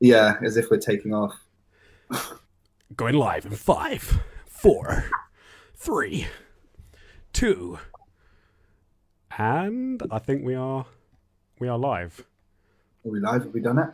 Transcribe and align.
Yeah, 0.00 0.38
as 0.42 0.56
if 0.56 0.70
we're 0.70 0.78
taking 0.78 1.12
off. 1.12 1.34
Going 2.96 3.14
live 3.14 3.44
in 3.44 3.52
five, 3.52 4.20
four, 4.46 5.04
three, 5.74 6.26
two, 7.32 7.78
and 9.38 10.02
I 10.10 10.18
think 10.18 10.44
we 10.44 10.54
are 10.54 10.86
we 11.60 11.68
are 11.68 11.78
live. 11.78 12.26
Are 13.04 13.10
we 13.10 13.20
live? 13.20 13.44
Have 13.44 13.52
we 13.54 13.60
done 13.60 13.78
it? 13.78 13.90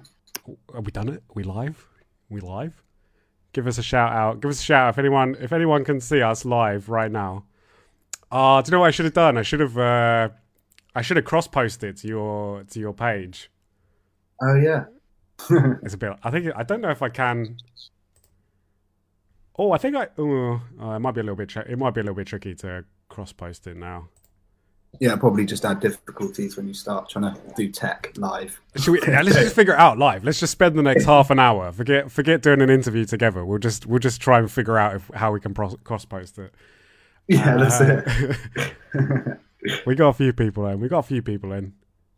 Have 0.73 0.87
we 0.87 0.93
done 0.93 1.09
it? 1.09 1.25
Are 1.29 1.35
we 1.35 1.43
live? 1.43 1.87
Are 2.31 2.35
we 2.35 2.41
live? 2.41 2.83
Give 3.53 3.67
us 3.67 3.77
a 3.77 3.83
shout 3.83 4.13
out. 4.13 4.41
Give 4.41 4.51
us 4.51 4.61
a 4.61 4.65
shout 4.65 4.87
out 4.87 4.91
if 4.91 4.99
anyone 4.99 5.37
if 5.41 5.53
anyone 5.53 5.85
can 5.85 6.01
see 6.01 6.23
us 6.23 6.45
live 6.45 6.89
right 6.89 7.11
now. 7.11 7.45
Ah, 8.31 8.59
uh, 8.59 8.63
do 8.63 8.69
you 8.69 8.73
know 8.73 8.81
what 8.81 8.87
I 8.87 8.91
should 8.93 9.07
have 9.07 9.15
done? 9.15 9.37
I 9.37 9.43
should 9.43 9.61
have 9.61 9.77
uh, 9.77 10.29
I 10.95 11.03
should 11.03 11.17
have 11.17 11.27
cross 11.27 11.49
posted 11.49 11.97
to 11.99 12.09
your 12.09 12.63
to 12.65 12.79
your 12.81 12.93
page. 12.93 13.51
Oh 14.41 14.55
yeah. 14.55 14.85
it's 15.83 15.95
a 15.95 15.99
bit. 15.99 16.13
I 16.23 16.31
think 16.31 16.51
I 16.55 16.63
don't 16.63 16.81
know 16.81 16.91
if 16.91 17.03
I 17.03 17.09
can. 17.09 17.57
Oh, 19.59 19.73
I 19.73 19.79
think 19.79 19.97
I. 19.97 20.09
Oh, 20.19 20.61
it 20.81 20.99
might 21.01 21.15
be 21.15 21.21
a 21.21 21.25
little 21.25 21.37
bit. 21.37 21.55
it 21.57 21.79
might 21.79 21.95
be 21.95 22.01
a 22.01 22.05
little 22.05 22.17
bit 22.17 22.27
tricky 22.27 22.55
to 22.57 22.85
cross 23.09 23.33
post 23.33 23.67
it 23.67 23.77
now. 23.77 24.09
Yeah, 25.01 25.17
probably 25.17 25.45
just 25.45 25.65
add 25.65 25.81
difficulties 25.81 26.57
when 26.57 26.67
you 26.67 26.73
start 26.75 27.11
trying 27.11 27.35
to 27.35 27.41
do 27.55 27.71
tech 27.71 28.13
live. 28.17 28.59
Should 28.77 28.93
we, 28.93 29.01
yeah, 29.07 29.21
let's 29.21 29.37
just 29.37 29.55
figure 29.55 29.75
it 29.75 29.79
out 29.79 29.99
live. 29.99 30.25
Let's 30.25 30.41
just 30.41 30.53
spend 30.53 30.79
the 30.79 30.83
next 30.83 31.05
half 31.05 31.31
an 31.31 31.39
hour. 31.39 31.71
Forget 31.73 32.11
forget 32.11 32.43
doing 32.43 32.63
an 32.63 32.71
interview 32.71 33.05
together. 33.05 33.45
We'll 33.45 33.59
just 33.59 33.87
we'll 33.87 33.99
just 33.99 34.21
try 34.21 34.39
and 34.39 34.51
figure 34.51 34.79
out 34.79 34.97
if, 34.97 35.11
how 35.15 35.33
we 35.33 35.41
can 35.41 35.53
cross 35.53 36.05
post 36.07 36.39
it. 36.39 36.55
Yeah, 37.29 37.57
that's 37.57 37.81
uh, 37.81 38.03
it. 38.95 39.39
we 39.87 39.95
got 39.95 40.09
a 40.09 40.13
few 40.15 40.33
people 40.33 40.67
in. 40.67 40.81
We 40.81 40.89
got 40.89 41.01
a 41.01 41.03
few 41.09 41.23
people 41.23 41.53
in. 41.53 41.75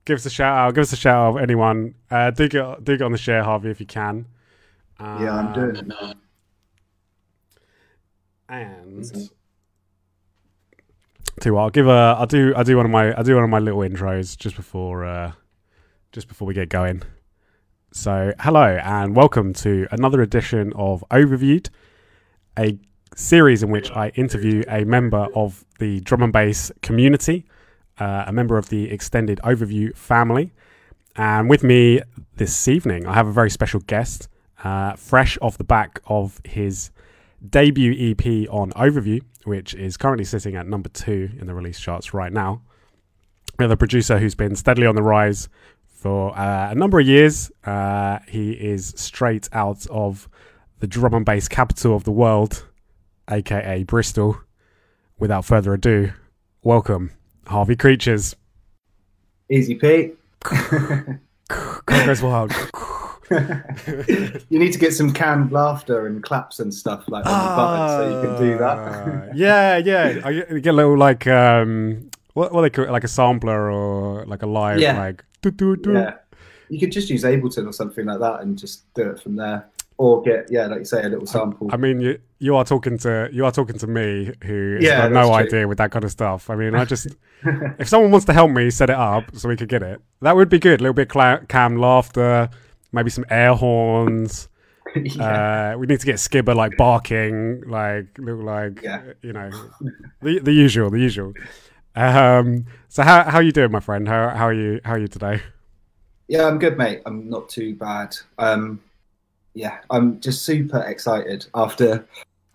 Give 0.09 0.17
us 0.17 0.25
a 0.25 0.31
shout 0.31 0.57
out. 0.57 0.75
Give 0.75 0.81
us 0.81 0.93
a 0.95 0.97
shout 0.97 1.35
out. 1.35 1.43
Anyone? 1.43 1.95
Uh, 2.11 2.31
do 2.31 2.49
get 2.49 2.83
do 2.83 2.97
get 2.97 3.05
on 3.05 3.13
the 3.13 3.19
share, 3.19 3.45
Harvey, 3.45 3.69
if 3.69 3.79
you 3.79 3.85
can. 3.85 4.25
Um, 4.99 5.23
yeah, 5.23 5.35
I'm 5.35 5.53
doing 5.53 5.77
it 5.77 5.87
now. 5.87 6.15
And 8.49 9.31
too, 11.41 11.59
I'll 11.59 11.69
give 11.69 11.89
a. 11.89 12.17
I'll 12.19 12.25
do. 12.25 12.55
I'll 12.57 12.65
do 12.65 12.79
one 12.79 12.87
of 12.87 12.91
my. 12.91 13.13
I'll 13.13 13.23
do 13.23 13.35
one 13.35 13.45
of 13.45 13.51
my 13.51 13.59
little 13.59 13.81
intros 13.81 14.35
just 14.35 14.57
before. 14.57 15.05
Uh, 15.05 15.33
just 16.13 16.27
before 16.27 16.49
we 16.49 16.55
get 16.55 16.71
going. 16.71 17.03
So, 17.93 18.33
hello 18.41 18.79
and 18.83 19.15
welcome 19.15 19.53
to 19.53 19.87
another 19.91 20.23
edition 20.23 20.73
of 20.75 21.05
Overviewed, 21.11 21.69
a 22.59 22.79
series 23.15 23.63
in 23.63 23.71
which 23.71 23.91
I 23.91 24.09
interview 24.15 24.65
a 24.69 24.85
member 24.85 25.29
of 25.35 25.67
the 25.79 26.01
drum 26.01 26.23
and 26.23 26.33
bass 26.33 26.73
community, 26.81 27.45
uh, 27.99 28.25
a 28.27 28.33
member 28.33 28.59
of 28.59 28.69
the 28.69 28.91
extended 28.91 29.41
overview 29.45 29.95
family. 29.97 30.53
And 31.17 31.51
with 31.51 31.65
me 31.65 32.01
this 32.37 32.69
evening, 32.69 33.07
I 33.07 33.15
have 33.15 33.27
a 33.27 33.33
very 33.33 33.51
special 33.51 33.81
guest, 33.81 34.29
uh, 34.63 34.95
fresh 34.95 35.37
off 35.43 35.59
the 35.59 35.65
back 35.65 36.01
of 36.07 36.41
his 36.45 36.91
debut 37.47 38.13
EP 38.13 38.49
on 38.51 38.73
Overview, 38.73 39.23
which 39.45 39.75
is 39.75 39.97
currently 39.97 40.25
sitting 40.25 40.57
at 40.57 40.67
number 40.67 40.89
two 40.89 41.31
in 41.39 41.47
the 41.47 41.55
release 41.55 41.81
charts 41.81 42.15
right 42.15 42.33
now. 42.33 42.63
We 43.59 43.65
have 43.65 43.71
a 43.71 43.77
producer 43.77 44.19
who's 44.19 44.35
been 44.35 44.55
steadily 44.55 44.87
on 44.87 44.95
the 44.95 45.03
rise 45.03 45.49
for 45.89 46.37
uh, 46.39 46.71
a 46.71 46.75
number 46.75 47.01
of 47.01 47.07
years. 47.07 47.51
Uh, 47.65 48.21
he 48.29 48.53
is 48.53 48.95
straight 48.97 49.49
out 49.53 49.87
of 49.89 50.29
the 50.79 50.87
drum 50.87 51.15
and 51.15 51.25
bass 51.25 51.49
capital 51.49 51.97
of 51.97 52.05
the 52.05 52.13
world, 52.13 52.65
aka 53.29 53.83
Bristol. 53.83 54.41
Without 55.19 55.45
further 55.45 55.75
ado, 55.75 56.13
welcome, 56.63 57.11
Harvey 57.49 57.77
Creatures. 57.77 58.37
Easy 59.51 59.75
Pete. 59.75 60.17
goes 61.87 62.23
wild. 62.23 62.53
you 63.31 64.59
need 64.59 64.73
to 64.73 64.79
get 64.79 64.93
some 64.93 65.13
canned 65.13 65.53
laughter 65.53 66.07
and 66.07 66.23
claps 66.23 66.61
and 66.61 66.73
stuff 66.73 67.09
like 67.09 67.27
on 67.27 67.33
the 67.33 67.57
button 67.57 67.89
so 67.89 68.17
you 68.17 68.27
can 68.27 68.43
do 68.43 68.59
that. 68.59 68.79
Ah, 68.79 69.33
yeah, 69.35 69.77
yeah. 69.79 70.21
I 70.25 70.33
get, 70.33 70.63
get 70.63 70.71
a 70.71 70.73
little 70.73 70.97
like 70.97 71.27
um, 71.27 72.11
what 72.35 72.53
what 72.53 72.63
they 72.63 72.71
call 72.71 72.85
it, 72.85 72.91
like 72.91 73.05
a 73.05 73.09
sampler 73.09 73.71
or 73.71 74.25
like 74.27 74.43
a 74.43 74.47
live 74.47 74.81
yeah. 74.81 74.99
like. 74.99 75.25
Doo, 75.41 75.51
doo, 75.51 75.77
doo. 75.77 75.93
Yeah, 75.93 76.15
you 76.69 76.81
could 76.81 76.93
just 76.93 77.11
use 77.11 77.23
Ableton 77.23 77.67
or 77.67 77.73
something 77.73 78.07
like 78.07 78.19
that 78.21 78.41
and 78.41 78.59
just 78.59 78.93
do 78.95 79.11
it 79.11 79.21
from 79.21 79.37
there 79.37 79.69
or 79.99 80.23
get 80.23 80.47
yeah, 80.51 80.67
like 80.67 80.79
you 80.79 80.85
say, 80.85 81.03
a 81.03 81.09
little 81.09 81.27
sample. 81.27 81.69
I 81.71 81.77
mean, 81.77 82.01
you 82.01 82.19
you 82.39 82.55
are 82.55 82.65
talking 82.65 82.97
to 82.99 83.29
you 83.33 83.45
are 83.45 83.53
talking 83.53 83.77
to 83.79 83.87
me 83.87 84.33
who 84.45 84.79
yeah, 84.81 85.03
has 85.03 85.13
no 85.13 85.27
true. 85.27 85.35
idea 85.35 85.69
with 85.69 85.79
that 85.79 85.91
kind 85.91 86.05
of 86.05 86.11
stuff. 86.13 86.49
I 86.49 86.55
mean, 86.55 86.75
I 86.75 86.85
just 86.85 87.09
if 87.79 87.89
someone 87.89 88.13
wants 88.13 88.25
to 88.27 88.33
help 88.33 88.53
me 88.53 88.71
set 88.71 88.91
it 88.91 88.97
up 88.97 89.25
so 89.35 89.49
we 89.49 89.57
could 89.57 89.69
get 89.69 89.83
it, 89.83 90.01
that 90.23 90.37
would 90.37 90.49
be 90.49 90.61
good. 90.61 90.81
A 90.81 90.83
little 90.85 90.95
bit 90.95 91.11
cam 91.49 91.77
laughter, 91.77 92.49
maybe 92.93 93.11
some 93.11 93.25
air 93.29 93.55
horns. 93.55 94.49
yeah. 94.97 95.73
uh, 95.75 95.79
we 95.79 95.87
need 95.87 96.01
to 96.01 96.07
get 96.07 96.19
Skipper 96.19 96.55
like 96.55 96.77
barking, 96.79 97.63
like 97.69 98.07
little 98.19 98.45
like 98.45 98.81
yeah. 98.83 99.03
you 99.21 99.33
know, 99.33 99.51
the 100.23 100.39
the 100.39 100.53
usual, 100.53 100.91
the 100.91 101.01
usual. 101.01 101.35
Um, 101.97 102.67
so 102.89 103.03
how 103.03 103.25
how 103.25 103.39
are 103.39 103.43
you 103.43 103.53
doing, 103.53 103.73
my 103.73 103.81
friend? 103.81 104.07
How 104.07 104.29
how 104.29 104.47
are 104.47 104.55
you 104.55 104.81
how 104.85 104.93
are 104.93 104.99
you 104.99 105.09
today? 105.09 105.43
Yeah, 106.29 106.47
I'm 106.47 106.59
good, 106.59 106.79
mate. 106.79 107.03
I'm 107.05 107.29
not 107.29 107.49
too 107.49 107.75
bad. 107.75 108.15
Um, 108.39 108.81
yeah, 109.59 109.79
I'm 109.91 110.21
just 110.21 110.45
super 110.45 110.79
excited 110.83 111.47
after 111.53 112.07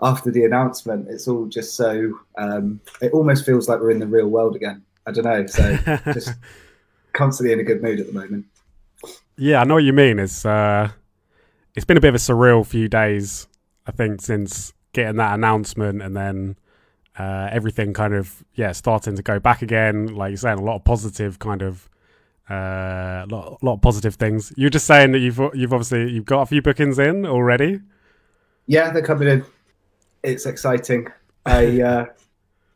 after 0.02 0.32
the 0.32 0.46
announcement. 0.46 1.10
It's 1.10 1.28
all 1.28 1.48
just 1.48 1.76
so 1.76 2.18
um, 2.38 2.80
it 3.02 3.12
almost 3.12 3.46
feels 3.46 3.68
like 3.68 3.82
we're 3.82 3.92
in 3.92 4.00
the 4.00 4.08
real 4.08 4.28
world 4.28 4.56
again. 4.56 4.84
I 5.06 5.12
don't 5.12 5.26
know, 5.26 5.46
so 5.46 5.76
just 6.14 6.34
constantly 7.12 7.52
in 7.52 7.60
a 7.60 7.64
good 7.64 7.84
mood 7.84 8.00
at 8.00 8.08
the 8.08 8.14
moment. 8.14 8.46
Yeah, 9.36 9.60
I 9.60 9.64
know 9.66 9.74
what 9.74 9.84
you 9.84 9.92
mean. 9.92 10.18
It's 10.18 10.46
uh, 10.46 10.92
it's 11.76 11.86
been 11.86 11.98
a 11.98 12.02
bit 12.02 12.10
of 12.10 12.16
a 12.16 12.20
surreal 12.20 12.66
few 12.66 12.88
days, 12.88 13.48
I 13.86 13.92
think, 13.92 14.22
since 14.22 14.72
getting 14.94 15.18
that 15.18 15.34
announcement 15.34 16.02
and 16.02 16.16
then 16.16 16.56
uh, 17.20 17.50
everything 17.52 17.94
kind 17.94 18.14
of 18.14 18.46
yeah 18.56 18.72
starting 18.72 19.18
to 19.18 19.22
go 19.22 19.40
back 19.40 19.62
again. 19.62 20.08
Like 20.08 20.30
you're 20.30 20.38
saying, 20.38 20.58
a 20.58 20.64
lot 20.64 20.78
of 20.78 20.86
positive 20.86 21.40
kind 21.40 21.62
of 21.62 21.90
a 22.50 22.54
uh, 22.54 23.26
lot, 23.30 23.64
lot 23.64 23.74
of 23.76 23.82
positive 23.82 24.16
things. 24.16 24.52
You're 24.58 24.70
just 24.70 24.86
saying 24.86 25.14
that 25.14 25.20
you've 25.20 25.40
you've 25.54 25.74
obviously 25.74 26.12
you've 26.12 26.26
got 26.26 26.42
a 26.42 26.46
few 26.46 26.62
bookings 26.62 27.00
in 27.00 27.26
already. 27.26 27.80
Yeah, 28.68 28.92
they're 28.92 29.02
coming 29.02 29.28
in. 29.28 29.46
It's 30.24 30.46
exciting. 30.46 31.08
I, 31.46 31.82
uh, 31.82 32.06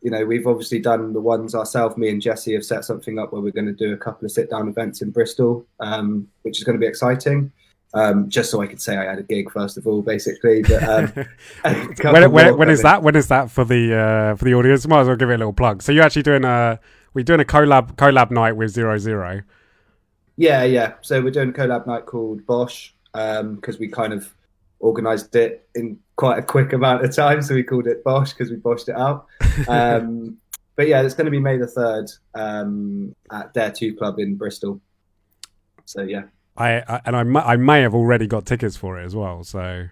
you 0.02 0.12
know, 0.12 0.26
we've 0.26 0.48
obviously 0.48 0.80
done 0.80 1.12
the 1.14 1.20
ones 1.20 1.56
ourselves. 1.56 1.98
Me 1.98 2.10
and 2.10 2.22
Jesse 2.22 2.54
have 2.54 2.64
set 2.64 2.86
something 2.86 3.20
up 3.20 3.34
where 3.34 3.42
we're 3.42 3.52
going 3.52 3.66
to 3.66 3.74
do 3.74 3.94
a 3.94 3.98
couple 3.98 4.26
of 4.26 4.32
sit 4.32 4.50
down 4.50 4.68
events 4.70 5.02
in 5.02 5.12
Bristol, 5.12 5.66
um, 5.80 6.28
which 6.44 6.58
is 6.58 6.64
going 6.64 6.76
to 6.76 6.80
be 6.80 6.88
exciting. 6.88 7.52
Um, 7.94 8.30
just 8.30 8.52
so 8.52 8.62
I 8.62 8.68
could 8.68 8.82
say 8.82 8.98
I 8.98 9.06
had 9.06 9.18
a 9.18 9.24
gig 9.24 9.50
first 9.52 9.78
of 9.78 9.88
all, 9.88 10.02
basically. 10.02 10.62
But 10.62 10.84
um, 10.84 11.12
when, 12.12 12.32
when, 12.32 12.58
when 12.58 12.70
is 12.70 12.84
that? 12.84 13.02
When 13.02 13.16
is 13.16 13.28
that 13.28 13.50
for 13.50 13.66
the 13.66 13.96
uh, 13.96 14.36
for 14.36 14.46
the 14.46 14.54
audience? 14.54 14.88
Might 14.88 15.02
as 15.02 15.08
well 15.08 15.16
give 15.16 15.30
it 15.30 15.36
a 15.36 15.38
little 15.38 15.54
plug. 15.54 15.82
So 15.82 15.92
you're 15.92 16.04
actually 16.04 16.24
doing 16.24 16.44
a 16.46 16.80
we're 17.14 17.24
doing 17.24 17.40
a 17.40 17.46
collab 17.46 17.96
collab 17.96 18.30
night 18.30 18.54
with 18.54 18.72
Zero 18.72 18.98
Zero. 18.98 19.42
Yeah, 20.38 20.64
yeah. 20.64 20.94
So 21.02 21.22
we're 21.22 21.32
doing 21.32 21.50
a 21.50 21.54
collab 21.54 21.88
night 21.88 22.06
called 22.06 22.46
Bosh 22.46 22.94
because 23.12 23.42
um, 23.42 23.80
we 23.80 23.88
kind 23.88 24.14
of 24.14 24.32
organised 24.80 25.36
it 25.36 25.68
in 25.76 26.00
quite 26.16 26.38
a 26.38 26.44
quick 26.44 26.74
amount 26.74 27.04
of 27.04 27.16
time, 27.16 27.42
so 27.42 27.56
we 27.56 27.64
called 27.64 27.88
it 27.88 28.04
Bosh 28.04 28.34
because 28.34 28.52
we 28.52 28.58
boshed 28.58 28.88
it 28.90 28.96
out. 28.96 29.28
Um, 29.68 30.38
but 30.76 30.88
yeah, 30.88 31.02
it's 31.02 31.16
going 31.16 31.26
to 31.26 31.32
be 31.32 31.40
May 31.40 31.58
the 31.58 31.66
third 31.66 32.12
um, 32.36 33.16
at 33.32 33.52
Dare 33.52 33.72
Two 33.72 33.96
Club 33.96 34.20
in 34.20 34.36
Bristol. 34.36 34.80
So 35.86 36.04
yeah, 36.04 36.26
I, 36.56 36.84
I 36.88 37.02
and 37.06 37.16
I, 37.38 37.42
I 37.42 37.58
may 37.58 37.82
have 37.82 37.96
already 37.96 38.28
got 38.28 38.46
tickets 38.46 38.78
for 38.78 39.02
it 39.02 39.06
as 39.06 39.16
well. 39.16 39.44
So 39.44 39.88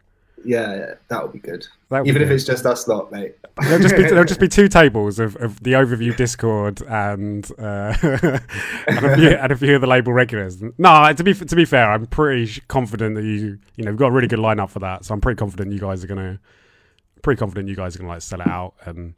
yeah, 0.45 0.93
that 1.07 1.23
would 1.23 1.33
be 1.33 1.39
good. 1.39 1.67
Even 1.91 2.03
be 2.03 2.09
if 2.11 2.17
good. 2.17 2.31
it's 2.31 2.43
just 2.43 2.65
us 2.65 2.87
lot, 2.87 3.11
mate. 3.11 3.35
There'll 3.61 3.81
just 3.81 3.95
be 3.95 4.03
there'll 4.03 4.25
just 4.25 4.39
be 4.39 4.47
two 4.49 4.67
tables 4.67 5.19
of, 5.19 5.35
of 5.37 5.61
the 5.63 5.73
overview 5.73 6.15
Discord 6.15 6.81
and 6.83 7.49
uh, 7.57 7.95
and, 8.03 9.05
a 9.05 9.15
few, 9.15 9.29
and 9.29 9.51
a 9.51 9.55
few 9.55 9.75
of 9.75 9.81
the 9.81 9.87
label 9.87 10.13
regulars. 10.13 10.61
No, 10.77 11.13
to 11.13 11.23
be 11.23 11.33
to 11.33 11.55
be 11.55 11.65
fair, 11.65 11.89
I'm 11.89 12.05
pretty 12.05 12.61
confident 12.67 13.15
that 13.15 13.23
you 13.23 13.59
you 13.75 13.85
know 13.85 13.91
we've 13.91 13.99
got 13.99 14.07
a 14.07 14.11
really 14.11 14.27
good 14.27 14.39
lineup 14.39 14.69
for 14.69 14.79
that. 14.79 15.05
So 15.05 15.13
I'm 15.13 15.21
pretty 15.21 15.37
confident 15.37 15.71
you 15.71 15.79
guys 15.79 16.03
are 16.03 16.07
gonna 16.07 16.39
pretty 17.21 17.39
confident 17.39 17.69
you 17.69 17.75
guys 17.75 17.95
are 17.95 17.99
gonna 17.99 18.11
like 18.11 18.21
sell 18.21 18.41
it 18.41 18.47
out 18.47 18.75
and. 18.85 19.15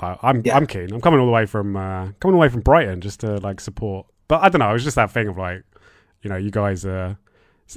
I'm 0.00 0.42
yeah. 0.44 0.56
I'm 0.56 0.66
keen. 0.66 0.92
I'm 0.92 1.00
coming 1.00 1.18
all 1.18 1.24
the 1.24 1.32
way 1.32 1.46
from 1.46 1.76
uh, 1.76 2.10
coming 2.20 2.34
away 2.34 2.50
from 2.50 2.60
Brighton 2.60 3.00
just 3.00 3.20
to 3.20 3.38
like 3.38 3.58
support. 3.58 4.06
But 4.28 4.42
I 4.42 4.50
don't 4.50 4.58
know. 4.58 4.68
It 4.68 4.74
was 4.74 4.84
just 4.84 4.96
that 4.96 5.10
thing 5.10 5.28
of 5.28 5.38
like, 5.38 5.62
you 6.20 6.28
know, 6.28 6.36
you 6.36 6.50
guys 6.50 6.84
are, 6.84 7.16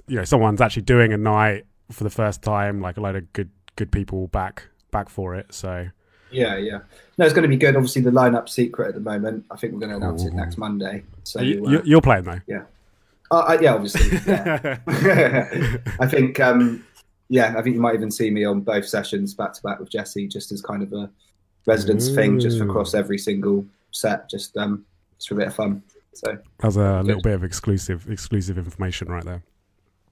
you 0.08 0.18
know, 0.18 0.26
someone's 0.26 0.60
actually 0.60 0.82
doing 0.82 1.14
a 1.14 1.18
night 1.18 1.66
for 1.92 2.04
the 2.04 2.10
first 2.10 2.42
time, 2.42 2.82
like 2.82 2.98
a 2.98 3.02
lot 3.02 3.16
of 3.16 3.32
good 3.34 3.50
good 3.76 3.92
people 3.92 4.28
back 4.28 4.64
back 4.92 5.10
for 5.10 5.36
it. 5.36 5.54
So 5.54 5.88
yeah, 6.32 6.58
yeah. 6.58 6.80
No, 7.18 7.26
it's 7.26 7.34
going 7.34 7.44
to 7.44 7.50
be 7.50 7.58
good. 7.58 7.76
Obviously, 7.76 8.02
the 8.02 8.12
lineup 8.12 8.50
secret 8.50 8.90
at 8.90 8.94
the 8.96 9.02
moment. 9.02 9.46
I 9.50 9.58
think 9.58 9.74
we're 9.74 9.80
going 9.80 9.92
to 9.92 9.98
announce 9.98 10.24
Ooh. 10.24 10.28
it 10.28 10.34
next 10.34 10.58
Monday. 10.58 11.04
So 11.24 11.42
you, 11.42 11.66
are 11.66 11.98
uh, 11.98 12.02
playing 12.02 12.24
though. 12.24 12.42
Yeah. 12.48 12.64
Uh, 13.32 13.58
yeah, 13.62 13.74
obviously. 13.74 14.20
Yeah. 14.26 14.78
I 16.00 16.08
think. 16.08 16.40
Um, 16.40 16.86
yeah, 17.30 17.56
I 17.58 17.62
think 17.62 17.76
you 17.76 17.82
might 17.82 17.94
even 17.94 18.10
see 18.10 18.30
me 18.30 18.46
on 18.46 18.62
both 18.62 18.88
sessions 18.88 19.34
back 19.34 19.52
to 19.54 19.62
back 19.62 19.80
with 19.80 19.90
Jesse, 19.90 20.28
just 20.28 20.54
as 20.54 20.62
kind 20.62 20.82
of 20.82 20.94
a 20.94 21.10
residence 21.66 22.08
Ooh. 22.08 22.16
thing, 22.16 22.40
just 22.40 22.62
across 22.62 22.94
every 22.94 23.18
single 23.18 23.66
set, 23.92 24.30
just 24.30 24.56
um, 24.56 24.86
just 25.18 25.28
for 25.28 25.34
a 25.36 25.38
bit 25.40 25.48
of 25.48 25.56
fun. 25.56 25.84
So 26.14 26.38
that's 26.60 26.78
a 26.78 26.80
good. 26.80 27.06
little 27.06 27.22
bit 27.22 27.34
of 27.34 27.44
exclusive 27.44 28.10
exclusive 28.10 28.58
information 28.58 29.10
right 29.10 29.26
there 29.26 29.44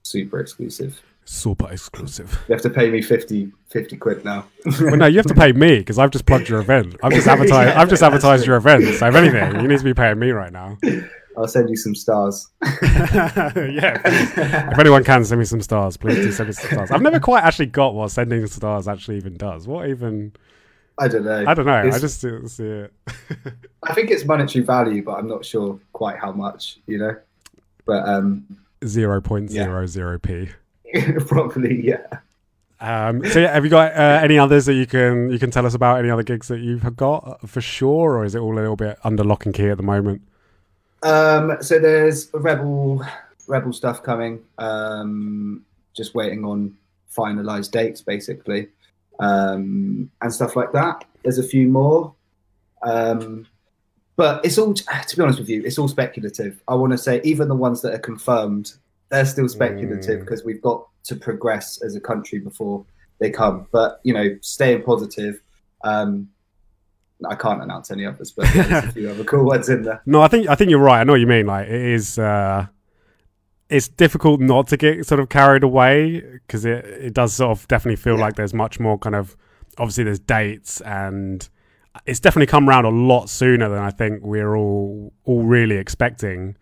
super 0.06 0.39
exclusive. 0.39 1.01
Super 1.27 1.72
exclusive. 1.72 2.39
You 2.48 2.54
have 2.54 2.62
to 2.62 2.69
pay 2.69 2.89
me 2.92 3.01
50, 3.01 3.51
50 3.69 3.98
quid 3.98 4.24
now. 4.24 4.45
well, 4.80 4.95
no, 4.95 5.07
you 5.07 5.18
have 5.18 5.25
to 5.25 5.33
pay 5.33 5.51
me 5.54 5.80
because 5.80 5.98
I've 5.98 6.12
just 6.12 6.25
plugged 6.27 6.48
your 6.50 6.60
event. 6.60 6.95
I've 7.01 7.13
just 7.13 7.27
advertised. 7.36 7.69
Yeah, 7.74 7.81
I've 7.81 7.89
just 7.89 8.04
advertised 8.04 8.45
your 8.45 8.57
event. 8.57 8.86
So 8.95 9.07
if 9.07 9.16
anything, 9.16 9.60
you 9.62 9.68
need 9.68 9.80
to 9.80 9.83
be 9.83 9.94
paying 9.95 10.19
me 10.19 10.30
right 10.31 10.54
now. 10.54 10.77
I'll 11.38 11.48
send 11.48 11.69
you 11.69 11.75
some 11.75 11.95
stars. 11.95 12.48
yeah. 12.63 14.00
If 14.72 14.80
anyone 14.80 15.04
can 15.04 15.25
send 15.25 15.39
me 15.39 15.45
some 15.45 15.62
stars, 15.62 15.98
please 15.98 16.16
do 16.16 16.31
send 16.31 16.48
me 16.48 16.54
some 16.54 16.69
stars. 16.72 16.92
I've 16.92 17.01
never 17.01 17.19
quite 17.19 17.44
actually 17.44 17.66
got 17.66 17.94
what 17.94 18.10
sending 18.12 18.45
stars 18.48 18.88
actually 18.88 19.18
even 19.18 19.36
does. 19.36 19.68
What 19.68 19.89
even? 19.89 20.31
I 20.98 21.10
don't 21.10 21.25
know. 21.25 21.44
I 21.45 21.54
don't 21.54 21.66
know. 21.66 21.74
I 21.74 21.88
It's- 21.88 22.00
just 22.01 22.22
see 22.22 22.48
see 22.48 22.63
it. 22.63 22.94
I 23.83 23.94
think 23.94 24.12
it's 24.12 24.24
monetary 24.24 24.63
value, 24.63 25.04
but 25.04 25.13
I'm 25.18 25.27
not 25.27 25.44
sure 25.44 25.77
quite 25.92 26.18
how 26.18 26.31
much, 26.31 26.77
you 26.88 27.00
know. 27.00 27.16
But 27.86 28.07
um, 28.07 28.45
Zero 28.86 29.19
point 29.19 29.50
zero 29.50 29.86
zero 29.88 30.18
p. 30.19 30.50
probably 31.28 31.86
yeah. 31.86 32.20
Um, 32.80 33.26
so 33.26 33.40
yeah, 33.40 33.54
have 33.54 33.64
you 33.64 33.70
got 33.70 33.94
uh, 33.94 34.20
any 34.22 34.38
others 34.38 34.66
that 34.66 34.74
you 34.74 34.86
can 34.86 35.32
you 35.32 35.40
can 35.40 35.50
tell 35.50 35.66
us 35.66 35.74
about? 35.74 36.00
Any 36.00 36.10
other 36.10 36.24
gigs 36.24 36.50
that 36.50 36.60
you've 36.60 36.96
got 36.96 37.40
uh, 37.44 37.48
for 37.48 37.62
sure, 37.62 38.18
or 38.18 38.26
is 38.26 38.36
it 38.36 38.40
all 38.40 38.54
a 38.54 38.60
little 38.62 38.76
bit 38.76 38.98
under 39.04 39.24
lock 39.24 39.46
and 39.46 39.56
key 39.56 39.70
at 39.70 39.78
the 39.78 39.84
moment? 39.84 40.22
Um, 41.04 41.58
so 41.62 41.80
there's 41.80 42.30
rebel 42.34 43.06
rebel 43.48 43.72
stuff 43.74 44.04
coming. 44.04 44.44
Um, 44.58 45.64
just 45.96 46.16
waiting 46.16 46.44
on 46.44 46.76
finalized 47.16 47.72
dates, 47.72 48.02
basically, 48.02 48.68
um, 49.20 50.12
and 50.22 50.34
stuff 50.34 50.56
like 50.56 50.74
that. 50.74 51.06
There's 51.24 51.38
a 51.38 51.44
few 51.44 51.68
more, 51.68 52.14
um, 52.84 53.48
but 54.18 54.46
it's 54.46 54.58
all. 54.58 54.74
To 54.74 55.16
be 55.16 55.24
honest 55.24 55.40
with 55.40 55.50
you, 55.50 55.64
it's 55.64 55.78
all 55.78 55.88
speculative. 55.88 56.62
I 56.68 56.76
want 56.76 56.92
to 56.92 56.98
say 56.98 57.22
even 57.24 57.48
the 57.48 57.56
ones 57.56 57.82
that 57.84 57.94
are 57.94 58.00
confirmed, 58.00 58.74
they're 59.10 59.25
still 59.25 59.48
speculative 59.48 60.18
Mm. 60.18 60.19
because 60.22 60.44
we've 60.44 60.62
got 60.62 60.88
to 61.06 61.16
progress 61.16 61.81
as 61.84 61.96
a 61.96 62.00
country 62.02 62.40
before 62.40 62.86
they 63.19 63.30
come. 63.30 63.68
But 63.72 64.00
you 64.04 64.13
know, 64.13 64.38
staying 64.42 64.84
positive. 64.84 65.42
Um, 65.84 66.30
I 67.30 67.36
can't 67.36 67.62
announce 67.63 67.92
any 67.92 68.06
others, 68.06 68.31
but 68.31 68.46
there's 68.54 68.84
a 68.86 68.92
few 68.92 69.10
other 69.10 69.24
cool 69.24 69.46
ones 69.46 69.69
in 69.69 69.84
there. 69.84 70.02
No, 70.06 70.22
I 70.22 70.28
think 70.28 70.50
I 70.50 70.56
think 70.56 70.69
you're 70.69 70.80
right. 70.80 71.00
I 71.00 71.04
know 71.04 71.13
what 71.13 71.22
you 71.22 71.28
mean. 71.28 71.46
Like 71.48 71.68
it 71.68 71.74
is, 71.81 72.19
uh, 72.19 72.66
it's 73.69 73.88
difficult 73.88 74.42
not 74.42 74.68
to 74.68 74.78
get 74.78 75.06
sort 75.06 75.19
of 75.19 75.30
carried 75.30 75.63
away 75.63 76.19
because 76.19 76.66
it 76.66 76.84
it 76.86 77.13
does 77.13 77.34
sort 77.34 77.51
of 77.58 77.68
definitely 77.68 77.96
feel 77.96 78.16
Yeah. 78.18 78.25
like 78.25 78.36
there's 78.36 78.54
much 78.54 78.80
more 78.80 78.98
kind 79.00 79.16
of 79.16 79.36
obviously 79.78 80.04
there's 80.04 80.19
dates 80.19 80.81
and 80.81 81.48
it's 82.06 82.19
definitely 82.19 82.46
come 82.48 82.68
around 82.69 82.86
a 82.86 82.90
lot 82.90 83.30
sooner 83.30 83.69
than 83.69 83.80
I 83.80 83.92
think 83.92 84.22
we're 84.24 84.56
all 84.56 85.13
all 85.24 85.44
really 85.44 85.78
expecting. 85.78 86.58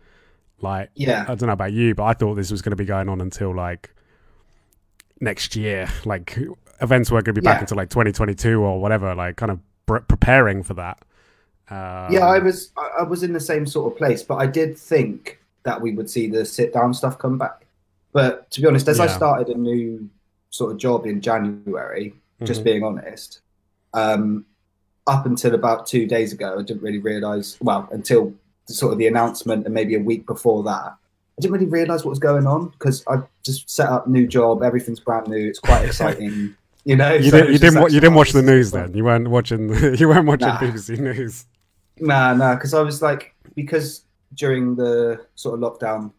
Like 0.63 0.89
Yeah. 0.95 1.23
I 1.27 1.35
don't 1.35 1.47
know 1.47 1.53
about 1.53 1.73
you, 1.73 1.93
but 1.93 2.03
I 2.05 2.13
thought 2.13 2.35
this 2.35 2.49
was 2.49 2.61
going 2.61 2.71
to 2.71 2.75
be 2.77 2.85
going 2.85 3.09
on 3.09 3.21
until 3.21 3.53
like 3.55 3.93
next 5.19 5.55
year. 5.55 5.87
Like 6.05 6.37
events 6.81 7.11
weren't 7.11 7.25
going 7.25 7.35
to 7.35 7.41
be 7.41 7.45
back 7.45 7.57
Yeah. 7.57 7.61
until 7.61 7.77
like 7.77 7.89
2022 7.89 8.61
or 8.61 8.79
whatever. 8.79 9.13
Like 9.13 9.35
kind 9.35 9.51
of 9.51 9.59
pre- 9.85 9.99
preparing 10.01 10.63
for 10.63 10.73
that. 10.75 10.97
Um, 11.69 12.11
yeah, 12.11 12.25
I 12.25 12.39
was 12.39 12.71
I 12.99 13.03
was 13.03 13.23
in 13.23 13.33
the 13.33 13.39
same 13.39 13.65
sort 13.65 13.91
of 13.91 13.97
place, 13.97 14.21
but 14.23 14.35
I 14.35 14.47
did 14.47 14.77
think 14.77 15.39
that 15.63 15.81
we 15.81 15.93
would 15.93 16.09
see 16.09 16.27
the 16.27 16.43
sit 16.45 16.73
down 16.73 16.93
stuff 16.93 17.17
come 17.17 17.37
back. 17.37 17.65
But 18.11 18.49
to 18.51 18.61
be 18.61 18.67
honest, 18.67 18.87
as 18.87 18.99
I 18.99 19.07
started 19.07 19.47
a 19.47 19.57
new 19.57 20.09
sort 20.49 20.71
of 20.71 20.77
job 20.77 21.05
in 21.05 21.19
January, 21.21 22.13
just 22.43 22.61
Mhm. 22.61 22.65
being 22.65 22.83
honest, 22.83 23.41
um, 23.93 24.45
up 25.07 25.25
until 25.25 25.55
about 25.55 25.85
two 25.87 26.05
days 26.05 26.31
ago, 26.33 26.57
I 26.59 26.63
didn't 26.63 26.83
really 26.83 26.99
realise. 26.99 27.57
Well, 27.61 27.87
until 27.91 28.33
sort 28.67 28.93
of 28.93 28.97
the 28.99 29.07
announcement, 29.07 29.65
and 29.65 29.73
maybe 29.73 29.95
a 29.95 29.99
week 29.99 30.25
before 30.25 30.63
that, 30.63 30.95
I 31.37 31.41
didn't 31.41 31.53
really 31.53 31.65
realise 31.65 32.03
what 32.03 32.11
was 32.11 32.19
going 32.19 32.45
on 32.47 32.69
because 32.69 33.03
I 33.07 33.17
just 33.43 33.69
set 33.69 33.89
up 33.89 34.07
new 34.07 34.27
job, 34.27 34.63
everything's 34.63 34.99
brand 34.99 35.27
new, 35.27 35.47
it's 35.49 35.59
quite 35.59 35.85
exciting. 35.89 36.55
You 36.85 36.95
know, 36.97 37.13
You, 37.13 37.31
so 37.31 37.37
did, 37.37 37.45
it's 37.49 37.53
you 37.53 37.59
didn't. 37.59 37.81
wa- 37.81 37.87
You 37.87 37.99
didn't 38.01 38.13
oh, 38.13 38.17
watch 38.17 38.31
the 38.33 38.41
news 38.41 38.71
then. 38.71 38.93
You 38.93 39.05
weren't 39.05 39.29
watching. 39.29 39.67
The, 39.67 39.97
you 39.99 40.07
weren't 40.07 40.25
watching 40.27 40.49
Nah. 40.49 40.59
BBC 40.59 40.99
News. 40.99 41.45
Nah, 41.99 42.33
nah, 42.33 42.55
because 42.55 42.73
I 42.73 42.81
was 42.81 43.01
like, 43.01 43.33
because 43.55 44.03
during 44.33 44.75
the 44.75 45.25
sort 45.35 45.53
of 45.55 45.59
lockdown 45.61 46.11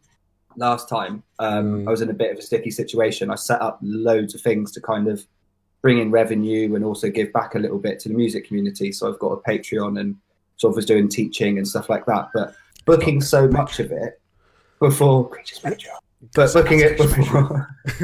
last 0.57 0.89
time, 0.89 1.23
um, 1.39 1.83
Mm. 1.85 1.89
I 1.89 1.91
was 1.91 2.01
in 2.01 2.09
a 2.11 2.15
bit 2.15 2.33
of 2.33 2.39
a 2.39 2.43
sticky 2.43 2.71
situation. 2.71 3.31
I 3.31 3.35
set 3.35 3.61
up 3.61 3.79
loads 3.83 4.35
of 4.35 4.41
things 4.41 4.73
to 4.73 4.81
kind 4.81 5.09
of 5.09 5.27
bring 5.83 5.99
in 5.99 6.11
revenue 6.11 6.75
and 6.75 6.83
also 6.85 7.11
give 7.11 7.31
back 7.35 7.55
a 7.57 7.59
little 7.59 7.79
bit 7.79 7.99
to 8.01 8.09
the 8.09 8.15
music 8.15 8.47
community. 8.47 8.91
So 8.93 9.07
I've 9.13 9.19
got 9.19 9.33
a 9.33 9.37
Patreon 9.51 10.01
and 10.01 10.17
sort 10.65 10.73
of 10.73 10.77
was 10.77 10.87
doing 10.87 11.09
teaching 11.09 11.59
and 11.59 11.69
stuff 11.69 11.91
like 11.91 12.07
that. 12.07 12.31
But 12.33 12.55
booking 12.87 13.21
so 13.21 13.47
much 13.49 13.81
of 13.81 13.93
it 13.93 14.19
before 14.81 15.31
but 16.35 16.53
booking 16.55 16.81
it 16.81 16.97
before 16.97 17.69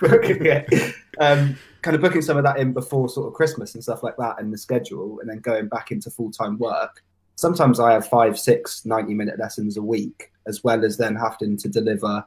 booking 0.00 0.46
it, 0.46 0.94
um, 1.20 1.58
kind 1.82 1.94
of 1.94 2.00
booking 2.00 2.22
some 2.22 2.38
of 2.38 2.44
that 2.44 2.56
in 2.56 2.72
before 2.72 3.10
sort 3.10 3.28
of 3.28 3.34
Christmas 3.34 3.74
and 3.74 3.82
stuff 3.82 4.02
like 4.02 4.16
that 4.16 4.40
and 4.40 4.50
the 4.50 4.56
schedule, 4.56 5.20
and 5.20 5.28
then 5.28 5.38
going 5.40 5.68
back 5.68 5.90
into 5.90 6.10
full 6.10 6.30
time 6.30 6.56
work. 6.56 7.04
Sometimes 7.34 7.78
I 7.78 7.92
have 7.92 8.08
five, 8.08 8.38
six 8.38 8.86
90 8.86 9.12
minute 9.12 9.38
lessons 9.38 9.76
a 9.76 9.82
week, 9.82 10.32
as 10.46 10.64
well 10.64 10.86
as 10.86 10.96
then 10.96 11.14
having 11.14 11.58
to 11.58 11.68
deliver 11.68 12.24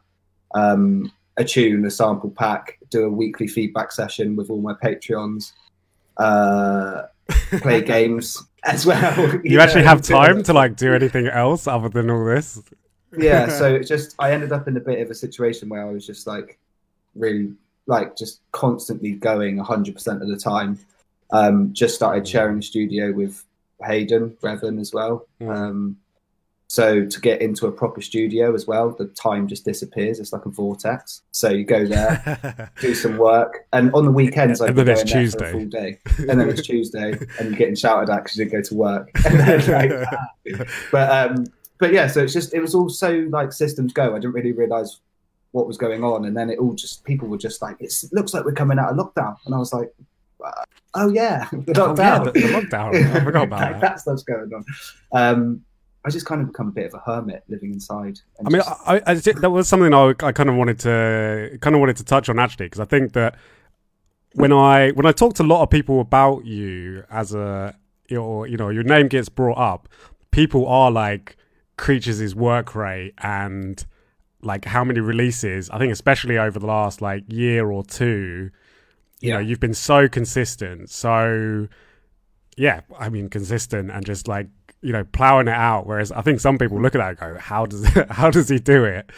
um, 0.53 1.11
a 1.37 1.43
tune, 1.43 1.83
a 1.85 1.91
sample 1.91 2.29
pack, 2.29 2.77
do 2.91 3.05
a 3.05 3.09
weekly 3.09 3.47
feedback 3.47 3.91
session 3.91 4.35
with 4.35 4.51
all 4.51 4.61
my 4.61 4.75
Patreons, 4.75 5.53
uh, 6.17 7.07
play 7.61 7.81
games 7.95 8.43
as 8.63 8.85
well. 8.85 9.39
You 9.43 9.59
actually 9.59 9.81
know, 9.83 9.87
have 9.89 10.01
time 10.01 10.43
to 10.43 10.53
like 10.53 10.75
do 10.75 10.93
anything 10.93 11.27
else 11.27 11.67
other 11.67 11.89
than 11.89 12.09
all 12.09 12.25
this. 12.25 12.61
yeah 13.17 13.49
so 13.59 13.75
it 13.75 13.85
just 13.87 14.15
i 14.19 14.31
ended 14.31 14.51
up 14.53 14.67
in 14.69 14.77
a 14.77 14.79
bit 14.79 14.99
of 15.01 15.09
a 15.09 15.15
situation 15.15 15.67
where 15.67 15.85
i 15.85 15.91
was 15.91 16.05
just 16.07 16.27
like 16.27 16.57
really 17.15 17.53
like 17.87 18.15
just 18.15 18.39
constantly 18.53 19.11
going 19.13 19.57
100% 19.57 20.21
of 20.21 20.27
the 20.29 20.37
time 20.37 20.79
um 21.31 21.73
just 21.73 21.93
started 21.95 22.25
sharing 22.27 22.59
a 22.59 22.61
studio 22.61 23.11
with 23.11 23.43
hayden 23.83 24.29
Revan 24.41 24.79
as 24.79 24.93
well 24.93 25.25
Mm. 25.41 25.55
um 25.55 25.97
so 26.73 27.05
to 27.05 27.19
get 27.19 27.41
into 27.41 27.67
a 27.67 27.71
proper 27.71 27.99
studio 28.01 28.53
as 28.55 28.65
well 28.65 28.91
the 28.97 29.07
time 29.07 29.45
just 29.45 29.65
disappears 29.65 30.19
it's 30.21 30.31
like 30.31 30.45
a 30.45 30.49
vortex 30.49 31.21
so 31.31 31.49
you 31.49 31.65
go 31.65 31.85
there 31.85 32.71
do 32.79 32.95
some 32.95 33.17
work 33.17 33.67
and 33.73 33.93
on 33.93 34.05
the 34.05 34.11
weekends 34.11 34.61
I 34.61 34.67
And 34.67 34.77
then 34.77 34.85
go 34.85 34.91
it's 34.93 35.01
in 35.01 35.07
there 35.07 35.15
for 35.15 35.19
a 35.19 35.21
Tuesday. 35.23 35.51
full 35.51 35.65
day 35.65 35.99
and 36.29 36.39
then 36.39 36.49
it's 36.49 36.61
Tuesday, 36.61 37.09
and 37.39 37.49
you're 37.49 37.57
getting 37.57 37.75
shouted 37.75 38.09
at 38.09 38.23
because 38.23 38.37
you 38.37 38.45
didn't 38.45 38.57
go 38.59 38.69
to 38.69 38.75
work. 38.75 39.11
And 39.25 39.39
then, 39.39 39.59
like, 39.77 40.67
but 40.93 41.07
um, 41.11 41.45
but 41.79 41.91
yeah, 41.91 42.07
so 42.07 42.23
it's 42.23 42.33
just 42.33 42.53
it 42.53 42.61
was 42.61 42.73
all 42.75 42.87
so 42.89 43.09
like 43.31 43.51
systems 43.51 43.91
go. 43.91 44.11
I 44.15 44.19
didn't 44.19 44.33
really 44.33 44.51
realize 44.53 45.01
what 45.51 45.67
was 45.67 45.77
going 45.77 46.03
on, 46.03 46.23
and 46.25 46.37
then 46.37 46.49
it 46.49 46.59
all 46.59 46.73
just 46.73 47.03
people 47.03 47.27
were 47.27 47.37
just 47.37 47.61
like, 47.61 47.75
it's, 47.81 48.03
it 48.05 48.13
looks 48.13 48.33
like 48.33 48.45
we're 48.45 48.53
coming 48.53 48.79
out 48.79 48.91
of 48.91 48.97
lockdown, 48.97 49.35
and 49.45 49.53
I 49.53 49.57
was 49.57 49.73
like, 49.73 49.91
uh, 50.45 50.63
oh 50.93 51.09
yeah, 51.11 51.47
the 51.51 51.57
Oh, 51.81 51.95
yeah, 51.97 52.19
lockdown, 52.19 52.23
the, 52.25 52.31
the 52.39 52.47
lockdown. 52.47 53.15
I 53.15 53.23
forgot 53.23 53.43
about 53.43 53.59
Like, 53.61 53.71
that. 53.73 53.81
that 53.81 53.99
stuff's 53.99 54.23
going 54.23 54.51
on. 54.53 54.63
Um, 55.13 55.61
I 56.03 56.09
just 56.09 56.25
kind 56.25 56.41
of 56.41 56.47
become 56.47 56.69
a 56.69 56.71
bit 56.71 56.87
of 56.87 56.93
a 56.95 56.99
hermit 56.99 57.43
living 57.47 57.71
inside. 57.73 58.19
I 58.39 58.49
mean, 58.49 58.61
just- 58.63 58.69
I, 58.87 59.01
I, 59.05 59.13
that 59.13 59.51
was 59.51 59.67
something 59.67 59.93
I, 59.93 60.13
I 60.23 60.31
kind 60.31 60.49
of 60.49 60.55
wanted 60.55 60.79
to 60.79 61.57
kind 61.61 61.75
of 61.75 61.79
wanted 61.79 61.97
to 61.97 62.03
touch 62.03 62.27
on 62.29 62.39
actually 62.39 62.65
because 62.67 62.79
I 62.79 62.85
think 62.85 63.13
that 63.13 63.35
when 64.33 64.51
I 64.51 64.91
when 64.91 65.05
I 65.05 65.11
talk 65.11 65.35
to 65.35 65.43
a 65.43 65.45
lot 65.45 65.61
of 65.61 65.69
people 65.69 65.99
about 65.99 66.45
you 66.45 67.03
as 67.11 67.33
a 67.35 67.75
your 68.07 68.47
you 68.47 68.57
know 68.57 68.69
your 68.69 68.83
name 68.83 69.07
gets 69.09 69.29
brought 69.29 69.57
up, 69.57 69.87
people 70.31 70.65
are 70.67 70.89
like 70.91 71.37
creatures' 71.77 72.19
is 72.21 72.33
work 72.35 72.73
rate 72.75 73.13
and 73.19 73.85
like 74.41 74.65
how 74.65 74.83
many 74.83 74.99
releases. 74.99 75.69
I 75.69 75.77
think 75.77 75.91
especially 75.93 76.37
over 76.37 76.57
the 76.57 76.65
last 76.65 77.01
like 77.01 77.23
year 77.27 77.69
or 77.69 77.83
two, 77.83 78.49
you 79.19 79.29
Yeah. 79.29 79.33
know, 79.35 79.39
you've 79.39 79.59
been 79.59 79.73
so 79.75 80.07
consistent, 80.07 80.89
so 80.89 81.67
yeah, 82.57 82.81
I 82.97 83.09
mean 83.09 83.29
consistent 83.29 83.91
and 83.91 84.03
just 84.05 84.27
like 84.27 84.47
you 84.81 84.91
know 84.91 85.03
plowing 85.03 85.47
it 85.47 85.53
out. 85.53 85.85
Whereas 85.85 86.11
I 86.11 86.21
think 86.21 86.39
some 86.39 86.57
people 86.57 86.81
look 86.81 86.95
at 86.95 86.99
that 86.99 87.09
and 87.09 87.35
go, 87.35 87.39
how 87.39 87.65
does 87.65 87.85
how 88.09 88.29
does 88.29 88.49
he 88.49 88.59
do 88.59 88.85
it? 88.85 89.09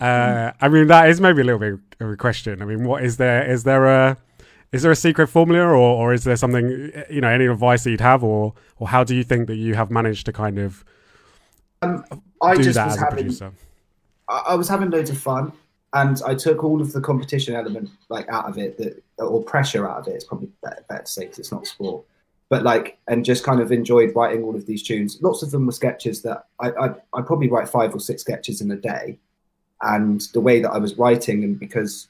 Mm. 0.00 0.48
Uh, 0.48 0.52
I 0.60 0.68
mean 0.68 0.86
that 0.88 1.08
is 1.08 1.20
maybe 1.20 1.42
a 1.42 1.44
little 1.44 1.58
bit 1.58 1.80
of 2.00 2.10
a 2.10 2.16
question. 2.16 2.62
I 2.62 2.64
mean, 2.64 2.84
what 2.84 3.04
is 3.04 3.16
there? 3.16 3.48
Is 3.50 3.64
there 3.64 3.86
a 3.86 4.16
is 4.72 4.82
there 4.82 4.92
a 4.92 4.96
secret 4.96 5.28
formula, 5.28 5.64
or, 5.64 5.76
or 5.76 6.12
is 6.12 6.24
there 6.24 6.36
something 6.36 6.90
eh, 6.94 7.04
you 7.10 7.20
know 7.20 7.28
any 7.28 7.46
advice 7.46 7.84
that 7.84 7.90
you'd 7.90 8.00
have, 8.00 8.22
or 8.22 8.54
or 8.78 8.88
how 8.88 9.04
do 9.04 9.14
you 9.14 9.24
think 9.24 9.48
that 9.48 9.56
you 9.56 9.74
have 9.74 9.90
managed 9.90 10.26
to 10.26 10.32
kind 10.32 10.58
of 10.58 10.84
um, 11.82 12.04
I 12.42 12.54
do 12.54 12.62
just 12.62 12.74
that 12.74 12.86
was 12.86 12.96
as 12.96 13.02
a 13.02 13.04
having 13.04 13.16
producer? 13.16 13.52
I, 14.28 14.42
I 14.48 14.54
was 14.54 14.68
having 14.68 14.90
loads 14.90 15.10
of 15.10 15.18
fun, 15.18 15.52
and 15.94 16.20
I 16.26 16.34
took 16.34 16.64
all 16.64 16.80
of 16.80 16.92
the 16.92 17.00
competition 17.00 17.54
element 17.54 17.90
like 18.08 18.28
out 18.28 18.48
of 18.48 18.58
it, 18.58 18.76
that 18.78 19.02
or 19.18 19.42
pressure 19.42 19.88
out 19.88 20.00
of 20.00 20.08
it. 20.08 20.14
It's 20.14 20.24
probably 20.24 20.50
better, 20.62 20.84
better 20.88 21.02
to 21.02 21.10
say 21.10 21.22
because 21.22 21.38
it's 21.38 21.52
not 21.52 21.66
sport, 21.66 22.04
but 22.50 22.62
like, 22.62 22.98
and 23.08 23.24
just 23.24 23.44
kind 23.44 23.60
of 23.60 23.72
enjoyed 23.72 24.14
writing 24.14 24.42
all 24.42 24.56
of 24.56 24.66
these 24.66 24.82
tunes. 24.82 25.18
Lots 25.20 25.42
of 25.42 25.50
them 25.50 25.66
were 25.66 25.72
sketches 25.72 26.22
that 26.22 26.46
I 26.60 26.70
I 26.70 26.88
I 27.14 27.22
probably 27.22 27.48
write 27.48 27.68
five 27.68 27.94
or 27.94 28.00
six 28.00 28.22
sketches 28.22 28.60
in 28.60 28.70
a 28.70 28.76
day, 28.76 29.18
and 29.82 30.20
the 30.32 30.40
way 30.40 30.60
that 30.60 30.70
I 30.70 30.78
was 30.78 30.96
writing, 30.96 31.44
and 31.44 31.58
because 31.58 32.08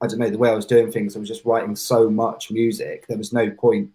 I 0.00 0.06
don't 0.06 0.18
know 0.18 0.30
the 0.30 0.38
way 0.38 0.50
I 0.50 0.54
was 0.54 0.66
doing 0.66 0.90
things, 0.90 1.14
I 1.14 1.20
was 1.20 1.28
just 1.28 1.44
writing 1.44 1.76
so 1.76 2.10
much 2.10 2.50
music. 2.50 3.06
There 3.06 3.18
was 3.18 3.32
no 3.32 3.50
point 3.50 3.90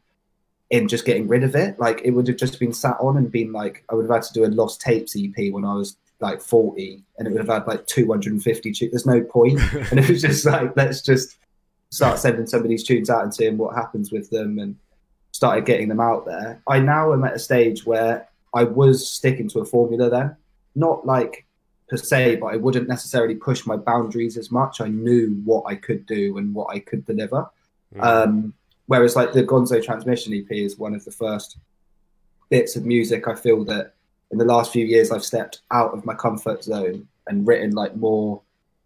in 0.70 0.88
just 0.88 1.06
getting 1.06 1.28
rid 1.28 1.44
of 1.44 1.56
it. 1.56 1.80
Like 1.80 2.02
it 2.04 2.12
would 2.12 2.28
have 2.28 2.38
just 2.38 2.60
been 2.60 2.74
sat 2.74 2.98
on 3.00 3.18
and 3.18 3.32
been 3.32 3.52
like 3.52 3.84
I 3.90 3.96
would 3.96 4.06
have 4.06 4.16
had 4.16 4.24
to 4.24 4.34
do 4.34 4.46
a 4.46 4.48
lost 4.48 4.82
tapes 4.82 5.16
EP 5.18 5.52
when 5.52 5.66
I 5.66 5.74
was 5.74 5.98
like 6.22 6.42
40 6.42 7.04
and 7.18 7.28
it 7.28 7.32
would 7.32 7.42
have 7.42 7.50
had 7.50 7.68
like 7.68 7.86
250 7.88 8.72
tunes. 8.72 8.92
There's 8.92 9.06
no 9.06 9.22
point. 9.22 9.60
and 9.92 10.00
it 10.00 10.10
was 10.10 10.22
just 10.22 10.46
like, 10.46 10.76
let's 10.76 11.02
just 11.02 11.38
start 11.90 12.20
sending 12.20 12.48
some 12.48 12.62
of 12.62 12.68
these 12.68 12.84
tunes 12.84 13.10
out 13.10 13.24
and 13.24 13.34
seeing 13.34 13.58
what 13.58 13.76
happens 13.76 14.12
with 14.12 14.30
them 14.30 14.60
and 14.60 14.76
started 15.36 15.66
getting 15.66 15.90
them 15.90 16.00
out 16.00 16.26
there. 16.26 16.62
I 16.66 16.80
now 16.80 17.12
am 17.12 17.26
at 17.26 17.34
a 17.34 17.40
stage 17.40 17.86
where 17.86 18.30
I 18.54 18.64
was 18.64 19.12
sticking 19.12 19.50
to 19.50 19.60
a 19.60 19.66
formula 19.66 20.10
then, 20.10 20.38
not 20.76 21.06
like 21.06 21.46
per 21.90 21.98
se, 21.98 22.38
but 22.38 22.54
I 22.54 22.56
wouldn't 22.56 22.88
necessarily 22.88 23.36
push 23.36 23.66
my 23.66 23.76
boundaries 23.76 24.38
as 24.38 24.50
much. 24.50 24.80
I 24.80 24.88
knew 24.88 25.42
what 25.44 25.66
I 25.68 25.76
could 25.76 26.06
do 26.06 26.38
and 26.38 26.56
what 26.56 26.74
I 26.74 26.80
could 26.80 27.06
deliver. 27.06 27.50
Mm. 27.94 28.02
Um, 28.02 28.54
whereas 28.86 29.18
like 29.18 29.34
the 29.34 29.44
Gonzo 29.44 29.84
Transmission 29.84 30.34
EP 30.34 30.50
is 30.52 30.80
one 30.80 30.96
of 30.96 31.04
the 31.04 31.12
first 31.12 31.58
bits 32.50 32.78
of 32.78 32.86
music 32.86 33.28
I 33.28 33.36
feel 33.36 33.66
that 33.66 33.94
in 34.32 34.38
the 34.38 34.46
last 34.46 34.72
few 34.72 34.86
years 34.86 35.12
I've 35.12 35.26
stepped 35.26 35.64
out 35.70 35.94
of 35.94 36.06
my 36.06 36.14
comfort 36.14 36.64
zone 36.64 37.10
and 37.28 37.46
written 37.46 37.72
like 37.72 37.94
more 37.98 38.42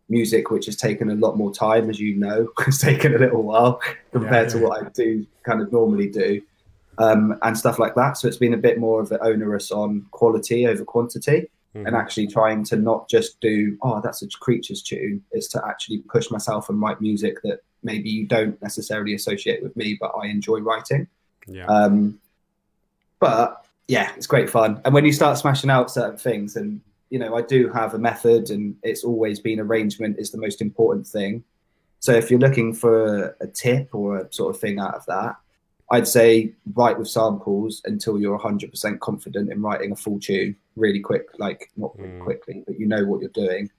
music 0.09 0.51
which 0.51 0.65
has 0.65 0.75
taken 0.75 1.09
a 1.09 1.15
lot 1.15 1.37
more 1.37 1.53
time 1.53 1.89
as 1.89 1.99
you 1.99 2.15
know 2.15 2.47
it's 2.67 2.81
taken 2.81 3.15
a 3.15 3.17
little 3.17 3.43
while 3.43 3.81
compared 4.11 4.33
yeah, 4.33 4.41
yeah. 4.41 4.47
to 4.47 4.57
what 4.59 4.85
I 4.85 4.89
do 4.89 5.25
kind 5.43 5.61
of 5.61 5.71
normally 5.71 6.09
do 6.09 6.41
um, 6.97 7.37
and 7.43 7.57
stuff 7.57 7.79
like 7.79 7.95
that 7.95 8.17
so 8.17 8.27
it's 8.27 8.37
been 8.37 8.53
a 8.53 8.57
bit 8.57 8.79
more 8.79 9.01
of 9.01 9.11
an 9.11 9.19
onerous 9.21 9.71
on 9.71 10.05
quality 10.11 10.67
over 10.67 10.83
quantity 10.83 11.49
mm-hmm. 11.75 11.85
and 11.85 11.95
actually 11.95 12.27
trying 12.27 12.63
to 12.65 12.75
not 12.75 13.09
just 13.09 13.39
do 13.39 13.77
oh 13.81 14.01
that's 14.01 14.21
a 14.21 14.27
creatures 14.27 14.81
tune 14.81 15.23
it's 15.31 15.47
to 15.47 15.61
actually 15.65 15.99
push 15.99 16.29
myself 16.31 16.69
and 16.69 16.81
write 16.81 16.99
music 17.01 17.41
that 17.43 17.59
maybe 17.83 18.09
you 18.09 18.25
don't 18.25 18.61
necessarily 18.61 19.13
associate 19.13 19.63
with 19.63 19.75
me 19.75 19.97
but 19.99 20.11
I 20.21 20.27
enjoy 20.27 20.59
writing 20.59 21.07
yeah 21.47 21.65
um, 21.67 22.19
but 23.19 23.65
yeah, 23.89 24.11
it's 24.15 24.27
great 24.27 24.49
fun. 24.49 24.79
And 24.85 24.93
when 24.93 25.03
you 25.03 25.11
start 25.11 25.37
smashing 25.37 25.71
out 25.71 25.89
certain 25.89 26.17
things, 26.17 26.55
and 26.55 26.79
you 27.09 27.19
know, 27.19 27.35
I 27.35 27.41
do 27.41 27.69
have 27.69 27.93
a 27.93 27.99
method, 27.99 28.49
and 28.49 28.75
it's 28.83 29.03
always 29.03 29.39
been 29.39 29.59
arrangement 29.59 30.17
is 30.19 30.31
the 30.31 30.37
most 30.37 30.61
important 30.61 31.07
thing. 31.07 31.43
So 31.99 32.13
if 32.13 32.31
you're 32.31 32.39
looking 32.39 32.73
for 32.73 33.35
a 33.41 33.47
tip 33.47 33.89
or 33.93 34.19
a 34.19 34.33
sort 34.33 34.55
of 34.55 34.61
thing 34.61 34.79
out 34.79 34.95
of 34.95 35.05
that, 35.07 35.35
I'd 35.91 36.07
say 36.07 36.53
write 36.73 36.99
with 36.99 37.09
samples 37.09 37.81
until 37.85 38.19
you're 38.19 38.37
100% 38.37 38.99
confident 38.99 39.51
in 39.51 39.61
writing 39.61 39.91
a 39.91 39.95
full 39.95 40.19
tune 40.19 40.55
really 40.75 40.99
quick, 40.99 41.27
like 41.39 41.71
not 41.75 41.97
mm. 41.97 42.21
quickly, 42.21 42.63
but 42.65 42.79
you 42.79 42.85
know 42.85 43.05
what 43.05 43.21
you're 43.21 43.29
doing 43.31 43.69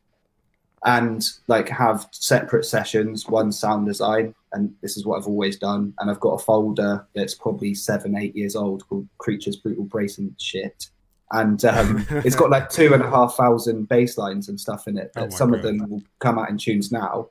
and 0.85 1.23
like 1.47 1.69
have 1.69 2.09
separate 2.11 2.65
sessions, 2.65 3.29
one 3.29 3.53
sound 3.53 3.87
design, 3.87 4.35
and 4.53 4.75
this 4.81 4.97
is 4.97 5.05
what 5.05 5.19
I've 5.19 5.27
always 5.27 5.59
done. 5.59 5.93
And 5.99 6.11
I've 6.11 6.21
got 6.21 6.35
a 6.35 6.39
folder 6.45 7.07
that's 7.15 7.35
probably 7.35 7.75
seven, 7.75 8.17
eight 8.17 8.35
years 8.35 8.57
old 8.57 8.89
called 8.89 9.07
Creatures 9.19 9.57
Brutal 9.57 9.85
Bracing 9.85 10.35
Shit. 10.39 10.91
And 11.33 11.65
um, 11.65 12.07
it's 12.11 12.37
got 12.37 12.51
like 12.51 12.71
two 12.71 12.93
and 12.93 13.03
a 13.03 13.11
half 13.11 13.37
thousand 13.37 13.89
bass 13.89 14.19
lines 14.19 14.49
and 14.49 14.61
stuff 14.61 14.89
in 14.89 14.99
it. 14.99 15.13
Oh 15.17 15.29
some 15.29 15.51
God. 15.51 15.59
of 15.59 15.63
them 15.63 15.89
will 15.89 16.03
come 16.19 16.39
out 16.39 16.51
in 16.51 16.59
tunes 16.59 16.91
now. 16.91 17.29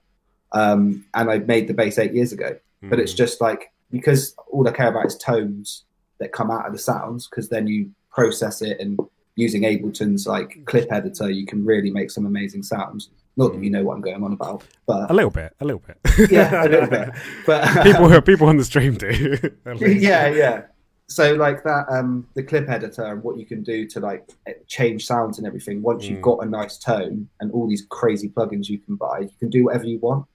Um, 0.51 1.05
and 1.13 1.29
I 1.29 1.39
made 1.39 1.67
the 1.67 1.73
bass 1.73 1.99
eight 1.99 2.13
years 2.13 2.31
ago. 2.31 2.57
Mm. 2.83 2.89
But 2.89 2.99
it's 2.99 3.11
hmm. 3.11 3.17
just 3.17 3.41
like 3.41 3.71
because 3.91 4.35
all 4.51 4.67
I 4.67 4.71
care 4.71 4.89
about 4.89 5.05
is 5.05 5.17
tones 5.17 5.83
that 6.19 6.31
come 6.31 6.51
out 6.51 6.65
of 6.65 6.73
the 6.73 6.79
sounds, 6.79 7.27
because 7.27 7.49
then 7.49 7.67
you 7.67 7.91
process 8.11 8.61
it 8.61 8.79
and 8.79 8.99
using 9.35 9.63
Ableton's 9.63 10.27
like 10.27 10.63
clip 10.65 10.91
editor, 10.91 11.29
you 11.29 11.45
can 11.45 11.65
really 11.65 11.91
make 11.91 12.11
some 12.11 12.25
amazing 12.25 12.63
sounds. 12.63 13.09
Not 13.37 13.53
that 13.53 13.63
you 13.63 13.69
know 13.69 13.83
what 13.83 13.93
I'm 13.95 14.01
going 14.01 14.21
on 14.21 14.33
about, 14.33 14.63
but 14.85 15.09
a 15.09 15.13
little 15.13 15.31
bit, 15.31 15.55
a 15.61 15.65
little 15.65 15.81
bit. 15.81 16.29
yeah, 16.29 16.65
a 16.65 16.67
little 16.67 16.89
bit. 16.89 17.09
But 17.45 17.77
um, 17.77 17.83
people, 17.83 18.21
people 18.21 18.47
on 18.47 18.57
the 18.57 18.65
stream 18.65 18.95
do. 18.95 19.37
yeah, 19.79 20.27
yeah. 20.27 20.63
So 21.09 21.33
like 21.33 21.63
that, 21.63 21.87
um, 21.89 22.27
the 22.35 22.43
clip 22.43 22.69
editor 22.69 23.03
and 23.03 23.23
what 23.23 23.37
you 23.37 23.45
can 23.45 23.63
do 23.63 23.87
to 23.87 23.99
like 23.99 24.29
change 24.67 25.07
sounds 25.07 25.39
and 25.39 25.47
everything. 25.47 25.81
Once 25.81 26.05
mm. 26.05 26.11
you've 26.11 26.21
got 26.21 26.43
a 26.43 26.45
nice 26.45 26.77
tone 26.77 27.27
and 27.39 27.51
all 27.51 27.67
these 27.67 27.87
crazy 27.89 28.29
plugins 28.29 28.69
you 28.69 28.77
can 28.77 28.95
buy, 28.95 29.21
you 29.21 29.31
can 29.39 29.49
do 29.49 29.65
whatever 29.65 29.85
you 29.85 29.97
want. 29.99 30.25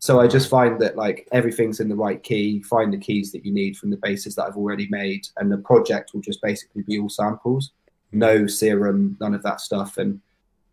So 0.00 0.20
I 0.20 0.28
just 0.28 0.50
find 0.50 0.78
that 0.80 0.96
like 0.96 1.26
everything's 1.32 1.80
in 1.80 1.88
the 1.88 1.96
right 1.96 2.22
key. 2.22 2.62
Find 2.62 2.92
the 2.92 2.98
keys 2.98 3.32
that 3.32 3.44
you 3.44 3.52
need 3.52 3.76
from 3.76 3.90
the 3.90 3.96
bases 3.96 4.34
that 4.36 4.44
I've 4.44 4.56
already 4.56 4.86
made, 4.90 5.26
and 5.38 5.50
the 5.50 5.58
project 5.58 6.12
will 6.14 6.20
just 6.20 6.40
basically 6.42 6.82
be 6.82 6.98
all 7.00 7.08
samples, 7.08 7.72
no 8.12 8.46
serum, 8.46 9.16
none 9.20 9.34
of 9.34 9.42
that 9.42 9.60
stuff, 9.60 9.96
and 9.96 10.20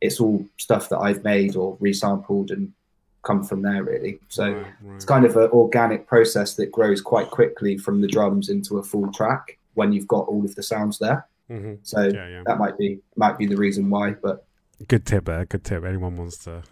it's 0.02 0.20
all 0.20 0.46
stuff 0.58 0.90
that 0.90 1.00
I've 1.00 1.24
made 1.24 1.56
or 1.56 1.78
resampled 1.78 2.52
and 2.52 2.72
come 3.26 3.44
from 3.44 3.62
there 3.62 3.84
really. 3.84 4.20
So 4.30 4.46
right, 4.46 4.66
right. 4.82 4.96
it's 4.96 5.06
kind 5.06 5.26
of 5.26 5.36
an 5.36 5.50
organic 5.50 6.08
process 6.08 6.54
that 6.56 6.72
grows 6.72 7.02
quite 7.02 7.30
quickly 7.30 7.78
from 7.78 8.00
the 8.02 8.08
drums 8.08 8.50
into 8.50 8.78
a 8.78 8.84
full 8.84 9.12
track 9.12 9.58
when 9.74 9.92
you've 9.92 10.08
got 10.08 10.28
all 10.28 10.46
of 10.46 10.56
the 10.56 10.64
sounds 10.64 11.00
there. 11.00 11.28
Mm-hmm. 11.50 11.74
So 11.84 12.04
yeah, 12.04 12.28
yeah. 12.28 12.44
that 12.46 12.58
might 12.58 12.78
be 12.78 13.00
might 13.16 13.38
be 13.38 13.46
the 13.46 13.58
reason 13.58 13.90
why. 13.90 14.12
But 14.12 14.46
good 14.88 15.06
tip 15.06 15.26
there. 15.26 15.46
Good 15.46 15.64
tip. 15.64 15.84
Anyone 15.84 16.16
wants 16.16 16.38
to 16.46 16.64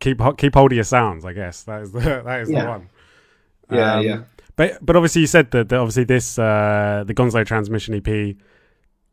keep 0.00 0.20
keep 0.36 0.54
hold 0.54 0.72
of 0.72 0.76
your 0.76 0.84
sounds, 0.84 1.24
I 1.24 1.32
guess 1.32 1.62
that 1.64 1.82
is 1.82 1.92
the 1.92 2.00
that 2.24 2.40
is 2.40 2.50
yeah. 2.50 2.62
the 2.62 2.68
one. 2.68 2.88
Yeah, 3.70 3.94
um, 3.94 4.04
yeah. 4.04 4.20
But 4.56 4.84
but 4.84 4.96
obviously 4.96 5.22
you 5.22 5.26
said 5.26 5.50
that, 5.52 5.68
that 5.70 5.78
obviously 5.78 6.04
this 6.04 6.38
uh, 6.38 7.04
the 7.06 7.14
Gonzo 7.14 7.46
Transmission 7.46 7.94
EP 7.94 8.36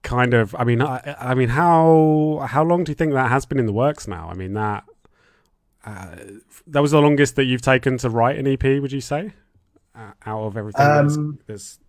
kind 0.03 0.33
of 0.33 0.55
i 0.55 0.63
mean 0.63 0.81
I, 0.81 1.15
I, 1.19 1.33
mean 1.33 1.49
how 1.49 2.45
how 2.47 2.63
long 2.63 2.83
do 2.83 2.91
you 2.91 2.95
think 2.95 3.13
that 3.13 3.29
has 3.29 3.45
been 3.45 3.59
in 3.59 3.65
the 3.65 3.73
works 3.73 4.07
now 4.07 4.29
i 4.29 4.35
mean 4.35 4.53
that 4.53 4.85
uh, 5.87 6.15
that 6.67 6.81
was 6.81 6.91
the 6.91 7.01
longest 7.01 7.35
that 7.35 7.45
you've 7.45 7.61
taken 7.61 7.97
to 7.97 8.09
write 8.09 8.37
an 8.37 8.47
ep 8.47 8.63
would 8.63 8.91
you 8.91 9.01
say? 9.01 9.33
Uh, 9.95 10.11
out 10.25 10.43
of 10.43 10.57
everything 10.57 10.85
um, 10.85 11.39
there's, 11.47 11.79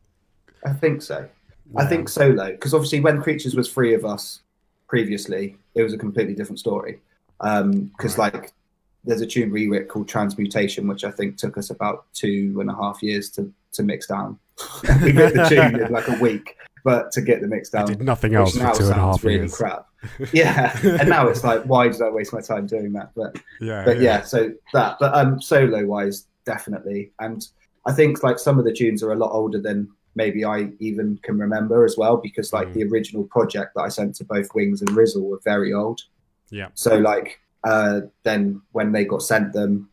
i 0.65 0.73
think 0.73 1.03
so. 1.03 1.29
Yeah. 1.73 1.83
i 1.83 1.87
think 1.87 2.09
solo 2.09 2.53
because 2.53 2.73
obviously 2.73 3.01
when 3.01 3.21
creatures 3.21 3.55
was 3.55 3.69
free 3.69 3.93
of 3.93 4.05
us 4.05 4.41
previously 4.89 5.59
it 5.75 5.83
was 5.83 5.93
a 5.93 5.99
completely 5.99 6.35
different 6.35 6.59
story. 6.59 7.01
Because 7.39 7.63
um, 7.63 7.91
right. 8.17 8.35
like 8.35 8.53
there's 9.05 9.21
a 9.21 9.27
tune 9.27 9.51
rewrite 9.53 9.89
called 9.89 10.09
transmutation 10.09 10.89
which 10.89 11.05
i 11.05 11.11
think 11.11 11.37
took 11.37 11.59
us 11.59 11.71
about 11.71 12.07
two 12.15 12.57
and 12.61 12.71
a 12.71 12.75
half 12.75 13.03
years 13.03 13.29
to 13.31 13.53
to 13.73 13.83
mix 13.83 14.07
down. 14.07 14.39
We 15.03 15.13
wrote 15.13 15.35
the 15.35 15.47
tune 15.49 15.81
in 15.81 15.93
like 15.93 16.09
a 16.09 16.19
week 16.21 16.57
but 16.89 17.13
to 17.13 17.21
get 17.21 17.43
the 17.43 17.47
mix 17.47 17.69
down. 17.69 17.83
I 17.83 17.87
did 17.89 18.03
nothing 18.03 18.35
else 18.35 18.57
now 18.57 18.73
for 18.73 18.79
two 18.79 18.85
and 18.85 18.93
a 18.93 18.95
half 18.95 19.23
really 19.23 19.41
years. 19.41 19.55
crap. 19.55 19.87
Yeah, 20.33 20.75
and 20.83 21.07
now 21.07 21.29
it's 21.29 21.45
like, 21.45 21.65
why 21.65 21.89
did 21.89 22.01
I 22.01 22.09
waste 22.09 22.33
my 22.33 22.41
time 22.41 22.67
doing 22.67 22.95
that? 22.95 23.11
But 23.15 23.37
yeah, 23.61 23.85
but 23.85 23.97
yeah, 23.97 24.03
yeah 24.03 24.23
so 24.23 24.53
that. 24.73 24.97
But 24.99 25.15
um, 25.15 25.39
solo 25.39 25.85
wise, 25.85 26.29
definitely, 26.47 27.13
and 27.19 27.47
I 27.85 27.93
think 27.93 28.23
like 28.23 28.39
some 28.39 28.59
of 28.59 28.65
the 28.65 28.73
tunes 28.73 29.03
are 29.03 29.13
a 29.13 29.17
lot 29.17 29.33
older 29.33 29.61
than 29.61 29.87
maybe 30.15 30.47
I 30.47 30.71
even 30.79 31.19
can 31.23 31.37
remember 31.37 31.85
as 31.85 31.99
well, 31.99 32.17
because 32.17 32.55
like 32.55 32.69
mm. 32.69 32.75
the 32.75 32.85
original 32.85 33.25
project 33.25 33.75
that 33.75 33.83
I 33.83 33.89
sent 33.91 34.15
to 34.17 34.25
both 34.25 34.55
Wings 34.55 34.81
and 34.81 34.97
Rizzle 34.97 35.29
were 35.29 35.41
very 35.45 35.75
old. 35.75 36.01
Yeah. 36.49 36.69
So 36.73 36.97
like 36.97 37.39
uh, 37.65 38.03
then 38.23 38.63
when 38.73 38.93
they 38.93 39.05
got 39.05 39.23
sent 39.23 39.53
them, 39.53 39.91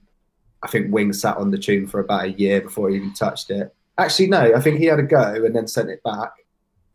I 0.64 0.68
think 0.68 0.94
Wings 0.94 1.20
sat 1.20 1.36
on 1.36 1.52
the 1.52 1.58
tune 1.58 1.88
for 1.88 2.00
about 2.00 2.24
a 2.24 2.32
year 2.32 2.62
before 2.62 2.90
he 2.90 2.96
even 2.96 3.14
touched 3.14 3.50
it. 3.50 3.76
Actually, 3.98 4.28
no, 4.28 4.54
I 4.56 4.62
think 4.62 4.78
he 4.78 4.86
had 4.86 5.00
a 5.00 5.04
go 5.04 5.34
and 5.34 5.54
then 5.54 5.68
sent 5.68 5.90
it 5.90 6.02
back 6.04 6.32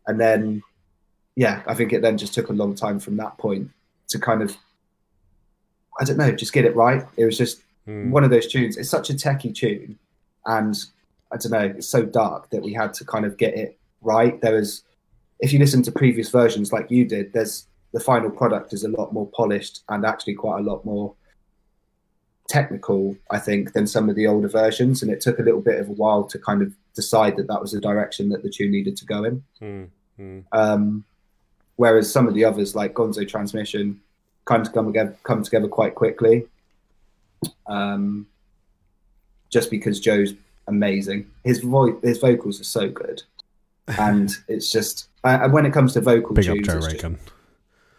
and 0.07 0.19
then 0.19 0.63
yeah, 1.35 1.63
I 1.65 1.73
think 1.73 1.93
it 1.93 2.01
then 2.01 2.17
just 2.17 2.33
took 2.33 2.49
a 2.49 2.53
long 2.53 2.75
time 2.75 2.99
from 2.99 3.17
that 3.17 3.37
point 3.37 3.69
to 4.09 4.19
kind 4.19 4.41
of 4.41 4.57
I 5.99 6.03
don't 6.03 6.17
know, 6.17 6.31
just 6.31 6.53
get 6.53 6.65
it 6.65 6.75
right. 6.75 7.05
It 7.17 7.25
was 7.25 7.37
just 7.37 7.61
mm. 7.87 8.09
one 8.09 8.23
of 8.23 8.29
those 8.29 8.47
tunes. 8.47 8.77
It's 8.77 8.89
such 8.89 9.09
a 9.09 9.13
techie 9.13 9.53
tune, 9.53 9.97
and 10.45 10.75
I 11.31 11.37
don't 11.37 11.51
know, 11.51 11.73
it's 11.77 11.87
so 11.87 12.03
dark 12.03 12.49
that 12.49 12.61
we 12.61 12.73
had 12.73 12.93
to 12.95 13.05
kind 13.05 13.25
of 13.25 13.37
get 13.37 13.55
it 13.55 13.77
right. 14.01 14.39
There 14.41 14.53
was, 14.53 14.83
if 15.39 15.53
you 15.53 15.59
listen 15.59 15.83
to 15.83 15.91
previous 15.91 16.29
versions 16.29 16.71
like 16.71 16.91
you 16.91 17.05
did, 17.05 17.33
there's 17.33 17.67
the 17.93 17.99
final 17.99 18.29
product 18.29 18.73
is 18.73 18.83
a 18.83 18.89
lot 18.89 19.13
more 19.13 19.27
polished 19.27 19.83
and 19.89 20.05
actually 20.05 20.33
quite 20.33 20.59
a 20.59 20.63
lot 20.63 20.85
more 20.85 21.13
technical, 22.51 23.15
I 23.29 23.39
think, 23.39 23.71
than 23.71 23.87
some 23.87 24.09
of 24.09 24.17
the 24.17 24.27
older 24.27 24.49
versions. 24.49 25.01
And 25.01 25.09
it 25.09 25.21
took 25.21 25.39
a 25.39 25.41
little 25.41 25.61
bit 25.61 25.79
of 25.79 25.87
a 25.87 25.93
while 25.93 26.25
to 26.25 26.37
kind 26.37 26.61
of 26.61 26.73
decide 26.93 27.37
that 27.37 27.47
that 27.47 27.61
was 27.61 27.71
the 27.71 27.79
direction 27.79 28.27
that 28.29 28.43
the 28.43 28.49
tune 28.49 28.71
needed 28.71 28.97
to 28.97 29.05
go 29.05 29.23
in. 29.23 29.43
Mm, 29.61 29.87
mm. 30.19 30.43
Um, 30.51 31.05
whereas 31.77 32.11
some 32.11 32.27
of 32.27 32.33
the 32.33 32.43
others, 32.43 32.75
like 32.75 32.93
Gonzo 32.93 33.25
Transmission, 33.25 34.01
kind 34.43 34.67
of 34.67 34.73
come 34.73 34.87
together, 34.87 35.15
come 35.23 35.43
together 35.43 35.69
quite 35.69 35.95
quickly. 35.95 36.45
Um, 37.67 38.27
just 39.49 39.71
because 39.71 40.01
Joe's 40.01 40.33
amazing, 40.67 41.31
his 41.45 41.61
voice, 41.61 41.95
his 42.03 42.17
vocals 42.17 42.59
are 42.59 42.65
so 42.65 42.89
good, 42.89 43.23
and 43.87 44.29
it's 44.49 44.69
just. 44.69 45.07
And 45.23 45.53
when 45.53 45.65
it 45.65 45.71
comes 45.71 45.93
to 45.93 46.01
vocal 46.01 46.35
big 46.35 46.45
tunes, 46.45 46.67
up 46.67 46.81
Joe 46.81 46.85
Raygun. 46.85 47.17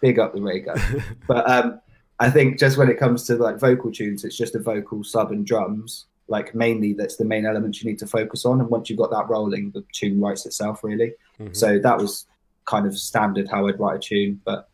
Big 0.01 0.19
up 0.19 0.35
the 0.35 0.43
Raygun, 0.43 0.79
but 1.27 1.49
um, 1.49 1.81
I 2.23 2.31
think 2.31 2.59
just 2.59 2.79
when 2.79 2.89
it 2.89 2.99
comes 2.99 3.25
to 3.27 3.37
like 3.37 3.59
vocal 3.59 3.91
tunes, 3.91 4.25
it's 4.25 4.37
just 4.37 4.55
a 4.55 4.61
vocal 4.61 5.03
sub 5.03 5.33
and 5.33 5.47
drums 5.47 6.07
like 6.29 6.55
mainly 6.55 6.93
that's 6.93 7.17
the 7.17 7.25
main 7.25 7.45
element 7.47 7.83
you 7.83 7.91
need 7.91 7.99
to 7.99 8.07
focus 8.07 8.45
on. 8.45 8.61
And 8.61 8.71
once 8.71 8.89
you've 8.89 8.99
got 8.99 9.11
that 9.11 9.29
rolling 9.29 9.71
the 9.73 9.85
tune 9.93 10.21
writes 10.21 10.47
itself 10.47 10.83
really. 10.83 11.15
Mm-hmm. 11.39 11.53
so 11.53 11.79
that 11.79 11.99
was 11.99 12.27
kind 12.65 12.87
of 12.87 12.97
standard 12.97 13.49
how 13.49 13.67
i'd 13.67 13.81
write 13.81 13.97
a 13.97 13.99
tune. 13.99 14.41
But 14.45 14.69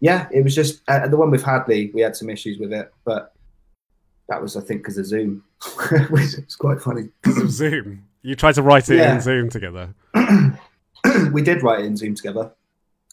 yeah 0.00 0.28
it 0.32 0.42
was 0.42 0.54
just 0.54 0.82
uh, 0.88 1.06
the 1.08 1.16
one 1.16 1.30
with 1.30 1.42
hadley 1.42 1.90
we 1.94 2.00
had 2.00 2.16
some 2.16 2.30
issues 2.30 2.58
with 2.58 2.72
it. 2.72 2.92
But 3.04 3.32
that 4.28 4.40
was 4.40 4.56
i 4.56 4.60
think 4.60 4.82
because 4.82 4.98
of 4.98 5.06
zoom. 5.06 5.44
Which 6.10 6.34
is 6.34 6.56
quite 6.56 6.80
funny. 6.80 7.10
Zoom. 7.48 8.06
You 8.22 8.34
tried 8.34 8.54
to 8.54 8.62
write 8.62 8.88
it 8.88 8.96
yeah. 8.96 9.14
in 9.14 9.20
zoom 9.20 9.50
together. 9.50 9.94
We 11.32 11.42
did 11.42 11.62
write 11.62 11.80
it 11.80 11.86
in 11.86 11.96
zoom 11.96 12.14
together. 12.14 12.52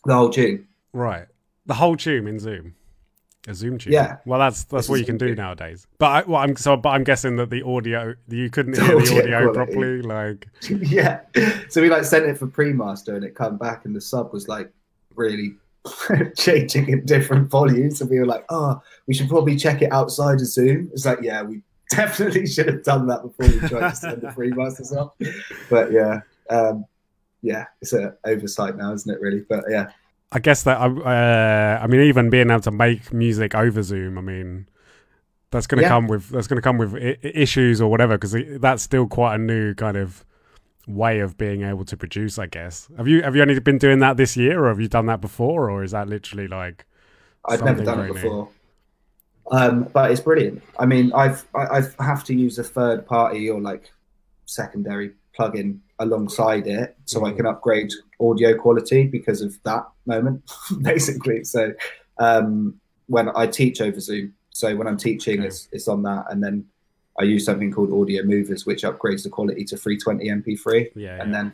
The 0.06 0.14
whole 0.14 0.30
tune. 0.30 0.68
Right. 0.92 1.28
The 1.66 1.74
whole 1.74 1.96
tune 1.96 2.28
in 2.28 2.40
zoom 2.40 2.76
A 3.48 3.54
Zoom 3.54 3.78
tune. 3.78 3.94
Yeah. 3.94 4.18
Well, 4.26 4.40
that's 4.40 4.66
that's 4.66 4.84
It's 4.84 4.90
what 4.90 5.00
you 5.00 5.06
can 5.06 5.18
do 5.18 5.28
tune. 5.28 5.38
nowadays. 5.38 5.88
But 6.00 6.06
I, 6.08 6.22
well, 6.30 6.42
I'm 6.42 6.56
so, 6.58 6.76
but 6.76 6.90
I'm 6.90 7.04
guessing 7.04 7.38
that 7.38 7.50
the 7.50 7.64
audio 7.64 8.14
you 8.28 8.50
couldn't 8.50 8.78
hear 8.78 9.00
the 9.02 9.20
audio 9.20 9.54
properly. 9.54 10.02
Like, 10.02 10.48
yeah. 10.70 11.22
So 11.70 11.82
we 11.82 11.90
like 11.90 12.04
sent 12.04 12.26
it 12.26 12.38
for 12.38 12.48
pre-master 12.48 13.16
and 13.16 13.24
it 13.24 13.36
come 13.36 13.58
back 13.58 13.86
and 13.86 13.96
the 13.96 14.02
sub 14.02 14.34
was 14.34 14.48
like 14.50 14.72
really 15.16 15.56
changing 16.38 16.90
in 16.90 17.06
different 17.06 17.50
volumes 17.50 18.02
and 18.02 18.10
we 18.10 18.20
were 18.20 18.26
like, 18.26 18.44
oh, 18.50 18.82
we 19.08 19.14
should 19.14 19.30
probably 19.30 19.56
check 19.56 19.82
it 19.82 19.92
outside 19.94 20.36
of 20.42 20.48
Zoom. 20.48 20.90
It's 20.92 21.06
like, 21.06 21.20
yeah, 21.22 21.42
we 21.42 21.62
definitely 21.90 22.48
should 22.48 22.68
have 22.68 22.84
done 22.84 23.08
that 23.08 23.22
before 23.22 23.48
we 23.48 23.60
tried 23.70 23.92
to 23.92 23.96
send 23.96 24.22
the 24.22 24.32
pre-master 24.32 24.84
sub. 24.84 25.14
But 25.70 25.94
yeah, 25.94 26.20
um, 26.50 26.86
yeah, 27.42 27.66
it's 27.82 27.94
an 27.94 28.14
oversight 28.26 28.76
now, 28.76 28.92
isn't 28.94 29.10
it? 29.14 29.22
Really? 29.22 29.46
But 29.48 29.64
yeah, 29.70 29.92
I 30.32 30.40
guess 30.40 30.64
that 30.64 30.78
I, 30.80 30.86
uh, 30.88 31.80
I 31.84 31.88
mean, 31.88 32.02
even 32.02 32.30
being 32.30 32.50
able 32.50 32.62
to 32.62 32.72
make 32.72 33.14
music 33.14 33.56
over 33.56 33.82
Zoom, 33.82 34.18
I 34.18 34.22
mean, 34.22 34.68
that's 35.52 35.68
going 35.68 35.78
to 35.78 35.84
Yeah. 35.84 35.90
come 35.90 36.08
with 36.08 36.30
that's 36.30 36.48
going 36.48 36.58
to 36.58 36.62
come 36.62 36.78
with 36.78 36.94
I- 36.96 37.18
I- 37.24 37.32
issues 37.34 37.80
or 37.80 37.90
whatever 37.90 38.18
because 38.18 38.36
that's 38.60 38.84
still 38.84 39.08
quite 39.08 39.36
a 39.36 39.38
new 39.38 39.74
kind 39.74 39.96
of 39.96 40.26
way 40.86 41.20
of 41.22 41.38
being 41.38 41.62
able 41.64 41.86
to 41.86 41.96
produce. 41.96 42.38
I 42.38 42.48
guess. 42.48 42.90
Have 42.98 43.08
you 43.08 43.22
have 43.22 43.36
you 43.36 43.42
only 43.42 43.58
been 43.60 43.78
doing 43.78 44.00
that 44.00 44.18
this 44.18 44.36
year, 44.36 44.64
or 44.66 44.68
have 44.68 44.80
you 44.82 44.90
done 44.90 45.06
that 45.06 45.22
before, 45.22 45.70
or 45.70 45.84
is 45.84 45.92
that 45.92 46.10
literally 46.10 46.48
like? 46.48 46.86
I've 47.46 47.64
never 47.64 47.82
done 47.84 47.98
very 48.00 48.10
it 48.10 48.14
before. 48.14 48.50
Um, 49.50 49.84
but 49.94 50.12
it's 50.12 50.20
brilliant. 50.20 50.62
I 50.78 50.86
mean, 50.86 51.14
I've 51.14 51.48
I, 51.56 51.84
I 52.00 52.04
have 52.04 52.26
to 52.26 52.34
use 52.36 52.60
a 52.60 52.64
third 52.66 53.06
party 53.06 53.50
or 53.50 53.62
like 53.62 53.92
secondary 54.46 55.14
plugin 55.40 55.80
alongside 56.00 56.68
it 56.68 56.96
so 57.06 57.26
I 57.26 57.32
Mhm. 57.32 57.38
can 57.38 57.46
upgrade 57.48 57.92
audio 58.20 58.56
quality 58.58 59.08
because 59.08 59.42
of 59.42 59.58
that 59.64 59.86
moment, 60.06 60.44
basically. 60.82 61.44
So 61.44 61.74
um, 62.20 62.80
when 63.08 63.30
I 63.36 63.48
teach 63.48 63.82
over 63.82 64.00
Zoom, 64.00 64.34
so 64.50 64.76
when 64.76 64.88
I'm 64.88 64.98
teaching, 64.98 65.40
Okay. 65.40 65.48
it's 65.48 65.68
it's 65.72 65.88
on 65.88 66.04
that, 66.04 66.26
and 66.30 66.44
then 66.44 66.66
I 67.20 67.24
use 67.24 67.46
something 67.46 67.72
called 67.72 67.90
Audiomovers, 67.90 68.66
which 68.66 68.84
upgrades 68.84 69.24
the 69.24 69.30
quality 69.30 69.64
to 69.66 69.78
320 69.78 70.30
MP3 70.30 70.92
Yeah, 70.96 71.22
and 71.22 71.32
yeah. 71.32 71.38
then 71.38 71.54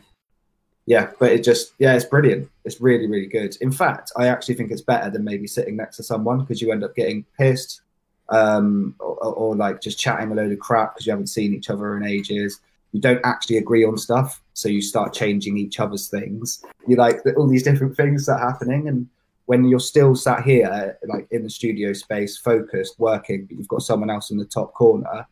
yeah 0.86 1.10
but 1.18 1.32
it 1.32 1.42
just 1.42 1.72
yeah 1.78 1.94
it's 1.94 2.04
brilliant 2.04 2.46
it's 2.66 2.78
really 2.78 3.06
really 3.06 3.26
good 3.26 3.56
in 3.62 3.72
fact 3.72 4.12
i 4.18 4.26
actually 4.26 4.54
think 4.54 4.70
it's 4.70 4.82
better 4.82 5.08
than 5.08 5.24
maybe 5.24 5.46
sitting 5.46 5.76
next 5.76 5.96
to 5.96 6.02
someone 6.02 6.40
because 6.40 6.60
you 6.60 6.70
end 6.70 6.84
up 6.84 6.94
getting 6.94 7.24
pissed 7.38 7.80
um 8.28 8.94
or, 9.00 9.14
or, 9.24 9.32
or 9.32 9.56
like 9.56 9.80
just 9.80 9.98
chatting 9.98 10.30
a 10.30 10.34
load 10.34 10.52
of 10.52 10.58
crap 10.58 10.92
because 10.94 11.06
you 11.06 11.10
haven't 11.10 11.28
seen 11.28 11.54
each 11.54 11.70
other 11.70 11.96
in 11.96 12.04
ages 12.04 12.60
you 12.94 13.00
don't 13.00 13.20
actually 13.24 13.58
agree 13.58 13.84
on 13.84 13.98
stuff 13.98 14.40
so 14.54 14.68
you 14.68 14.80
start 14.80 15.12
changing 15.12 15.58
each 15.58 15.80
other's 15.80 16.06
things 16.08 16.64
you 16.86 16.94
like 16.96 17.16
all 17.36 17.48
these 17.48 17.64
different 17.64 17.94
things 17.96 18.24
that 18.26 18.40
are 18.40 18.50
happening 18.50 18.86
and 18.88 19.08
when 19.46 19.64
you're 19.68 19.80
still 19.92 20.14
sat 20.14 20.42
here 20.44 20.96
like 21.12 21.26
in 21.32 21.42
the 21.42 21.50
studio 21.50 21.92
space 21.92 22.38
focused 22.38 22.94
working 22.98 23.44
but 23.46 23.56
you've 23.58 23.68
got 23.74 23.82
someone 23.82 24.10
else 24.10 24.30
in 24.30 24.38
the 24.38 24.44
top 24.58 24.72
corner 24.74 25.26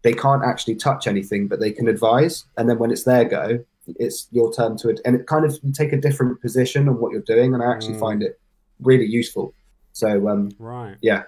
they 0.00 0.14
can't 0.24 0.42
actually 0.50 0.74
touch 0.74 1.06
anything 1.06 1.46
but 1.46 1.60
they 1.60 1.70
can 1.70 1.86
advise 1.86 2.44
and 2.56 2.68
then 2.68 2.78
when 2.78 2.90
it's 2.90 3.04
their 3.04 3.26
go 3.26 3.62
it's 3.98 4.26
your 4.30 4.50
turn 4.52 4.76
to 4.76 4.88
it 4.88 4.98
and 5.04 5.14
it 5.14 5.26
kind 5.26 5.44
of 5.44 5.52
you 5.62 5.70
take 5.72 5.92
a 5.92 6.00
different 6.00 6.40
position 6.40 6.88
on 6.88 6.98
what 6.98 7.12
you're 7.12 7.20
doing 7.34 7.52
and 7.54 7.62
i 7.62 7.70
actually 7.70 7.94
Mm. 7.94 8.00
find 8.00 8.22
it 8.22 8.40
really 8.80 9.06
useful 9.06 9.52
so 9.92 10.28
um 10.28 10.50
right. 10.58 10.96
yeah 11.02 11.24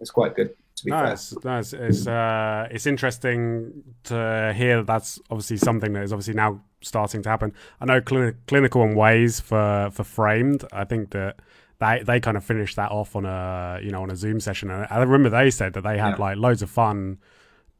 it's 0.00 0.10
quite 0.10 0.34
good 0.34 0.50
to 0.80 0.84
be 0.86 0.90
No, 0.90 0.98
fair 0.98 1.12
it's, 1.12 1.44
no, 1.44 1.58
it's 1.86 2.06
uh, 2.06 2.68
it's 2.70 2.86
interesting 2.86 3.82
to 4.04 4.52
hear 4.56 4.78
that 4.78 4.86
that's 4.86 5.18
obviously 5.30 5.56
something 5.56 5.92
that 5.94 6.02
is 6.02 6.12
obviously 6.12 6.34
now 6.34 6.60
starting 6.82 7.22
to 7.22 7.28
happen. 7.28 7.52
I 7.80 7.84
know 7.86 8.00
cli- 8.00 8.34
clinical 8.46 8.82
and 8.82 8.96
ways 8.96 9.40
for 9.40 9.90
for 9.92 10.04
framed. 10.04 10.64
I 10.72 10.84
think 10.84 11.10
that 11.10 11.36
they 11.78 12.02
they 12.04 12.20
kind 12.20 12.36
of 12.36 12.44
finished 12.44 12.76
that 12.76 12.90
off 12.90 13.16
on 13.16 13.24
a 13.24 13.80
you 13.82 13.90
know 13.90 14.02
on 14.02 14.10
a 14.10 14.16
Zoom 14.16 14.40
session, 14.40 14.70
and 14.70 14.86
I 14.90 14.98
remember 15.02 15.30
they 15.30 15.50
said 15.50 15.72
that 15.74 15.82
they 15.82 15.98
had 15.98 16.18
Yeah. 16.18 16.24
like 16.26 16.36
loads 16.36 16.62
of 16.62 16.70
fun 16.70 17.18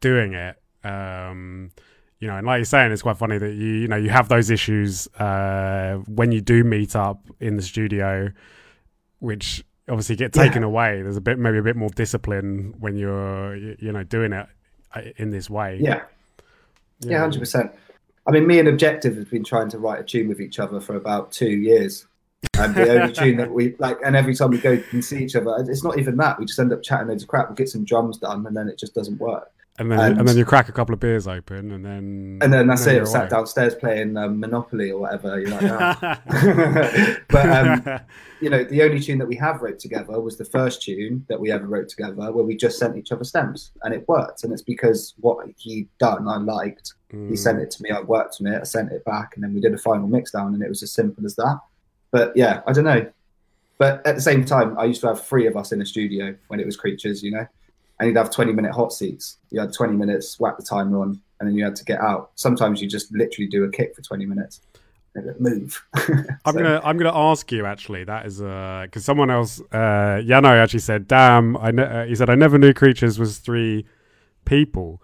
doing 0.01 0.35
it. 0.35 0.57
Um, 0.85 1.71
you 2.19 2.29
know, 2.29 2.37
and 2.37 2.47
like 2.47 2.59
you're 2.59 2.65
saying, 2.67 2.93
it's 2.93 3.03
quite 3.03 3.17
funny 3.17 3.39
that 3.39 3.53
you 3.55 3.67
you 3.83 3.89
know 3.89 3.97
you 3.97 4.11
have 4.11 4.29
those 4.29 4.51
issues 4.51 5.07
uh, 5.19 5.97
when 6.07 6.33
you 6.33 6.41
do 6.41 6.65
meet 6.65 6.95
up 6.95 7.27
in 7.41 7.57
the 7.57 7.63
studio, 7.63 8.31
which 9.19 9.65
obviously 9.89 10.17
get 10.17 10.35
Yeah. 10.37 10.45
taken 10.45 10.63
away. 10.63 11.03
There's 11.03 11.17
a 11.17 11.21
bit 11.21 11.39
maybe 11.39 11.59
a 11.59 11.63
bit 11.63 11.77
more 11.77 11.91
discipline 11.91 12.75
when 12.79 12.97
you're 12.97 13.57
you 13.57 13.93
know 13.93 14.03
doing 14.05 14.33
it 14.33 14.47
uh, 14.95 15.01
in 15.17 15.31
this 15.31 15.49
way. 15.51 15.79
yeah 15.81 16.03
yeah 17.03 17.27
100% 17.27 17.73
i 18.27 18.31
mean 18.31 18.47
me 18.47 18.59
and 18.59 18.69
objective 18.69 19.17
have 19.17 19.31
been 19.31 19.43
trying 19.45 19.71
to 19.71 19.79
write 19.79 20.01
a 20.01 20.03
tune 20.05 20.29
with 20.29 20.39
each 20.41 20.59
other 20.59 20.81
for 20.81 20.97
about 20.97 21.33
two 21.33 21.49
years 21.49 22.07
and 22.59 22.75
the 22.75 22.91
only 23.01 23.13
tune 23.21 23.37
that 23.39 23.51
we 23.51 23.75
like 23.79 23.97
and 24.05 24.15
every 24.17 24.35
time 24.35 24.51
we 24.51 24.59
go 24.59 24.79
and 24.93 25.03
see 25.03 25.25
each 25.25 25.35
other 25.35 25.55
it's 25.67 25.83
not 25.83 25.99
even 25.99 26.17
that 26.19 26.39
we 26.39 26.45
just 26.45 26.59
end 26.59 26.73
up 26.75 26.83
chatting 26.83 27.09
loads 27.09 27.23
of 27.23 27.29
crap 27.31 27.49
we 27.49 27.55
get 27.57 27.71
some 27.71 27.85
drums 27.87 28.19
done 28.19 28.45
and 28.47 28.55
then 28.55 28.69
it 28.69 28.79
just 28.79 28.95
doesn't 28.95 29.19
work 29.19 29.51
and 29.81 29.91
then 29.91 29.99
and- 29.99 30.19
and 30.21 30.29
then 30.29 30.37
you 30.37 30.45
crack 30.45 30.69
a 30.69 30.73
couple 30.73 30.93
of 30.95 31.01
beers 31.01 31.27
open, 31.27 31.73
and 31.73 31.85
then 31.85 32.39
and 32.43 32.53
then 32.53 32.67
that's 32.69 32.87
it 32.87 32.95
you're 32.97 33.07
sat 33.07 33.23
away. 33.23 33.29
downstairs 33.31 33.75
playing 33.75 34.17
um, 34.17 34.39
monopoly 34.39 34.91
or 34.93 35.01
whatever 35.01 35.41
you're 35.41 35.51
like 35.51 35.63
"Ah." 35.65 36.21
but 37.29 37.49
um, 37.51 38.01
you 38.41 38.49
know, 38.51 38.63
the 38.65 38.83
only 38.83 39.01
tune 39.01 39.19
that 39.19 39.27
we 39.27 39.37
have 39.37 39.61
wrote 39.63 39.79
together 39.79 40.21
was 40.21 40.37
the 40.37 40.45
first 40.45 40.83
tune 40.83 41.25
that 41.29 41.39
we 41.41 41.51
ever 41.51 41.67
wrote 41.67 41.89
together, 41.89 42.15
where 42.33 42.45
we 42.45 42.57
just 42.57 42.79
sent 42.79 42.97
each 42.97 43.13
other 43.13 43.25
stems, 43.25 43.73
and 43.83 43.93
it 43.95 44.07
worked. 44.09 44.45
And 44.45 44.53
it's 44.53 44.63
because 44.63 45.15
what 45.21 45.47
he'd 45.59 45.89
done, 45.99 46.29
I 46.29 46.37
liked. 46.37 46.95
He 47.11 47.17
Mm. 47.17 47.39
sent 47.39 47.59
it 47.61 47.71
to 47.73 47.83
me, 47.83 47.91
I 47.91 48.01
worked 48.01 48.37
on 48.41 48.47
it, 48.47 48.61
I 48.61 48.65
sent 48.65 48.93
it 48.93 49.05
back, 49.05 49.33
and 49.35 49.43
then 49.43 49.53
we 49.53 49.61
did 49.61 49.75
a 49.75 49.79
final 49.79 50.07
mix 50.07 50.31
down, 50.31 50.55
and 50.55 50.63
it 50.63 50.69
was 50.69 50.83
as 50.83 50.93
simple 50.93 51.27
as 51.27 51.35
that. 51.37 51.59
But 52.13 52.33
yeah, 52.37 52.61
I 52.67 52.73
don't 52.73 52.85
know. 52.85 53.07
But 53.79 54.07
at 54.07 54.15
the 54.15 54.21
same 54.21 54.45
time, 54.45 54.79
I 54.79 54.85
used 54.85 55.01
to 55.01 55.07
have 55.09 55.25
three 55.25 55.47
of 55.47 55.57
us 55.57 55.73
in 55.73 55.81
a 55.83 55.87
studio 55.87 56.35
when 56.49 56.61
it 56.61 56.67
was 56.67 56.77
Creatures, 56.77 57.23
you 57.23 57.31
know, 57.33 57.47
and 58.01 58.09
you'd 58.09 58.17
have 58.17 58.31
20 58.31 58.53
minute 58.53 58.73
hot 58.73 58.93
seats. 58.93 59.37
You 59.51 59.61
had 59.61 59.73
20 59.73 59.93
minutes, 59.93 60.41
whack 60.41 60.57
the 60.57 60.65
timer 60.65 61.03
on, 61.03 61.21
and 61.39 61.49
then 61.49 61.55
you 61.55 61.63
had 61.63 61.77
to 61.77 61.85
get 61.85 62.01
out. 62.01 62.31
Sometimes 62.35 62.83
you 62.83 62.89
just 62.89 63.13
literally 63.15 63.47
do 63.47 63.63
a 63.65 63.71
kick 63.71 63.95
for 63.95 64.03
20 64.03 64.27
minutes 64.27 64.63
move. 65.39 65.85
I'm 66.45 66.55
gonna 66.55 66.81
I'm 66.85 66.97
gonna 66.97 67.17
ask 67.17 67.51
you 67.53 67.67
actually. 67.67 68.05
That 68.05 68.27
is 68.27 68.39
because 68.39 69.05
someone 69.05 69.31
else, 69.31 69.61
uh, 69.73 70.23
Yano 70.23 70.51
actually 70.51 70.81
said, 70.81 71.09
"Damn!" 71.09 71.57
I 71.57 71.71
ne- 71.71 71.83
uh, 71.83 72.05
he 72.07 72.15
said 72.15 72.31
I 72.31 72.35
never 72.35 72.59
knew 72.59 72.73
creatures 72.73 73.19
was 73.19 73.39
three 73.39 73.87
people. 74.45 75.03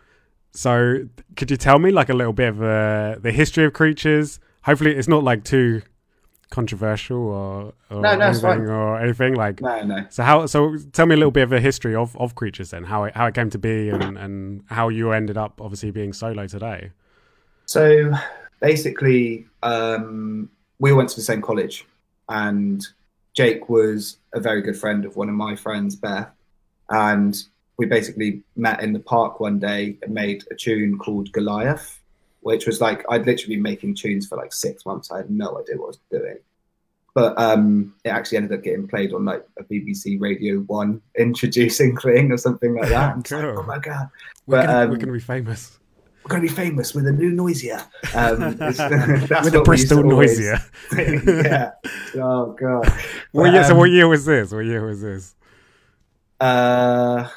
So 0.52 1.06
could 1.36 1.50
you 1.50 1.56
tell 1.56 1.78
me 1.78 1.90
like 1.90 2.08
a 2.08 2.14
little 2.14 2.32
bit 2.32 2.48
of 2.48 2.62
uh, 2.62 3.16
the 3.20 3.32
history 3.32 3.64
of 3.64 3.72
creatures? 3.72 4.38
Hopefully, 4.62 4.94
it's 4.94 5.08
not 5.08 5.24
like 5.24 5.44
too 5.44 5.82
controversial 6.50 7.18
or, 7.18 7.72
or 7.90 8.00
No, 8.00 8.16
no, 8.16 8.26
anything 8.26 8.68
or 8.68 9.00
anything 9.00 9.34
like. 9.34 9.60
No, 9.60 9.82
no. 9.82 10.06
So 10.10 10.22
how? 10.22 10.46
So 10.46 10.76
tell 10.92 11.06
me 11.06 11.14
a 11.14 11.18
little 11.18 11.30
bit 11.30 11.42
of 11.42 11.52
a 11.52 11.60
history 11.60 11.94
of, 11.94 12.16
of 12.16 12.34
creatures 12.34 12.70
then, 12.70 12.84
how 12.84 13.04
it 13.04 13.14
how 13.14 13.26
it 13.26 13.34
came 13.34 13.50
to 13.50 13.58
be, 13.58 13.88
and, 13.90 14.16
and 14.16 14.62
how 14.66 14.88
you 14.88 15.12
ended 15.12 15.36
up 15.36 15.60
obviously 15.60 15.90
being 15.90 16.12
solo 16.12 16.46
today. 16.46 16.92
So 17.66 18.12
basically, 18.60 19.46
um, 19.62 20.50
we 20.78 20.92
went 20.92 21.08
to 21.10 21.16
the 21.16 21.22
same 21.22 21.42
college, 21.42 21.84
and 22.28 22.86
Jake 23.34 23.68
was 23.68 24.18
a 24.32 24.40
very 24.40 24.62
good 24.62 24.76
friend 24.76 25.04
of 25.04 25.16
one 25.16 25.28
of 25.28 25.34
my 25.34 25.56
friends, 25.56 25.96
Beth, 25.96 26.30
and 26.90 27.36
we 27.78 27.86
basically 27.86 28.42
met 28.56 28.82
in 28.82 28.92
the 28.92 29.00
park 29.00 29.40
one 29.40 29.58
day 29.58 29.98
and 30.02 30.14
made 30.14 30.44
a 30.50 30.54
tune 30.54 30.96
called 30.98 31.30
Goliath, 31.32 32.00
which 32.46 32.64
was 32.64 32.80
like 32.80 33.04
I'd 33.10 33.26
literally 33.26 33.56
been 33.56 33.62
making 33.64 33.96
tunes 33.96 34.28
for 34.28 34.36
like 34.36 34.52
six 34.52 34.86
months. 34.86 35.10
I 35.10 35.16
had 35.16 35.30
no 35.30 35.58
idea 35.58 35.76
what 35.78 35.86
I 35.86 35.88
was 35.88 36.00
doing. 36.12 36.38
But 37.12 37.36
um, 37.40 37.94
it 38.04 38.10
actually 38.10 38.36
ended 38.36 38.56
up 38.56 38.62
getting 38.62 38.86
played 38.86 39.12
on 39.12 39.24
like 39.24 39.44
a 39.58 39.64
BBC 39.64 40.20
Radio 40.20 40.60
One 40.60 41.00
introducing 41.18 41.96
thing 41.96 42.30
or 42.30 42.36
something 42.36 42.76
like 42.76 42.88
that. 42.90 43.18
It's 43.18 43.32
like, 43.32 43.42
oh 43.42 43.64
my 43.64 43.80
god, 43.80 44.10
We're, 44.46 44.58
But, 44.58 44.66
gonna, 44.66 44.78
um, 44.84 44.90
we're 44.90 44.96
gonna 44.96 45.12
be 45.12 45.18
famous 45.18 45.80
we're 46.22 46.38
going 46.38 46.42
to 46.42 46.48
be 46.48 46.54
famous 46.60 46.92
with 46.92 47.06
a 47.06 47.12
new 47.12 47.30
noisier. 47.30 47.80
Um, 48.12 48.56
that's 48.56 48.78
with 48.78 49.54
a 49.54 49.58
what 49.58 49.64
Bristol 49.64 50.02
noisier. 50.02 50.58
yeah. 50.92 51.70
Oh 52.16 52.52
god. 52.58 52.88
What 53.30 53.44
But, 53.44 53.52
year, 53.52 53.64
so 53.64 53.72
um, 53.72 53.78
what 53.78 53.90
year 53.90 54.08
was 54.08 54.24
this? 54.24 54.50
What 54.50 54.64
year 54.64 54.84
was 54.84 55.00
this? 55.02 55.36
Uh, 56.40 57.28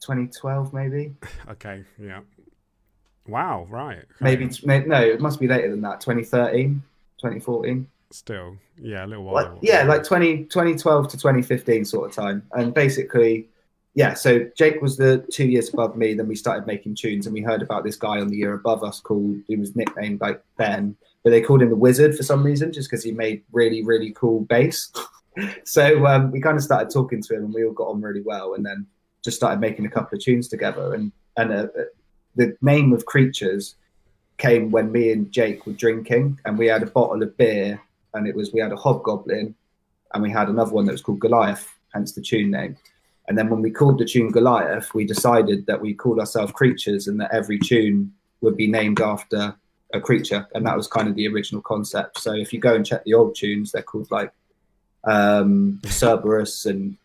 2012 0.00 0.72
maybe. 0.72 1.14
Okay, 1.50 1.84
yeah. 2.00 2.20
Wow, 3.26 3.66
right. 3.70 3.98
okay. 3.98 4.06
Maybe 4.20 4.50
no, 4.86 5.00
it 5.00 5.20
must 5.20 5.40
be 5.40 5.48
later 5.48 5.70
than 5.70 5.80
that. 5.82 6.00
2013, 6.00 6.82
2014. 7.18 7.86
still, 8.10 8.56
yeah, 8.80 9.04
a 9.04 9.06
little 9.06 9.24
while. 9.24 9.34
Like, 9.34 9.58
yeah, 9.62 9.84
like 9.84 10.04
20, 10.04 10.44
2012 10.44 11.08
to 11.08 11.16
2015 11.16 11.84
sort 11.84 12.10
of 12.10 12.16
time. 12.16 12.42
And 12.52 12.74
basically, 12.74 13.48
yeah, 13.94 14.14
so 14.14 14.46
Jake 14.56 14.80
was 14.80 14.96
the 14.96 15.24
two 15.30 15.46
years 15.46 15.72
above 15.72 15.96
me. 15.96 16.14
Then 16.14 16.26
we 16.26 16.34
started 16.34 16.66
making 16.66 16.96
tunes, 16.96 17.26
and 17.26 17.34
we 17.34 17.42
heard 17.42 17.62
about 17.62 17.84
this 17.84 17.96
guy 17.96 18.20
on 18.20 18.28
the 18.28 18.36
year 18.36 18.54
above 18.54 18.82
us 18.82 19.00
called, 19.00 19.36
he 19.46 19.56
was 19.56 19.76
nicknamed 19.76 20.20
like 20.20 20.42
Ben, 20.56 20.96
but 21.22 21.30
they 21.30 21.40
called 21.40 21.62
him 21.62 21.70
the 21.70 21.76
Wizard 21.76 22.16
for 22.16 22.22
some 22.22 22.42
reason, 22.42 22.72
just 22.72 22.90
because 22.90 23.04
he 23.04 23.12
made 23.12 23.42
really, 23.52 23.82
really 23.82 24.12
cool 24.12 24.40
bass. 24.40 24.90
so 25.64 26.06
um, 26.06 26.30
we 26.32 26.40
kind 26.40 26.56
of 26.56 26.62
started 26.62 26.90
talking 26.90 27.22
to 27.22 27.36
him, 27.36 27.44
and 27.44 27.54
we 27.54 27.64
all 27.64 27.72
got 27.72 27.88
on 27.88 28.00
really 28.00 28.22
well. 28.22 28.54
And 28.54 28.64
then 28.64 28.86
just 29.22 29.36
started 29.36 29.60
making 29.60 29.86
a 29.86 29.90
couple 29.90 30.16
of 30.16 30.24
tunes 30.24 30.48
together. 30.48 30.94
And 30.94 31.12
and 31.36 31.52
uh, 31.52 31.66
the 32.36 32.56
name 32.62 32.92
of 32.92 33.06
Creatures 33.06 33.74
came 34.38 34.70
when 34.70 34.90
me 34.90 35.12
and 35.12 35.30
Jake 35.30 35.66
were 35.66 35.72
drinking, 35.72 36.40
and 36.44 36.58
we 36.58 36.66
had 36.66 36.82
a 36.82 36.86
bottle 36.86 37.22
of 37.22 37.36
beer, 37.36 37.80
and 38.14 38.26
it 38.26 38.34
was 38.34 38.52
we 38.52 38.60
had 38.60 38.72
a 38.72 38.76
Hobgoblin, 38.76 39.54
and 40.14 40.22
we 40.22 40.30
had 40.30 40.48
another 40.48 40.72
one 40.72 40.86
that 40.86 40.92
was 40.92 41.02
called 41.02 41.20
Goliath, 41.20 41.68
hence 41.92 42.12
the 42.12 42.22
tune 42.22 42.50
name. 42.50 42.76
And 43.28 43.38
then 43.38 43.48
when 43.48 43.62
we 43.62 43.70
called 43.70 43.98
the 43.98 44.04
tune 44.04 44.30
Goliath, 44.30 44.94
we 44.94 45.04
decided 45.04 45.66
that 45.66 45.80
we 45.80 45.94
called 45.94 46.18
ourselves 46.18 46.52
creatures 46.52 47.06
and 47.06 47.20
that 47.20 47.32
every 47.32 47.58
tune 47.58 48.12
would 48.40 48.56
be 48.56 48.66
named 48.66 49.00
after 49.00 49.54
a 49.94 50.00
creature. 50.00 50.46
And 50.54 50.66
that 50.66 50.76
was 50.76 50.88
kind 50.88 51.08
of 51.08 51.14
the 51.14 51.28
original 51.28 51.62
concept. 51.62 52.18
So 52.18 52.32
if 52.32 52.52
you 52.52 52.58
go 52.58 52.74
and 52.74 52.84
check 52.84 53.04
the 53.04 53.14
old 53.14 53.36
tunes, 53.36 53.72
they're 53.72 53.82
called 53.82 54.10
like 54.10 54.32
um, 55.04 55.80
Cerberus 55.86 56.66
and 56.66 56.96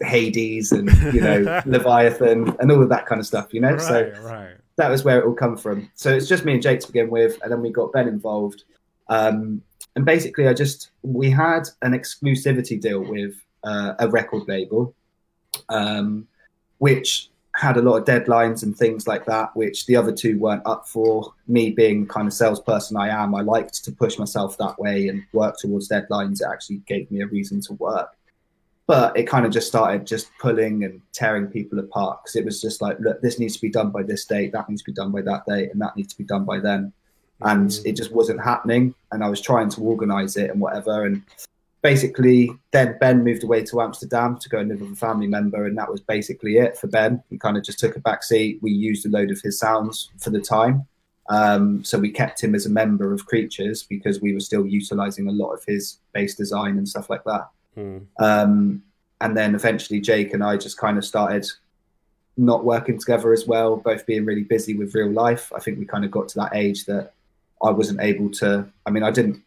Hades 0.00 0.72
and, 0.72 0.88
you 1.12 1.20
know, 1.20 1.62
Leviathan 1.66 2.56
and 2.60 2.70
all 2.70 2.82
of 2.82 2.88
that 2.90 3.06
kind 3.06 3.20
of 3.20 3.26
stuff, 3.26 3.52
you 3.52 3.60
know? 3.60 3.72
Right, 3.72 3.80
so 3.80 4.12
right. 4.22 4.56
That 4.76 4.90
was 4.90 5.04
where 5.04 5.20
it 5.20 5.26
all 5.26 5.34
come 5.34 5.56
from. 5.56 5.90
So 5.94 6.10
it's 6.10 6.28
just 6.28 6.44
me 6.44 6.54
and 6.54 6.62
Jake 6.62 6.80
to 6.80 6.86
begin 6.88 7.10
with, 7.10 7.38
and 7.42 7.52
then 7.52 7.62
we 7.62 7.70
got 7.70 7.92
Ben 7.92 8.08
involved. 8.08 8.64
Um, 9.08 9.62
and 9.96 10.04
basically, 10.04 10.48
I 10.48 10.54
just 10.54 10.90
we 11.02 11.30
had 11.30 11.68
an 11.82 11.92
exclusivity 11.92 12.80
deal 12.80 13.00
with 13.00 13.34
uh, 13.62 13.94
a 13.98 14.08
record 14.08 14.48
label, 14.48 14.94
um, 15.68 16.26
which 16.78 17.30
had 17.56 17.76
a 17.76 17.82
lot 17.82 17.96
of 17.96 18.04
deadlines 18.04 18.64
and 18.64 18.76
things 18.76 19.06
like 19.06 19.24
that, 19.26 19.54
which 19.54 19.86
the 19.86 19.94
other 19.94 20.10
two 20.10 20.36
weren't 20.38 20.66
up 20.66 20.88
for. 20.88 21.32
Me 21.46 21.70
being 21.70 22.02
the 22.02 22.12
kind 22.12 22.26
of 22.26 22.32
salesperson 22.32 22.96
I 22.96 23.08
am, 23.08 23.32
I 23.34 23.42
liked 23.42 23.84
to 23.84 23.92
push 23.92 24.18
myself 24.18 24.58
that 24.58 24.76
way 24.78 25.06
and 25.06 25.22
work 25.32 25.56
towards 25.58 25.88
deadlines. 25.88 26.40
It 26.40 26.48
actually 26.50 26.78
gave 26.86 27.08
me 27.12 27.20
a 27.20 27.28
reason 27.28 27.60
to 27.62 27.74
work 27.74 28.16
but 28.86 29.16
it 29.16 29.24
kind 29.24 29.46
of 29.46 29.52
just 29.52 29.66
started 29.66 30.06
just 30.06 30.30
pulling 30.38 30.84
and 30.84 31.00
tearing 31.12 31.46
people 31.46 31.78
apart 31.78 32.20
because 32.22 32.36
it 32.36 32.44
was 32.44 32.60
just 32.60 32.82
like 32.82 32.98
look 33.00 33.20
this 33.22 33.38
needs 33.38 33.54
to 33.56 33.62
be 33.62 33.70
done 33.70 33.90
by 33.90 34.02
this 34.02 34.24
date 34.26 34.52
that 34.52 34.68
needs 34.68 34.82
to 34.82 34.90
be 34.90 34.94
done 34.94 35.10
by 35.10 35.22
that 35.22 35.44
date 35.46 35.70
and 35.72 35.80
that 35.80 35.96
needs 35.96 36.12
to 36.12 36.18
be 36.18 36.24
done 36.24 36.44
by 36.44 36.58
then. 36.58 36.92
And 37.40 37.68
Mm. 37.68 37.86
it 37.86 37.92
just 37.96 38.12
wasn't 38.12 38.40
happening 38.42 38.94
and 39.10 39.24
i 39.24 39.28
was 39.28 39.40
trying 39.40 39.68
to 39.70 39.80
organize 39.82 40.36
it 40.36 40.50
and 40.50 40.60
whatever 40.60 41.04
and 41.04 41.22
basically 41.82 42.50
then 42.70 42.96
ben 43.00 43.24
moved 43.24 43.42
away 43.44 43.62
to 43.64 43.82
amsterdam 43.82 44.38
to 44.38 44.48
go 44.48 44.58
and 44.58 44.68
live 44.68 44.80
with 44.80 44.92
a 44.92 44.96
family 44.96 45.26
member 45.26 45.66
and 45.66 45.76
that 45.76 45.90
was 45.90 46.00
basically 46.00 46.56
it 46.58 46.78
for 46.78 46.86
ben. 46.86 47.22
He 47.30 47.36
kind 47.36 47.56
of 47.56 47.64
just 47.64 47.78
took 47.78 47.96
a 47.96 48.00
back 48.00 48.22
seat. 48.22 48.58
We 48.62 48.70
used 48.70 49.04
a 49.04 49.10
load 49.10 49.30
of 49.30 49.40
his 49.42 49.58
sounds 49.58 50.10
for 50.18 50.30
the 50.30 50.40
time 50.40 50.86
um, 51.28 51.82
so 51.82 51.98
we 51.98 52.10
kept 52.10 52.42
him 52.42 52.54
as 52.54 52.66
a 52.66 52.70
member 52.70 53.12
of 53.12 53.26
creatures 53.26 53.82
because 53.82 54.20
we 54.20 54.32
were 54.34 54.40
still 54.40 54.66
utilizing 54.66 55.26
a 55.26 55.32
lot 55.32 55.52
of 55.52 55.64
his 55.64 55.98
bass 56.12 56.34
design 56.34 56.76
and 56.78 56.88
stuff 56.88 57.08
like 57.10 57.24
that 57.24 57.48
Hmm. 57.74 57.98
um, 58.18 58.82
and 59.20 59.36
then 59.36 59.54
eventually 59.54 60.00
Jake 60.00 60.34
and 60.34 60.44
I 60.44 60.56
just 60.56 60.76
kind 60.76 60.98
of 60.98 61.04
started 61.04 61.46
not 62.36 62.64
working 62.64 62.98
together 62.98 63.32
as 63.32 63.46
well, 63.46 63.76
both 63.76 64.06
being 64.06 64.24
really 64.24 64.42
busy 64.42 64.76
with 64.76 64.94
real 64.94 65.10
life. 65.10 65.52
I 65.54 65.60
think 65.60 65.78
we 65.78 65.84
kind 65.84 66.04
of 66.04 66.10
got 66.10 66.28
to 66.28 66.38
that 66.40 66.54
age 66.54 66.84
that 66.86 67.12
I 67.62 67.70
wasn't 67.70 68.00
able 68.00 68.30
to. 68.32 68.66
I 68.86 68.90
mean, 68.90 69.02
I 69.02 69.10
didn't, 69.10 69.42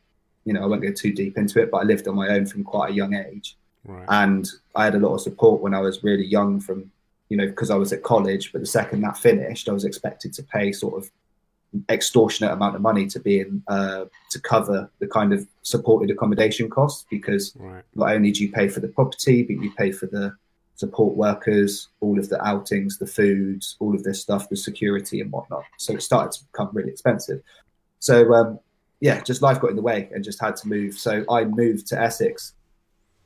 you 0.46 0.54
know, 0.54 0.64
I 0.64 0.66
won't 0.66 0.82
go 0.82 0.92
too 0.92 1.12
deep 1.12 1.38
into 1.38 1.62
it, 1.62 1.70
but 1.70 1.78
I 1.78 1.84
lived 1.84 2.08
on 2.08 2.16
my 2.16 2.30
own 2.30 2.46
from 2.46 2.64
quite 2.64 2.92
a 2.92 2.94
young 2.94 3.14
age. 3.14 3.58
Right. 3.86 4.06
And 4.10 4.48
I 4.76 4.86
had 4.86 4.96
a 4.96 5.00
lot 5.00 5.14
of 5.14 5.22
support 5.22 5.62
when 5.62 5.74
I 5.74 5.80
was 5.80 6.04
really 6.04 6.26
young 6.26 6.60
from, 6.60 6.90
you 7.30 7.38
know, 7.38 7.48
because 7.48 7.70
I 7.70 7.76
was 7.76 7.92
at 7.92 8.04
college. 8.04 8.52
But 8.52 8.62
the 8.62 8.68
second 8.68 9.02
that 9.02 9.18
finished, 9.18 9.68
I 9.68 9.74
was 9.74 9.86
expected 9.86 10.34
to 10.34 10.44
pay 10.44 10.72
sort 10.72 11.04
of 11.04 11.12
extortionate 11.90 12.52
amount 12.52 12.76
of 12.76 12.82
money 12.82 13.08
to 13.08 13.20
be 13.20 13.40
in 13.40 13.64
uh, 13.68 14.06
to 14.32 14.40
cover 14.42 14.90
the 15.00 15.08
kind 15.08 15.34
of 15.34 15.48
supported 15.64 16.10
accommodation 16.10 16.70
costs 16.70 17.06
because 17.10 17.54
right. 17.58 17.84
not 17.96 18.12
only 18.12 18.32
do 18.32 18.44
you 18.44 18.52
pay 18.52 18.68
for 18.68 18.80
the 18.80 18.88
property, 18.88 19.44
but 19.44 19.62
you 19.64 19.72
pay 19.78 19.92
for 19.92 20.08
the 20.08 20.36
support 20.76 21.16
workers, 21.16 21.90
all 22.02 22.20
of 22.20 22.30
the 22.30 22.44
outings, 22.46 22.98
the 22.98 23.08
foods, 23.08 23.76
all 23.80 23.96
of 23.96 24.04
this 24.04 24.22
stuff, 24.22 24.48
the 24.50 24.56
security 24.56 25.22
and 25.22 25.32
whatnot. 25.32 25.64
So 25.78 25.94
it 25.94 26.04
started 26.04 26.32
to 26.34 26.46
become 26.46 26.70
really 26.74 26.92
expensive. 26.92 27.42
So 28.00 28.34
um, 28.34 28.60
yeah, 29.00 29.22
just 29.22 29.42
life 29.42 29.60
got 29.60 29.72
in 29.72 29.76
the 29.76 29.82
way 29.82 30.10
and 30.14 30.24
just 30.24 30.40
had 30.40 30.56
to 30.58 30.68
move. 30.68 30.94
So 30.94 31.26
I 31.30 31.46
moved 31.46 31.88
to 31.88 32.02
Essex 32.02 32.54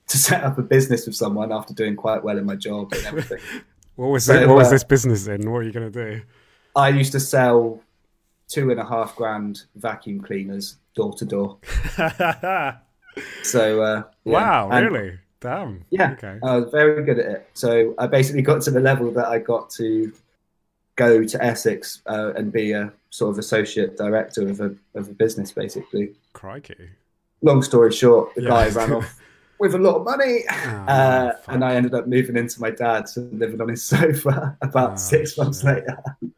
to 0.08 0.18
set 0.18 0.44
up 0.44 0.58
a 0.58 0.62
business 0.62 1.06
with 1.06 1.16
someone 1.16 1.52
after 1.52 1.74
doing 1.74 1.96
quite 1.96 2.24
well 2.24 2.38
in 2.38 2.46
my 2.46 2.56
job 2.56 2.94
and 2.94 3.06
everything. 3.06 3.40
What 3.98 4.08
was 4.08 4.26
So? 4.26 4.48
What 4.48 4.56
was 4.56 4.68
uh, 4.68 4.72
this 4.72 4.84
business 4.86 5.28
in? 5.28 5.52
What 5.52 5.60
are 5.60 5.64
you 5.64 5.72
going 5.72 5.92
to 5.92 6.06
do? 6.12 6.22
I 6.76 6.90
used 6.90 7.12
to 7.12 7.20
sell 7.20 7.82
two 8.52 8.70
and 8.72 8.80
a 8.80 8.86
half 8.86 9.16
grand 9.16 9.64
vacuum 9.76 10.20
cleaners 10.22 10.78
door 10.96 11.14
to 11.14 11.26
door. 11.26 11.58
So 13.44 13.82
uh, 13.82 14.04
yeah. 14.24 14.34
wow, 14.34 14.70
And- 14.72 14.90
really? 14.90 15.20
Damn. 15.42 15.84
Yeah. 15.90 16.12
Okay. 16.14 16.38
I 16.44 16.56
was 16.58 16.72
very 16.72 17.04
good 17.04 17.18
at 17.20 17.26
it. 17.26 17.50
So 17.54 17.96
I 17.98 18.06
basically 18.08 18.44
got 18.44 18.62
to 18.62 18.72
the 18.72 18.80
level 18.80 19.10
that 19.12 19.26
I 19.28 19.40
got 19.40 19.70
to 19.72 20.14
go 20.96 21.24
to 21.24 21.44
Essex 21.44 22.02
uh, 22.06 22.32
and 22.36 22.52
be 22.54 22.72
a 22.74 22.94
sort 23.10 23.32
of 23.32 23.40
associate 23.40 23.98
director 23.98 24.48
of 24.48 24.62
a 24.62 24.76
of 24.94 25.10
a 25.10 25.14
business. 25.14 25.52
Basically, 25.52 26.14
Crikey. 26.34 26.92
long 27.42 27.64
story 27.64 27.92
short, 27.92 28.34
the 28.36 28.44
Yeah. 28.44 28.50
guy 28.50 28.70
ran 28.70 28.94
off 28.94 29.20
with 29.60 29.74
a 29.74 29.80
lot 29.80 29.96
of 29.96 30.04
money, 30.06 30.44
Oh, 30.50 30.70
uh, 30.88 31.34
and 31.48 31.66
I 31.66 31.74
ended 31.76 31.96
up 31.96 32.08
moving 32.08 32.38
into 32.38 32.62
my 32.62 32.70
dad's 32.70 33.18
and 33.18 33.38
living 33.40 33.60
on 33.62 33.70
his 33.70 33.84
sofa 33.94 34.56
about 34.62 34.92
Oh, 34.94 34.96
six 34.96 35.38
months 35.40 35.62
shit. 35.64 35.84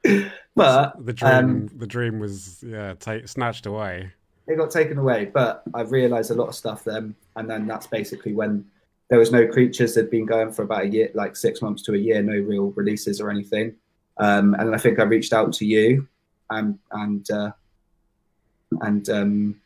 later. 0.06 0.32
But 0.56 1.06
the 1.06 1.14
dream, 1.14 1.32
um, 1.32 1.68
the 1.76 1.88
dream 1.88 2.20
was 2.20 2.64
yeah, 2.66 2.94
snatched 3.26 3.66
away. 3.66 4.12
it 4.48 4.58
got 4.58 4.72
taken 4.72 4.98
away. 4.98 5.26
But 5.26 5.64
I 5.74 5.82
realised 5.82 6.32
a 6.32 6.36
lot 6.36 6.50
of 6.50 6.56
stuff 6.56 6.84
then, 6.84 7.16
and 7.36 7.50
then 7.50 7.68
that's 7.68 7.88
basically 7.88 8.34
when 8.34 8.66
there 9.10 9.20
was 9.20 9.32
no 9.32 9.48
creatures 9.48 9.96
had 9.96 10.10
been 10.10 10.26
going 10.26 10.52
for 10.52 10.64
about 10.64 10.84
a 10.84 10.88
year, 10.88 11.10
like 11.14 11.36
six 11.36 11.62
months 11.62 11.82
to 11.84 11.94
a 11.94 11.98
year, 11.98 12.22
no 12.22 12.34
real 12.34 12.72
releases 12.72 13.20
or 13.20 13.30
anything. 13.30 13.76
Um, 14.18 14.54
and 14.56 14.68
then 14.68 14.74
I 14.74 14.78
think 14.78 15.00
I 15.00 15.04
reached 15.04 15.34
out 15.34 15.54
to 15.54 15.66
you 15.66 16.08
and 16.50 16.78
and 16.92 17.30
uh, 17.32 17.52
and 18.82 19.10
um, 19.10 19.62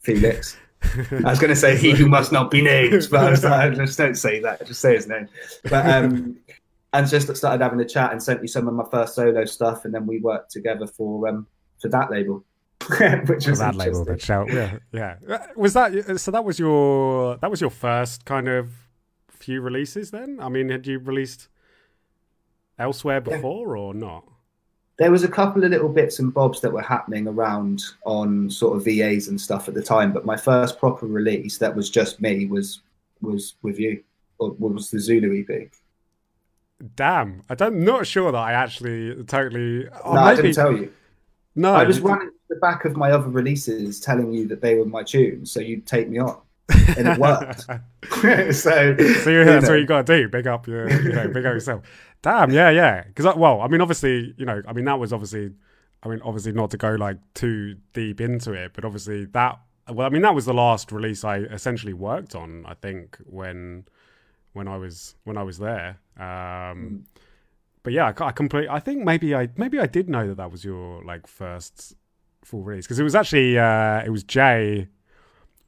Felix. 0.00 0.56
I 1.10 1.30
was 1.30 1.38
going 1.38 1.48
to 1.48 1.56
say 1.56 1.78
he 1.78 1.92
who 1.92 2.06
must 2.06 2.30
not 2.30 2.50
be 2.50 2.60
named, 2.60 3.08
but 3.10 3.20
I 3.24 3.30
was 3.30 3.42
like, 3.42 3.74
just 3.74 3.96
don't 3.96 4.16
say 4.16 4.40
that. 4.40 4.66
Just 4.66 4.80
say 4.80 4.94
his 4.94 5.08
name. 5.08 5.28
But 5.64 5.88
um, 5.88 6.36
and 6.94 7.06
just 7.06 7.34
started 7.36 7.62
having 7.62 7.80
a 7.80 7.84
chat 7.84 8.12
and 8.12 8.22
sent 8.22 8.40
me 8.40 8.48
some 8.48 8.66
of 8.66 8.72
my 8.74 8.84
first 8.90 9.14
solo 9.14 9.44
stuff, 9.44 9.84
and 9.84 9.92
then 9.92 10.06
we 10.06 10.20
worked 10.20 10.50
together 10.50 10.86
for 10.86 11.28
um 11.28 11.46
for 11.80 11.88
that 11.88 12.10
label, 12.10 12.42
which 13.26 13.46
was 13.46 13.58
that 13.58 13.74
label, 13.74 14.04
that 14.06 14.22
shout, 14.22 14.50
yeah, 14.50 14.78
yeah. 14.92 15.16
Uh, 15.28 15.38
Was 15.56 15.74
that 15.74 16.18
so? 16.18 16.30
That 16.30 16.44
was 16.44 16.58
your 16.58 17.36
that 17.38 17.50
was 17.50 17.60
your 17.60 17.70
first 17.70 18.24
kind 18.24 18.48
of 18.48 18.70
few 19.28 19.60
releases. 19.60 20.10
Then, 20.10 20.38
I 20.40 20.48
mean, 20.48 20.70
had 20.70 20.86
you 20.86 20.98
released 21.00 21.48
elsewhere 22.78 23.22
Yeah. 23.26 23.36
before 23.36 23.76
or 23.76 23.92
not? 23.94 24.24
there 24.96 25.10
was 25.10 25.24
a 25.24 25.28
couple 25.28 25.64
of 25.64 25.70
little 25.72 25.88
bits 25.88 26.20
and 26.20 26.32
bobs 26.32 26.60
that 26.60 26.72
were 26.72 26.80
happening 26.80 27.26
around 27.26 27.82
on 28.06 28.48
sort 28.48 28.76
of 28.76 28.84
VAs 28.84 29.26
and 29.26 29.40
stuff 29.40 29.66
at 29.66 29.74
the 29.74 29.82
time, 29.82 30.12
but 30.12 30.24
my 30.24 30.36
first 30.36 30.78
proper 30.78 31.04
release 31.06 31.58
that 31.58 31.74
was 31.74 31.90
just 31.90 32.20
me 32.20 32.46
was 32.46 32.80
was 33.20 33.56
with 33.62 33.76
you, 33.80 34.00
or 34.38 34.52
was 34.52 34.90
the 34.92 35.00
Zulu 35.00 35.40
EP. 35.40 35.68
Damn, 36.96 37.42
I 37.48 37.54
don't 37.54 37.80
not 37.80 38.06
sure 38.06 38.32
that 38.32 38.38
I 38.38 38.52
actually 38.52 39.22
totally. 39.24 39.84
no, 39.84 40.12
I 40.12 40.34
didn't 40.34 40.54
tell 40.54 40.72
you. 40.72 40.92
No, 41.54 41.74
I 41.74 41.84
was 41.84 42.00
running 42.00 42.30
the 42.48 42.56
back 42.56 42.84
of 42.84 42.96
my 42.96 43.10
other 43.12 43.28
releases, 43.28 44.00
telling 44.00 44.32
you 44.32 44.48
that 44.48 44.60
they 44.60 44.74
were 44.74 44.84
my 44.84 45.02
tunes, 45.02 45.52
so 45.52 45.60
you'd 45.60 45.86
take 45.86 46.08
me 46.08 46.18
on, 46.18 46.40
and 46.96 47.08
it 47.08 47.18
worked. 47.18 47.60
so, 48.10 48.50
so 48.52 49.30
you, 49.30 49.38
you 49.38 49.44
that's 49.44 49.64
know. 49.64 49.70
what 49.70 49.80
you 49.80 49.86
got 49.86 50.06
to 50.06 50.22
do. 50.22 50.28
Big 50.28 50.46
up 50.46 50.66
your, 50.66 50.90
you 50.90 51.12
know, 51.12 51.28
big 51.28 51.46
up 51.46 51.54
yourself. 51.54 51.82
Damn, 52.22 52.50
yeah, 52.50 52.70
yeah. 52.70 53.04
Because 53.04 53.36
well, 53.36 53.60
I 53.60 53.68
mean, 53.68 53.80
obviously, 53.80 54.34
you 54.36 54.46
know, 54.46 54.62
I 54.66 54.72
mean, 54.72 54.84
that 54.86 54.98
was 54.98 55.12
obviously, 55.12 55.52
I 56.02 56.08
mean, 56.08 56.20
obviously 56.24 56.52
not 56.52 56.70
to 56.70 56.76
go 56.76 56.92
like 56.92 57.18
too 57.34 57.76
deep 57.92 58.20
into 58.20 58.52
it, 58.52 58.72
but 58.74 58.84
obviously 58.84 59.26
that, 59.26 59.60
well, 59.92 60.06
I 60.06 60.10
mean, 60.10 60.22
that 60.22 60.34
was 60.34 60.46
the 60.46 60.54
last 60.54 60.90
release 60.90 61.22
I 61.22 61.38
essentially 61.38 61.92
worked 61.92 62.34
on. 62.34 62.64
I 62.66 62.74
think 62.74 63.18
when, 63.26 63.84
when 64.54 64.66
I 64.66 64.78
was 64.78 65.14
when 65.24 65.36
I 65.36 65.42
was 65.42 65.58
there. 65.58 65.98
Um, 66.18 67.04
but 67.82 67.92
yeah, 67.92 68.12
I, 68.18 68.24
I 68.24 68.32
complete. 68.32 68.68
I 68.70 68.80
think 68.80 69.04
maybe 69.04 69.34
I 69.34 69.48
maybe 69.58 69.78
I 69.78 69.86
did 69.86 70.08
know 70.08 70.26
that 70.28 70.36
that 70.38 70.50
was 70.50 70.64
your 70.64 71.04
like 71.04 71.26
first 71.26 71.94
full 72.42 72.62
release 72.62 72.86
because 72.86 72.98
it 72.98 73.04
was 73.04 73.14
actually 73.14 73.58
uh, 73.58 74.02
it 74.04 74.10
was 74.10 74.24
Jay. 74.24 74.88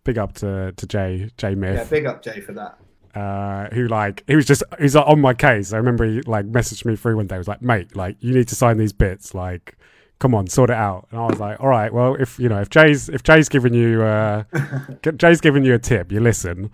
Big 0.04 0.18
up 0.18 0.32
to 0.34 0.72
to 0.72 0.86
Jay 0.86 1.30
Jay 1.36 1.54
Myth 1.54 1.76
yeah, 1.76 1.84
big 1.84 2.06
up 2.06 2.22
Jay 2.22 2.40
for 2.40 2.52
that. 2.52 2.78
uh, 3.16 3.68
who 3.74 3.88
like 3.88 4.22
he 4.28 4.36
was 4.36 4.46
just 4.46 4.62
he's 4.80 4.94
like 4.94 5.06
on 5.06 5.20
my 5.20 5.34
case. 5.34 5.72
I 5.72 5.78
remember 5.78 6.04
he 6.04 6.22
like 6.22 6.46
messaged 6.46 6.84
me 6.84 6.94
through 6.94 7.16
one 7.16 7.26
day. 7.26 7.34
He 7.34 7.38
was 7.38 7.48
like, 7.48 7.60
"Mate, 7.60 7.96
like 7.96 8.16
you 8.20 8.32
need 8.32 8.46
to 8.48 8.54
sign 8.54 8.78
these 8.78 8.92
bits. 8.92 9.34
Like, 9.34 9.76
come 10.20 10.32
on, 10.32 10.46
sort 10.46 10.70
it 10.70 10.76
out." 10.76 11.08
And 11.10 11.18
I 11.18 11.26
was 11.26 11.40
like, 11.40 11.58
"All 11.60 11.66
right, 11.68 11.92
well, 11.92 12.14
if 12.14 12.38
you 12.38 12.48
know 12.48 12.60
if 12.60 12.70
Jay's 12.70 13.08
if 13.08 13.24
Jay's 13.24 13.48
giving 13.48 13.74
you 13.74 14.02
uh, 14.04 14.44
Jay's 15.16 15.40
giving 15.40 15.64
you 15.64 15.74
a 15.74 15.78
tip, 15.80 16.12
you 16.12 16.20
listen." 16.20 16.70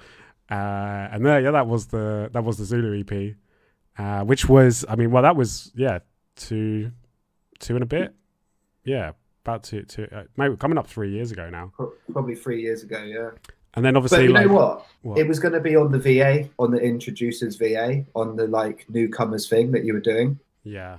Uh, 0.52 1.08
and 1.12 1.24
there, 1.24 1.40
yeah, 1.40 1.50
that 1.52 1.66
was 1.66 1.86
the 1.86 2.28
that 2.32 2.44
was 2.44 2.58
the 2.58 2.64
Zulu 2.64 3.00
EP, 3.00 3.34
uh, 3.98 4.24
which 4.24 4.48
was 4.48 4.84
I 4.88 4.96
mean, 4.96 5.10
well, 5.10 5.22
that 5.22 5.36
was 5.36 5.72
yeah 5.74 6.00
two 6.36 6.92
two 7.58 7.74
and 7.74 7.82
a 7.82 7.86
bit, 7.86 8.14
yeah, 8.84 9.12
about 9.44 9.62
two 9.62 9.82
two 9.84 10.06
uh, 10.14 10.24
maybe 10.36 10.56
coming 10.56 10.76
up 10.78 10.86
three 10.86 11.10
years 11.10 11.32
ago 11.32 11.48
now. 11.48 11.72
Probably 12.12 12.34
three 12.34 12.60
years 12.60 12.82
ago, 12.82 13.02
yeah. 13.02 13.30
And 13.74 13.82
then 13.82 13.94
But 13.94 13.98
obviously, 14.00 14.24
you 14.24 14.32
like, 14.34 14.46
know 14.48 14.52
what? 14.52 14.86
what? 15.00 15.18
It 15.18 15.26
was 15.26 15.38
going 15.38 15.54
to 15.54 15.60
be 15.60 15.74
on 15.76 15.90
the 15.90 15.98
VA, 15.98 16.50
on 16.58 16.70
the 16.72 16.78
introducers 16.80 17.56
VA, 17.56 18.04
on 18.14 18.36
the 18.36 18.46
like 18.46 18.84
newcomers 18.90 19.48
thing 19.48 19.72
that 19.72 19.84
you 19.86 19.94
were 19.94 20.00
doing. 20.00 20.38
yeah, 20.64 20.98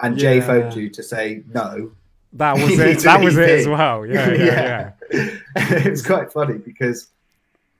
And 0.00 0.16
Jay 0.16 0.36
Yeah. 0.38 0.46
phoned 0.46 0.74
you 0.74 0.88
to 0.88 1.02
say 1.02 1.42
no. 1.52 1.92
that 2.32 2.54
was 2.62 2.78
it. 2.78 2.98
that 3.00 3.20
was 3.22 3.36
it 3.36 3.50
as 3.50 3.68
well. 3.68 4.06
Yeah, 4.14 4.30
yeah, 4.32 4.92
yeah. 5.12 5.28
it's 5.56 6.00
quite 6.00 6.32
funny 6.32 6.56
because 6.56 7.08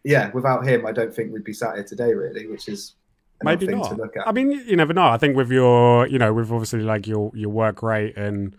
yeah, 0.05 0.31
without 0.33 0.67
him, 0.67 0.87
I 0.87 0.93
don't 0.93 1.15
think 1.15 1.33
we'd 1.33 1.45
be 1.45 1.53
sat 1.53 1.75
here 1.77 1.85
today, 1.85 2.13
really, 2.13 2.47
which 2.47 2.69
is 2.69 2.95
maybe 3.43 3.67
not. 3.67 4.01
I 4.25 4.33
mean, 4.33 4.51
you 4.53 4.77
never 4.77 4.93
know. 4.93 5.07
I 5.07 5.19
think 5.19 5.37
with 5.37 5.51
your, 5.51 6.07
you 6.07 6.19
know, 6.19 6.33
with 6.33 6.51
obviously 6.51 6.81
like 6.81 7.07
your 7.07 7.31
your 7.35 7.51
work 7.51 7.83
rate 7.83 8.17
and 8.17 8.57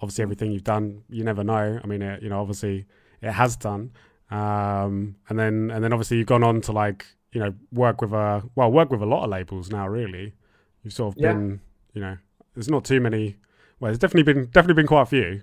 obviously 0.00 0.22
everything 0.22 0.52
you've 0.52 0.64
done, 0.64 1.04
you 1.10 1.24
never 1.24 1.44
know. 1.44 1.80
I 1.82 1.86
mean, 1.86 2.02
it, 2.02 2.22
you 2.22 2.28
know, 2.28 2.40
obviously 2.40 2.86
it 3.22 3.32
has 3.32 3.56
done, 3.56 3.92
um, 4.30 5.16
and 5.28 5.38
then 5.38 5.70
and 5.72 5.84
then 5.84 5.92
obviously 5.92 6.18
you've 6.18 6.26
gone 6.26 6.42
on 6.44 6.60
to 6.62 6.72
like 6.72 7.06
you 7.32 7.40
know 7.40 7.54
work 7.72 8.00
with 8.02 8.12
a 8.12 8.42
well 8.54 8.70
work 8.72 8.90
with 8.90 9.02
a 9.02 9.06
lot 9.06 9.24
of 9.24 9.30
labels 9.30 9.70
now. 9.70 9.88
Really, 9.88 10.34
you've 10.82 10.94
sort 10.94 11.14
of 11.14 11.20
Yeah. 11.20 11.32
been, 11.32 11.60
you 11.94 12.00
know, 12.00 12.18
there's 12.54 12.68
not 12.70 12.84
too 12.84 13.00
many. 13.00 13.36
Well, 13.80 13.88
there's 13.90 13.98
definitely 13.98 14.32
been 14.32 14.46
definitely 14.46 14.74
been 14.74 14.86
quite 14.86 15.02
a 15.02 15.06
few. 15.06 15.42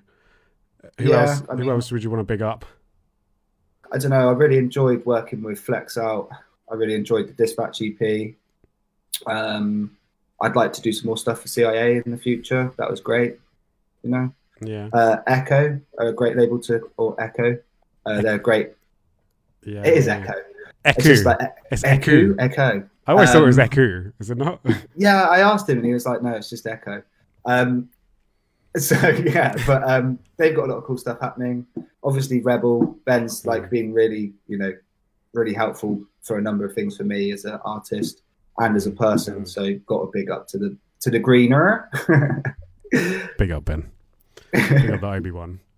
Who 0.99 1.09
Yeah, 1.09 1.19
else? 1.19 1.43
I 1.49 1.55
who 1.55 1.71
else 1.71 1.91
would 1.91 2.03
you 2.03 2.09
want 2.09 2.21
to 2.21 2.23
big 2.25 2.41
up? 2.41 2.65
I 3.91 3.97
don't 3.97 4.11
know. 4.11 4.29
I 4.29 4.31
really 4.33 4.57
enjoyed 4.57 5.05
working 5.05 5.41
with 5.41 5.65
Flexout. 5.65 6.29
I 6.71 6.75
really 6.75 6.93
enjoyed 6.95 7.27
the 7.27 7.33
Dispatch 7.33 7.81
EP. 7.81 8.33
Um, 9.25 9.97
I'd 10.41 10.55
like 10.55 10.71
to 10.73 10.81
do 10.81 10.91
some 10.93 11.07
more 11.07 11.17
stuff 11.17 11.41
for 11.41 11.47
CIA 11.47 12.01
in 12.05 12.11
the 12.11 12.17
future. 12.17 12.71
That 12.77 12.89
was 12.89 12.99
great. 13.01 13.37
You 14.03 14.11
know, 14.11 14.33
Yeah, 14.61 14.89
uh, 14.93 15.17
Echo, 15.27 15.79
a 15.97 16.13
great 16.13 16.37
label 16.37 16.59
to 16.59 16.89
or 16.97 17.21
Echo. 17.21 17.57
Uh, 18.05 18.21
they're 18.21 18.37
great. 18.37 18.71
yeah. 19.65 19.83
It 19.85 19.97
is 19.97 20.07
yeah. 20.07 20.17
Echo. 20.19 20.33
Echo. 20.85 21.09
It's 21.09 21.25
like 21.25 21.39
it's 21.71 21.83
Echo. 21.83 22.35
Echo. 22.39 22.89
I 23.07 23.11
always 23.11 23.31
thought 23.31 23.41
it 23.43 23.47
was 23.47 23.57
Um, 23.59 23.63
Echo. 23.65 24.11
Is 24.19 24.29
it 24.29 24.37
not? 24.37 24.61
Yeah, 24.95 25.23
I 25.23 25.39
asked 25.41 25.67
him 25.67 25.77
and 25.79 25.85
he 25.85 25.93
was 25.93 26.05
like, 26.05 26.21
"No, 26.21 26.31
it's 26.31 26.49
just 26.49 26.65
Echo." 26.67 27.01
Um, 27.45 27.89
so 28.77 28.95
yeah, 29.09 29.55
but 29.65 29.83
um, 29.89 30.19
they've 30.37 30.55
got 30.55 30.65
a 30.65 30.71
lot 30.71 30.77
of 30.77 30.83
cool 30.83 30.97
stuff 30.97 31.19
happening. 31.19 31.65
Obviously, 32.03 32.41
Rebel 32.41 32.97
Ben's 33.05 33.45
like 33.45 33.69
been 33.69 33.93
really, 33.93 34.33
you 34.47 34.57
know, 34.57 34.73
really 35.33 35.53
helpful 35.53 36.01
for 36.21 36.37
a 36.37 36.41
number 36.41 36.65
of 36.65 36.73
things 36.73 36.97
for 36.97 37.03
me 37.03 37.31
as 37.31 37.45
an 37.45 37.59
artist 37.65 38.21
and 38.59 38.75
as 38.75 38.85
a 38.85 38.91
person. 38.91 39.45
So 39.45 39.73
got 39.87 40.01
a 40.01 40.09
big 40.11 40.29
up 40.29 40.47
to 40.49 40.57
the 40.57 40.77
to 41.01 41.09
the 41.09 41.19
greener. 41.19 41.89
big 43.37 43.51
up 43.51 43.65
Ben. 43.65 43.89
Big 44.51 44.91
up 44.91 45.01
the 45.01 45.07
Obi 45.07 45.31
Wan. 45.31 45.59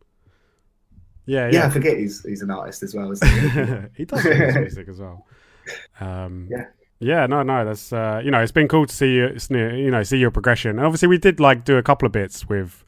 Yeah, 1.28 1.50
yeah, 1.52 1.68
I 1.68 1.70
forget 1.70 1.98
he's 1.98 2.26
he's 2.26 2.42
an 2.42 2.50
artist 2.50 2.82
as 2.82 2.96
well. 2.96 3.12
Isn't 3.12 3.30
he? 3.30 4.00
he 4.00 4.06
does 4.06 4.26
music 4.26 4.90
as 4.90 5.00
well. 5.00 5.26
Um, 6.00 6.48
Yeah. 6.50 6.66
Yeah, 7.02 7.26
no, 7.28 7.44
no, 7.44 7.66
that's 7.66 7.92
uh, 7.92 8.22
you 8.24 8.32
know, 8.32 8.42
it's 8.42 8.52
been 8.52 8.68
cool 8.68 8.86
to 8.86 8.94
see 8.94 9.16
you, 9.16 9.36
new- 9.50 9.76
you 9.76 9.92
know, 9.92 10.04
see 10.04 10.18
your 10.18 10.32
progression. 10.32 10.72
And 10.78 10.86
obviously, 10.86 11.08
we 11.08 11.18
did 11.18 11.40
like 11.40 11.66
do 11.66 11.78
a 11.78 11.84
couple 11.84 12.06
of 12.06 12.12
bits 12.12 12.48
with 12.48 12.84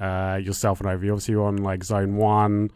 uh, 0.00 0.38
yourself 0.42 0.80
and 0.80 0.88
Ovi. 0.88 1.10
Obviously, 1.10 1.32
you 1.32 1.38
were 1.40 1.46
on 1.46 1.58
like 1.58 1.84
Zone 1.84 2.16
One. 2.16 2.70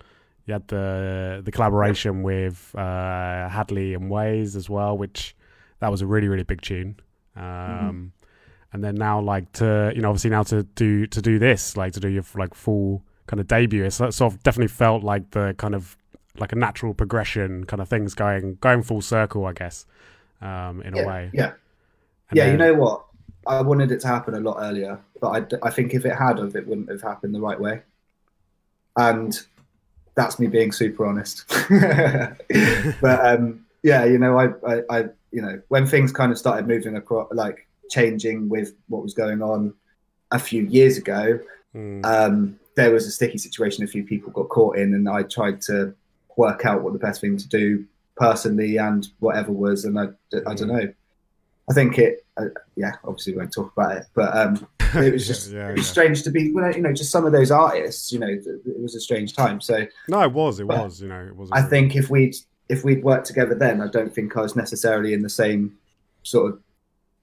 You 0.47 0.53
had 0.53 0.69
the 0.69 1.41
the 1.45 1.51
collaboration 1.51 2.23
with 2.23 2.75
uh, 2.77 3.49
Hadley 3.49 3.95
and 3.95 4.11
Ways 4.11 4.57
as 4.57 4.69
well, 4.69 4.97
which 4.97 5.35
that 5.81 5.91
was 5.91 6.03
a 6.03 6.07
really 6.07 6.29
really 6.29 6.45
big 6.45 6.61
tune. 6.61 6.97
Um, 7.37 8.13
And 8.73 8.83
then 8.83 8.97
now, 8.97 9.21
like 9.21 9.53
to 9.53 9.93
you 9.95 10.03
know, 10.03 10.09
obviously 10.11 10.31
now 10.31 10.43
to 10.45 10.65
do 10.75 11.07
to 11.07 11.23
do 11.23 11.39
this, 11.39 11.77
like 11.77 11.93
to 11.93 12.01
do 12.01 12.09
your 12.09 12.25
like 12.37 12.55
full 12.55 13.03
kind 13.27 13.41
of 13.41 13.47
debut, 13.47 13.85
it's 13.85 13.97
sort 13.97 14.21
of 14.21 14.43
definitely 14.43 14.69
felt 14.69 15.03
like 15.03 15.31
the 15.31 15.55
kind 15.57 15.75
of 15.75 15.97
like 16.39 16.53
a 16.53 16.57
natural 16.57 16.93
progression 16.95 17.65
kind 17.65 17.81
of 17.81 17.89
things 17.89 18.15
going 18.15 18.57
going 18.61 18.83
full 18.83 19.01
circle, 19.01 19.47
I 19.47 19.53
guess, 19.53 19.87
um, 20.41 20.83
in 20.83 20.97
a 20.97 21.07
way. 21.07 21.31
yeah, 21.33 21.53
And 22.31 22.37
yeah. 22.37 22.51
You 22.51 22.57
know 22.57 22.75
what? 22.75 23.05
I 23.47 23.61
wanted 23.61 23.93
it 23.93 24.01
to 24.01 24.09
happen 24.09 24.35
a 24.35 24.41
lot 24.41 24.57
earlier, 24.61 24.99
but 25.21 25.55
I, 25.63 25.67
I 25.67 25.71
think 25.71 25.93
if 25.93 26.07
it 26.07 26.15
had 26.15 26.39
of, 26.39 26.57
it 26.57 26.67
wouldn't 26.67 26.91
have 26.91 27.03
happened 27.03 27.35
the 27.35 27.41
right 27.41 27.61
way. 27.61 27.83
And 28.97 29.39
that's 30.15 30.39
me 30.39 30.47
being 30.47 30.73
super 30.73 31.05
honest. 31.05 31.45
but 33.01 33.27
um, 33.27 33.67
yeah, 33.83 34.05
you 34.05 34.19
know, 34.19 34.39
I, 34.39 34.47
I, 34.67 34.83
I, 34.89 35.01
you 35.31 35.43
know, 35.43 35.61
when 35.69 35.87
things 35.87 36.11
kind 36.13 36.33
of 36.33 36.39
started 36.39 36.67
moving 36.67 36.97
across, 36.97 37.29
like 37.33 37.67
changing 37.91 38.49
with 38.49 38.75
what 38.89 39.03
was 39.03 39.13
going 39.13 39.43
on 39.43 39.75
a 40.31 40.39
few 40.39 40.63
years 40.63 40.97
ago, 40.97 41.39
Mm, 41.75 42.05
um, 42.05 42.59
there 42.77 42.93
was 42.93 43.07
a 43.07 43.11
sticky 43.11 43.39
situation 43.39 43.85
a 43.85 43.89
few 43.89 44.05
people 44.05 44.33
got 44.33 44.49
caught 44.49 44.79
in, 44.79 44.95
and 44.95 45.09
I 45.09 45.23
tried 45.25 45.61
to 45.63 45.95
work 46.37 46.65
out 46.65 46.83
what 46.83 46.93
the 46.93 46.99
best 46.99 47.21
thing 47.21 47.37
to 47.37 47.49
do 47.49 47.85
personally 48.17 48.77
and 48.77 49.09
whatever 49.19 49.53
was, 49.53 49.85
and 49.85 49.99
I, 49.99 50.07
I 50.47 50.55
don't 50.55 50.69
know. 50.69 50.93
I 51.69 51.73
think 51.73 51.99
it, 51.99 52.25
uh, 52.37 52.47
yeah, 52.77 52.93
obviously 53.05 53.33
we 53.33 53.39
won't 53.39 53.53
talk 53.53 53.73
about 53.77 53.97
it, 53.97 54.07
but 54.15 54.37
um, 54.37 54.67
it 54.97 55.13
was 55.13 55.27
just 55.27 55.51
yeah, 55.51 55.71
it 55.71 55.77
was 55.77 55.87
yeah. 55.87 55.93
strange 55.93 56.23
to 56.25 56.31
be, 56.31 56.53
well, 56.53 56.73
you 56.73 56.83
know, 56.83 56.93
just 56.93 57.11
some 57.11 57.25
of 57.25 57.33
those 57.33 57.51
artists, 57.51 58.13
you 58.13 58.19
know, 58.19 58.29
it 58.29 58.81
was 58.81 58.95
a 58.95 59.01
strange 59.01 59.35
time. 59.35 59.61
So 59.61 59.87
No, 60.09 60.23
it 60.23 60.33
was, 60.33 60.61
it 60.61 60.67
was, 60.67 61.01
you 61.01 61.09
know, 61.09 61.21
it 61.21 61.37
was. 61.37 61.51
I 61.53 61.63
think 61.63 61.97
if 61.97 62.11
we'd 62.11 62.37
if 62.69 62.85
we'd 62.85 63.05
worked 63.05 63.27
together 63.27 63.55
then, 63.55 63.81
I 63.81 63.89
don't 63.89 64.15
think 64.15 64.37
I 64.37 64.41
was 64.41 64.57
necessarily 64.57 65.13
in 65.13 65.23
the 65.23 65.31
same 65.31 65.77
sort 66.23 66.53
of 66.53 66.61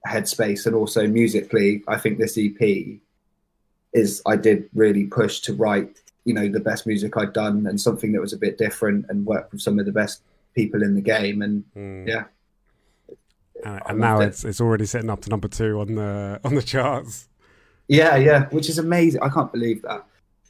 headspace, 0.06 0.66
and 0.66 0.74
also 0.74 1.06
musically, 1.06 1.82
I 1.88 1.98
think 1.98 2.18
this 2.18 2.38
EP 2.38 3.00
is 3.92 4.22
I 4.26 4.36
did 4.36 4.68
really 4.74 5.04
push 5.04 5.40
to 5.40 5.54
write, 5.54 6.00
you 6.24 6.32
know, 6.34 6.48
the 6.48 6.60
best 6.60 6.86
music 6.86 7.16
I'd 7.16 7.32
done 7.32 7.66
and 7.66 7.80
something 7.80 8.12
that 8.12 8.20
was 8.20 8.32
a 8.32 8.38
bit 8.38 8.58
different, 8.58 9.06
and 9.08 9.26
work 9.26 9.50
with 9.52 9.60
some 9.60 9.78
of 9.78 9.86
the 9.86 9.92
best 9.92 10.22
people 10.54 10.82
in 10.82 10.94
the 10.94 11.00
game, 11.00 11.42
and 11.42 11.64
Mm. 11.76 12.06
yeah. 12.08 12.24
and, 13.64 13.80
and 13.88 13.98
now 13.98 14.20
it. 14.20 14.26
it's 14.28 14.44
it's 14.44 14.60
already 14.60 14.86
sitting 14.86 15.10
up 15.10 15.20
to 15.22 15.30
number 15.30 15.48
two 15.48 15.80
on 15.80 15.94
the 15.94 16.40
on 16.44 16.54
the 16.54 16.62
charts. 16.62 17.28
yeah, 17.88 18.16
yeah, 18.16 18.46
which 18.50 18.68
is 18.68 18.78
amazing. 18.78 19.22
I 19.22 19.28
can't 19.28 19.52
believe 19.52 19.82
that. 19.82 20.04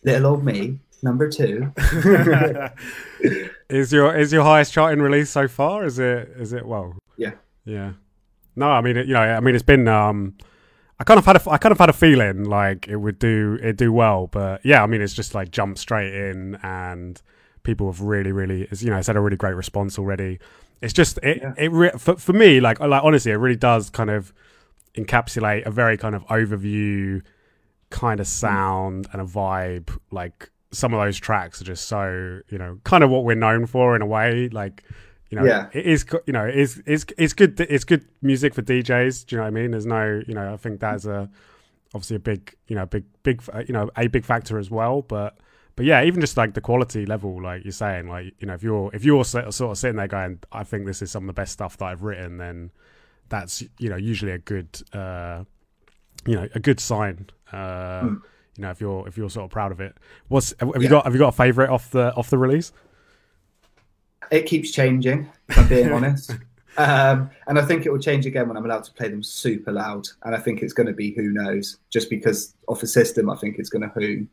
Little 0.04 0.26
old 0.32 0.44
me, 0.44 0.78
number 1.02 1.28
two. 1.28 1.72
is 3.68 3.92
your 3.92 4.14
is 4.16 4.32
your 4.32 4.42
highest 4.42 4.72
charting 4.72 5.00
release 5.00 5.30
so 5.30 5.48
far? 5.48 5.84
Is 5.84 5.98
it 5.98 6.28
is 6.36 6.52
it 6.52 6.66
well? 6.66 6.94
Yeah. 7.16 7.32
Yeah. 7.64 7.92
No, 8.56 8.70
I 8.70 8.80
mean, 8.80 8.96
it, 8.96 9.06
you 9.06 9.14
know, 9.14 9.20
I 9.20 9.40
mean, 9.40 9.54
it's 9.54 9.62
been. 9.64 9.88
um 9.88 10.34
I 11.00 11.04
kind 11.04 11.18
of 11.18 11.24
had 11.26 11.36
a, 11.36 11.50
I 11.50 11.58
kind 11.58 11.72
of 11.72 11.78
had 11.78 11.88
a 11.88 11.92
feeling 11.92 12.44
like 12.44 12.86
it 12.86 12.96
would 12.96 13.18
do 13.18 13.58
it 13.62 13.76
do 13.76 13.92
well, 13.92 14.28
but 14.28 14.64
yeah, 14.64 14.82
I 14.82 14.86
mean, 14.86 15.00
it's 15.00 15.14
just 15.14 15.34
like 15.34 15.50
jumped 15.50 15.78
straight 15.78 16.14
in, 16.14 16.56
and 16.62 17.20
people 17.62 17.90
have 17.90 18.00
really, 18.00 18.32
really, 18.32 18.66
you 18.78 18.90
know, 18.90 18.96
it's 18.98 19.06
had 19.06 19.16
a 19.16 19.20
really 19.20 19.36
great 19.36 19.54
response 19.54 19.98
already. 19.98 20.38
It's 20.80 20.92
just 20.92 21.18
it, 21.22 21.38
Yeah. 21.42 21.54
it 21.56 21.70
re- 21.72 21.92
for 21.96 22.16
for 22.16 22.32
me, 22.32 22.60
like, 22.60 22.80
like 22.80 23.02
honestly, 23.04 23.32
it 23.32 23.36
really 23.36 23.56
does 23.56 23.90
kind 23.90 24.10
of 24.10 24.32
encapsulate 24.96 25.64
a 25.66 25.70
very 25.70 25.96
kind 25.96 26.14
of 26.14 26.24
overview 26.26 27.22
kind 27.90 28.20
of 28.20 28.26
sound 28.26 29.06
and 29.12 29.20
a 29.20 29.24
vibe. 29.24 29.96
Like 30.10 30.50
some 30.70 30.92
of 30.94 31.00
those 31.00 31.18
tracks 31.18 31.60
are 31.60 31.64
just 31.64 31.86
so 31.86 32.40
you 32.48 32.58
know, 32.58 32.78
kind 32.84 33.04
of 33.04 33.10
what 33.10 33.24
we're 33.24 33.36
known 33.36 33.66
for 33.66 33.94
in 33.96 34.02
a 34.02 34.06
way. 34.06 34.48
Like 34.48 34.82
you 35.30 35.38
know, 35.38 35.44
Yeah. 35.44 35.68
it 35.72 35.86
is 35.86 36.04
you 36.26 36.32
know, 36.32 36.44
it's 36.44 36.80
it's 36.86 37.04
it's 37.16 37.32
good. 37.32 37.58
It's 37.60 37.84
good 37.84 38.04
music 38.20 38.54
for 38.54 38.62
DJs. 38.62 39.26
Do 39.26 39.36
you 39.36 39.38
know 39.38 39.44
what 39.44 39.48
I 39.48 39.50
mean? 39.50 39.70
There's 39.70 39.86
no 39.86 40.20
you 40.26 40.34
know, 40.34 40.52
I 40.52 40.56
think 40.56 40.80
that's 40.80 41.04
a 41.06 41.30
obviously 41.94 42.16
a 42.16 42.20
big 42.20 42.54
you 42.66 42.76
know 42.76 42.86
big 42.86 43.04
big 43.22 43.42
uh, 43.52 43.62
you 43.66 43.72
know 43.72 43.88
a 43.96 44.08
big 44.08 44.24
factor 44.24 44.58
as 44.58 44.70
well, 44.70 45.02
but. 45.02 45.36
But 45.74 45.86
yeah, 45.86 46.04
even 46.04 46.20
just 46.20 46.36
like 46.36 46.54
the 46.54 46.60
quality 46.60 47.06
level, 47.06 47.42
like 47.42 47.64
you're 47.64 47.72
saying, 47.72 48.08
like 48.08 48.34
you 48.38 48.46
know, 48.46 48.54
if 48.54 48.62
you're 48.62 48.90
if 48.94 49.04
you're 49.04 49.24
sort 49.24 49.46
of 49.46 49.78
sitting 49.78 49.96
there 49.96 50.08
going, 50.08 50.38
I 50.52 50.64
think 50.64 50.86
this 50.86 51.00
is 51.02 51.10
some 51.10 51.24
of 51.24 51.26
the 51.28 51.32
best 51.32 51.52
stuff 51.52 51.76
that 51.78 51.86
I've 51.86 52.02
written, 52.02 52.36
then 52.38 52.70
that's 53.28 53.62
you 53.78 53.88
know 53.88 53.96
usually 53.96 54.32
a 54.32 54.38
good 54.38 54.68
uh, 54.92 55.44
you 56.26 56.34
know 56.34 56.48
a 56.54 56.60
good 56.60 56.80
sign. 56.80 57.28
Uh, 57.52 58.02
Mm. 58.02 58.22
You 58.58 58.62
know, 58.64 58.70
if 58.70 58.82
you're 58.82 59.08
if 59.08 59.16
you're 59.16 59.30
sort 59.30 59.44
of 59.44 59.50
proud 59.50 59.72
of 59.72 59.80
it. 59.80 59.96
What's 60.28 60.52
have 60.60 60.68
you 60.76 60.82
Yeah. 60.82 60.88
got? 60.90 61.04
Have 61.04 61.14
you 61.14 61.18
got 61.18 61.28
a 61.28 61.32
favorite 61.32 61.70
off 61.70 61.90
the 61.90 62.12
off 62.14 62.28
the 62.28 62.36
release? 62.36 62.70
it 64.30 64.46
keeps 64.46 64.70
changing, 64.70 65.28
if 65.48 65.58
I'm 65.58 65.68
being 65.68 65.92
honest. 65.92 66.36
Um, 66.78 67.28
and 67.48 67.58
I 67.58 67.66
think 67.66 67.84
it 67.84 67.92
will 67.92 67.98
change 67.98 68.24
again 68.24 68.48
when 68.48 68.56
I'm 68.56 68.64
allowed 68.64 68.84
to 68.84 68.92
play 68.92 69.06
them 69.10 69.22
super 69.22 69.70
loud. 69.72 70.08
And 70.22 70.34
I 70.34 70.38
think 70.38 70.62
it's 70.62 70.72
going 70.72 70.86
to 70.86 70.94
be 70.94 71.12
who 71.12 71.24
knows, 71.24 71.76
just 71.90 72.08
because 72.08 72.54
off 72.66 72.80
the 72.80 72.86
system, 72.86 73.28
I 73.28 73.36
think 73.36 73.58
it's 73.58 73.68
going 73.68 73.82
to 73.82 73.88
who. 73.88 74.26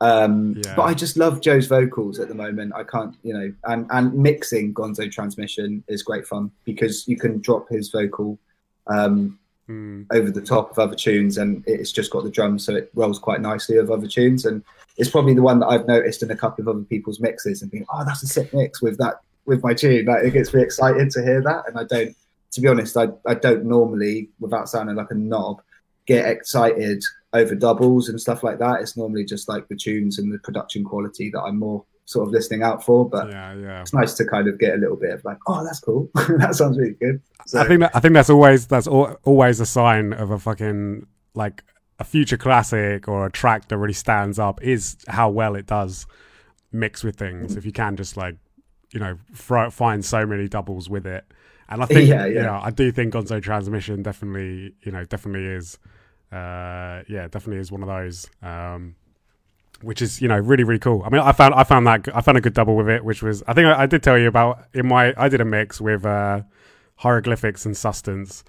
Um, 0.00 0.54
Yeah. 0.64 0.74
But 0.76 0.82
I 0.82 0.94
just 0.94 1.16
love 1.16 1.40
Joe's 1.40 1.66
vocals 1.66 2.20
at 2.20 2.28
the 2.28 2.34
moment. 2.34 2.72
I 2.74 2.84
can't, 2.84 3.16
you 3.22 3.34
know, 3.34 3.52
and, 3.64 3.86
and 3.90 4.14
mixing 4.14 4.72
Gonzo 4.74 5.10
Transmission 5.10 5.82
is 5.88 6.02
great 6.02 6.26
fun 6.26 6.50
because 6.64 7.08
you 7.08 7.16
can 7.16 7.40
drop 7.40 7.68
his 7.68 7.90
vocal 7.90 8.38
um, 8.86 9.38
Mm, 9.68 10.06
over 10.14 10.30
the 10.30 10.40
top 10.40 10.70
of 10.70 10.78
other 10.78 10.94
tunes 10.94 11.36
and 11.36 11.62
it's 11.66 11.92
just 11.92 12.10
got 12.10 12.24
the 12.24 12.30
drums 12.30 12.64
so 12.64 12.74
it 12.74 12.90
rolls 12.94 13.18
quite 13.18 13.42
nicely 13.42 13.76
of 13.76 13.90
other 13.90 14.06
tunes 14.06 14.46
and 14.46 14.64
it's 14.96 15.10
probably 15.10 15.34
the 15.34 15.42
one 15.42 15.58
that 15.58 15.66
I've 15.66 15.86
noticed 15.86 16.22
in 16.22 16.30
a 16.30 16.36
couple 16.36 16.62
of 16.62 16.68
other 16.68 16.84
people's 16.84 17.20
mixes 17.20 17.60
and 17.60 17.70
being 17.70 17.84
oh 17.92 18.02
that's 18.02 18.22
a 18.22 18.26
sick 18.26 18.54
mix 18.54 18.80
with 18.80 18.96
that 18.96 19.20
with 19.44 19.62
my 19.62 19.74
tune 19.74 20.06
like 20.06 20.24
it 20.24 20.30
gets 20.30 20.54
me 20.54 20.62
excited 20.62 21.10
to 21.10 21.22
hear 21.22 21.42
that 21.42 21.68
and 21.68 21.78
I 21.78 21.84
don't 21.84 22.16
to 22.52 22.60
be 22.62 22.68
honest 22.68 22.96
I, 22.96 23.08
I 23.26 23.34
don't 23.34 23.66
normally 23.66 24.30
without 24.40 24.70
sounding 24.70 24.96
like 24.96 25.10
a 25.10 25.14
knob 25.14 25.60
get 26.06 26.26
excited 26.26 27.04
over 27.32 27.54
doubles 27.54 28.08
and 28.08 28.20
stuff 28.20 28.42
like 28.42 28.58
that 28.58 28.80
it's 28.80 28.96
normally 28.96 29.24
just 29.24 29.48
like 29.48 29.68
the 29.68 29.76
tunes 29.76 30.18
and 30.18 30.32
the 30.32 30.38
production 30.38 30.84
quality 30.84 31.30
that 31.30 31.40
I'm 31.40 31.58
more 31.58 31.84
sort 32.06 32.26
of 32.26 32.32
listening 32.32 32.62
out 32.62 32.82
for 32.82 33.08
but 33.08 33.28
yeah, 33.28 33.54
yeah. 33.54 33.80
it's 33.82 33.92
nice 33.92 34.14
to 34.14 34.24
kind 34.24 34.48
of 34.48 34.58
get 34.58 34.74
a 34.74 34.78
little 34.78 34.96
bit 34.96 35.10
of 35.10 35.24
like 35.24 35.36
oh 35.46 35.62
that's 35.62 35.80
cool 35.80 36.10
that 36.14 36.54
sounds 36.54 36.78
really 36.78 36.94
good 36.94 37.20
so, 37.46 37.60
I 37.60 37.66
think 37.66 37.80
that 37.80 37.96
I 37.96 38.00
think 38.00 38.12
that's 38.12 38.28
always 38.28 38.66
that's 38.66 38.86
al- 38.86 39.18
always 39.24 39.58
a 39.60 39.66
sign 39.66 40.12
of 40.12 40.30
a 40.30 40.38
fucking 40.38 41.06
like 41.34 41.64
a 41.98 42.04
future 42.04 42.36
classic 42.36 43.08
or 43.08 43.26
a 43.26 43.30
track 43.30 43.68
that 43.68 43.78
really 43.78 43.94
stands 43.94 44.38
up 44.38 44.62
is 44.62 44.96
how 45.08 45.30
well 45.30 45.54
it 45.54 45.66
does 45.66 46.06
mix 46.72 47.02
with 47.02 47.16
things. 47.16 47.56
If 47.56 47.64
you 47.64 47.72
can 47.72 47.96
just 47.96 48.16
like 48.16 48.36
you 48.92 49.00
know 49.00 49.18
fr- 49.32 49.70
find 49.70 50.04
so 50.04 50.26
many 50.26 50.46
doubles 50.46 50.90
with 50.90 51.06
it. 51.06 51.24
And 51.70 51.82
I 51.82 51.86
think 51.86 52.08
Yeah, 52.08 52.26
yeah, 52.26 52.42
yeah. 52.42 52.60
I 52.62 52.70
do 52.70 52.92
think 52.92 53.14
Gonzo 53.14 53.42
Transmission 53.42 54.02
definitely 54.02 54.74
you 54.82 54.92
know 54.92 55.04
definitely 55.04 55.46
is 55.46 55.78
uh 56.32 57.02
yeah 57.08 57.26
definitely 57.30 57.56
is 57.56 57.72
one 57.72 57.82
of 57.82 57.88
those 57.88 58.28
um 58.42 58.94
which 59.80 60.02
is 60.02 60.20
you 60.20 60.28
know 60.28 60.36
really 60.36 60.64
really 60.64 60.78
cool. 60.78 61.02
I 61.04 61.08
mean 61.10 61.20
I 61.22 61.32
found 61.32 61.54
I 61.54 61.64
found 61.64 61.86
that 61.86 62.08
I 62.14 62.20
found 62.20 62.36
a 62.36 62.40
good 62.40 62.54
double 62.54 62.76
with 62.76 62.88
it 62.88 63.04
which 63.04 63.22
was 63.22 63.42
I 63.46 63.54
think 63.54 63.66
I, 63.66 63.82
I 63.82 63.86
did 63.86 64.02
tell 64.02 64.18
you 64.18 64.28
about 64.28 64.66
in 64.74 64.86
my 64.86 65.14
I 65.16 65.28
did 65.28 65.40
a 65.40 65.44
mix 65.44 65.80
with 65.80 66.04
uh 66.04 66.42
hieroglyphics 66.96 67.64
and 67.64 67.76
sustenance 67.76 68.42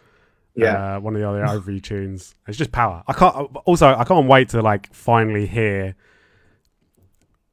Yeah. 0.55 0.95
uh, 0.95 0.99
one 0.99 1.15
of 1.15 1.21
the 1.21 1.29
other 1.29 1.43
overview 1.45 1.81
tunes. 1.81 2.33
It's 2.47 2.57
just 2.57 2.71
power. 2.71 3.03
I 3.07 3.13
can't. 3.13 3.35
Also, 3.65 3.87
I 3.95 4.03
can't 4.03 4.27
wait 4.27 4.49
to 4.49 4.61
like 4.61 4.91
finally 4.93 5.45
hear 5.45 5.95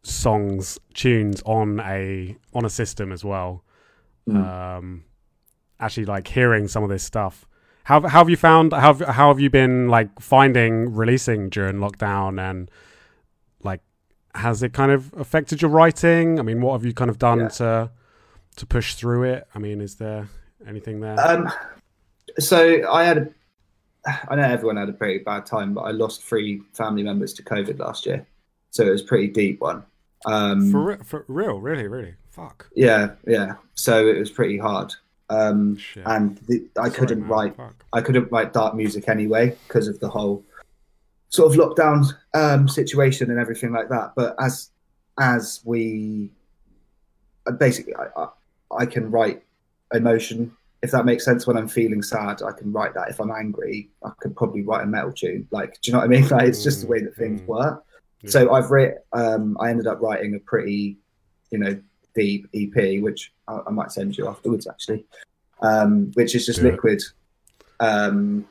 songs, 0.03 0.79
tunes 0.95 1.43
on 1.45 1.81
a 1.81 2.37
on 2.55 2.65
a 2.65 2.71
system 2.71 3.13
as 3.13 3.25
well. 3.25 3.63
Mm. 4.29 4.37
Um, 4.79 5.05
actually, 5.79 6.07
like 6.07 6.27
hearing 6.29 6.69
some 6.69 6.83
of 6.83 6.89
this 6.89 7.03
stuff. 7.05 7.47
How 7.87 8.01
how 8.01 8.19
have 8.19 8.29
you 8.29 8.37
found? 8.37 8.73
How 8.73 8.93
have, 8.95 9.01
how 9.01 9.29
have 9.29 9.39
you 9.39 9.49
been 9.49 9.87
like 9.89 10.09
finding 10.21 10.93
releasing 10.93 11.49
during 11.51 11.77
lockdown 11.77 12.41
and 12.41 12.69
like 13.63 13.81
has 14.35 14.61
it 14.63 14.73
kind 14.73 14.91
of 14.91 15.15
affected 15.15 15.63
your 15.63 15.71
writing? 15.71 16.41
I 16.41 16.43
mean, 16.43 16.61
what 16.61 16.73
have 16.73 16.85
you 16.85 16.93
kind 16.93 17.11
of 17.11 17.19
done 17.19 17.39
Yeah. 17.41 17.49
to 17.49 17.91
to 18.57 18.67
push 18.67 18.95
through 18.95 19.23
it? 19.23 19.47
I 19.55 19.61
mean, 19.61 19.81
is 19.81 19.95
there 19.97 20.29
anything 20.67 20.99
there? 21.01 21.15
Um, 21.21 21.49
so 22.41 22.91
I 22.91 23.05
had, 23.05 23.19
a, 23.19 23.29
I 24.31 24.35
know 24.35 24.43
everyone 24.43 24.79
had 24.79 24.89
a 24.89 24.93
pretty 24.93 25.19
bad 25.23 25.47
time, 25.47 25.73
but 25.73 25.83
I 25.83 25.93
lost 25.93 26.25
three 26.25 26.63
family 26.73 27.05
members 27.05 27.33
to 27.35 27.45
COVID 27.45 27.79
last 27.79 28.05
year, 28.05 28.27
so 28.71 28.85
it 28.85 28.91
was 28.91 29.03
a 29.03 29.07
pretty 29.07 29.29
deep 29.29 29.61
one. 29.61 29.85
Um, 30.27 30.73
for 30.73 30.97
for 31.05 31.25
real, 31.29 31.61
really, 31.61 31.87
really. 31.87 32.15
Fuck. 32.31 32.69
yeah, 32.75 33.13
yeah. 33.29 33.55
So 33.75 34.07
it 34.09 34.19
was 34.19 34.31
pretty 34.31 34.59
hard, 34.59 34.93
um, 35.31 35.79
and 36.05 36.39
the, 36.49 36.67
I 36.79 36.89
Sorry, 36.89 36.91
couldn't 36.99 37.21
man. 37.21 37.29
write. 37.29 37.57
Fuck. 37.57 37.85
I 37.93 38.01
couldn't 38.01 38.31
write 38.31 38.53
dark 38.53 38.75
music 38.75 39.09
anyway 39.09 39.57
because 39.67 39.89
of 39.89 39.99
the 40.01 40.09
whole 40.09 40.45
sort 41.31 41.53
of 41.53 41.59
lockdown 41.59 42.07
um, 42.35 42.69
situation 42.69 43.31
and 43.31 43.41
everything 43.41 43.73
like 43.73 43.89
that. 43.89 44.13
But 44.17 44.37
as 44.41 44.71
as 45.19 45.61
we 45.65 46.31
uh, 47.47 47.53
basically, 47.53 47.95
I, 47.97 48.29
I, 48.71 48.87
can 48.87 49.11
write 49.11 49.43
emotion 49.95 50.55
if 50.83 50.91
that 50.91 51.05
makes 51.05 51.25
sense. 51.25 51.47
When 51.47 51.57
I'm 51.57 51.69
feeling 51.69 52.03
sad, 52.03 52.43
I 52.43 52.53
can 52.53 52.73
write 52.73 52.95
that. 52.95 53.09
If 53.09 53.21
I'm 53.21 53.31
angry, 53.31 53.89
I 54.05 54.11
could 54.21 54.37
probably 54.37 54.63
write 54.63 54.85
a 54.85 54.87
metal 54.87 55.13
tune. 55.13 55.49
Like, 55.51 55.81
do 55.81 55.91
you 55.91 55.93
know 55.93 55.99
what 56.01 56.05
I 56.05 56.09
mean? 56.09 56.29
Like, 56.31 56.49
it's 56.49 56.63
just 56.63 56.83
the 56.83 56.87
way 56.87 57.01
that 57.03 57.17
things 57.17 57.41
Mm, 57.41 57.47
work. 57.47 57.85
Yeah. 58.23 58.31
So 58.31 58.53
I've 58.53 58.71
writ. 58.71 59.05
Um, 59.13 59.57
I 59.61 59.71
ended 59.71 59.87
up 59.87 60.01
writing 60.01 60.35
a 60.35 60.39
pretty, 60.41 60.99
you 61.51 61.59
know, 61.59 61.81
deep 62.17 62.49
EP, 62.55 63.03
which 63.03 63.33
I, 63.47 63.61
I 63.67 63.71
might 63.71 63.93
send 63.93 64.17
you 64.19 64.27
afterwards, 64.29 64.67
actually. 64.67 65.05
Um, 65.63 66.11
which 66.15 66.35
is 66.35 66.45
just 66.47 66.59
it. 66.59 66.65
liquid, 66.65 67.01
um, 67.81 68.47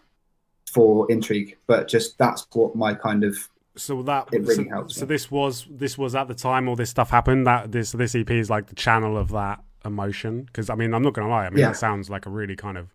for 0.72 1.10
intrigue. 1.12 1.58
But 1.68 1.88
just 1.88 2.18
that's 2.18 2.48
what 2.54 2.76
my 2.76 2.94
kind 2.94 3.24
of 3.24 3.38
So 3.76 4.02
that 4.04 4.30
It 4.32 4.42
really 4.44 4.64
so, 4.66 4.70
helps 4.70 4.96
so 4.96 5.02
me. 5.02 5.08
this 5.08 5.30
was 5.30 5.68
this 5.70 5.98
was 5.98 6.16
at 6.16 6.28
the 6.28 6.34
time 6.34 6.68
all 6.70 6.76
this 6.76 6.90
stuff 6.90 7.10
happened. 7.10 7.46
That 7.46 7.72
this 7.72 7.92
this 7.92 8.16
EP 8.16 8.30
is 8.32 8.50
like 8.50 8.68
the 8.68 8.76
channel 8.76 9.18
of 9.18 9.30
that 9.30 9.62
emotion. 9.84 10.44
Because 10.44 10.70
I 10.70 10.76
mean, 10.76 10.94
I'm 10.94 11.04
not 11.04 11.14
gonna 11.14 11.30
lie. 11.30 11.46
I 11.46 11.50
mean, 11.50 11.60
Yeah. 11.60 11.68
that 11.68 11.78
sounds 11.78 12.10
like 12.10 12.26
a 12.26 12.30
really 12.30 12.56
kind 12.56 12.78
of 12.78 12.94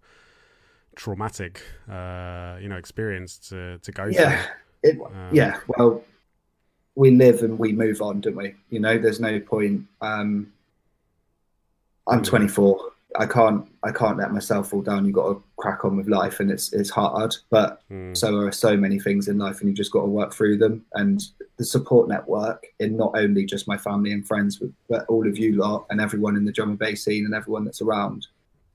traumatic, 0.97 1.63
uh, 1.89 2.59
you 2.61 2.69
know, 2.69 2.77
experience 2.77 3.39
to 3.51 3.79
to 3.79 3.93
go 3.93 4.07
yeah, 4.07 4.45
it, 4.83 4.95
through. 4.95 5.07
Um, 5.07 5.31
yeah. 5.33 5.61
Well, 5.69 6.03
we 6.97 7.13
live 7.13 7.43
and 7.43 7.59
we 7.59 7.73
move 7.73 8.03
on, 8.03 8.21
don't 8.21 8.37
we? 8.37 8.55
You 8.71 8.81
know, 8.81 8.99
there's 8.99 9.21
no 9.21 9.39
point. 9.41 9.87
Um, 10.01 10.53
I'm 12.11 12.21
Mm. 12.21 12.27
24. 12.27 12.91
I 13.17 13.27
can't. 13.27 13.67
I 13.83 13.91
can't 13.91 14.19
let 14.19 14.33
myself 14.33 14.71
fall 14.71 14.83
down. 14.83 15.05
You've 15.05 15.17
got 15.17 15.33
to 15.33 15.43
crack 15.57 15.85
on 15.85 15.97
with 15.97 16.09
life, 16.09 16.39
and 16.39 16.51
it's 16.51 16.73
it's 16.73 16.91
hard. 16.91 17.35
But 17.51 17.83
mm, 17.91 18.17
so 18.17 18.37
are 18.37 18.53
so 18.53 18.77
many 18.77 19.01
things 19.01 19.27
in 19.27 19.37
life, 19.39 19.61
and 19.61 19.69
you've 19.69 19.77
just 19.77 19.91
got 19.91 20.03
to 20.03 20.07
work 20.07 20.33
through 20.33 20.59
them. 20.59 20.85
And 20.95 21.21
the 21.57 21.65
support 21.65 22.09
network 22.09 22.67
in 22.79 22.97
not 22.97 23.13
only 23.17 23.45
just 23.45 23.67
my 23.67 23.77
family 23.77 24.13
and 24.13 24.27
friends, 24.27 24.57
but, 24.59 24.71
but 24.89 25.07
all 25.09 25.27
of 25.27 25.39
you 25.39 25.57
lot 25.57 25.87
and 25.91 26.01
everyone 26.01 26.37
in 26.37 26.45
the 26.45 26.53
drum 26.53 26.71
and 26.71 26.79
bass 26.79 27.05
scene 27.05 27.25
and 27.25 27.35
everyone 27.35 27.65
that's 27.65 27.83
around. 27.83 28.29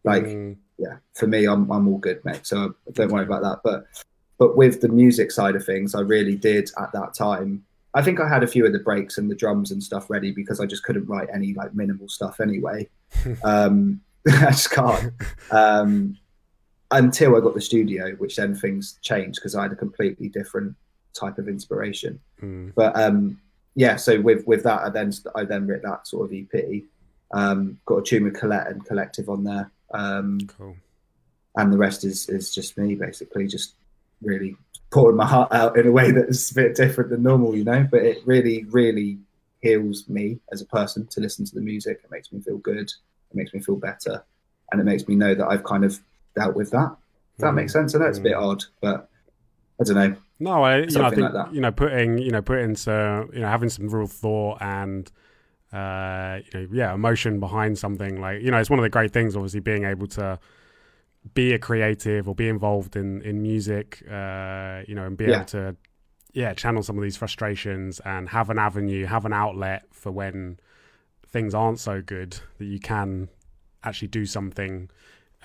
Like, 0.04 0.26
mm, 0.26 0.56
yeah, 0.78 0.98
for 1.13 1.28
me, 1.28 1.45
I'm 1.45 1.71
I'm 1.71 1.88
all 1.88 1.98
good, 1.98 2.24
mate. 2.26 2.45
So 2.45 2.76
don't 2.91 3.12
worry 3.12 3.26
about 3.26 3.41
that. 3.43 3.62
But 3.63 3.86
but 4.38 4.58
with 4.58 4.82
the 4.82 4.89
music 4.89 5.32
side 5.32 5.56
of 5.56 5.65
things, 5.65 5.95
I 5.95 6.02
really 6.02 6.36
did 6.36 6.69
at 6.78 6.91
that 6.91 7.13
time. 7.13 7.63
I 7.95 8.01
think 8.01 8.19
I 8.19 8.27
had 8.27 8.43
a 8.43 8.47
few 8.47 8.65
of 8.65 8.73
the 8.73 8.79
breaks 8.79 9.17
and 9.17 9.31
the 9.31 9.36
drums 9.36 9.71
and 9.71 9.81
stuff 9.81 10.10
ready 10.10 10.31
because 10.31 10.60
I 10.60 10.65
just 10.65 10.84
couldn't 10.84 11.08
write 11.08 11.29
any 11.34 11.53
like 11.53 11.73
minimal 11.73 12.10
stuff 12.10 12.39
anyway. 12.41 12.88
um, 13.43 14.01
I 14.27 14.51
just 14.51 14.69
can't. 14.71 15.13
Um, 15.49 16.17
until 16.91 17.36
I 17.36 17.39
got 17.39 17.55
the 17.55 17.62
studio, 17.62 18.12
which 18.17 18.36
then 18.36 18.53
things 18.53 18.99
changed 19.01 19.39
because 19.39 19.55
I 19.55 19.63
had 19.63 19.71
a 19.71 19.75
completely 19.75 20.27
different 20.27 20.75
type 21.13 21.38
of 21.38 21.47
inspiration. 21.47 22.19
mm, 22.41 22.73
But 22.75 22.95
um, 22.99 23.39
yeah, 23.75 23.95
so 23.95 24.19
with 24.21 24.45
with 24.45 24.63
that, 24.63 24.81
I 24.81 24.89
then 24.89 25.12
I 25.34 25.45
then 25.45 25.65
wrote 25.67 25.81
that 25.84 26.05
sort 26.08 26.29
of 26.29 26.38
EP. 26.38 26.84
Um, 27.31 27.79
got 27.86 27.97
a 27.97 28.03
tune 28.03 28.25
with 28.25 28.36
Colette 28.36 28.67
and 28.67 28.86
Collective 28.86 29.29
on 29.29 29.43
there, 29.43 29.71
um, 29.93 30.39
cool. 30.58 30.75
and 31.55 31.73
the 31.73 31.77
rest 31.77 32.03
is 32.03 32.29
is 32.29 32.53
just 32.53 32.77
me 32.77 32.95
basically, 32.95 33.47
just 33.47 33.73
really 34.25 34.57
pouring 34.91 35.17
my 35.17 35.25
heart 35.25 35.53
out 35.53 35.77
in 35.77 35.88
a 35.88 35.91
way 35.91 36.11
that's 36.13 36.51
a 36.51 36.55
bit 36.55 36.75
different 36.75 37.09
than 37.11 37.23
normal, 37.23 37.55
you 37.55 37.63
know. 37.63 37.88
But 37.89 38.03
it 38.03 38.19
really, 38.25 38.65
really 38.65 39.19
heals 39.61 40.09
me 40.09 40.39
as 40.51 40.61
a 40.61 40.65
person 40.67 41.07
to 41.07 41.21
listen 41.21 41.45
to 41.45 41.55
the 41.55 41.61
music. 41.61 42.01
It 42.03 42.11
makes 42.11 42.31
me 42.33 42.41
feel 42.41 42.57
good. 42.57 42.89
It 43.31 43.35
makes 43.35 43.53
me 43.53 43.61
feel 43.61 43.77
better, 43.77 44.25
and 44.71 44.81
it 44.81 44.85
makes 44.85 45.07
me 45.07 45.15
know 45.15 45.35
that 45.35 45.47
I've 45.47 45.63
kind 45.63 45.85
of 45.85 45.99
dealt 46.35 46.55
with 46.55 46.71
that. 46.71 46.95
If 47.35 47.41
that 47.41 47.53
Mm, 47.53 47.55
makes 47.55 47.73
sense. 47.73 47.95
I 47.95 47.99
know 47.99 48.05
it's 48.07 48.19
a 48.19 48.21
bit 48.21 48.35
odd, 48.35 48.63
but 48.81 49.09
I 49.81 49.83
don't 49.83 49.95
know. 49.95 50.17
No, 50.39 50.63
I, 50.63 50.79
you 50.79 50.97
know, 50.97 51.05
I 51.05 51.11
think 51.11 51.21
like 51.21 51.33
that. 51.33 51.49
you 51.53 51.61
know, 51.61 51.71
putting 51.71 52.17
you 52.17 52.31
know, 52.31 52.41
putting 52.41 52.75
some, 52.75 53.29
you 53.33 53.39
know, 53.39 53.47
having 53.47 53.69
some 53.69 53.88
real 53.89 54.07
thought 54.07 54.57
and 54.61 55.09
uh, 55.73 56.39
you 56.53 56.61
know, 56.61 56.67
yeah, 56.73 56.93
emotion 56.93 57.39
behind 57.39 57.77
something 57.77 58.21
like 58.21 58.41
you 58.41 58.51
know, 58.51 58.57
it's 58.57 58.69
one 58.69 58.79
of 58.79 58.83
the 58.83 58.89
great 58.89 59.13
things, 59.13 59.35
obviously, 59.35 59.61
being 59.61 59.85
able 59.85 60.07
to 60.07 60.39
be 61.33 61.53
a 61.53 61.59
creative 61.59 62.27
or 62.29 62.35
be 62.35 62.47
involved 62.47 62.95
in 62.95 63.21
in 63.21 63.41
music, 63.41 64.03
uh, 64.09 64.81
you 64.88 64.95
know, 64.95 65.05
and 65.05 65.17
be 65.17 65.25
Yeah. 65.25 65.35
able 65.38 65.45
to 65.45 65.75
yeah, 66.33 66.53
channel 66.53 66.83
some 66.83 66.97
of 66.97 67.03
these 67.03 67.15
frustrations 67.15 68.01
and 68.01 68.27
have 68.29 68.49
an 68.49 68.59
avenue, 68.59 69.05
have 69.05 69.23
an 69.25 69.31
outlet 69.31 69.85
for 69.91 70.11
when 70.11 70.59
things 71.25 71.53
aren't 71.55 71.79
so 71.79 72.01
good 72.01 72.38
that 72.57 72.65
you 72.65 72.77
can 72.79 73.29
actually 73.85 74.09
do 74.09 74.25
something 74.25 74.89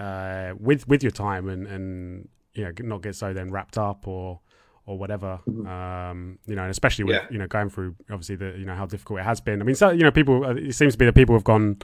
uh, 0.00 0.52
with 0.58 0.88
with 0.88 1.02
your 1.02 1.12
time 1.12 1.48
and 1.48 1.66
and 1.66 2.28
you 2.54 2.64
know 2.64 2.72
not 2.80 3.02
get 3.02 3.14
so 3.14 3.32
then 3.32 3.50
wrapped 3.52 3.78
up 3.78 4.08
or 4.08 4.40
or 4.86 4.98
whatever 4.98 5.38
Mhm. 5.46 5.66
um 5.68 6.38
you 6.46 6.56
know 6.56 6.62
and 6.62 6.70
especially 6.70 7.04
with 7.04 7.14
Yeah. 7.16 7.26
you 7.30 7.38
know 7.38 7.46
going 7.46 7.70
through 7.70 7.94
obviously 8.10 8.34
the 8.36 8.56
you 8.58 8.64
know 8.64 8.74
how 8.74 8.86
difficult 8.86 9.20
it 9.20 9.24
has 9.24 9.40
been 9.40 9.60
i 9.60 9.64
mean 9.64 9.74
so 9.76 9.90
you 9.90 10.02
know 10.02 10.10
people 10.10 10.44
it 10.56 10.72
seems 10.74 10.94
to 10.94 10.98
be 10.98 11.04
that 11.04 11.14
people 11.14 11.34
have 11.36 11.44
gone 11.44 11.76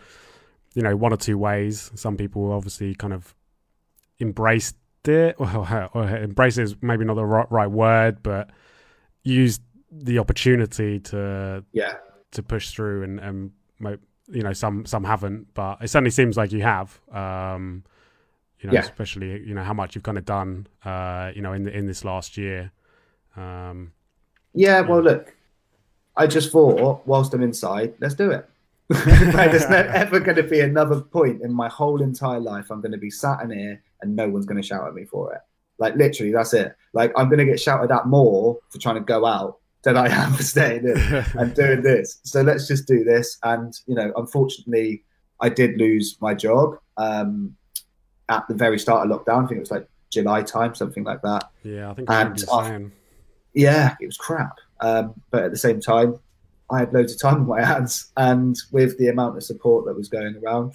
you 0.74 0.82
know 0.82 0.96
one 0.96 1.12
or 1.12 1.16
two 1.16 1.38
ways 1.38 1.90
some 1.94 2.16
people 2.16 2.50
obviously 2.52 2.94
kind 2.94 3.12
of 3.12 3.34
embraced 4.20 4.76
it 5.06 5.36
or, 5.38 5.90
or 5.94 6.16
embrace 6.16 6.58
is 6.58 6.76
maybe 6.82 7.04
not 7.04 7.14
the 7.14 7.24
right, 7.24 7.50
right 7.50 7.70
word 7.70 8.22
but 8.22 8.50
used 9.22 9.62
the 9.90 10.18
opportunity 10.18 10.98
to 11.00 11.64
Yeah, 11.72 11.94
to 12.32 12.42
push 12.42 12.70
through 12.70 13.02
and 13.04 13.20
and 13.20 13.50
you 14.28 14.42
know 14.42 14.52
some 14.52 14.84
some 14.86 15.04
haven't 15.04 15.54
but 15.54 15.78
it 15.80 15.88
certainly 15.88 16.10
seems 16.10 16.36
like 16.36 16.50
you 16.50 16.62
have 16.62 17.00
um 17.12 17.84
you 18.58 18.66
know 18.68 18.74
Yeah. 18.74 18.80
especially 18.80 19.40
you 19.44 19.54
know 19.54 19.62
how 19.62 19.72
much 19.74 19.94
you've 19.94 20.02
kind 20.02 20.18
of 20.18 20.24
done 20.24 20.66
uh 20.84 21.30
you 21.34 21.42
know 21.42 21.52
in 21.52 21.62
the, 21.64 21.72
in 21.76 21.86
this 21.86 22.04
last 22.04 22.36
year 22.36 22.72
um 23.36 23.92
yeah. 24.54 24.80
Well, 24.80 25.02
look, 25.02 25.36
I 26.16 26.26
just 26.26 26.50
thought 26.50 27.06
whilst 27.06 27.34
I'm 27.34 27.42
inside, 27.42 27.92
let's 28.00 28.14
do 28.14 28.30
it. 28.30 28.48
like, 28.88 29.50
there's 29.50 29.68
never 29.76 29.88
ever 29.90 30.18
going 30.20 30.36
to 30.36 30.42
be 30.42 30.60
another 30.60 31.00
point 31.00 31.42
in 31.42 31.52
my 31.52 31.68
whole 31.68 32.00
entire 32.02 32.40
life 32.40 32.70
I'm 32.70 32.80
going 32.80 32.92
to 32.92 32.98
be 32.98 33.10
sat 33.10 33.42
in 33.42 33.50
here 33.50 33.82
and 34.00 34.14
no 34.14 34.28
one's 34.28 34.46
going 34.46 34.60
to 34.60 34.66
shout 34.66 34.86
at 34.86 34.94
me 34.94 35.04
for 35.04 35.32
it. 35.34 35.40
Like 35.78 35.94
literally, 35.96 36.32
that's 36.32 36.54
it. 36.54 36.74
Like 36.92 37.12
I'm 37.16 37.28
going 37.28 37.38
to 37.38 37.44
get 37.44 37.60
shouted 37.60 37.90
at 37.90 38.06
more 38.06 38.58
for 38.70 38.78
trying 38.78 38.96
to 38.96 39.02
go 39.02 39.26
out 39.26 39.58
than 39.82 39.96
I 39.96 40.08
am 40.08 40.32
for 40.36 40.42
staying 40.42 40.86
in 40.86 40.96
and 41.34 41.54
doing 41.54 41.82
this. 41.82 42.20
So 42.24 42.42
let's 42.42 42.66
just 42.66 42.86
do 42.86 43.04
this. 43.04 43.38
And 43.42 43.74
you 43.86 43.94
know, 43.94 44.12
unfortunately, 44.16 45.04
I 45.40 45.48
did 45.48 45.78
lose 45.78 46.16
my 46.20 46.34
job 46.34 46.78
um, 46.96 47.56
at 48.28 48.46
the 48.48 48.54
very 48.54 48.78
start 48.78 49.08
of 49.08 49.18
lockdown. 49.18 49.44
I 49.44 49.46
think 49.48 49.58
it 49.58 49.60
was 49.60 49.70
like 49.70 49.88
July 50.10 50.42
time, 50.42 50.74
something 50.74 51.04
like 51.04 51.20
that. 51.22 51.50
yeah 51.62 51.90
i 51.90 51.94
think 51.94 52.10
And 52.10 52.44
Yeah, 53.52 53.96
it 54.00 54.06
was 54.06 54.16
crap. 54.16 54.58
Um, 54.80 55.14
but 55.30 55.44
at 55.44 55.50
the 55.50 55.58
same 55.58 55.80
time, 55.80 56.18
I 56.70 56.80
had 56.80 56.92
loads 56.92 57.14
of 57.14 57.20
time 57.20 57.40
on 57.40 57.46
my 57.46 57.64
hands, 57.64 58.12
and 58.16 58.56
with 58.70 58.98
the 58.98 59.08
amount 59.08 59.36
of 59.36 59.42
support 59.42 59.86
that 59.86 59.96
was 59.96 60.08
going 60.08 60.36
around 60.42 60.74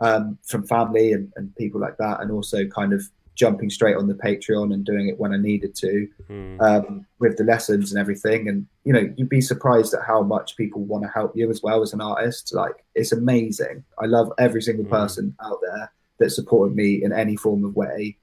um, 0.00 0.38
from 0.44 0.66
family 0.66 1.12
and, 1.12 1.32
and 1.36 1.54
people 1.56 1.80
like 1.80 1.96
that, 1.98 2.20
and 2.20 2.30
also 2.30 2.66
kind 2.66 2.92
of 2.92 3.02
jumping 3.34 3.70
straight 3.70 3.96
on 3.96 4.08
the 4.08 4.14
Patreon 4.14 4.74
and 4.74 4.84
doing 4.84 5.08
it 5.08 5.18
when 5.18 5.32
I 5.32 5.36
needed 5.36 5.74
to 5.76 6.08
Mm. 6.28 6.60
um, 6.60 7.06
with 7.20 7.36
the 7.38 7.44
lessons 7.44 7.92
and 7.92 8.00
everything. 8.00 8.48
And 8.48 8.66
you 8.84 8.92
know, 8.92 9.12
you'd 9.16 9.28
be 9.28 9.40
surprised 9.40 9.94
at 9.94 10.02
how 10.04 10.22
much 10.22 10.56
people 10.56 10.82
want 10.84 11.04
to 11.04 11.08
help 11.10 11.36
you 11.36 11.48
as 11.50 11.62
well 11.62 11.80
as 11.82 11.92
an 11.92 12.00
artist. 12.00 12.52
Like 12.52 12.84
it's 12.94 13.12
amazing. 13.12 13.84
I 13.98 14.06
love 14.06 14.32
every 14.38 14.60
single 14.62 14.84
Mm. 14.84 14.90
person 14.90 15.36
out 15.42 15.58
there 15.62 15.90
that 16.18 16.30
supported 16.30 16.74
me 16.76 17.02
in 17.04 17.12
any 17.12 17.36
form 17.36 17.64
of 17.64 17.76
way 17.76 18.16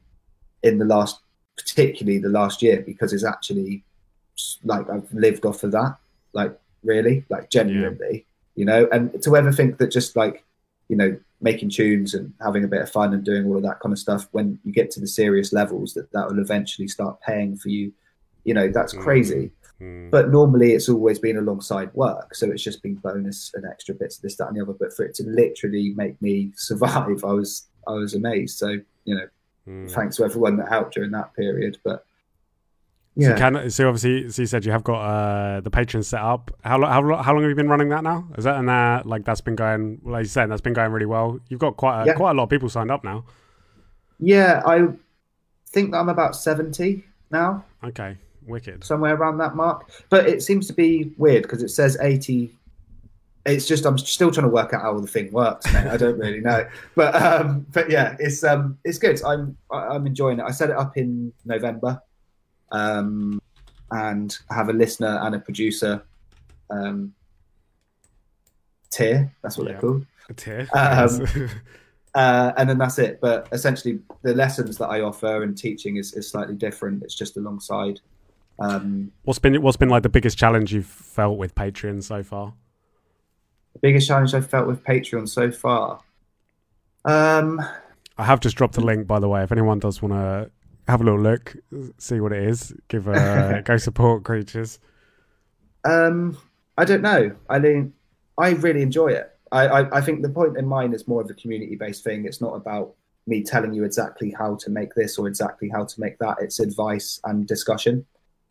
in 0.64 0.78
the 0.80 0.86
last, 0.86 1.20
particularly 1.58 2.20
the 2.20 2.30
last 2.30 2.62
year, 2.62 2.82
because 2.86 3.14
it's 3.14 3.24
actually 3.24 3.84
like 4.66 4.90
I've 4.90 5.12
lived 5.14 5.46
off 5.46 5.64
of 5.64 5.72
that. 5.72 5.96
Like 6.34 6.60
really, 6.84 7.24
like 7.30 7.50
genuinely, 7.50 8.26
you 8.56 8.66
know. 8.66 8.88
And 8.92 9.22
to 9.24 9.38
ever 9.38 9.52
think 9.54 9.78
that 9.78 9.92
just 9.92 10.16
like 10.18 10.44
you 10.90 10.96
know 10.96 11.18
making 11.42 11.70
tunes 11.70 12.14
and 12.14 12.34
having 12.42 12.64
a 12.64 12.68
bit 12.68 12.82
of 12.82 12.90
fun 12.90 13.14
and 13.14 13.24
doing 13.24 13.46
all 13.46 13.58
of 13.58 13.64
that 13.64 13.80
kind 13.80 13.94
of 13.94 14.00
stuff 14.00 14.28
when 14.32 14.58
you 14.64 14.72
get 14.72 14.90
to 14.92 15.00
the 15.00 15.08
serious 15.08 15.52
levels 15.54 15.94
that 15.94 16.12
that 16.12 16.28
will 16.28 16.40
eventually 16.40 16.88
start 16.88 17.20
paying 17.22 17.56
for 17.58 17.70
you 17.70 17.92
you 18.44 18.54
know 18.54 18.68
that's 18.70 18.94
Mm. 18.96 19.02
crazy 19.02 19.52
Mm. 19.82 20.10
but 20.10 20.30
normally 20.32 20.72
it's 20.72 20.88
always 20.88 21.20
been 21.20 21.36
alongside 21.38 21.94
work 21.94 22.34
so 22.34 22.50
it's 22.50 22.64
just 22.64 22.82
been 22.82 22.96
bonus 22.96 23.52
and 23.56 23.66
extra 23.66 23.94
bits 23.94 24.16
of 24.16 24.22
this 24.22 24.38
that 24.38 24.48
and 24.48 24.56
the 24.56 24.62
other 24.62 24.72
but 24.80 24.94
for 24.96 25.04
it 25.04 25.14
to 25.16 25.24
literally 25.24 25.94
make 25.98 26.20
me 26.22 26.52
survive 26.56 27.24
i 27.26 27.34
was 27.34 27.68
i 27.86 27.92
was 27.92 28.14
amazed 28.14 28.58
so 28.58 28.70
you 29.04 29.16
know 29.16 29.28
Mm. 29.68 29.90
thanks 29.92 30.16
to 30.18 30.24
everyone 30.24 30.58
that 30.58 30.70
helped 30.70 30.94
during 30.94 31.10
that 31.12 31.34
period 31.34 31.78
but 31.84 32.06
yeah 33.16 33.30
you 33.30 33.36
can, 33.36 33.70
so 33.70 33.88
obviously, 33.88 34.30
so 34.30 34.42
you 34.42 34.46
said 34.46 34.66
you 34.66 34.72
have 34.72 34.84
got 34.84 35.00
uh, 35.02 35.62
the 35.62 35.72
Patreon 35.72 36.04
set 36.04 36.22
up. 36.22 36.52
How 36.64 36.78
long? 36.78 36.92
How, 36.92 37.02
lo- 37.02 37.22
how 37.22 37.34
long 37.34 37.44
have 37.44 37.50
you 37.50 37.56
been 37.56 37.70
running 37.70 37.90
that 37.90 38.04
now? 38.04 38.28
Is 38.38 38.44
that 38.44 38.58
an 38.58 38.68
uh, 38.70 39.02
like 39.06 39.24
that's 39.26 39.42
been 39.42 39.56
going? 39.56 40.02
Like 40.04 40.24
you 40.24 40.30
said, 40.30 40.50
that's 40.52 40.62
been 40.62 40.74
going 40.74 40.92
really 40.92 41.06
well. 41.06 41.40
You've 41.50 41.60
got 41.62 41.78
quite 41.78 42.04
a, 42.04 42.06
Yeah. 42.08 42.14
quite 42.14 42.32
a 42.32 42.34
lot 42.34 42.44
of 42.44 42.50
people 42.50 42.68
signed 42.70 42.92
up 42.92 43.04
now. 43.04 43.24
yeah 44.20 44.62
i 44.66 44.88
think 45.72 45.92
that 45.92 45.98
i'm 45.98 46.08
about 46.10 46.36
70 46.36 47.04
now 47.32 47.66
Okay, 47.84 48.18
wicked. 48.48 48.84
somewhere 48.84 49.16
around 49.16 49.38
that 49.40 49.56
mark. 49.56 49.90
But 50.10 50.28
it 50.28 50.42
seems 50.42 50.68
to 50.68 50.74
be 50.74 51.14
weird 51.18 51.44
because 51.44 51.62
it 51.62 51.70
says 51.70 51.98
80. 52.02 52.50
It's 53.46 53.68
just 53.68 53.86
I'm 53.86 53.98
still 54.00 54.32
trying 54.32 54.48
to 54.48 54.52
work 54.54 54.74
out 54.74 54.82
how 54.82 54.98
the 55.00 55.06
thing 55.06 55.32
works, 55.32 55.72
mate. 55.72 55.86
I 55.86 55.98
don't 55.98 56.18
really 56.18 56.40
know, 56.40 56.66
but 56.96 57.14
um, 57.22 57.66
but 57.74 57.92
yeah, 57.92 58.16
it's 58.20 58.44
um, 58.44 58.78
it's 58.84 58.98
good. 58.98 59.22
I'm 59.24 59.56
I'm 59.70 60.08
enjoying 60.08 60.40
it. 60.40 60.44
I 60.44 60.52
set 60.52 60.72
it 60.72 60.76
up 60.78 60.98
in 60.98 61.32
November, 61.46 62.02
um, 62.76 63.42
and 63.92 64.38
have 64.50 64.70
a 64.70 64.74
listener 64.74 65.20
and 65.22 65.36
a 65.36 65.40
producer, 65.40 66.04
um, 66.70 67.14
tier. 68.92 69.32
That's 69.42 69.58
what 69.58 69.68
Yeah. 69.68 69.74
they're 69.74 69.82
called. 69.82 70.06
A 70.30 70.34
tier. 70.34 70.68
Um, 70.74 71.50
uh, 72.16 72.52
and 72.58 72.70
then 72.70 72.78
that's 72.78 72.98
it. 73.00 73.20
But 73.22 73.48
essentially, 73.52 74.00
the 74.24 74.34
lessons 74.34 74.78
that 74.78 74.88
I 74.88 75.02
offer 75.02 75.44
and 75.44 75.58
teaching 75.58 75.98
is, 75.98 76.14
is 76.14 76.30
slightly 76.30 76.56
different. 76.56 77.04
It's 77.04 77.16
just 77.16 77.38
alongside. 77.38 78.00
Um, 78.58 79.12
what's 79.24 79.40
been 79.40 79.62
what's 79.62 79.78
been 79.78 79.90
like 79.90 80.04
the 80.04 80.10
biggest 80.10 80.38
challenge 80.38 80.74
you've 80.74 80.86
felt 80.86 81.38
with 81.38 81.54
Patreon 81.56 82.02
so 82.04 82.24
far? 82.24 82.54
the 83.74 83.80
biggest 83.80 84.08
challenge 84.08 84.34
I've 84.34 84.50
felt 84.50 84.68
with 84.68 84.82
Patreon 84.86 85.28
so 85.28 85.52
far. 85.52 86.00
Um, 87.04 87.62
I 88.18 88.24
have 88.24 88.40
just 88.40 88.56
dropped 88.56 88.78
a 88.78 88.82
link, 88.82 89.06
by 89.06 89.20
the 89.20 89.28
way. 89.28 89.44
If 89.44 89.52
anyone 89.52 89.80
does 89.80 90.02
want 90.02 90.14
to 90.14 90.50
have 90.88 91.02
a 91.02 91.04
little 91.04 91.22
look, 91.22 91.56
see 91.98 92.20
what 92.20 92.32
it 92.32 92.44
is, 92.44 92.74
give 92.88 93.08
a 93.08 93.62
go 93.66 93.78
support 93.78 94.24
creatures. 94.24 94.80
um, 95.84 96.38
I 96.78 96.86
don't 96.86 97.02
know. 97.02 97.32
I 97.50 97.60
mean, 97.60 97.94
I 98.38 98.52
really 98.52 98.82
enjoy 98.82 99.10
it. 99.10 99.32
I, 99.52 99.68
I, 99.68 99.98
I 99.98 100.02
think 100.02 100.22
the 100.22 100.30
point 100.30 100.58
in 100.58 100.68
mine 100.68 100.94
is 100.94 101.08
more 101.08 101.22
of 101.22 101.30
a 101.30 101.34
community-based 101.34 102.04
thing. 102.04 102.26
It's 102.26 102.42
not 102.42 102.54
about 102.54 102.96
me 103.28 103.44
telling 103.44 103.74
you 103.74 103.84
exactly 103.84 104.34
how 104.38 104.56
to 104.56 104.70
make 104.70 104.94
this 104.94 105.18
or 105.18 105.28
exactly 105.28 105.70
how 105.70 105.86
to 105.86 106.02
make 106.02 106.18
that. 106.20 106.38
It's 106.42 106.60
advice 106.60 107.20
and 107.24 107.48
discussion. 107.48 108.06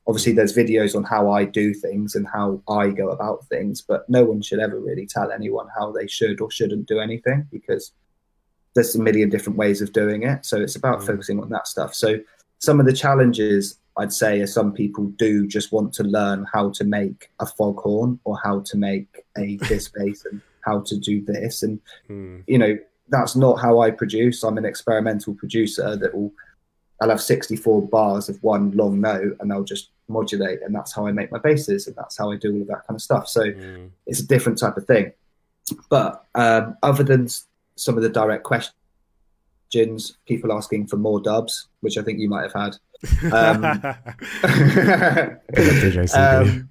Obviously, 0.06 0.32
there's 0.32 0.56
videos 0.56 0.94
on 0.94 1.04
how 1.04 1.30
I 1.30 1.44
do 1.44 1.72
things 1.72 2.14
and 2.14 2.26
how 2.26 2.62
I 2.68 2.90
go 2.90 3.08
about 3.10 3.46
things, 3.46 3.82
but 3.82 4.08
no 4.08 4.24
one 4.24 4.42
should 4.42 4.58
ever 4.58 4.78
really 4.78 5.06
tell 5.06 5.30
anyone 5.30 5.66
how 5.78 5.92
they 5.92 6.06
should 6.06 6.40
or 6.40 6.50
shouldn't 6.50 6.88
do 6.88 6.98
anything 6.98 7.46
because 7.50 7.92
there's 8.74 8.94
a 8.96 9.02
million 9.02 9.28
different 9.28 9.58
ways 9.58 9.80
of 9.80 9.92
doing 9.92 10.22
it. 10.24 10.44
So 10.44 10.60
it's 10.60 10.76
about 10.76 11.00
Mm. 11.00 11.06
focusing 11.06 11.40
on 11.40 11.48
that 11.50 11.66
stuff. 11.68 11.94
So 11.94 12.18
some 12.58 12.80
of 12.80 12.86
the 12.86 12.92
challenges 12.92 13.78
I'd 13.96 14.12
say 14.12 14.40
are 14.40 14.46
some 14.48 14.72
people 14.72 15.04
do 15.16 15.46
just 15.46 15.70
want 15.72 15.92
to 15.94 16.02
learn 16.02 16.46
how 16.52 16.70
to 16.70 16.82
make 16.84 17.30
a 17.38 17.46
foghorn 17.46 18.18
or 18.24 18.36
how 18.42 18.60
to 18.60 18.76
make 18.76 19.24
a 19.38 19.56
this 19.68 19.88
bass 19.88 20.24
and 20.30 20.40
how 20.62 20.80
to 20.80 20.96
do 20.98 21.22
this. 21.24 21.62
And 21.62 21.78
Hmm. 22.08 22.38
you 22.48 22.58
know, 22.58 22.76
that's 23.10 23.36
not 23.36 23.56
how 23.60 23.80
I 23.80 23.90
produce. 23.90 24.42
I'm 24.42 24.58
an 24.58 24.64
experimental 24.64 25.34
producer 25.34 25.94
that 25.96 26.14
will 26.14 26.32
I'll 27.00 27.10
have 27.10 27.20
64 27.20 27.82
bars 27.88 28.28
of 28.28 28.42
one 28.42 28.70
long 28.72 29.00
note 29.00 29.36
and 29.40 29.52
I'll 29.52 29.64
just 29.64 29.90
modulate 30.08 30.60
and 30.62 30.74
that's 30.74 30.92
how 30.94 31.06
I 31.06 31.12
make 31.12 31.30
my 31.30 31.38
basses 31.38 31.86
and 31.86 31.94
that's 31.96 32.16
how 32.16 32.30
I 32.30 32.36
do 32.36 32.54
all 32.54 32.62
of 32.62 32.68
that 32.68 32.86
kind 32.86 32.96
of 32.96 33.02
stuff. 33.02 33.28
So 33.28 33.50
Hmm. 33.52 33.86
it's 34.06 34.20
a 34.20 34.26
different 34.26 34.58
type 34.58 34.76
of 34.76 34.86
thing. 34.86 35.12
But 35.88 36.24
um, 36.34 36.76
other 36.82 37.04
than 37.04 37.28
some 37.76 37.96
of 37.96 38.02
the 38.02 38.08
direct 38.08 38.44
questions, 38.44 40.18
people 40.26 40.52
asking 40.52 40.86
for 40.86 40.96
more 40.96 41.20
dubs, 41.20 41.68
which 41.80 41.98
I 41.98 42.02
think 42.02 42.18
you 42.20 42.28
might 42.28 42.42
have 42.42 42.52
had. 42.52 42.76
Um, 43.32 43.64
Um, 46.14 46.70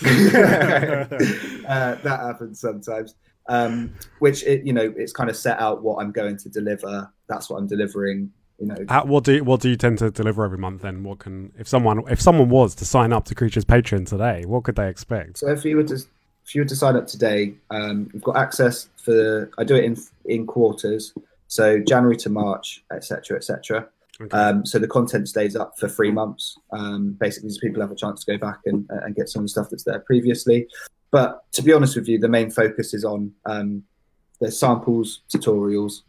uh, 0.04 1.94
that 1.96 2.20
happens 2.20 2.60
sometimes. 2.60 3.14
Um, 3.48 3.94
which 4.18 4.44
it, 4.44 4.64
you 4.64 4.72
know, 4.72 4.92
it's 4.96 5.12
kind 5.12 5.30
of 5.30 5.36
set 5.36 5.58
out 5.58 5.82
what 5.82 5.96
I'm 5.96 6.12
going 6.12 6.36
to 6.36 6.48
deliver. 6.48 7.10
That's 7.28 7.48
what 7.48 7.56
I'm 7.56 7.66
delivering. 7.66 8.30
You 8.60 8.66
know, 8.66 8.76
How, 8.88 9.04
what 9.06 9.24
do 9.24 9.34
you, 9.36 9.44
what 9.44 9.60
do 9.60 9.70
you 9.70 9.76
tend 9.76 9.98
to 9.98 10.10
deliver 10.10 10.44
every 10.44 10.58
month? 10.58 10.82
Then 10.82 11.02
what 11.02 11.20
can 11.20 11.52
if 11.58 11.66
someone 11.66 12.02
if 12.10 12.20
someone 12.20 12.48
was 12.48 12.74
to 12.76 12.84
sign 12.84 13.12
up 13.12 13.24
to 13.26 13.34
Creatures 13.34 13.64
Patreon 13.64 14.06
today, 14.06 14.44
what 14.44 14.64
could 14.64 14.76
they 14.76 14.88
expect? 14.88 15.38
So 15.38 15.48
if 15.48 15.64
you 15.64 15.76
were 15.76 15.84
to 15.84 15.94
if 15.94 16.54
you 16.54 16.60
were 16.62 16.68
to 16.68 16.76
sign 16.76 16.96
up 16.96 17.06
today, 17.06 17.54
um, 17.70 18.10
you've 18.12 18.22
got 18.22 18.36
access 18.36 18.88
for 19.08 19.50
I 19.58 19.64
do 19.64 19.74
it 19.74 19.84
in 19.84 19.96
in 20.26 20.46
quarters, 20.46 21.14
so 21.46 21.78
January 21.80 22.16
to 22.18 22.30
March, 22.30 22.84
etc., 22.92 23.36
etc. 23.36 23.88
Okay. 24.20 24.36
Um, 24.36 24.66
so 24.66 24.78
the 24.78 24.88
content 24.88 25.28
stays 25.28 25.54
up 25.56 25.78
for 25.78 25.88
three 25.88 26.10
months. 26.10 26.58
Um, 26.72 27.12
basically, 27.20 27.50
so 27.50 27.60
people 27.60 27.80
have 27.80 27.92
a 27.92 28.00
chance 28.04 28.24
to 28.24 28.32
go 28.32 28.38
back 28.38 28.58
and, 28.66 28.84
and 28.90 29.14
get 29.14 29.28
some 29.28 29.40
of 29.40 29.44
the 29.44 29.48
stuff 29.50 29.68
that's 29.70 29.84
there 29.84 30.00
previously. 30.00 30.66
But 31.10 31.50
to 31.52 31.62
be 31.62 31.72
honest 31.72 31.94
with 31.96 32.08
you, 32.08 32.18
the 32.18 32.28
main 32.28 32.50
focus 32.50 32.94
is 32.94 33.04
on 33.04 33.32
um, 33.46 33.84
the 34.40 34.50
samples, 34.50 35.20
tutorials, 35.32 36.02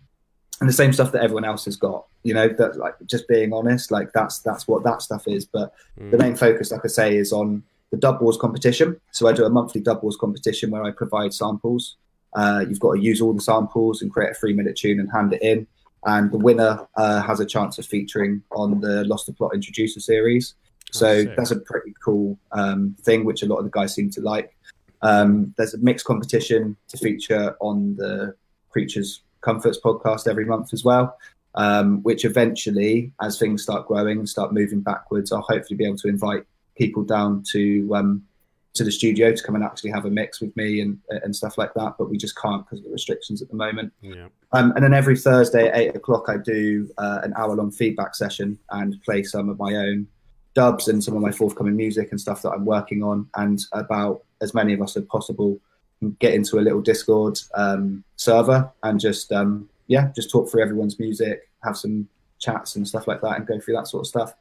and 0.60 0.68
the 0.68 0.74
same 0.74 0.92
stuff 0.92 1.12
that 1.12 1.22
everyone 1.22 1.46
else 1.46 1.66
has 1.66 1.78
got. 1.78 2.06
You 2.24 2.34
know, 2.34 2.48
that 2.50 2.78
like 2.78 2.96
just 3.06 3.28
being 3.28 3.54
honest, 3.54 3.92
like 3.92 4.12
that's 4.12 4.40
that's 4.40 4.68
what 4.68 4.84
that 4.84 5.02
stuff 5.02 5.24
is. 5.28 5.46
But 5.46 5.74
Hmm. 5.98 6.10
the 6.12 6.18
main 6.18 6.36
focus, 6.36 6.72
like 6.72 6.84
I 6.84 6.90
say, 6.90 7.16
is 7.16 7.32
on 7.32 7.64
the 7.92 7.98
Dub 7.98 8.22
Wars 8.22 8.38
competition. 8.38 9.00
So 9.12 9.28
I 9.28 9.34
do 9.34 9.46
a 9.46 9.50
monthly 9.50 9.82
Dub 9.82 10.02
Wars 10.04 10.18
competition 10.18 10.72
where 10.72 10.84
I 10.84 10.92
provide 10.92 11.34
samples. 11.34 11.96
Uh, 12.34 12.66
you've 12.68 12.80
got 12.80 12.94
to 12.94 13.02
use 13.02 13.22
all 13.22 13.34
the 13.34 13.42
samples 13.42 14.02
and 14.02 14.12
create 14.12 14.32
a 14.32 14.34
three 14.34 14.54
minute 14.54 14.76
tune 14.76 15.00
and 15.00 15.12
hand 15.12 15.34
it 15.34 15.42
in. 15.42 15.68
And 16.06 16.32
the 16.32 16.38
winner 16.38 16.88
uh, 16.96 17.22
has 17.22 17.40
a 17.40 17.46
chance 17.46 17.78
of 17.78 17.86
featuring 17.86 18.42
on 18.52 18.80
the 18.80 19.04
Lost 19.04 19.26
the 19.26 19.34
Plot 19.34 19.54
Introducer 19.54 20.00
series. 20.00 20.56
So 20.92 21.24
sick. 21.24 21.36
that's 21.36 21.52
a 21.52 21.60
pretty 21.60 21.94
cool 22.04 22.40
um, 22.52 22.96
thing, 23.02 23.26
which 23.26 23.44
a 23.44 23.46
lot 23.46 23.58
of 23.58 23.66
the 23.66 23.72
guys 23.72 23.94
seem 23.94 24.10
to 24.12 24.22
like. 24.22 24.56
Um, 25.02 25.54
there's 25.58 25.74
a 25.74 25.78
mixed 25.78 26.06
competition 26.06 26.76
to 26.90 26.98
feature 26.98 27.56
on 27.60 27.96
the 27.96 28.36
Creatures 28.70 29.22
Comforts 29.42 29.80
podcast 29.80 30.28
every 30.28 30.46
month 30.46 30.74
as 30.74 30.84
well, 30.84 31.18
um, 31.56 32.02
which 32.04 32.26
eventually, 32.26 33.12
as 33.22 33.40
things 33.40 33.64
start 33.64 33.88
growing 33.88 34.20
and 34.20 34.28
start 34.28 34.54
moving 34.54 34.82
backwards, 34.82 35.32
I'll 35.32 35.42
hopefully 35.42 35.78
be 35.78 35.86
able 35.86 35.98
to 35.98 36.08
invite 36.08 36.46
people 36.78 37.04
down 37.04 37.44
to 37.52 37.96
um, 37.96 38.24
to 38.74 38.84
the 38.84 38.92
studio 38.92 39.34
to 39.34 39.44
come 39.44 39.56
and 39.56 39.64
actually 39.64 39.92
have 39.92 40.06
a 40.06 40.10
mix 40.10 40.40
with 40.42 40.56
me 40.56 40.82
and 40.82 41.00
and 41.24 41.36
stuff 41.36 41.58
like 41.58 41.74
that. 41.74 41.96
But 41.98 42.10
we 42.10 42.18
just 42.18 42.38
can't 42.38 42.66
because 42.66 42.80
of 42.80 42.86
the 42.86 42.92
restrictions 42.92 43.42
at 43.42 43.50
the 43.50 43.56
moment. 43.56 43.94
yeah. 44.02 44.28
Um, 44.52 44.72
and 44.76 44.84
then 44.84 44.94
every 44.94 45.18
Thursday 45.18 45.68
at 45.68 45.78
eight 45.78 45.96
o'clock, 45.96 46.26
I 46.28 46.38
do 46.38 46.90
uh, 46.98 47.20
an 47.24 47.34
hour 47.36 47.56
long 47.56 47.72
feedback 47.72 48.16
session 48.16 48.58
and 48.72 49.02
play 49.04 49.24
some 49.24 49.50
of 49.50 49.60
my 49.60 49.76
own 49.76 50.08
dubs 50.56 50.88
and 50.88 51.04
some 51.04 51.16
of 51.16 51.22
my 51.22 51.32
forthcoming 51.32 51.76
music 51.76 52.10
and 52.12 52.20
stuff 52.20 52.42
that 52.42 52.52
I'm 52.52 52.66
working 52.66 53.04
on. 53.04 53.28
And 53.36 53.60
about 53.74 54.24
as 54.42 54.54
many 54.54 54.74
of 54.74 54.82
us 54.82 54.98
as 54.98 55.06
possible 55.06 55.60
get 56.20 56.34
into 56.34 56.60
a 56.60 56.62
little 56.62 56.82
Discord 56.82 57.40
um, 57.56 58.04
server 58.16 58.72
and 58.84 59.00
just, 59.00 59.32
um, 59.32 59.70
yeah, 59.88 60.12
just 60.16 60.32
talk 60.32 60.50
through 60.50 60.64
everyone's 60.64 60.98
music, 61.00 61.50
have 61.64 61.78
some 61.78 62.08
chats 62.40 62.76
and 62.76 62.88
stuff 62.88 63.08
like 63.08 63.22
that, 63.22 63.36
and 63.36 63.46
go 63.46 63.60
through 63.60 63.76
that 63.76 63.88
sort 63.88 64.02
of 64.02 64.08
stuff. 64.08 64.34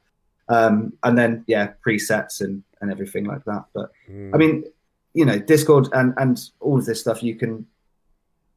Um, 0.49 0.93
and 1.03 1.18
then, 1.18 1.45
yeah, 1.47 1.72
presets 1.85 2.41
and, 2.41 2.62
and 2.81 2.91
everything 2.91 3.24
like 3.24 3.45
that. 3.45 3.64
But 3.74 3.91
Hmm. 4.07 4.35
I 4.35 4.39
mean, 4.39 4.64
you 5.14 5.24
know, 5.24 5.39
Discord 5.39 5.89
and 5.93 6.14
and 6.18 6.39
all 6.61 6.79
of 6.79 6.87
this 6.87 7.01
stuff, 7.01 7.22
you 7.22 7.35
can 7.37 7.66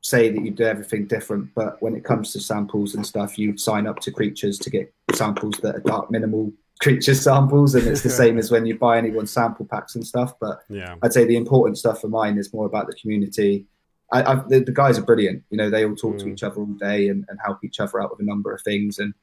say 0.01 0.29
that 0.31 0.43
you 0.43 0.49
do 0.51 0.63
everything 0.63 1.05
different, 1.05 1.53
but 1.53 1.79
when 1.81 1.95
it 1.95 2.03
comes 2.03 2.33
to 2.33 2.39
samples 2.39 2.95
and 2.95 3.05
stuff, 3.05 3.37
you 3.37 3.55
sign 3.57 3.85
up 3.85 3.99
to 3.99 4.11
creatures 4.11 4.57
to 4.57 4.69
get 4.69 4.91
samples 5.13 5.55
that 5.61 5.75
are 5.75 5.79
dark 5.81 6.09
minimal 6.09 6.51
creature 6.81 7.13
samples, 7.13 7.75
and 7.75 7.87
it's 7.87 8.01
the 8.01 8.09
same 8.23 8.39
as 8.39 8.49
when 8.49 8.65
you 8.65 8.75
buy 8.77 8.97
anyone's 8.97 9.31
sample 9.31 9.65
packs 9.65 9.93
and 9.95 10.05
stuff. 10.05 10.33
But 10.39 10.63
yeah. 10.69 10.95
I'd 11.03 11.13
say 11.13 11.25
the 11.25 11.35
important 11.37 11.77
stuff 11.77 12.01
for 12.01 12.07
mine 12.07 12.37
is 12.39 12.51
more 12.53 12.65
about 12.65 12.87
the 12.87 12.93
community. 12.93 13.65
I, 14.13 14.35
the, 14.35 14.59
the 14.59 14.73
guys 14.73 14.97
are 14.99 15.03
brilliant. 15.03 15.41
You 15.51 15.57
know, 15.57 15.69
they 15.69 15.85
all 15.85 15.95
talk 15.95 16.17
to 16.17 16.25
Mm. 16.25 16.33
each 16.33 16.43
other 16.43 16.57
all 16.59 16.65
day 16.65 17.07
and, 17.07 17.23
and 17.29 17.39
help 17.45 17.63
each 17.63 17.79
other 17.79 18.01
out 18.01 18.09
with 18.11 18.19
a 18.19 18.25
number 18.29 18.51
of 18.53 18.61
things. 18.61 18.99
And 18.99 19.13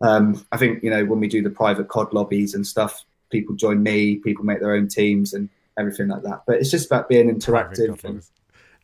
Um, 0.00 0.44
I 0.50 0.56
think 0.56 0.82
you 0.82 0.90
know 0.90 1.04
when 1.04 1.20
we 1.20 1.28
do 1.28 1.42
the 1.42 1.50
private 1.50 1.88
COD 1.88 2.12
lobbies 2.12 2.54
and 2.54 2.66
stuff, 2.66 3.04
people 3.30 3.54
join 3.54 3.82
me, 3.82 4.16
people 4.16 4.44
make 4.44 4.60
their 4.60 4.74
own 4.74 4.88
teams 4.88 5.34
and 5.34 5.48
everything 5.78 6.08
like 6.08 6.22
that. 6.22 6.42
But 6.46 6.56
it's 6.56 6.70
just 6.70 6.86
about 6.86 7.08
being 7.08 7.28
interactive. 7.34 8.02
And, 8.04 8.22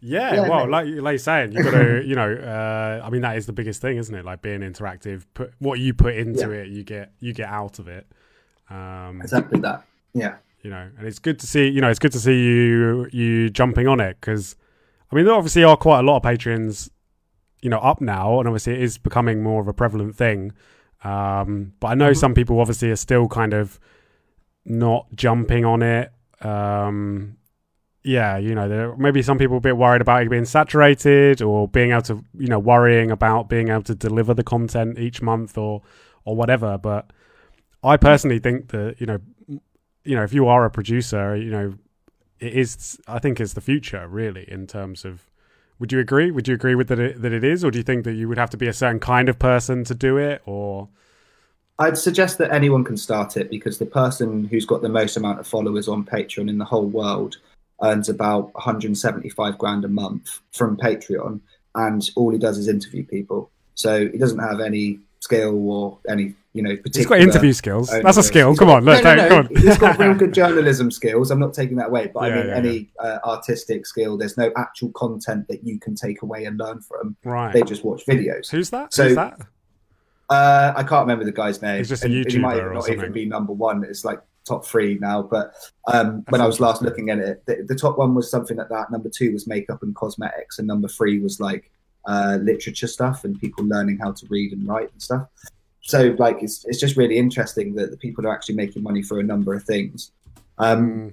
yeah, 0.01 0.34
Yeah, 0.34 0.49
well, 0.49 0.68
like 0.68 0.86
like 0.86 1.12
you're 1.12 1.18
saying, 1.18 1.53
you've 1.53 1.64
got 1.64 1.70
to, 1.72 2.03
you 2.07 2.14
know, 2.16 2.32
uh, 2.34 3.05
I 3.05 3.11
mean, 3.11 3.22
that 3.22 3.36
is 3.36 3.47
the 3.47 3.53
biggest 3.53 3.80
thing, 3.80 3.97
isn't 3.99 4.14
it? 4.14 4.24
Like 4.24 4.43
being 4.43 4.61
interactive. 4.61 5.24
Put 5.34 5.53
what 5.59 5.78
you 5.78 5.95
put 5.95 6.14
into 6.16 6.49
Yeah. 6.51 6.62
it, 6.62 6.68
you 6.68 6.82
get 6.84 7.12
you 7.20 7.32
get 7.32 7.49
out 7.49 7.78
of 7.78 7.88
it. 7.88 8.07
Um, 8.70 9.20
exactly 9.20 9.61
that. 9.61 9.84
Yeah. 10.14 10.36
you 10.62 10.70
know, 10.70 10.88
and 10.99 11.07
it's 11.07 11.18
good 11.18 11.38
to 11.40 11.47
see, 11.47 11.68
you 11.68 11.80
know, 11.80 11.88
it's 11.88 11.99
good 11.99 12.12
to 12.12 12.20
see 12.20 12.38
you 12.45 13.09
you 13.12 13.51
jumping 13.51 13.86
on 13.88 14.01
it 14.01 14.16
because, 14.20 14.57
I 15.11 15.16
mean, 15.16 15.24
there 15.24 15.34
obviously 15.34 15.64
are 15.64 15.76
quite 15.76 16.01
a 16.01 16.03
lot 16.03 16.16
of 16.18 16.22
patrons, 16.22 16.90
you 17.62 17.70
know, 17.70 17.78
up 17.78 18.01
now, 18.01 18.38
and 18.40 18.49
obviously 18.49 18.74
it 18.74 18.80
is 18.82 18.99
becoming 18.99 19.43
more 19.43 19.61
of 19.61 19.68
a 19.68 19.72
prevalent 19.72 20.16
thing. 20.16 20.53
Um, 21.05 21.72
but 21.80 21.88
I 21.88 21.95
know 21.95 22.11
Mhm. 22.12 22.16
some 22.16 22.34
people 22.34 22.61
obviously 22.61 22.90
are 22.90 22.97
still 22.97 23.26
kind 23.28 23.53
of 23.55 23.78
not 24.64 25.06
jumping 25.14 25.64
on 25.64 25.82
it. 25.82 26.12
Um, 26.40 27.36
yeah, 28.04 28.36
you 28.36 28.54
know, 28.54 28.68
there 28.68 28.96
maybe 28.96 29.22
some 29.22 29.38
people 29.38 29.58
a 29.58 29.60
bit 29.60 29.76
worried 29.76 30.00
about 30.00 30.22
it 30.22 30.30
being 30.30 30.44
saturated 30.44 31.40
or 31.40 31.68
being 31.68 31.92
able 31.92 32.02
to, 32.02 32.24
you 32.36 32.48
know, 32.48 32.58
worrying 32.58 33.10
about 33.10 33.48
being 33.48 33.68
able 33.68 33.82
to 33.84 33.94
deliver 33.94 34.34
the 34.34 34.42
content 34.42 34.98
each 34.98 35.22
month 35.22 35.56
or 35.56 35.82
or 36.24 36.34
whatever. 36.34 36.78
But 36.78 37.12
I 37.82 37.96
personally 37.96 38.40
think 38.40 38.68
that 38.68 38.96
you 39.00 39.06
know, 39.06 39.18
you 40.04 40.16
know, 40.16 40.24
if 40.24 40.32
you 40.32 40.48
are 40.48 40.64
a 40.64 40.70
producer, 40.70 41.36
you 41.36 41.50
know, 41.50 41.74
it 42.40 42.54
is. 42.54 43.00
I 43.06 43.20
think 43.20 43.40
it's 43.40 43.52
the 43.52 43.60
future 43.60 44.06
really 44.08 44.50
in 44.50 44.66
terms 44.66 45.04
of. 45.04 45.28
Would 45.78 45.90
you 45.90 45.98
agree? 45.98 46.30
Would 46.30 46.46
you 46.46 46.54
agree 46.54 46.76
with 46.76 46.88
that 46.88 47.00
it, 47.00 47.22
that 47.22 47.32
it 47.32 47.42
is, 47.42 47.64
or 47.64 47.72
do 47.72 47.78
you 47.78 47.82
think 47.82 48.04
that 48.04 48.12
you 48.12 48.28
would 48.28 48.38
have 48.38 48.50
to 48.50 48.56
be 48.56 48.68
a 48.68 48.72
certain 48.72 49.00
kind 49.00 49.28
of 49.28 49.40
person 49.40 49.82
to 49.84 49.94
do 49.94 50.16
it, 50.16 50.40
or 50.44 50.88
I'd 51.79 51.99
suggest 51.99 52.39
that 52.39 52.53
anyone 52.53 52.85
can 52.85 52.97
start 52.97 53.37
it 53.37 53.51
because 53.51 53.79
the 53.79 53.87
person 53.87 54.45
who's 54.45 54.66
got 54.66 54.83
the 54.83 54.89
most 54.89 55.16
amount 55.16 55.41
of 55.41 55.47
followers 55.47 55.89
on 55.89 56.05
Patreon 56.05 56.49
in 56.49 56.59
the 56.59 56.64
whole 56.64 56.87
world 56.87 57.37
earns 57.83 58.09
about 58.09 58.53
175 58.55 59.59
grand 59.59 59.85
a 59.85 59.89
month 59.89 60.41
from 60.53 60.77
Patreon, 60.77 61.41
and 61.75 62.11
all 62.14 62.31
he 62.31 62.39
does 62.39 62.59
is 62.59 62.68
interview 62.68 63.05
people. 63.05 63.51
So 63.75 64.09
he 64.09 64.18
doesn't 64.18 64.39
have 64.39 64.61
any 64.61 65.01
skill 65.20 65.68
or 65.70 65.99
any, 66.09 66.35
you 66.53 66.62
know, 66.62 66.77
particular. 66.77 66.99
he's 66.99 67.07
got 67.07 67.20
interview 67.20 67.53
skills? 67.53 67.91
That's 67.91 68.18
a 68.18 68.23
skill. 68.23 68.51
He's 68.51 68.59
Come 68.59 68.68
got- 68.68 68.77
on, 68.79 68.85
look, 68.85 69.03
no, 69.03 69.14
no, 69.14 69.23
no. 69.23 69.29
come 69.29 69.39
on. 69.47 69.57
He's 69.57 69.79
got 69.79 69.99
real 69.99 70.14
good 70.23 70.35
journalism 70.35 70.91
skills. 70.91 71.31
I'm 71.31 71.41
not 71.41 71.55
taking 71.55 71.77
that 71.79 71.89
away, 71.89 72.11
but 72.12 72.29
Yeah, 72.31 72.35
I 72.35 72.37
mean, 72.39 72.47
yeah, 72.49 72.55
any 72.57 72.91
Uh, 72.99 73.18
artistic 73.25 73.87
skill, 73.87 74.16
there's 74.18 74.37
no 74.37 74.53
actual 74.57 74.91
content 74.93 75.49
that 75.49 75.64
you 75.64 75.81
can 75.81 75.95
take 75.95 76.23
away 76.23 76.45
and 76.45 76.59
learn 76.59 76.81
from. 76.81 77.16
right? 77.25 77.53
They 77.53 77.62
just 77.62 77.83
watch 77.85 78.05
videos. 78.07 78.51
Who's 78.51 78.70
that? 78.70 78.93
So- 78.93 79.05
Who's 79.07 79.16
that? 79.16 79.41
Uh, 80.29 80.73
I 80.77 80.83
can't 80.83 81.03
remember 81.03 81.25
the 81.25 81.33
guy's 81.33 81.61
name. 81.61 81.79
He's 81.79 81.89
just 81.89 82.05
a 82.05 82.07
And 82.07 82.31
he 82.31 82.39
might 82.39 82.57
not 82.57 82.85
something. 82.85 82.95
even 82.95 83.12
be 83.12 83.27
number 83.27 83.53
one. 83.53 83.85
It's 83.85 84.05
like 84.05 84.20
top 84.45 84.64
three 84.64 84.99
now. 85.01 85.23
But 85.23 85.53
um, 85.93 86.25
when 86.31 86.41
I 86.41 86.47
was 86.47 86.61
last 86.61 86.83
looking 86.83 87.11
at 87.11 87.18
it, 87.18 87.45
the, 87.47 87.64
the 87.66 87.75
top 87.75 87.99
one 87.99 88.14
was 88.14 88.31
something 88.31 88.57
like 88.57 88.68
that. 88.70 88.91
Number 88.91 89.09
two 89.09 89.33
was 89.33 89.47
makeup 89.47 89.83
and 89.83 89.95
cosmetics, 89.95 90.59
and 90.59 90.66
number 90.66 90.89
three 90.89 91.18
was 91.20 91.41
like 91.41 91.70
uh, 92.07 92.39
literature 92.41 92.87
stuff 92.87 93.25
and 93.25 93.41
people 93.41 93.64
learning 93.64 93.99
how 93.99 94.12
to 94.12 94.27
read 94.31 94.53
and 94.53 94.66
write 94.66 94.91
and 94.93 95.03
stuff. 95.03 95.27
So 95.83 96.14
like 96.18 96.43
it's 96.43 96.64
it's 96.66 96.81
just 96.81 96.97
really 96.97 97.18
interesting 97.18 97.75
that 97.75 97.91
the 97.91 97.97
people 97.97 98.27
are 98.27 98.33
actually 98.33 98.55
making 98.55 98.83
money 98.83 99.03
for 99.03 99.20
a 99.20 99.23
number 99.23 99.55
of 99.55 99.64
things. 99.64 100.12
Um, 100.59 100.91
Mm, 100.91 101.12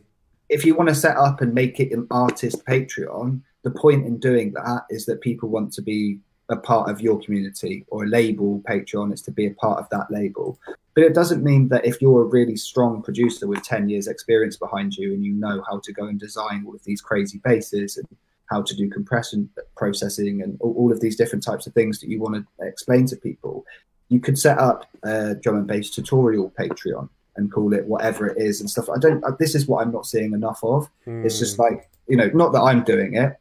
if 0.50 0.66
you 0.66 0.74
want 0.76 0.90
to 0.90 0.96
set 0.96 1.16
up 1.18 1.42
and 1.42 1.54
make 1.54 1.80
it 1.80 1.92
an 1.92 2.08
artist 2.10 2.66
Patreon, 2.66 3.42
the 3.64 3.72
point 3.72 4.06
in 4.06 4.20
doing 4.20 4.52
that 4.54 4.84
is 4.90 5.06
that 5.06 5.22
people 5.22 5.50
want 5.50 5.72
to 5.74 5.82
be 5.82 6.20
a 6.50 6.58
part 6.58 6.90
of 6.90 7.02
your 7.02 7.22
community 7.22 7.86
or 7.90 8.04
a 8.04 8.08
label 8.08 8.62
Patreon 8.68 9.14
is 9.14 9.22
to 9.24 9.32
be 9.32 9.46
a 9.48 9.54
part 9.54 9.80
of 9.80 9.90
that 9.90 10.08
label. 10.10 10.60
But 10.96 11.04
it 11.04 11.14
doesn't 11.14 11.44
mean 11.44 11.70
that 11.70 11.86
if 11.86 12.02
you're 12.02 12.24
a 12.24 12.26
really 12.26 12.58
strong 12.58 13.02
producer 13.02 13.48
with 13.48 13.64
10 13.64 13.88
years 13.88 14.08
experience 14.08 14.58
behind 14.58 14.96
you 14.96 15.14
and 15.14 15.24
you 15.24 15.34
know 15.34 15.64
how 15.70 15.80
to 15.80 15.94
go 15.94 16.06
and 16.06 16.20
design 16.20 16.64
all 16.66 16.76
of 16.76 16.84
these 16.84 17.02
crazy 17.02 17.40
bases 17.44 17.98
and 17.98 18.08
how 18.48 18.64
to 18.64 18.76
do 18.76 18.90
compression 18.90 19.50
processing 19.78 20.42
and 20.42 20.60
all 20.60 20.92
of 20.92 21.00
these 21.00 21.16
different 21.16 21.44
types 21.44 21.68
of 21.68 21.74
things 21.74 22.00
that 22.00 22.10
you 22.10 22.20
want 22.20 22.36
to 22.36 22.66
explain 22.66 23.06
to 23.06 23.16
people, 23.16 23.64
you 24.10 24.20
could 24.20 24.38
set 24.38 24.58
up 24.58 24.86
a 25.04 25.36
drum 25.36 25.58
and 25.58 25.68
bass 25.68 25.92
tutorial 25.92 26.52
Patreon 26.60 27.08
and 27.36 27.52
call 27.52 27.74
it 27.74 27.86
whatever 27.86 28.28
it 28.28 28.42
is 28.42 28.60
and 28.60 28.70
stuff. 28.70 28.90
I 28.90 28.98
don't. 28.98 29.24
This 29.38 29.54
is 29.54 29.68
what 29.68 29.86
I'm 29.86 29.94
not 29.94 30.08
seeing 30.08 30.34
enough 30.34 30.60
of. 30.64 30.90
It's 31.06 31.36
mm. 31.36 31.40
just 31.40 31.60
like 31.60 31.90
you 32.08 32.18
know, 32.18 32.30
not 32.34 32.52
that 32.54 32.62
I'm 32.62 32.84
doing 32.84 33.14
it 33.14 33.38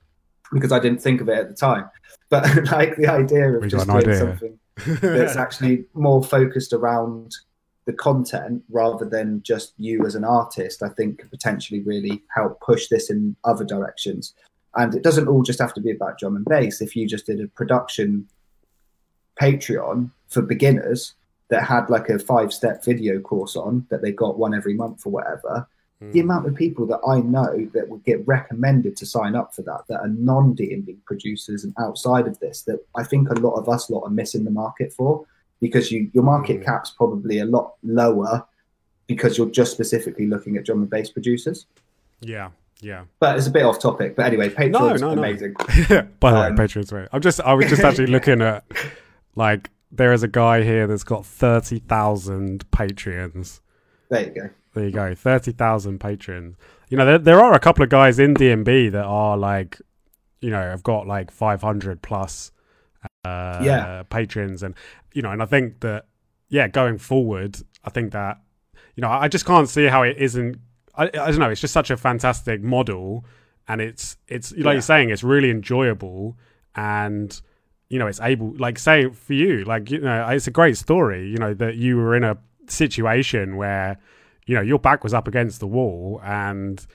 because 0.53 0.72
I 0.72 0.78
didn't 0.78 1.03
think 1.03 1.20
of 1.20 1.28
it 1.28 1.38
at 1.38 1.49
the 1.49 1.55
time, 1.55 1.90
but 2.28 2.44
like 2.72 2.96
the 2.96 3.09
idea 3.09 3.53
of 3.53 3.62
We 3.62 3.68
just 3.68 3.86
doing 3.86 3.99
idea. 3.99 4.18
something 4.18 4.59
that's 5.01 5.36
actually 5.36 5.84
more 5.94 6.22
focused 6.22 6.72
around 6.72 7.34
the 7.88 7.92
content 7.94 8.62
rather 8.68 9.07
than 9.07 9.42
just 9.42 9.72
you 9.78 10.05
as 10.05 10.14
an 10.14 10.24
artist, 10.24 10.82
I 10.82 10.90
think 10.90 11.20
could 11.20 11.30
potentially 11.30 11.80
really 11.80 12.22
help 12.34 12.61
push 12.61 12.88
this 12.88 13.09
in 13.09 13.34
other 13.44 13.64
directions. 13.64 14.34
And 14.74 14.94
it 14.94 15.03
doesn't 15.03 15.26
all 15.26 15.42
just 15.42 15.59
have 15.59 15.72
to 15.74 15.80
be 15.80 15.90
about 15.90 16.18
drum 16.18 16.36
and 16.36 16.44
bass. 16.44 16.82
If 16.82 16.94
you 16.94 17.09
just 17.09 17.24
did 17.26 17.40
a 17.40 17.49
production 17.49 18.28
Patreon 19.40 20.11
for 20.28 20.42
beginners 20.42 21.14
that 21.49 21.64
had 21.64 21.88
like 21.88 22.11
a 22.11 22.18
five 22.18 22.53
step 22.53 22.84
video 22.84 23.20
course 23.20 23.57
on 23.57 23.86
that 23.88 24.03
they 24.03 24.12
got 24.12 24.38
one 24.38 24.55
every 24.55 24.74
month 24.74 25.07
or 25.07 25.11
whatever, 25.11 25.66
Mm. 26.03 26.12
the 26.12 26.20
amount 26.20 26.46
of 26.46 26.55
people 26.55 26.86
that 26.86 27.01
I 27.07 27.18
know 27.20 27.68
that 27.74 27.88
would 27.88 28.05
get 28.05 28.24
recommended 28.26 28.96
to 28.99 29.05
sign 29.07 29.34
up 29.34 29.53
for 29.53 29.62
that, 29.62 29.82
that 29.88 29.99
are 30.01 30.07
non 30.09 30.55
DMB 30.55 30.96
producers 31.05 31.64
and 31.64 31.74
outside 31.78 32.26
of 32.28 32.38
this, 32.38 32.62
that 32.62 32.78
I 32.96 33.03
think 33.03 33.28
a 33.30 33.34
lot 33.34 33.55
of 33.55 33.68
us 33.68 33.90
lot 33.90 34.03
are 34.05 34.11
missing 34.11 34.44
the 34.44 34.53
market 34.53 34.92
for 34.92 35.24
because 35.61 35.90
you 35.90 36.09
your 36.14 36.22
market 36.22 36.61
Mm. 36.61 36.64
cap's 36.64 36.90
probably 36.90 37.40
a 37.40 37.44
lot 37.46 37.74
lower 37.82 38.46
because 39.09 39.36
you're 39.36 39.51
just 39.51 39.72
specifically 39.72 40.26
looking 40.28 40.57
at 40.57 40.64
drum 40.64 40.82
and 40.82 40.90
bass 40.90 41.11
producers. 41.11 41.66
yeah, 42.20 42.51
yeah. 42.80 43.03
But 43.18 43.36
it's 43.36 43.49
a 43.49 43.51
bit 43.51 43.64
off 43.64 43.80
topic. 43.80 44.14
But 44.14 44.26
anyway, 44.26 44.51
Patreon's 44.51 45.01
no, 45.01 45.14
no. 45.14 45.18
amazing. 45.20 45.55
By 46.20 46.30
the 46.30 46.38
Um, 46.38 46.55
way, 46.55 46.62
Patreon's 46.64 46.90
great. 46.90 47.09
I'm 47.12 47.20
just, 47.20 47.40
I 47.40 47.55
was 47.55 47.66
just 47.66 47.82
actually 47.82 48.07
looking 48.07 48.40
at, 48.40 48.64
like, 49.34 49.70
there 49.90 50.12
is 50.12 50.22
a 50.22 50.28
guy 50.28 50.62
here 50.62 50.86
that's 50.86 51.03
got 51.05 51.26
thirty 51.26 51.80
thousand 51.80 52.70
Patreons. 52.70 53.61
There 54.11 54.24
you 54.26 54.30
go. 54.30 54.51
There 54.79 54.87
you 54.87 54.93
go, 54.93 55.14
thirty 55.14 55.51
thousand 55.53 55.99
patrons. 55.99 56.57
You 56.89 56.97
know, 56.99 57.05
there 57.05 57.18
there 57.18 57.41
are 57.41 57.53
a 57.53 57.59
couple 57.59 57.83
of 57.83 57.91
guys 57.91 58.18
in 58.20 58.35
DMB 58.35 58.93
that 58.93 59.05
are 59.05 59.37
like, 59.37 59.81
you 60.41 60.51
know, 60.51 60.61
have 60.62 60.83
got 60.85 61.07
like 61.07 61.31
five 61.33 61.61
hundred 61.62 62.01
plus, 62.01 62.53
uh, 63.24 63.61
Yeah. 63.62 64.03
patrons, 64.09 64.62
and 64.62 64.74
you 65.12 65.22
know, 65.22 65.31
and 65.33 65.43
I 65.43 65.47
think 65.47 65.81
that, 65.81 66.07
yeah, 66.49 66.68
going 66.68 66.99
forward, 66.99 67.59
I 67.85 67.91
think 67.91 68.12
that, 68.12 68.39
you 68.95 69.01
know, 69.01 69.09
I 69.11 69.26
just 69.29 69.45
can't 69.45 69.68
see 69.68 69.87
how 69.87 70.03
it 70.05 70.16
isn't. 70.18 70.59
I, 70.95 71.05
I 71.05 71.09
don't 71.09 71.39
know. 71.39 71.51
It's 71.51 71.61
just 71.61 71.74
such 71.74 71.91
a 71.91 71.97
fantastic 71.97 72.62
model, 72.62 73.24
and 73.66 73.81
it's 73.81 74.16
it's 74.29 74.53
like 74.53 74.64
Yeah. 74.64 74.72
you're 74.72 74.81
saying, 74.83 75.11
it's 75.11 75.24
really 75.24 75.51
enjoyable, 75.51 76.37
and 76.76 77.41
you 77.91 77.99
know, 77.99 78.07
it's 78.07 78.20
able, 78.20 78.55
like, 78.59 78.79
say 78.79 79.09
for 79.09 79.33
you, 79.33 79.64
like, 79.64 79.91
you 79.91 79.99
know, 79.99 80.29
it's 80.29 80.47
a 80.47 80.51
great 80.51 80.76
story. 80.76 81.29
You 81.31 81.39
know 81.39 81.55
that 81.55 81.76
you 81.76 81.97
were 81.97 82.14
in 82.14 82.22
a 82.22 82.37
situation 82.68 83.57
where 83.57 83.99
you 84.49 84.55
know 84.57 84.61
your 84.62 84.78
back 84.78 85.05
was 85.05 85.12
up 85.14 85.28
against 85.28 85.61
the 85.61 85.66
wall 85.66 86.20
and 86.24 86.86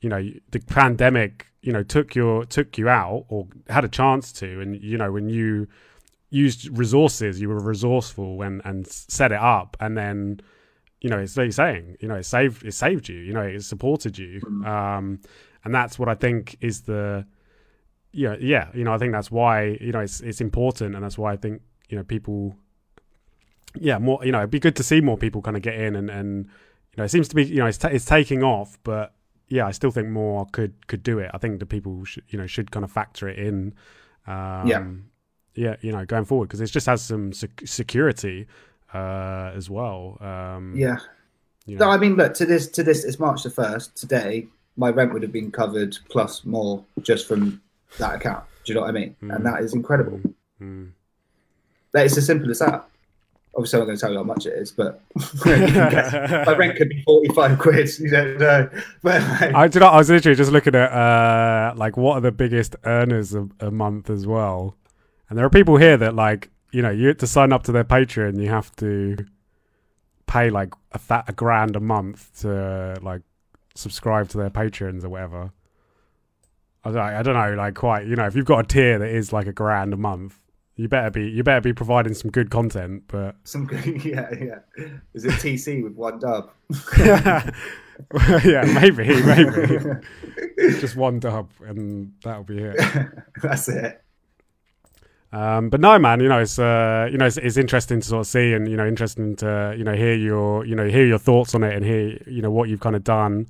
you 0.00 0.08
know 0.08 0.22
the 0.50 0.58
pandemic 0.60 1.46
you 1.60 1.72
know 1.72 1.82
took 1.82 2.14
your 2.14 2.44
took 2.46 2.76
you 2.78 2.88
out 2.88 3.24
or 3.28 3.46
had 3.68 3.84
a 3.84 3.88
chance 3.88 4.32
to 4.32 4.60
and 4.62 4.82
you 4.82 4.96
know 4.98 5.12
when 5.12 5.28
you 5.28 5.68
used 6.30 6.60
resources 6.76 7.40
you 7.40 7.48
were 7.48 7.60
resourceful 7.60 8.42
and 8.42 8.62
and 8.64 8.86
set 8.86 9.30
it 9.30 9.38
up 9.56 9.76
and 9.78 9.96
then 9.96 10.40
you 11.02 11.10
know 11.10 11.18
it's 11.18 11.36
like 11.36 11.44
you're 11.44 11.52
saying 11.52 11.96
you 12.00 12.08
know 12.08 12.14
it 12.16 12.24
saved 12.24 12.64
it 12.64 12.72
saved 12.72 13.08
you 13.08 13.18
you 13.18 13.32
know 13.34 13.42
it 13.42 13.62
supported 13.62 14.16
you 14.18 14.40
Mm. 14.40 14.66
um 14.66 15.20
and 15.64 15.74
that's 15.74 15.98
what 15.98 16.08
i 16.08 16.14
think 16.24 16.56
is 16.60 16.82
the 16.82 17.26
yeah 18.12 18.34
yeah 18.40 18.68
you 18.74 18.84
know 18.84 18.94
i 18.94 18.98
think 18.98 19.12
that's 19.12 19.30
why 19.30 19.76
you 19.80 19.92
know 19.92 20.00
it's 20.00 20.20
it's 20.20 20.40
important 20.40 20.94
and 20.94 21.04
that's 21.04 21.18
why 21.18 21.32
i 21.32 21.36
think 21.36 21.60
you 21.90 21.96
know 21.98 22.04
people 22.14 22.56
yeah 23.78 23.98
more 23.98 24.18
you 24.24 24.32
know 24.32 24.38
it'd 24.38 24.50
be 24.50 24.58
good 24.58 24.76
to 24.76 24.82
see 24.82 25.00
more 25.00 25.16
people 25.18 25.40
kind 25.42 25.56
of 25.56 25.62
get 25.62 25.74
in 25.74 25.94
and 25.96 26.08
and 26.10 26.48
you 26.94 27.00
know 27.00 27.04
it 27.04 27.10
seems 27.10 27.28
to 27.28 27.34
be 27.34 27.44
you 27.44 27.56
know 27.58 27.66
it's, 27.66 27.78
ta- 27.78 27.88
it's 27.88 28.04
taking 28.04 28.42
off 28.42 28.78
but 28.84 29.14
yeah 29.48 29.66
i 29.66 29.70
still 29.70 29.90
think 29.90 30.08
more 30.08 30.46
could 30.52 30.74
could 30.86 31.02
do 31.02 31.18
it 31.18 31.30
i 31.34 31.38
think 31.38 31.58
the 31.60 31.66
people 31.66 32.04
should 32.04 32.24
you 32.28 32.38
know 32.38 32.46
should 32.46 32.70
kind 32.70 32.84
of 32.84 32.90
factor 32.92 33.28
it 33.28 33.38
in 33.38 33.74
um 34.26 34.66
Yeah. 34.66 34.86
yeah 35.54 35.76
you 35.80 35.92
know 35.92 36.04
going 36.04 36.24
forward 36.24 36.48
because 36.48 36.60
it 36.60 36.66
just 36.66 36.86
has 36.86 37.02
some 37.02 37.32
sec- 37.32 37.62
security 37.64 38.46
uh 38.94 39.52
as 39.54 39.68
well 39.70 40.18
um 40.20 40.74
Yeah. 40.76 40.96
you 41.66 41.76
No. 41.78 41.88
I 41.90 41.96
mean, 41.96 42.16
look 42.16 42.34
to 42.34 42.44
this. 42.46 42.68
To 42.76 42.82
this, 42.82 43.04
it's 43.04 43.18
March 43.20 43.42
the 43.44 43.50
first. 43.50 43.96
Today, 43.96 44.48
my 44.76 44.90
rent 44.90 45.12
would 45.12 45.22
have 45.22 45.32
been 45.32 45.50
covered 45.52 45.96
plus 46.10 46.44
more 46.44 46.84
just 47.00 47.26
from 47.28 47.62
that 47.98 48.16
account. 48.16 48.44
Do 48.64 48.72
you 48.72 48.74
know 48.74 48.80
what 48.82 48.90
I 48.90 48.92
mean? 49.00 49.14
Mm. 49.22 49.36
And 49.36 49.46
that 49.46 49.62
is 49.62 49.72
incredible. 49.72 50.20
Mm. 50.60 50.90
That 51.92 52.04
is 52.06 52.18
as 52.18 52.26
simple 52.26 52.50
as 52.50 52.58
that. 52.58 52.84
Obviously, 53.54 53.78
I'm 53.78 53.80
not 53.80 53.86
going 53.86 53.96
to 53.96 54.00
tell 54.00 54.12
you 54.12 54.18
how 54.18 54.24
much 54.24 54.46
it 54.46 54.54
is, 54.54 54.72
but 54.72 55.02
you 55.16 55.40
can 55.42 55.90
guess. 55.90 56.12
my 56.46 56.56
rent 56.56 56.76
could 56.76 56.88
be 56.88 57.02
forty-five 57.02 57.58
quid. 57.58 57.98
You 57.98 58.10
don't 58.10 58.38
know, 58.38 58.70
but 59.02 59.20
like, 59.22 59.54
I 59.54 59.68
do 59.68 59.80
not. 59.80 59.92
I 59.92 59.98
was 59.98 60.08
literally 60.10 60.36
just 60.36 60.52
looking 60.52 60.74
at 60.74 60.90
uh 60.90 61.74
like 61.76 61.96
what 61.96 62.14
are 62.14 62.20
the 62.22 62.32
biggest 62.32 62.76
earners 62.84 63.34
a, 63.34 63.48
a 63.60 63.70
month 63.70 64.08
as 64.08 64.26
well, 64.26 64.76
and 65.28 65.38
there 65.38 65.44
are 65.44 65.50
people 65.50 65.76
here 65.76 65.96
that 65.98 66.14
like 66.14 66.50
you 66.72 66.80
know, 66.80 66.90
you 66.90 67.08
have 67.08 67.18
to 67.18 67.26
sign 67.26 67.52
up 67.52 67.62
to 67.64 67.72
their 67.72 67.84
Patreon, 67.84 68.40
you 68.40 68.48
have 68.48 68.74
to 68.76 69.16
pay 70.26 70.50
like 70.50 70.72
a, 70.92 70.98
th- 70.98 71.24
a 71.28 71.32
grand 71.32 71.76
a 71.76 71.80
month 71.80 72.40
to 72.40 72.98
like 73.02 73.20
subscribe 73.74 74.28
to 74.30 74.38
their 74.38 74.50
patrons 74.50 75.04
or 75.04 75.10
whatever. 75.10 75.52
I 76.84 76.90
don't, 76.90 76.98
I 76.98 77.22
don't 77.22 77.34
know, 77.34 77.54
like 77.54 77.74
quite, 77.74 78.06
you 78.06 78.16
know, 78.16 78.26
if 78.26 78.34
you've 78.34 78.46
got 78.46 78.64
a 78.64 78.66
tier 78.66 78.98
that 78.98 79.08
is 79.08 79.32
like 79.32 79.46
a 79.46 79.52
grand 79.52 79.92
a 79.92 79.96
month, 79.96 80.38
you 80.76 80.88
better 80.88 81.10
be 81.10 81.28
you 81.28 81.42
better 81.42 81.60
be 81.60 81.72
providing 81.72 82.14
some 82.14 82.30
good 82.30 82.50
content. 82.50 83.04
But 83.08 83.36
some 83.44 83.66
good, 83.66 83.84
yeah, 84.04 84.28
yeah. 84.40 84.86
Is 85.14 85.24
it 85.24 85.32
TC 85.32 85.82
with 85.82 85.94
one 85.94 86.18
dub? 86.18 86.50
yeah, 88.44 88.64
maybe, 88.80 89.06
maybe. 89.22 90.00
Just 90.80 90.96
one 90.96 91.20
dub, 91.20 91.50
and 91.64 92.12
that'll 92.22 92.44
be 92.44 92.58
it. 92.58 92.80
That's 93.42 93.68
it. 93.68 94.02
Um, 95.32 95.70
but 95.70 95.80
no, 95.80 95.98
man, 95.98 96.20
you 96.20 96.28
know 96.28 96.40
it's 96.40 96.58
uh, 96.58 97.08
you 97.10 97.16
know 97.16 97.24
it's, 97.24 97.38
it's, 97.38 97.56
interesting 97.56 98.00
to 98.00 98.06
sort 98.06 98.20
of 98.20 98.26
see, 98.26 98.52
and 98.52 98.68
you 98.68 98.76
know 98.76 98.86
interesting 98.86 99.34
to 99.36 99.74
you 99.76 99.82
know 99.82 99.94
hear 99.94 100.14
your 100.14 100.66
you 100.66 100.74
know 100.74 100.86
hear 100.86 101.06
your 101.06 101.18
thoughts 101.18 101.54
on 101.54 101.62
it, 101.62 101.74
and 101.74 101.84
hear 101.84 102.22
you 102.26 102.42
know 102.42 102.50
what 102.50 102.68
you've 102.68 102.80
kind 102.80 102.94
of 102.94 103.02
done, 103.02 103.46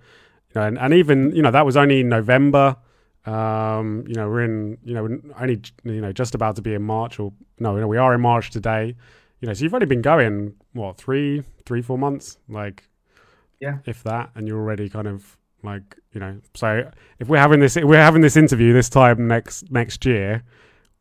you 0.54 0.60
know, 0.60 0.62
and, 0.62 0.78
and 0.78 0.94
even 0.94 1.34
you 1.34 1.42
know 1.42 1.50
that 1.50 1.66
was 1.66 1.76
only 1.76 2.04
November. 2.04 2.76
Um, 3.24 4.04
you 4.08 4.14
know 4.14 4.28
we're 4.28 4.42
in 4.42 4.78
you 4.82 4.94
know 4.94 5.04
only 5.40 5.60
you 5.84 6.00
know 6.00 6.12
just 6.12 6.34
about 6.34 6.56
to 6.56 6.62
be 6.62 6.74
in 6.74 6.82
March, 6.82 7.20
or 7.20 7.32
no, 7.58 7.76
no, 7.76 7.86
we 7.86 7.96
are 7.96 8.14
in 8.14 8.20
March 8.20 8.50
today. 8.50 8.96
You 9.40 9.48
know, 9.48 9.54
so 9.54 9.64
you've 9.64 9.74
only 9.74 9.86
been 9.86 10.02
going 10.02 10.54
what 10.72 10.96
three, 10.96 11.42
three, 11.66 11.82
four 11.82 11.98
months, 11.98 12.38
like 12.48 12.88
yeah, 13.60 13.78
if 13.86 14.02
that, 14.04 14.30
and 14.34 14.46
you're 14.46 14.58
already 14.58 14.88
kind 14.88 15.06
of 15.06 15.36
like 15.62 15.96
you 16.12 16.20
know. 16.20 16.40
So 16.54 16.90
if 17.18 17.28
we're 17.28 17.38
having 17.38 17.60
this, 17.60 17.76
if 17.76 17.84
we're 17.84 17.96
having 17.96 18.22
this 18.22 18.36
interview 18.36 18.72
this 18.72 18.88
time 18.88 19.28
next 19.28 19.70
next 19.70 20.04
year 20.04 20.42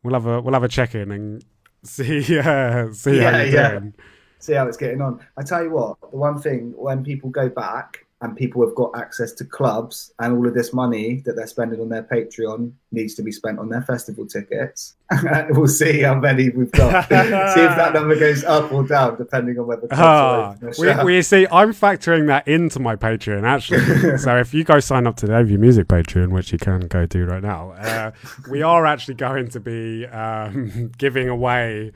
We'll 0.02 0.14
have 0.14 0.26
a 0.26 0.40
we'll 0.40 0.54
have 0.54 0.64
a 0.64 0.68
check 0.68 0.94
in 0.94 1.10
and 1.12 1.44
see 1.84 2.18
uh, 2.38 2.92
see 2.92 3.18
yeah, 3.18 3.30
how 3.30 3.38
you're 3.38 3.46
yeah. 3.46 3.70
doing. 3.70 3.94
See 4.38 4.54
how 4.54 4.66
it's 4.66 4.76
getting 4.76 5.00
on. 5.00 5.24
I 5.36 5.44
tell 5.44 5.62
you 5.62 5.70
what, 5.70 6.00
the 6.00 6.16
one 6.16 6.40
thing 6.40 6.72
when 6.76 7.04
people 7.04 7.30
go 7.30 7.48
back 7.48 8.06
and 8.22 8.36
people 8.36 8.64
have 8.64 8.74
got 8.76 8.92
access 8.96 9.32
to 9.32 9.44
clubs 9.44 10.14
and 10.20 10.36
all 10.36 10.46
of 10.46 10.54
this 10.54 10.72
money 10.72 11.22
that 11.24 11.34
they're 11.34 11.46
spending 11.46 11.80
on 11.80 11.88
their 11.88 12.04
Patreon 12.04 12.72
needs 12.92 13.16
to 13.16 13.22
be 13.22 13.32
spent 13.32 13.58
on 13.58 13.68
their 13.68 13.82
festival 13.82 14.24
tickets. 14.26 14.94
we'll 15.50 15.66
see 15.66 16.02
how 16.02 16.14
many 16.14 16.48
we've 16.50 16.70
got. 16.70 17.02
see 17.08 17.60
if 17.60 17.76
that 17.76 17.92
number 17.92 18.16
goes 18.16 18.44
up 18.44 18.72
or 18.72 18.86
down 18.86 19.18
depending 19.18 19.58
on 19.58 19.66
whether. 19.66 19.88
Ah, 19.90 20.54
we, 20.78 21.04
we, 21.04 21.22
see. 21.22 21.48
I'm 21.50 21.72
factoring 21.72 22.28
that 22.28 22.46
into 22.46 22.78
my 22.78 22.94
Patreon 22.94 23.42
actually. 23.42 24.16
so 24.18 24.38
if 24.38 24.54
you 24.54 24.62
go 24.62 24.78
sign 24.78 25.08
up 25.08 25.16
to 25.16 25.26
the 25.26 25.32
Overview 25.32 25.58
Music 25.58 25.88
Patreon, 25.88 26.30
which 26.30 26.52
you 26.52 26.58
can 26.58 26.82
go 26.82 27.06
do 27.06 27.24
right 27.24 27.42
now, 27.42 27.72
uh, 27.72 28.12
we 28.48 28.62
are 28.62 28.86
actually 28.86 29.14
going 29.14 29.48
to 29.48 29.58
be 29.58 30.06
um, 30.06 30.92
giving 30.96 31.28
away 31.28 31.90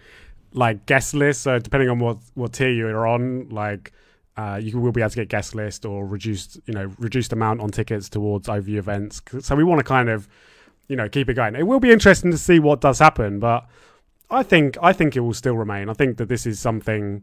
like 0.53 0.87
guest 0.87 1.15
lists. 1.15 1.45
So 1.45 1.61
depending 1.61 1.89
on 1.89 2.01
what 2.01 2.19
what 2.35 2.55
tier 2.55 2.71
you're 2.71 3.07
on, 3.07 3.49
like 3.51 3.93
uh, 4.37 4.61
you 4.63 4.79
will 4.79 4.93
be 4.93 5.01
able 5.01 5.11
to 5.11 5.17
get 5.17 5.29
guest 5.29 5.55
list 5.55 5.85
or 5.85 6.07
reduced, 6.07 6.61
you 6.67 6.75
know, 6.75 6.93
reduced 6.99 7.33
amount 7.33 7.61
on 7.61 7.71
tickets 7.71 8.09
towards 8.09 8.49
overview 8.49 8.77
events. 8.77 9.23
So 9.41 9.55
we 9.55 9.65
want 9.65 9.79
to 9.79 9.85
kind 9.85 10.09
of, 10.09 10.29
you 10.89 10.97
know, 10.97 11.09
keep 11.09 11.29
it 11.29 11.35
going. 11.35 11.55
It 11.57 11.67
will 11.67 11.81
be 11.81 11.91
interesting 11.91 12.31
to 12.31 12.39
see 12.39 12.59
what 12.59 12.81
does 12.81 12.99
happen, 12.99 13.41
but 13.41 13.67
I 14.31 14.43
think 14.43 14.77
I 14.83 14.93
think 14.93 15.17
it 15.17 15.21
will 15.21 15.35
still 15.35 15.57
remain. 15.57 15.89
I 15.89 15.95
think 15.95 16.19
that 16.19 16.29
this 16.29 16.47
is 16.47 16.61
something. 16.61 17.23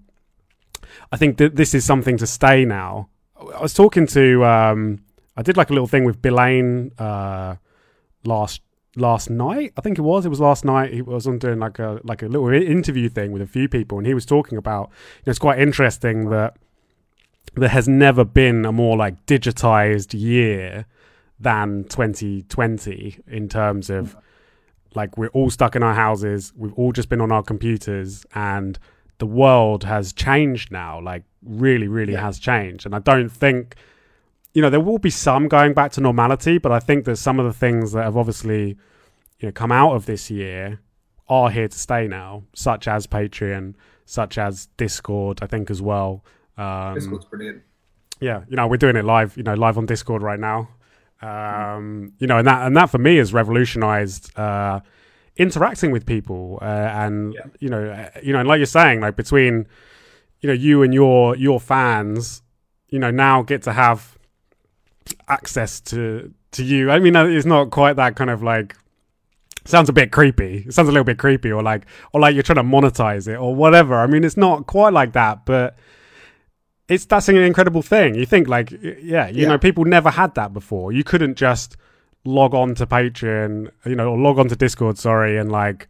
I 1.11 1.17
think 1.17 1.37
that 1.37 1.55
this 1.55 1.73
is 1.73 1.85
something 1.85 2.17
to 2.17 2.27
stay 2.27 2.65
now. 2.65 3.09
I 3.55 3.61
was 3.61 3.73
talking 3.73 4.07
to. 4.07 4.45
Um, 4.45 5.03
I 5.35 5.41
did 5.41 5.57
like 5.57 5.69
a 5.69 5.73
little 5.73 5.87
thing 5.87 6.05
with 6.05 6.21
Bilane 6.21 6.91
uh, 6.99 7.55
last 8.23 8.61
last 8.95 9.29
night. 9.29 9.73
I 9.77 9.81
think 9.81 9.97
it 9.97 10.03
was. 10.03 10.25
It 10.25 10.29
was 10.29 10.39
last 10.39 10.63
night. 10.65 10.93
He 10.93 11.01
was 11.01 11.27
on 11.27 11.39
doing 11.39 11.59
like 11.59 11.79
a 11.79 11.99
like 12.03 12.21
a 12.23 12.27
little 12.27 12.49
interview 12.49 13.09
thing 13.09 13.31
with 13.31 13.41
a 13.41 13.47
few 13.47 13.67
people, 13.67 13.97
and 13.97 14.07
he 14.07 14.13
was 14.13 14.25
talking 14.25 14.57
about. 14.57 14.89
You 14.89 15.23
know, 15.27 15.31
it's 15.31 15.39
quite 15.39 15.59
interesting 15.59 16.29
that 16.29 16.57
there 17.55 17.69
has 17.69 17.87
never 17.87 18.23
been 18.23 18.65
a 18.65 18.71
more 18.71 18.97
like 18.97 19.25
digitized 19.25 20.19
year 20.19 20.85
than 21.39 21.83
2020 21.85 23.19
in 23.27 23.49
terms 23.49 23.89
of 23.89 24.15
like 24.95 25.17
we're 25.17 25.27
all 25.29 25.49
stuck 25.49 25.75
in 25.75 25.83
our 25.83 25.93
houses 25.93 26.53
we've 26.55 26.73
all 26.73 26.91
just 26.91 27.09
been 27.09 27.21
on 27.21 27.31
our 27.31 27.43
computers 27.43 28.25
and 28.33 28.79
the 29.17 29.25
world 29.25 29.83
has 29.83 30.13
changed 30.13 30.71
now 30.71 30.99
like 31.01 31.23
really 31.43 31.87
really 31.87 32.13
yeah. 32.13 32.21
has 32.21 32.39
changed 32.39 32.85
and 32.85 32.95
i 32.95 32.99
don't 32.99 33.29
think 33.29 33.75
you 34.53 34.61
know 34.61 34.69
there 34.69 34.79
will 34.79 34.99
be 34.99 35.09
some 35.09 35.47
going 35.47 35.73
back 35.73 35.91
to 35.91 36.01
normality 36.01 36.57
but 36.57 36.71
i 36.71 36.79
think 36.79 37.05
that 37.05 37.17
some 37.17 37.39
of 37.39 37.45
the 37.45 37.53
things 37.53 37.91
that 37.91 38.03
have 38.03 38.17
obviously 38.17 38.77
you 39.39 39.47
know 39.47 39.51
come 39.51 39.71
out 39.71 39.93
of 39.93 40.05
this 40.05 40.31
year 40.31 40.79
are 41.27 41.49
here 41.49 41.67
to 41.67 41.77
stay 41.77 42.07
now 42.07 42.43
such 42.53 42.87
as 42.87 43.07
patreon 43.07 43.73
such 44.05 44.37
as 44.37 44.67
discord 44.77 45.39
i 45.41 45.47
think 45.47 45.69
as 45.69 45.81
well 45.81 46.23
um, 46.57 46.95
Discord's 46.95 47.25
brilliant. 47.25 47.63
Yeah, 48.19 48.43
you 48.47 48.55
know, 48.55 48.67
we're 48.67 48.77
doing 48.77 48.95
it 48.95 49.05
live. 49.05 49.35
You 49.37 49.43
know, 49.43 49.53
live 49.53 49.77
on 49.77 49.85
Discord 49.85 50.21
right 50.21 50.39
now. 50.39 50.69
Um, 51.21 52.13
you 52.19 52.27
know, 52.27 52.37
and 52.37 52.47
that 52.47 52.65
and 52.65 52.75
that 52.77 52.89
for 52.89 52.97
me 52.97 53.17
has 53.17 53.33
revolutionized 53.33 54.37
uh, 54.37 54.81
interacting 55.37 55.91
with 55.91 56.05
people. 56.05 56.59
Uh, 56.61 56.65
and 56.65 57.33
yeah. 57.33 57.41
you 57.59 57.69
know, 57.69 57.89
uh, 57.89 58.19
you 58.21 58.33
know, 58.33 58.39
and 58.39 58.47
like 58.47 58.57
you're 58.57 58.65
saying, 58.65 59.01
like 59.01 59.15
between 59.15 59.67
you 60.41 60.47
know 60.47 60.53
you 60.53 60.83
and 60.83 60.93
your 60.93 61.35
your 61.35 61.59
fans, 61.59 62.41
you 62.89 62.99
know, 62.99 63.11
now 63.11 63.41
get 63.41 63.61
to 63.63 63.73
have 63.73 64.17
access 65.27 65.79
to 65.81 66.33
to 66.51 66.63
you. 66.63 66.91
I 66.91 66.99
mean, 66.99 67.15
it's 67.15 67.45
not 67.45 67.71
quite 67.71 67.95
that 67.95 68.15
kind 68.15 68.29
of 68.29 68.43
like 68.43 68.75
sounds 69.65 69.89
a 69.89 69.93
bit 69.93 70.11
creepy. 70.11 70.65
It 70.67 70.73
sounds 70.73 70.89
a 70.89 70.91
little 70.91 71.05
bit 71.05 71.17
creepy, 71.17 71.51
or 71.51 71.63
like, 71.63 71.85
or 72.13 72.21
like 72.21 72.33
you're 72.33 72.43
trying 72.43 72.57
to 72.57 72.63
monetize 72.63 73.27
it, 73.27 73.35
or 73.35 73.55
whatever. 73.55 73.95
I 73.95 74.07
mean, 74.07 74.23
it's 74.23 74.37
not 74.37 74.67
quite 74.67 74.93
like 74.93 75.13
that, 75.13 75.45
but 75.45 75.77
it's 76.87 77.05
that's 77.05 77.29
an 77.29 77.37
incredible 77.37 77.81
thing. 77.81 78.15
You 78.15 78.25
think 78.25 78.47
like, 78.47 78.71
yeah, 78.71 79.27
you 79.27 79.43
yeah. 79.43 79.47
know, 79.47 79.57
people 79.57 79.85
never 79.85 80.09
had 80.09 80.35
that 80.35 80.53
before. 80.53 80.91
You 80.91 81.03
couldn't 81.03 81.35
just 81.35 81.77
log 82.25 82.53
on 82.53 82.75
to 82.75 82.85
Patreon, 82.85 83.69
you 83.85 83.95
know, 83.95 84.11
or 84.11 84.17
log 84.17 84.39
on 84.39 84.47
to 84.49 84.55
Discord, 84.55 84.97
sorry, 84.97 85.37
and 85.37 85.51
like 85.51 85.87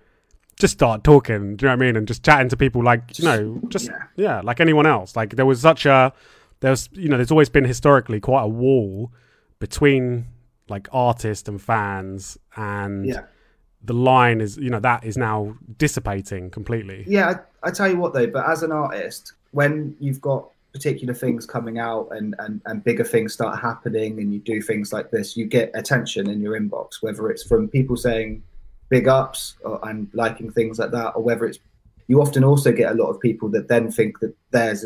just 0.59 0.73
start 0.73 1.03
talking. 1.03 1.55
Do 1.55 1.65
you 1.65 1.69
know 1.69 1.75
what 1.75 1.83
I 1.83 1.85
mean? 1.87 1.95
And 1.95 2.07
just 2.07 2.23
chatting 2.23 2.49
to 2.49 2.57
people 2.57 2.83
like, 2.83 3.17
you 3.17 3.25
know, 3.25 3.61
just 3.67 3.87
yeah. 3.87 4.03
yeah, 4.15 4.41
like 4.41 4.59
anyone 4.59 4.85
else. 4.85 5.15
Like 5.15 5.35
there 5.35 5.45
was 5.45 5.61
such 5.61 5.85
a 5.85 6.13
there's 6.59 6.89
you 6.93 7.09
know, 7.09 7.17
there's 7.17 7.31
always 7.31 7.49
been 7.49 7.65
historically 7.65 8.19
quite 8.19 8.43
a 8.43 8.47
wall 8.47 9.11
between 9.59 10.25
like 10.69 10.87
artists 10.91 11.47
and 11.49 11.61
fans 11.61 12.37
and 12.55 13.05
yeah. 13.05 13.23
the 13.83 13.93
line 13.93 14.41
is 14.41 14.57
you 14.57 14.69
know 14.69 14.79
that 14.79 15.03
is 15.03 15.17
now 15.17 15.55
dissipating 15.77 16.49
completely 16.49 17.03
yeah 17.07 17.41
I, 17.63 17.67
I 17.67 17.71
tell 17.71 17.89
you 17.89 17.97
what 17.97 18.13
though 18.13 18.27
but 18.27 18.49
as 18.49 18.63
an 18.63 18.71
artist 18.71 19.33
when 19.51 19.95
you've 19.99 20.21
got 20.21 20.49
particular 20.73 21.13
things 21.13 21.45
coming 21.45 21.77
out 21.77 22.07
and, 22.11 22.35
and, 22.39 22.59
and 22.65 22.83
bigger 22.83 23.03
things 23.03 23.33
start 23.33 23.59
happening 23.59 24.19
and 24.19 24.33
you 24.33 24.39
do 24.39 24.61
things 24.61 24.91
like 24.91 25.11
this, 25.11 25.37
you 25.37 25.45
get 25.45 25.71
attention 25.75 26.29
in 26.29 26.41
your 26.41 26.59
inbox, 26.59 27.01
whether 27.01 27.29
it's 27.29 27.43
from 27.43 27.67
people 27.67 27.95
saying 27.95 28.41
big 28.89 29.07
ups 29.07 29.55
or, 29.63 29.79
and 29.87 30.09
liking 30.13 30.51
things 30.51 30.79
like 30.79 30.91
that, 30.91 31.11
or 31.11 31.21
whether 31.21 31.45
it's 31.45 31.59
you 32.07 32.21
often 32.21 32.43
also 32.43 32.71
get 32.71 32.91
a 32.91 32.95
lot 32.95 33.09
of 33.09 33.19
people 33.19 33.49
that 33.49 33.67
then 33.67 33.89
think 33.89 34.19
that 34.19 34.35
there's 34.51 34.83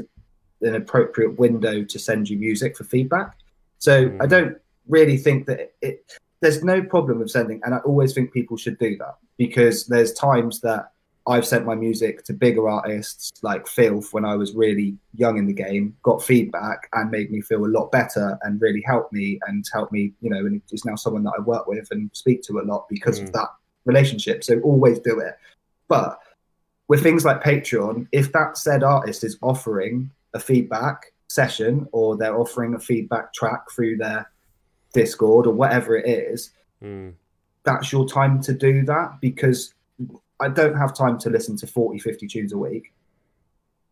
an 0.61 0.75
appropriate 0.75 1.39
window 1.39 1.83
to 1.83 1.99
send 1.99 2.29
you 2.29 2.37
music 2.37 2.75
for 2.77 2.83
feedback. 2.83 3.37
So 3.79 4.09
mm. 4.09 4.21
I 4.21 4.27
don't 4.27 4.57
really 4.87 5.17
think 5.17 5.47
that 5.47 5.59
it, 5.59 5.75
it, 5.81 6.11
there's 6.41 6.63
no 6.63 6.83
problem 6.83 7.19
with 7.19 7.31
sending, 7.31 7.61
and 7.63 7.73
I 7.73 7.79
always 7.79 8.13
think 8.13 8.31
people 8.31 8.57
should 8.57 8.77
do 8.77 8.97
that 8.97 9.15
because 9.37 9.87
there's 9.87 10.13
times 10.13 10.61
that 10.61 10.91
I've 11.27 11.45
sent 11.45 11.65
my 11.65 11.75
music 11.75 12.23
to 12.23 12.33
bigger 12.33 12.69
artists 12.69 13.31
like 13.43 13.65
Philth 13.65 14.13
when 14.13 14.23
I 14.23 14.35
was 14.35 14.55
really 14.55 14.97
young 15.13 15.37
in 15.37 15.45
the 15.45 15.53
game, 15.53 15.95
got 16.01 16.23
feedback 16.23 16.87
and 16.93 17.11
made 17.11 17.31
me 17.31 17.41
feel 17.41 17.65
a 17.65 17.67
lot 17.67 17.91
better 17.91 18.37
and 18.43 18.61
really 18.61 18.81
helped 18.85 19.11
me 19.11 19.37
and 19.45 19.65
helped 19.73 19.91
me, 19.91 20.13
you 20.21 20.29
know, 20.29 20.37
and 20.37 20.61
is 20.71 20.85
now 20.85 20.95
someone 20.95 21.23
that 21.23 21.33
I 21.37 21.41
work 21.41 21.67
with 21.67 21.89
and 21.91 22.09
speak 22.13 22.43
to 22.43 22.59
a 22.59 22.63
lot 22.63 22.87
because 22.89 23.19
mm. 23.19 23.23
of 23.23 23.33
that 23.33 23.49
relationship. 23.83 24.41
So 24.43 24.61
always 24.61 24.99
do 24.99 25.19
it. 25.19 25.37
But 25.89 26.17
with 26.87 27.03
things 27.03 27.25
like 27.25 27.43
Patreon, 27.43 28.07
if 28.13 28.31
that 28.31 28.57
said 28.57 28.81
artist 28.81 29.25
is 29.25 29.37
offering 29.41 30.09
a 30.33 30.39
feedback 30.39 31.13
session 31.27 31.87
or 31.91 32.15
they're 32.15 32.37
offering 32.37 32.73
a 32.73 32.79
feedback 32.79 33.33
track 33.33 33.69
through 33.75 33.97
their 33.97 34.31
Discord 34.93 35.45
or 35.45 35.53
whatever 35.53 35.97
it 35.97 36.07
is, 36.07 36.51
mm. 36.81 37.13
that's 37.63 37.91
your 37.91 38.07
time 38.07 38.41
to 38.43 38.53
do 38.53 38.85
that 38.85 39.19
because 39.19 39.73
I 40.39 40.49
don't 40.49 40.75
have 40.75 40.93
time 40.93 41.17
to 41.19 41.29
listen 41.29 41.57
to 41.57 41.67
40, 41.67 41.99
50 41.99 42.27
tunes 42.27 42.53
a 42.53 42.57
week. 42.57 42.93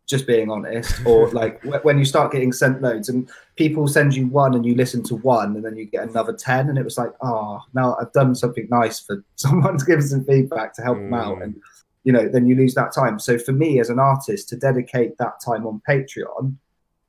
Just 0.06 0.28
being 0.28 0.52
honest, 0.52 1.04
or 1.04 1.30
like 1.32 1.64
when 1.84 1.98
you 1.98 2.06
start 2.06 2.32
getting 2.32 2.52
sent 2.52 2.80
loads 2.82 3.10
and 3.10 3.28
people 3.56 3.88
send 3.88 4.16
you 4.16 4.28
one 4.28 4.54
and 4.54 4.64
you 4.64 4.76
listen 4.76 5.02
to 5.04 5.16
one 5.16 5.56
and 5.56 5.66
then 5.66 5.76
you 5.76 5.86
get 5.86 6.08
another 6.08 6.32
10, 6.32 6.70
and 6.70 6.78
it 6.78 6.84
was 6.84 6.98
like, 6.98 7.12
oh, 7.22 7.62
now 7.74 7.98
I've 8.00 8.14
done 8.14 8.36
something 8.36 8.68
nice 8.70 9.00
for 9.00 9.24
someone 9.36 9.78
to 9.78 9.86
give 9.86 10.04
some 10.04 10.24
feedback 10.24 10.76
to 10.76 10.84
help 10.84 10.98
mm. 10.98 11.10
them 11.10 11.14
out. 11.16 11.42
And, 11.42 11.60
you 12.04 12.14
know, 12.14 12.30
then 12.30 12.46
you 12.46 12.56
lose 12.56 12.76
that 12.76 12.94
time. 12.94 13.18
So 13.18 13.40
for 13.40 13.52
me 13.52 13.80
as 13.80 13.90
an 13.90 13.98
artist 13.98 14.48
to 14.50 14.56
dedicate 14.56 15.18
that 15.18 15.42
time 15.44 15.66
on 15.66 15.82
Patreon 15.90 16.56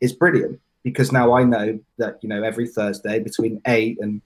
is 0.00 0.14
brilliant 0.14 0.58
because 0.82 1.12
now 1.12 1.34
I 1.34 1.44
know 1.44 1.78
that, 1.98 2.18
you 2.22 2.30
know, 2.30 2.42
every 2.42 2.66
Thursday 2.66 3.18
between 3.18 3.60
eight 3.66 3.98
and 4.00 4.22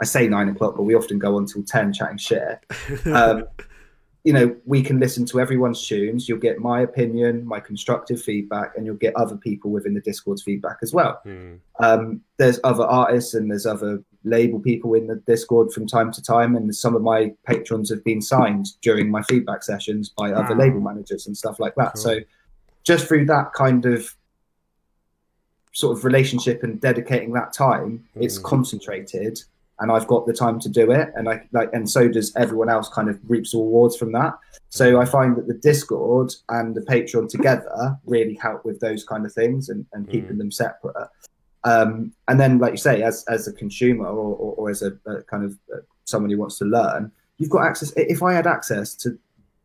I 0.00 0.06
say 0.06 0.28
nine 0.28 0.48
o'clock, 0.48 0.76
but 0.76 0.84
we 0.84 0.94
often 0.94 1.18
go 1.18 1.36
on 1.36 1.44
till 1.44 1.62
10 1.62 1.92
chatting 1.92 2.18
shit. 2.18 2.64
Um, 3.06 3.44
you 4.24 4.32
know, 4.32 4.56
we 4.64 4.82
can 4.82 4.98
listen 4.98 5.26
to 5.26 5.38
everyone's 5.38 5.86
tunes. 5.86 6.28
You'll 6.28 6.38
get 6.38 6.58
my 6.58 6.80
opinion, 6.80 7.46
my 7.46 7.60
constructive 7.60 8.22
feedback, 8.22 8.72
and 8.74 8.86
you'll 8.86 8.96
get 8.96 9.14
other 9.16 9.36
people 9.36 9.70
within 9.70 9.92
the 9.92 10.00
Discord's 10.00 10.42
feedback 10.42 10.78
as 10.82 10.94
well. 10.94 11.20
Mm. 11.26 11.58
Um, 11.78 12.22
there's 12.38 12.58
other 12.64 12.84
artists 12.84 13.34
and 13.34 13.50
there's 13.50 13.66
other 13.66 14.02
label 14.24 14.58
people 14.58 14.94
in 14.94 15.06
the 15.06 15.16
Discord 15.26 15.72
from 15.72 15.86
time 15.86 16.10
to 16.12 16.22
time, 16.22 16.56
and 16.56 16.74
some 16.74 16.96
of 16.96 17.02
my 17.02 17.34
patrons 17.46 17.90
have 17.90 18.02
been 18.02 18.22
signed 18.22 18.68
during 18.80 19.10
my 19.10 19.22
feedback 19.24 19.62
sessions 19.62 20.08
by 20.08 20.32
other 20.32 20.54
label 20.54 20.80
managers 20.80 21.26
and 21.26 21.36
stuff 21.36 21.60
like 21.60 21.74
that. 21.74 21.92
Cool. 21.94 22.02
So, 22.02 22.20
just 22.82 23.06
through 23.06 23.26
that 23.26 23.52
kind 23.52 23.84
of 23.84 24.16
sort 25.72 25.98
of 25.98 26.04
relationship 26.04 26.62
and 26.62 26.80
dedicating 26.80 27.32
that 27.34 27.52
time, 27.52 28.04
it's 28.14 28.38
Mm. 28.38 28.44
concentrated, 28.44 29.42
and 29.80 29.90
I've 29.90 30.06
got 30.06 30.26
the 30.26 30.32
time 30.32 30.60
to 30.60 30.68
do 30.68 30.90
it, 30.90 31.08
and 31.16 31.28
I 31.28 31.46
like, 31.52 31.70
and 31.72 31.88
so 31.90 32.08
does 32.08 32.34
everyone 32.36 32.68
else. 32.68 32.88
Kind 32.88 33.08
of 33.08 33.18
reaps 33.28 33.54
rewards 33.54 33.96
from 33.96 34.12
that. 34.12 34.34
So 34.68 35.00
I 35.00 35.04
find 35.04 35.36
that 35.36 35.46
the 35.46 35.54
Discord 35.54 36.32
and 36.48 36.74
the 36.74 36.80
Patreon 36.80 37.28
together 37.28 37.98
really 38.06 38.34
help 38.34 38.64
with 38.64 38.80
those 38.80 39.04
kind 39.04 39.26
of 39.26 39.32
things 39.32 39.68
and, 39.68 39.86
and 39.92 40.08
keeping 40.08 40.38
them 40.38 40.50
separate. 40.50 41.08
Um, 41.64 42.12
and 42.28 42.38
then, 42.38 42.58
like 42.58 42.72
you 42.72 42.78
say, 42.78 43.02
as 43.02 43.24
as 43.28 43.48
a 43.48 43.52
consumer 43.52 44.06
or, 44.06 44.34
or, 44.36 44.54
or 44.56 44.70
as 44.70 44.82
a, 44.82 44.92
a 45.06 45.22
kind 45.22 45.44
of 45.44 45.58
uh, 45.74 45.80
someone 46.04 46.30
who 46.30 46.38
wants 46.38 46.58
to 46.58 46.64
learn, 46.64 47.10
you've 47.38 47.50
got 47.50 47.66
access. 47.66 47.92
If 47.96 48.22
I 48.22 48.34
had 48.34 48.46
access 48.46 48.94
to 48.96 49.18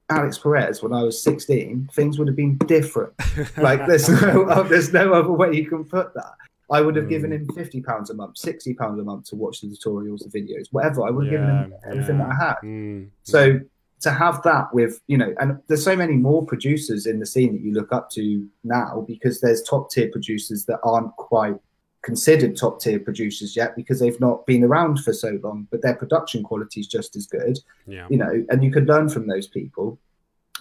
Alix 0.10 0.38
Perez 0.38 0.82
when 0.82 0.94
I 0.94 1.04
was 1.04 1.22
16, 1.22 1.90
things 1.94 2.18
would 2.18 2.28
have 2.28 2.38
been 2.38 2.58
different. 2.58 3.14
like 3.58 3.86
there's 3.86 4.10
no 4.10 4.64
there's 4.70 4.92
no 4.92 5.14
other 5.14 5.32
way 5.32 5.54
you 5.54 5.68
can 5.68 5.86
put 5.86 6.14
that. 6.16 6.34
I 6.72 6.82
would 6.82 6.96
have 6.96 7.10
given 7.10 7.32
him 7.32 7.48
fifty 7.56 7.82
pounds 7.82 8.10
a 8.10 8.14
month, 8.14 8.38
sixty 8.38 8.74
pounds 8.74 9.00
a 9.00 9.04
month 9.04 9.26
to 9.30 9.36
watch 9.36 9.62
the 9.62 9.68
tutorials, 9.68 10.20
the 10.20 10.40
videos, 10.40 10.68
whatever. 10.72 11.06
I 11.06 11.10
would 11.10 11.26
have 11.26 11.32
given 11.32 11.50
him 11.50 11.74
everything 11.86 12.20
yeah. 12.20 12.28
that 12.28 12.32
I 12.32 12.46
had. 12.46 12.56
Mm. 12.64 13.10
So 13.24 13.60
to 14.02 14.12
have 14.12 14.42
that 14.44 14.74
with 14.74 15.02
you 15.08 15.18
know, 15.18 15.34
and 15.40 15.60
there's 15.68 15.84
so 15.84 15.96
many 15.96 16.14
more 16.14 16.46
producers 16.46 17.06
in 17.06 17.20
the 17.20 17.26
scene 17.26 17.54
that 17.54 17.62
you 17.62 17.74
look 17.74 17.92
up 17.92 18.10
to 18.12 18.48
now 18.64 19.04
because 19.08 19.42
there's 19.42 19.64
top 19.64 19.92
tier 19.92 20.10
producers 20.12 20.66
that 20.66 20.80
aren't 20.84 21.16
quite 21.16 21.56
considered 22.02 22.56
top 22.56 22.80
tier 22.80 23.00
producers 23.00 23.56
yet 23.56 23.76
because 23.76 24.00
they've 24.00 24.20
not 24.22 24.46
been 24.46 24.64
around 24.64 25.00
for 25.00 25.12
so 25.12 25.38
long, 25.44 25.68
but 25.70 25.82
their 25.82 25.96
production 25.96 26.44
quality 26.44 26.80
is 26.80 26.88
just 26.88 27.16
as 27.16 27.26
good, 27.26 27.60
yeah. 27.88 28.08
you 28.10 28.18
know, 28.18 28.46
and 28.50 28.64
you 28.64 28.72
can 28.72 28.86
learn 28.86 29.10
from 29.10 29.28
those 29.28 29.48
people 29.48 30.00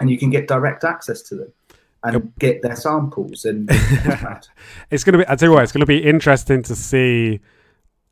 and 0.01 0.11
you 0.11 0.19
can 0.19 0.31
get 0.31 0.49
direct 0.49 0.83
access 0.83 1.23
to 1.23 1.37
them 1.37 1.53
and 2.05 2.15
Yep. 2.15 2.23
get 2.39 2.63
their 2.63 2.77
samples 2.77 3.45
and 3.45 3.69
it's 4.91 5.05
gonna 5.05 5.19
be. 5.19 5.25
I 5.29 5.37
tell 5.37 5.49
you 5.49 5.55
what, 5.55 5.63
it's 5.65 5.73
gonna 5.73 5.87
be 5.87 6.03
interesting 6.05 6.63
to 6.65 6.77
see 6.77 7.41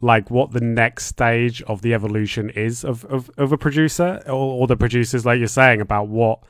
like 0.00 0.30
what 0.30 0.52
the 0.52 0.60
next 0.60 1.06
stage 1.06 1.62
of 1.62 1.82
the 1.82 1.94
evolution 1.94 2.50
is 2.50 2.84
of 2.84 3.04
of, 3.06 3.30
of 3.38 3.52
a 3.52 3.58
producer 3.58 4.22
or, 4.26 4.32
or 4.60 4.66
the 4.66 4.76
producers, 4.76 5.24
like 5.24 5.38
you're 5.38 5.48
saying 5.48 5.80
about 5.80 6.08
what 6.08 6.40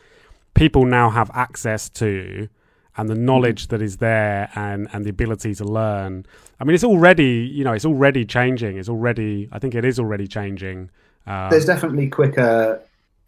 people 0.54 0.84
now 0.86 1.10
have 1.10 1.30
access 1.34 1.88
to 1.90 2.48
and 2.96 3.08
the 3.10 3.14
knowledge 3.14 3.68
that 3.68 3.82
is 3.82 3.98
there 3.98 4.50
and 4.54 4.88
and 4.92 5.04
the 5.04 5.10
ability 5.10 5.54
to 5.54 5.64
learn. 5.64 6.24
I 6.58 6.64
mean, 6.64 6.74
it's 6.74 6.84
already 6.84 7.50
you 7.52 7.64
know 7.64 7.72
it's 7.74 7.84
already 7.84 8.24
changing. 8.24 8.78
It's 8.78 8.88
already 8.88 9.48
I 9.52 9.58
think 9.58 9.74
it 9.74 9.84
is 9.84 9.98
already 9.98 10.26
changing. 10.26 10.90
Um, 11.26 11.50
there's 11.50 11.66
definitely 11.66 12.08
quicker 12.08 12.80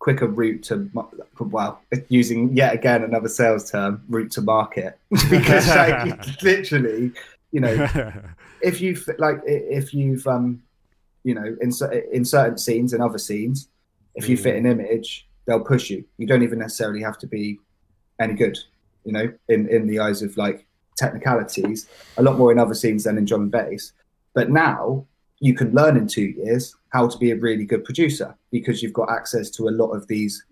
quicker 0.09 0.27
route 0.27 0.63
to 0.63 0.91
well 1.39 1.83
using 2.09 2.57
yet 2.57 2.73
again 2.73 3.03
another 3.03 3.29
sales 3.29 3.71
term 3.71 4.03
route 4.09 4.31
to 4.31 4.41
market. 4.41 4.99
Because 5.29 5.69
like 5.69 6.43
literally 6.43 7.13
you 7.53 7.61
know 7.61 7.89
if 8.63 8.81
you 8.81 8.97
like 9.19 9.41
if 9.45 9.93
you've 9.93 10.27
um 10.27 10.63
you 11.25 11.35
know 11.35 11.55
in, 11.61 11.71
in 12.11 12.25
certain 12.25 12.57
scenes 12.57 12.95
and 12.95 13.03
other 13.03 13.19
scenes 13.19 13.69
if 14.15 14.31
you 14.31 14.39
fit 14.39 14.57
an 14.57 14.65
image 14.65 15.29
they'll 15.45 15.61
push 15.61 15.91
you. 15.91 16.03
You 16.17 16.27
don't 16.27 16.43
even 16.43 16.59
necessarily 16.59 17.03
have 17.03 17.19
to 17.19 17.27
be 17.27 17.59
any 18.19 18.33
good 18.33 18.57
you 19.05 19.13
know 19.13 19.31
in 19.51 19.69
in 19.69 19.87
the 19.87 20.01
eyes 20.01 20.23
of 20.23 20.39
like 20.39 20.65
technicalities. 20.97 21.87
A 22.17 22.23
lot 22.23 22.39
more 22.39 22.51
in 22.51 22.59
other 22.59 22.75
scenes 22.75 23.05
than 23.05 23.19
in 23.19 23.27
drum 23.27 23.43
and 23.43 23.51
bass 23.51 23.93
but 24.33 24.49
now 24.49 25.05
you 25.41 25.53
can 25.53 25.71
learn 25.73 25.99
in 25.99 26.07
two 26.07 26.29
years 26.41 26.75
how 26.91 27.07
to 27.09 27.19
be 27.19 27.31
a 27.31 27.37
really 27.37 27.65
good 27.65 27.85
producer 27.85 28.35
because 28.51 28.83
you've 28.83 28.93
got 28.93 29.11
access 29.11 29.51
to 29.51 29.69
a 29.69 29.71
lot 29.71 29.91
of 29.91 30.07
these 30.09 30.45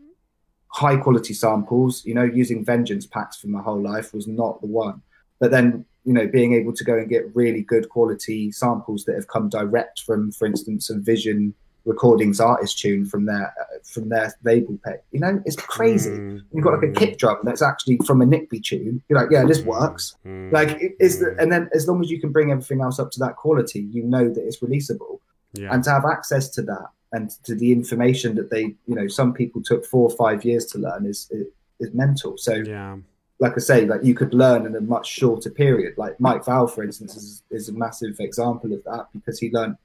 high 0.68 0.97
quality 0.97 1.34
samples. 1.34 2.05
You 2.05 2.14
know, 2.14 2.24
using 2.24 2.64
Vengeance 2.64 3.07
packs 3.07 3.37
for 3.37 3.49
my 3.49 3.62
whole 3.62 3.80
life 3.80 4.12
was 4.12 4.26
not 4.26 4.61
the 4.61 4.66
one. 4.66 5.03
But 5.39 5.51
then, 5.51 5.84
you 6.05 6.12
know, 6.12 6.26
being 6.26 6.55
able 6.55 6.72
to 6.74 6.84
go 6.84 6.97
and 6.97 7.09
get 7.09 7.34
really 7.34 7.62
good 7.62 7.89
quality 7.89 8.51
samples 8.53 9.05
that 9.05 9.14
have 9.14 9.28
come 9.28 9.49
direct 9.49 10.01
from, 10.01 10.32
for 10.32 10.47
instance, 10.47 10.91
a 10.91 10.99
Vision 10.99 11.55
Recordings 11.84 12.41
artist 12.41 12.80
tune 12.80 13.07
from 13.07 13.26
their 13.26 13.47
uh, 13.61 13.78
from 13.84 14.09
their 14.09 14.34
label 14.43 14.76
pay. 14.84 14.97
You 15.12 15.20
know, 15.20 15.41
it's 15.47 15.55
crazy. 15.55 16.11
Mm, 16.11 16.43
You've 16.53 16.64
got 16.64 16.74
like 16.82 16.91
a 16.91 16.93
kick 16.93 17.16
drum 17.16 17.39
that's 17.45 17.62
actually 17.62 17.99
from 18.05 18.20
a 18.22 18.26
Nickbee 18.26 18.61
tune. 18.64 19.03
You're 19.09 19.20
like, 19.20 19.30
yeah, 19.30 19.45
this 19.45 19.61
works. 19.62 20.16
mm, 20.26 20.51
Like, 20.51 20.97
is 20.99 21.20
the, 21.20 21.37
and 21.39 21.53
then 21.53 21.70
as 21.72 21.87
long 21.87 22.01
as 22.03 22.11
you 22.11 22.20
can 22.20 22.32
bring 22.32 22.51
everything 22.51 22.80
else 22.80 22.99
up 22.99 23.12
to 23.12 23.20
that 23.20 23.37
quality, 23.37 23.82
you 23.82 24.03
know 24.03 24.28
that 24.28 24.45
it's 24.45 24.59
releasable 24.59 25.20
yeah. 25.59 25.73
and 25.73 25.83
to 25.85 25.91
have 25.91 26.05
access 26.05 26.49
to 26.51 26.63
that 26.63 26.89
and 27.13 27.31
to 27.45 27.55
the 27.55 27.73
information 27.73 28.35
that 28.35 28.51
they 28.51 28.75
you 28.87 28.95
know 28.95 29.09
some 29.09 29.33
people 29.33 29.63
took 29.63 29.85
four 29.85 30.09
or 30.11 30.17
five 30.17 30.45
years 30.45 30.67
to 30.67 30.79
learn 30.79 31.07
is 31.07 31.29
is, 31.31 31.47
is 31.81 31.95
mental 31.95 32.37
so 32.37 32.55
yeah. 32.55 32.97
like 33.39 33.53
i 33.57 33.59
say 33.59 33.85
like 33.87 34.03
you 34.03 34.15
could 34.15 34.35
learn 34.35 34.67
in 34.67 34.75
a 34.77 34.81
much 34.81 35.09
shorter 35.09 35.51
period 35.51 35.95
like 35.97 36.19
mike 36.21 36.45
val 36.45 36.67
for 36.67 36.83
instance 36.83 37.17
is, 37.17 37.43
is 37.51 37.69
a 37.69 37.73
massive 37.73 38.19
example 38.21 38.73
of 38.73 38.83
that 38.85 39.07
because 39.13 39.39
he 39.39 39.51
learned 39.51 39.77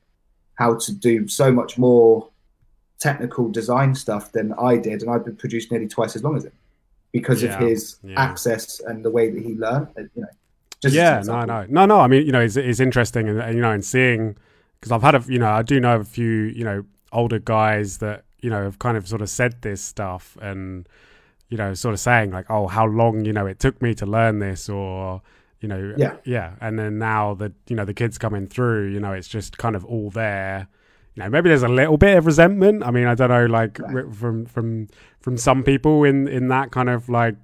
how 0.55 0.76
to 0.76 0.93
do 0.93 1.28
so 1.28 1.51
much 1.51 1.78
more 1.78 2.28
technical 2.99 3.49
design 3.49 3.93
stuff 3.95 4.32
than 4.32 4.53
i 4.53 4.78
did 4.78 5.01
and 5.01 5.11
i've 5.11 5.26
been 5.26 5.36
produced 5.36 5.72
nearly 5.72 5.88
twice 5.88 6.15
as 6.15 6.24
long 6.24 6.36
as 6.36 6.45
him 6.45 6.51
because 7.11 7.43
Yeah, 7.43 7.55
of 7.55 7.67
his 7.67 7.99
yeah. 8.03 8.19
access 8.19 8.80
and 8.80 9.03
the 9.03 9.09
way 9.09 9.30
that 9.30 9.41
he 9.41 9.55
learned 9.55 9.88
you 10.15 10.22
know 10.22 10.28
just 10.82 10.95
yeah, 10.95 11.22
no, 11.24 11.45
no, 11.45 11.65
no, 11.69 11.86
no. 11.86 11.99
I 11.99 12.07
mean, 12.07 12.26
you 12.26 12.32
know, 12.32 12.41
it's, 12.41 12.57
it's 12.57 12.80
interesting, 12.80 13.30
and 13.30 13.55
you 13.55 13.61
know, 13.61 13.69
and 13.69 13.86
seeing 13.86 14.36
because 14.82 14.91
I've 14.91 15.03
had 15.03 15.15
a, 15.15 15.23
you 15.27 15.38
know, 15.39 15.49
I 15.51 15.61
do 15.61 15.79
know 15.79 15.97
a 15.99 16.03
few, 16.03 16.25
you 16.45 16.65
know, 16.65 16.84
older 17.13 17.39
guys 17.39 17.99
that 17.99 18.25
you 18.41 18.49
know 18.49 18.63
have 18.63 18.79
kind 18.79 18.97
of 18.97 19.07
sort 19.07 19.21
of 19.21 19.29
said 19.29 19.61
this 19.61 19.82
stuff, 19.82 20.38
and 20.41 20.89
you 21.49 21.57
know, 21.57 21.73
sort 21.73 21.93
of 21.93 21.99
saying 21.99 22.32
like, 22.32 22.49
oh, 22.49 22.67
how 22.67 22.86
long, 22.88 23.23
you 23.25 23.34
know, 23.34 23.45
it 23.45 23.59
took 23.59 23.82
me 23.82 23.93
to 23.95 24.05
learn 24.05 24.39
this, 24.39 24.67
or 24.69 25.21
you 25.59 25.67
know, 25.67 25.93
Yeah. 25.97 26.15
yeah, 26.25 26.55
and 26.59 26.79
then 26.79 26.97
now 26.97 27.36
that 27.36 27.53
you 27.67 27.75
know 27.75 27.86
the 27.86 27.93
kids 27.93 28.17
coming 28.17 28.47
through, 28.47 28.88
you 28.91 28.99
know, 28.99 29.13
it's 29.13 29.27
just 29.27 29.57
kind 29.57 29.75
of 29.75 29.86
all 29.86 30.09
there. 30.09 30.67
You 31.13 31.23
know, 31.23 31.29
maybe 31.29 31.49
there's 31.49 31.61
a 31.61 31.67
little 31.67 31.97
bit 31.97 32.17
of 32.17 32.25
resentment. 32.25 32.84
I 32.84 32.89
mean, 32.89 33.05
I 33.05 33.15
don't 33.15 33.29
know, 33.29 33.45
like 33.45 33.77
Right. 33.79 34.11
from 34.15 34.45
from 34.45 34.88
from 35.19 35.38
some 35.38 35.63
people 35.63 36.03
in 36.03 36.27
in 36.27 36.47
that 36.47 36.71
kind 36.71 36.89
of 36.89 37.07
like 37.09 37.36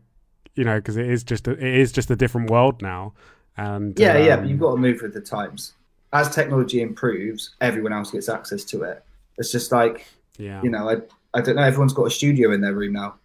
you 0.55 0.63
know 0.63 0.77
because 0.79 0.97
it 0.97 1.07
is 1.07 1.23
just 1.23 1.47
a, 1.47 1.51
it 1.51 1.75
is 1.75 1.91
just 1.91 2.09
a 2.09 2.15
different 2.15 2.49
world 2.49 2.81
now 2.81 3.13
and 3.57 3.99
Yeah, 3.99 4.17
yeah, 4.17 4.33
um, 4.33 4.39
but 4.41 4.49
you've 4.49 4.59
got 4.59 4.71
to 4.71 4.77
move 4.77 5.01
with 5.03 5.13
the 5.13 5.21
times. 5.21 5.73
As 6.13 6.33
technology 6.33 6.81
improves, 6.81 7.55
everyone 7.61 7.93
else 7.93 8.11
gets 8.11 8.29
access 8.29 8.63
to 8.65 8.83
it. 8.83 9.03
It's 9.37 9.51
just 9.51 9.71
like, 9.71 10.07
yeah 10.37 10.61
you 10.63 10.69
know, 10.69 10.89
I, 10.89 10.97
I 11.33 11.41
don't 11.41 11.55
know, 11.55 11.63
everyone's 11.63 11.93
got 11.93 12.07
a 12.07 12.11
studio 12.11 12.51
in 12.51 12.61
their 12.61 12.73
room 12.73 12.93
now 12.93 13.15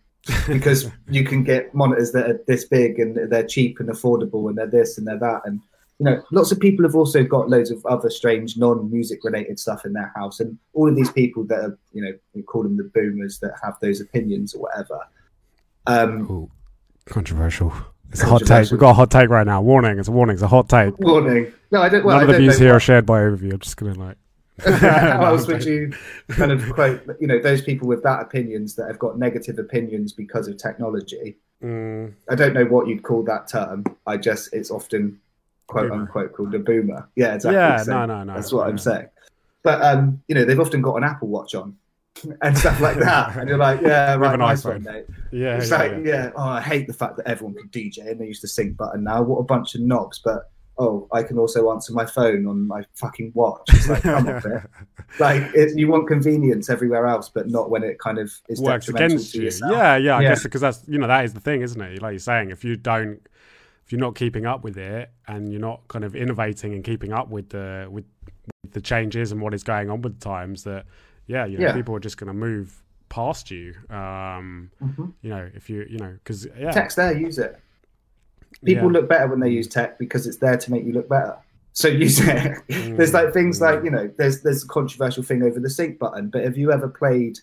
because 0.48 0.90
you 1.08 1.24
can 1.24 1.44
get 1.44 1.74
monitors 1.74 2.12
that 2.12 2.30
are 2.30 2.40
this 2.46 2.64
big 2.64 2.98
and 2.98 3.30
they're 3.30 3.46
cheap 3.46 3.80
and 3.80 3.88
affordable 3.88 4.48
and 4.48 4.58
they're 4.58 4.66
this 4.66 4.98
and 4.98 5.06
they're 5.06 5.18
that. 5.18 5.42
And, 5.44 5.60
you 5.98 6.06
know, 6.06 6.22
lots 6.32 6.52
of 6.52 6.60
people 6.60 6.84
have 6.84 6.96
also 6.96 7.22
got 7.22 7.48
loads 7.48 7.70
of 7.70 7.84
other 7.86 8.10
strange 8.10 8.56
non 8.56 8.90
music 8.90 9.20
related 9.24 9.58
stuff 9.58 9.84
in 9.84 9.92
their 9.92 10.12
house. 10.16 10.40
And 10.40 10.58
all 10.74 10.88
of 10.88 10.96
these 10.96 11.10
people 11.10 11.44
that 11.44 11.60
are, 11.60 11.78
you 11.92 12.02
know, 12.02 12.12
we 12.34 12.42
call 12.42 12.62
them 12.62 12.76
the 12.76 12.84
boomers 12.84 13.38
that 13.40 13.54
have 13.62 13.78
those 13.80 14.00
opinions 14.00 14.54
or 14.54 14.62
whatever. 14.62 15.00
Um, 15.86 16.30
Ooh, 16.30 16.50
controversial 17.06 17.72
it's 18.12 18.22
a 18.22 18.26
hot 18.26 18.42
take 18.44 18.70
we've 18.70 18.78
got 18.80 18.90
a 18.90 18.94
hot 18.94 19.10
take 19.10 19.28
right 19.30 19.46
now 19.46 19.60
warning 19.60 19.98
it's 19.98 20.08
a 20.08 20.12
warning 20.12 20.34
it's 20.34 20.42
a 20.42 20.48
hot 20.48 20.68
take 20.68 20.98
warning. 20.98 21.52
No, 21.70 21.80
I 21.82 21.88
don't. 21.88 22.04
Well, 22.04 22.16
none 22.18 22.26
I 22.26 22.30
of 22.30 22.36
the 22.36 22.38
views 22.42 22.58
here 22.58 22.68
what- 22.70 22.76
are 22.76 22.80
shared 22.80 23.06
by 23.06 23.20
overview 23.20 23.52
i'm 23.54 23.58
just 23.60 23.76
gonna 23.76 23.94
like 23.94 24.16
How 24.64 25.24
else 25.24 25.46
would 25.46 25.64
you 25.64 25.92
kind 26.28 26.52
of 26.52 26.62
quote, 26.74 27.02
you 27.18 27.26
know, 27.26 27.40
those 27.40 27.62
people 27.62 27.88
with 27.88 28.02
that 28.02 28.20
opinions 28.20 28.74
that 28.76 28.86
have 28.86 28.98
got 28.98 29.18
negative 29.18 29.58
opinions 29.58 30.12
because 30.12 30.46
of 30.46 30.56
technology? 30.58 31.36
Mm, 31.64 32.12
I 32.30 32.34
don't 32.34 32.52
know 32.52 32.66
what 32.66 32.86
you'd 32.86 33.02
call 33.02 33.22
that 33.24 33.48
term. 33.48 33.82
I 34.06 34.18
just, 34.18 34.52
it's 34.52 34.70
often 34.70 35.18
quote 35.66 35.88
Boomer. 35.88 36.02
unquote 36.02 36.32
called 36.34 36.54
a 36.54 36.58
boomer. 36.58 37.08
Yeah, 37.16 37.34
exactly. 37.34 37.56
yeah 37.56 37.78
So 37.78 37.92
no 37.92 38.04
no 38.06 38.24
no 38.24 38.34
That's 38.34 38.52
what 38.52 38.64
yeah. 38.64 38.68
I'm 38.70 38.78
saying. 38.78 39.08
But, 39.64 39.80
um, 39.82 40.22
you 40.28 40.34
know, 40.34 40.44
they've 40.44 40.60
often 40.60 40.82
got 40.82 40.96
an 40.96 41.04
Apple 41.04 41.28
Watch 41.28 41.54
on 41.54 41.76
and 42.42 42.56
stuff 42.56 42.80
like 42.80 42.98
that. 43.00 43.36
And 43.36 43.48
you're 43.48 43.58
like, 43.58 43.80
yeah, 43.80 44.14
right, 44.14 44.34
an 44.34 44.40
nice 44.40 44.62
iPhone. 44.62 44.84
one, 44.84 44.94
mate. 44.94 45.04
yeah 45.32 45.56
It's 45.58 45.70
yeah, 45.70 45.76
like, 45.76 45.90
yeah. 45.92 45.98
yeah, 46.04 46.30
oh, 46.36 46.48
I 46.48 46.60
hate 46.60 46.86
the 46.86 46.92
fact 46.92 47.16
that 47.16 47.26
everyone 47.28 47.54
can 47.56 47.68
DJ 47.68 48.10
and 48.10 48.20
they 48.20 48.26
use 48.26 48.40
the 48.40 48.48
sync 48.48 48.76
button 48.76 49.04
now. 49.04 49.22
What 49.22 49.38
a 49.38 49.44
bunch 49.44 49.74
of 49.74 49.80
knobs. 49.80 50.20
But, 50.24 50.50
oh, 50.78 51.08
I 51.12 51.22
can 51.22 51.38
also 51.38 51.70
answer 51.72 51.92
my 51.92 52.06
phone 52.06 52.46
on 52.46 52.66
my 52.66 52.84
fucking 52.94 53.32
watch. 53.34 53.62
It's 53.70 53.88
like, 53.88 54.02
come 54.02 54.28
on, 54.28 54.68
like 55.18 55.42
it, 55.54 55.76
you 55.76 55.88
want 55.88 56.06
convenience 56.08 56.70
everywhere 56.70 57.06
else, 57.06 57.28
but 57.28 57.48
not 57.48 57.70
when 57.70 57.82
it 57.82 57.98
kind 57.98 58.18
of 58.18 58.30
is 58.48 58.60
works 58.60 58.88
against 58.88 59.34
you 59.34 59.42
yourself. 59.44 59.72
yeah 59.72 59.96
yeah 59.96 60.16
i 60.16 60.22
Yeah. 60.22 60.28
guess 60.30 60.42
because 60.42 60.60
that's 60.60 60.82
you 60.88 60.98
know 60.98 61.06
that 61.06 61.24
is 61.24 61.34
the 61.34 61.40
thing 61.40 61.60
isn't 61.62 61.80
it 61.80 62.00
like 62.00 62.12
you're 62.12 62.18
saying 62.18 62.50
if 62.50 62.64
you 62.64 62.76
don't 62.76 63.20
if 63.84 63.92
you're 63.92 64.00
not 64.00 64.14
keeping 64.14 64.46
up 64.46 64.62
with 64.64 64.78
it 64.78 65.10
and 65.28 65.50
you're 65.50 65.60
not 65.60 65.86
kind 65.88 66.04
of 66.04 66.14
innovating 66.16 66.72
and 66.72 66.84
keeping 66.84 67.12
up 67.12 67.28
with 67.28 67.50
the 67.50 67.86
with, 67.90 68.04
with 68.62 68.72
the 68.72 68.80
changes 68.80 69.32
and 69.32 69.40
what 69.42 69.52
is 69.52 69.62
going 69.64 69.90
on 69.90 70.00
with 70.00 70.18
the 70.18 70.24
times 70.24 70.62
that 70.64 70.86
yeah 71.34 71.44
you 71.46 71.58
know 71.58 71.66
Yeah. 71.66 71.72
people 71.74 71.94
are 71.96 72.00
just 72.08 72.16
going 72.18 72.28
to 72.28 72.34
move 72.48 72.68
past 73.08 73.50
you. 73.50 73.74
Um, 73.90 74.70
Mm-hmm. 74.82 75.06
you 75.22 75.30
know, 75.30 75.50
if 75.54 75.68
you 75.70 75.78
you 75.88 75.98
know, 75.98 76.12
because 76.22 76.46
yeah, 76.58 76.70
Tech's 76.70 76.94
there, 76.94 77.12
use 77.16 77.38
it. 77.38 77.58
People 78.64 78.86
Yeah. 78.92 78.92
look 79.00 79.08
better 79.08 79.26
when 79.28 79.40
they 79.40 79.50
use 79.50 79.66
tech 79.68 79.98
because 79.98 80.26
it's 80.26 80.38
there 80.38 80.56
to 80.56 80.70
make 80.70 80.84
you 80.84 80.92
look 80.92 81.08
better. 81.08 81.36
So 81.74 81.88
use 82.06 82.20
it. 82.20 82.58
there's 82.68 83.14
like 83.14 83.32
things 83.32 83.58
Mm. 83.58 83.62
like 83.62 83.84
you 83.84 83.90
know, 83.90 84.10
there's 84.18 84.42
there's 84.42 84.62
a 84.64 84.68
controversial 84.68 85.22
thing 85.22 85.42
over 85.42 85.58
the 85.60 85.70
sync 85.70 85.98
button. 85.98 86.28
But 86.28 86.44
have 86.44 86.56
you 86.56 86.72
ever 86.72 86.88
played 86.88 87.38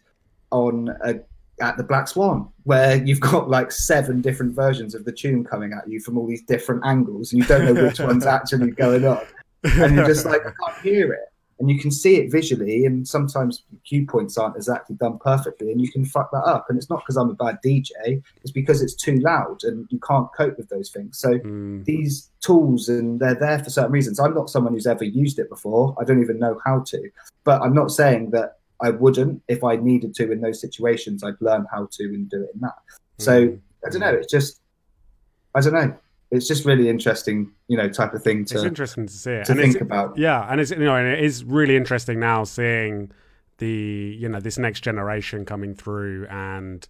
on 0.51 0.89
a 1.03 1.15
at 1.61 1.75
the 1.77 1.83
Black 1.83 2.07
Swan 2.07 2.47
where 2.63 2.95
you've 2.95 3.19
got 3.19 3.49
like 3.49 3.71
seven 3.71 4.21
different 4.21 4.55
versions 4.55 4.95
of 4.95 5.03
the 5.05 5.11
tune 5.11 5.43
coming 5.43 5.73
at 5.73 5.87
you 5.89 5.99
from 5.99 6.17
all 6.17 6.25
these 6.25 6.41
different 6.43 6.81
angles 6.85 7.33
and 7.33 7.41
you 7.41 7.47
don't 7.47 7.65
know 7.65 7.83
which 7.83 7.99
one's 7.99 8.25
actually 8.37 8.71
going 8.71 9.05
on, 9.05 9.19
and 9.63 9.95
you're 9.95 10.05
just 10.07 10.25
like 10.25 10.41
I 10.45 10.51
can't 10.65 10.81
hear 10.81 11.11
it. 11.13 11.28
And 11.59 11.69
you 11.69 11.77
can 11.77 11.91
see 11.91 12.15
it 12.15 12.31
visually, 12.31 12.85
and 12.85 13.05
sometimes 13.07 13.63
cue 13.85 14.05
points 14.05 14.37
aren't 14.37 14.55
exactly 14.55 14.95
done 14.95 15.19
perfectly, 15.19 15.71
and 15.71 15.81
you 15.81 15.91
can 15.91 16.05
fuck 16.05 16.31
that 16.31 16.45
up. 16.45 16.67
And 16.69 16.77
it's 16.77 16.89
not 16.89 17.01
because 17.01 17.17
I'm 17.17 17.29
a 17.29 17.33
bad 17.33 17.57
DJ; 17.63 18.23
it's 18.41 18.51
because 18.51 18.81
it's 18.81 18.95
too 18.95 19.19
loud, 19.19 19.63
and 19.63 19.85
you 19.89 19.99
can't 19.99 20.29
cope 20.37 20.57
with 20.57 20.69
those 20.69 20.89
things. 20.89 21.19
So 21.19 21.39
Mm, 21.69 21.85
these 21.85 22.29
tools 22.41 22.89
and 22.89 23.19
they're 23.19 23.35
there 23.35 23.59
for 23.59 23.69
certain 23.69 23.91
reasons. 23.91 24.19
I'm 24.19 24.33
not 24.33 24.49
someone 24.49 24.73
who's 24.73 24.87
ever 24.87 25.03
used 25.03 25.39
it 25.39 25.49
before. 25.49 25.95
I 25.99 26.03
don't 26.03 26.21
even 26.21 26.39
know 26.39 26.59
how 26.65 26.81
to. 26.81 27.09
But 27.43 27.61
I'm 27.61 27.73
not 27.73 27.91
saying 27.91 28.31
that 28.31 28.57
I 28.81 28.91
wouldn't 28.91 29.41
if 29.47 29.63
I 29.63 29.75
needed 29.75 30.13
to 30.15 30.31
in 30.31 30.41
those 30.41 30.61
situations. 30.61 31.23
I'd 31.23 31.41
learn 31.41 31.65
how 31.71 31.87
to 31.91 32.03
and 32.05 32.29
do 32.29 32.43
it 32.43 32.51
in 32.53 32.61
that. 32.61 32.75
So 33.17 33.47
mm. 33.47 33.59
I 33.85 33.89
don't 33.89 34.01
know. 34.01 34.13
It's 34.13 34.31
just 34.31 34.61
I 35.55 35.61
don't 35.61 35.73
know. 35.73 35.95
It's 36.31 36.47
just 36.47 36.63
really 36.65 36.89
interesting, 36.89 37.51
you 37.67 37.75
know, 37.77 37.89
type 37.89 38.13
of 38.13 38.21
thing 38.23 38.45
to. 38.45 38.55
it's 38.55 38.63
interesting 38.63 39.07
to 39.07 39.13
see 39.13 39.31
it. 39.31 39.45
to 39.45 39.53
And 39.53 39.61
think 39.61 39.81
about. 39.81 40.17
Yeah, 40.17 40.45
and 40.49 40.61
it's 40.61 40.69
you 40.71 40.77
know, 40.77 40.95
and 40.95 41.07
it 41.07 41.23
is 41.23 41.43
really 41.43 41.75
interesting 41.75 42.19
now 42.19 42.43
seeing 42.43 43.11
the 43.57 44.15
you 44.19 44.29
know 44.29 44.39
this 44.39 44.57
next 44.57 44.81
generation 44.81 45.43
coming 45.45 45.73
through 45.75 46.27
and 46.29 46.87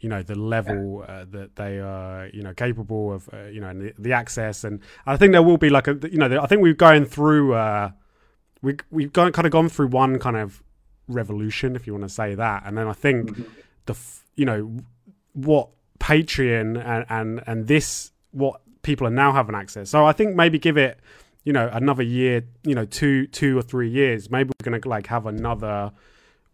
you 0.00 0.08
know 0.08 0.22
the 0.22 0.34
level 0.34 1.04
uh, 1.06 1.24
that 1.30 1.54
they 1.56 1.78
are 1.78 2.28
you 2.34 2.42
know 2.42 2.52
capable 2.52 3.12
of 3.12 3.28
uh, 3.32 3.44
you 3.44 3.60
know 3.60 3.68
and 3.68 3.80
the, 3.80 3.94
the 3.98 4.12
access 4.12 4.64
and 4.64 4.80
I 5.06 5.16
think 5.16 5.32
there 5.32 5.42
will 5.44 5.58
be 5.58 5.70
like 5.70 5.86
a 5.86 5.96
you 6.10 6.18
know 6.18 6.40
I 6.42 6.46
think 6.48 6.60
we're 6.60 6.74
going 6.74 7.04
through 7.04 7.54
uh 7.54 7.90
we 8.62 8.76
we've 8.90 9.12
gone, 9.12 9.30
kind 9.32 9.46
of 9.46 9.52
gone 9.52 9.68
through 9.68 9.88
one 9.88 10.18
kind 10.18 10.36
of 10.36 10.62
revolution 11.08 11.76
if 11.76 11.86
you 11.86 11.92
want 11.94 12.04
to 12.04 12.08
say 12.08 12.34
that 12.34 12.64
and 12.66 12.76
then 12.76 12.88
I 12.88 12.92
think 12.94 13.30
Mhm. 13.30 13.46
the 13.86 13.94
you 14.34 14.44
know 14.44 14.76
what 15.34 15.68
Patreon 16.00 16.84
and 16.84 17.06
and 17.08 17.42
and 17.46 17.66
this 17.68 18.10
what 18.32 18.60
people 18.82 19.06
are 19.06 19.10
now 19.10 19.32
having 19.32 19.54
access. 19.54 19.90
So 19.90 20.04
I 20.04 20.12
think 20.12 20.34
maybe 20.36 20.58
give 20.58 20.76
it 20.76 20.98
you 21.44 21.52
know 21.52 21.68
another 21.72 22.02
year, 22.02 22.44
you 22.64 22.74
know 22.74 22.84
two 22.84 23.26
two 23.28 23.58
or 23.58 23.62
three 23.62 23.88
years. 23.90 24.30
Maybe 24.30 24.50
we're 24.60 24.70
gonna 24.70 24.80
like 24.84 25.06
have 25.08 25.26
another 25.26 25.92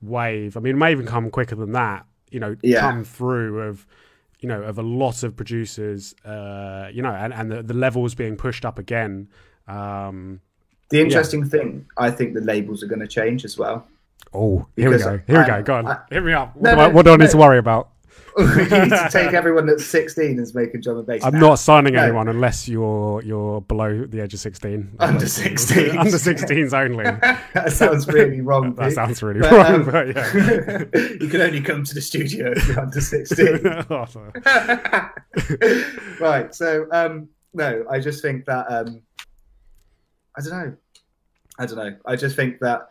wave. 0.00 0.56
I 0.56 0.60
mean, 0.60 0.74
it 0.76 0.78
may 0.78 0.92
even 0.92 1.06
come 1.06 1.30
quicker 1.30 1.56
than 1.56 1.72
that. 1.72 2.06
You 2.30 2.40
know, 2.40 2.56
Yeah. 2.62 2.80
come 2.80 3.04
through 3.04 3.60
of 3.62 3.86
you 4.40 4.48
know 4.48 4.62
of 4.62 4.78
a 4.78 4.82
lot 4.82 5.22
of 5.22 5.36
producers. 5.36 6.14
Uh, 6.24 6.88
you 6.92 7.02
know, 7.02 7.10
and 7.12 7.32
and 7.32 7.50
the, 7.50 7.62
the 7.62 7.74
levels 7.74 8.14
being 8.14 8.36
pushed 8.36 8.64
up 8.64 8.78
again. 8.78 9.28
Um, 9.66 10.40
The 10.90 11.00
interesting 11.00 11.44
thing, 11.44 11.86
I 11.98 12.10
think 12.10 12.32
the 12.34 12.40
labels 12.40 12.82
are 12.82 12.86
going 12.86 13.00
to 13.00 13.06
change 13.08 13.44
as 13.44 13.58
well. 13.58 13.86
oh, 14.32 14.66
here 14.76 14.90
we 14.90 14.96
go. 14.98 15.20
Here 15.26 15.40
we 15.40 15.46
go. 15.46 15.62
Go 15.62 15.74
on. 15.76 15.86
I- 15.86 15.98
Hit 16.10 16.22
me 16.24 16.32
up. 16.32 16.56
What, 16.56 16.62
No, 16.62 16.74
do, 16.76 16.80
I, 16.80 16.88
no, 16.88 16.94
what 16.94 17.04
do 17.04 17.10
I 17.12 17.16
need 17.16 17.24
no. 17.26 17.30
to 17.32 17.36
worry 17.36 17.58
about? 17.58 17.90
You 18.38 18.46
need 18.56 18.90
to 18.90 19.08
take 19.12 19.32
everyone 19.32 19.66
that's 19.66 19.84
16 19.86 20.38
as 20.38 20.54
making 20.54 20.80
drum 20.80 20.98
and 20.98 21.06
bass. 21.06 21.24
I'm 21.24 21.34
now. 21.34 21.40
not 21.40 21.58
signing 21.58 21.94
No. 21.94 22.02
anyone 22.04 22.28
unless 22.28 22.68
you're 22.68 23.22
you're 23.22 23.60
below 23.62 24.04
the 24.06 24.20
age 24.20 24.34
of 24.34 24.40
16. 24.40 24.96
Under 24.98 25.24
16s. 25.24 25.98
Under 25.98 26.10
16s 26.16 26.72
only. 26.72 27.04
that 27.54 27.72
sounds 27.72 28.06
really 28.08 28.40
wrong. 28.40 28.74
That 28.74 28.92
sounds 28.92 29.22
really 29.22 29.40
But, 29.40 29.52
wrong, 29.52 29.74
um, 29.74 29.84
but 29.90 30.06
yeah. 30.16 30.84
you 31.20 31.28
can 31.28 31.40
only 31.40 31.60
come 31.60 31.84
to 31.84 31.94
the 31.94 32.00
studio 32.00 32.52
if 32.52 32.68
you're 32.68 32.80
under 32.80 33.00
16. 33.00 33.62
right. 36.20 36.54
So, 36.54 36.86
um, 36.92 37.28
no, 37.54 37.84
I 37.90 37.98
just 38.00 38.22
think 38.22 38.44
that, 38.46 38.66
um, 38.70 39.02
I 40.36 40.40
don't 40.40 40.50
know. 40.50 40.76
I 41.58 41.66
don't 41.66 41.76
know. 41.76 41.96
I 42.06 42.14
just 42.16 42.36
think 42.36 42.60
that 42.60 42.88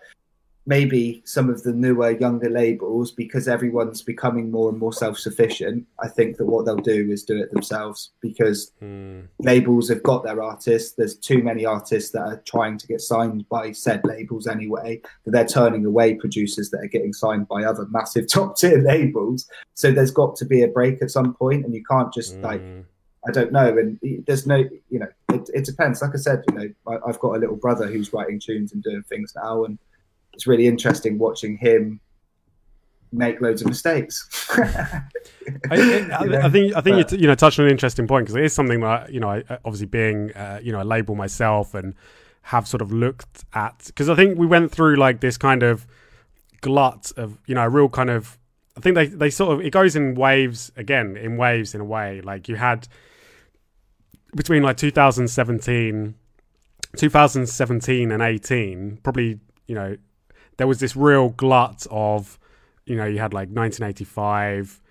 maybe 0.68 1.22
some 1.26 1.49
of 1.49 1.63
the 1.63 1.74
newer, 1.74 2.11
younger 2.11 2.49
labels, 2.49 3.11
because 3.11 3.47
everyone's 3.47 4.01
becoming 4.01 4.51
more 4.51 4.70
and 4.70 4.78
more 4.78 4.93
self 4.93 5.18
sufficient, 5.18 5.88
I 5.99 6.09
think 6.09 6.38
that 6.38 6.45
what 6.45 6.65
they'll 6.65 6.76
do 6.76 7.09
is 7.09 7.24
do 7.24 7.41
it 7.41 7.51
themselves 7.51 8.11
because 8.22 8.72
Hmm. 8.80 9.22
labels 9.39 9.89
have 9.89 10.03
got 10.03 10.24
their 10.24 10.43
artists. 10.43 10.93
There's 10.93 11.15
too 11.15 11.41
many 11.41 11.65
artists 11.65 12.11
that 12.11 12.22
are 12.22 12.41
trying 12.45 12.78
to 12.78 12.88
get 12.88 13.01
signed 13.01 13.47
by 13.49 13.72
said 13.72 14.05
labels 14.05 14.45
anyway, 14.45 15.01
that 15.26 15.32
they're 15.32 15.45
turning 15.45 15.86
away 15.86 16.15
producers 16.15 16.70
that 16.72 16.82
are 16.82 16.88
getting 16.88 17.13
signed 17.13 17.47
by 17.47 17.63
other 17.63 17.88
massive 17.89 18.28
top 18.32 18.57
tier 18.57 18.80
labels. 18.82 19.49
So 19.74 19.91
there's 19.91 20.11
got 20.11 20.36
to 20.36 20.45
be 20.45 20.61
a 20.63 20.68
break 20.68 21.01
at 21.01 21.11
some 21.11 21.34
point, 21.34 21.65
and 21.65 21.74
you 21.74 21.84
can't 21.89 22.13
just 22.13 22.38
like 22.39 22.61
Hmm. 22.61 22.82
I 23.28 23.32
don't 23.32 23.51
know. 23.51 23.78
And 23.78 23.99
there's 24.26 24.47
no, 24.47 24.57
you 24.89 24.99
know, 24.99 25.07
it, 25.34 25.49
it 25.53 25.65
depends. 25.65 26.01
Like 26.01 26.11
I 26.13 26.18
said, 26.18 26.43
you 26.49 26.55
know, 26.57 26.70
I, 26.88 27.09
I've 27.09 27.20
got 27.20 27.36
a 27.36 27.39
little 27.39 27.57
brother 27.57 27.88
who's 27.88 28.13
writing 28.13 28.39
tunes 28.39 28.72
and 28.72 28.82
doing 28.82 29.03
things 29.03 29.34
now, 29.36 29.65
and 29.65 29.78
it's 30.38 30.45
really 30.45 30.67
interesting 30.67 31.17
watching 31.17 31.57
him 31.57 31.99
make 33.11 33.41
loads 33.41 33.63
of 33.63 33.67
mistakes. 33.67 34.47
I, 34.51 35.01
I, 35.71 35.75
You 36.21 36.29
know? 36.29 36.41
I 36.41 36.49
think 36.49 36.75
I 36.75 36.81
think 36.81 36.97
you, 36.97 37.03
t- 37.05 37.17
you 37.17 37.27
know 37.27 37.33
touched 37.33 37.57
on 37.57 37.65
an 37.65 37.71
interesting 37.71 38.05
point 38.05 38.25
because 38.25 38.35
it 38.35 38.43
is 38.43 38.53
something 38.53 38.81
that 38.81 39.11
you 39.11 39.19
know 39.19 39.31
I, 39.31 39.43
obviously 39.65 39.88
being 39.88 40.31
uh, 40.33 40.59
you 40.61 40.71
know 40.71 40.81
a 40.81 40.83
label 40.83 41.15
myself 41.15 41.73
and 41.73 41.95
have 42.43 42.67
sort 42.67 42.83
of 42.83 42.91
looked 42.91 43.45
at 43.53 43.81
because 43.88 44.09
I 44.09 44.15
think 44.15 44.38
we 44.38 44.45
went 44.45 44.71
through 44.71 44.97
like 44.97 45.21
this 45.21 45.38
kind 45.38 45.63
of 45.63 45.88
glut 46.61 47.11
of 47.17 47.39
you 47.47 47.55
know 47.55 47.63
a 47.63 47.69
real 47.69 47.89
kind 47.89 48.11
of 48.11 48.38
I 48.77 48.81
think 48.81 48.93
they 48.93 49.07
they 49.07 49.31
sort 49.31 49.53
of 49.53 49.65
it 49.65 49.71
goes 49.71 49.95
in 49.95 50.13
waves 50.13 50.71
again 50.77 51.17
in 51.17 51.38
waves 51.38 51.73
in 51.73 51.81
a 51.81 51.85
way 51.85 52.21
like 52.21 52.47
you 52.47 52.57
had 52.57 52.88
between 54.35 54.61
like 54.61 54.77
2017 54.77 56.13
2017 56.95 58.11
and 58.11 58.21
18 58.21 58.99
probably 59.01 59.39
you 59.65 59.73
know 59.73 59.97
there 60.58 60.68
was 60.68 60.80
this 60.80 60.95
real 60.95 61.30
glut 61.30 61.86
of 61.91 62.38
you 62.86 62.95
know 62.95 63.05
you 63.05 63.20
had 63.20 63.34
like 63.34 63.49
1985 63.49 64.82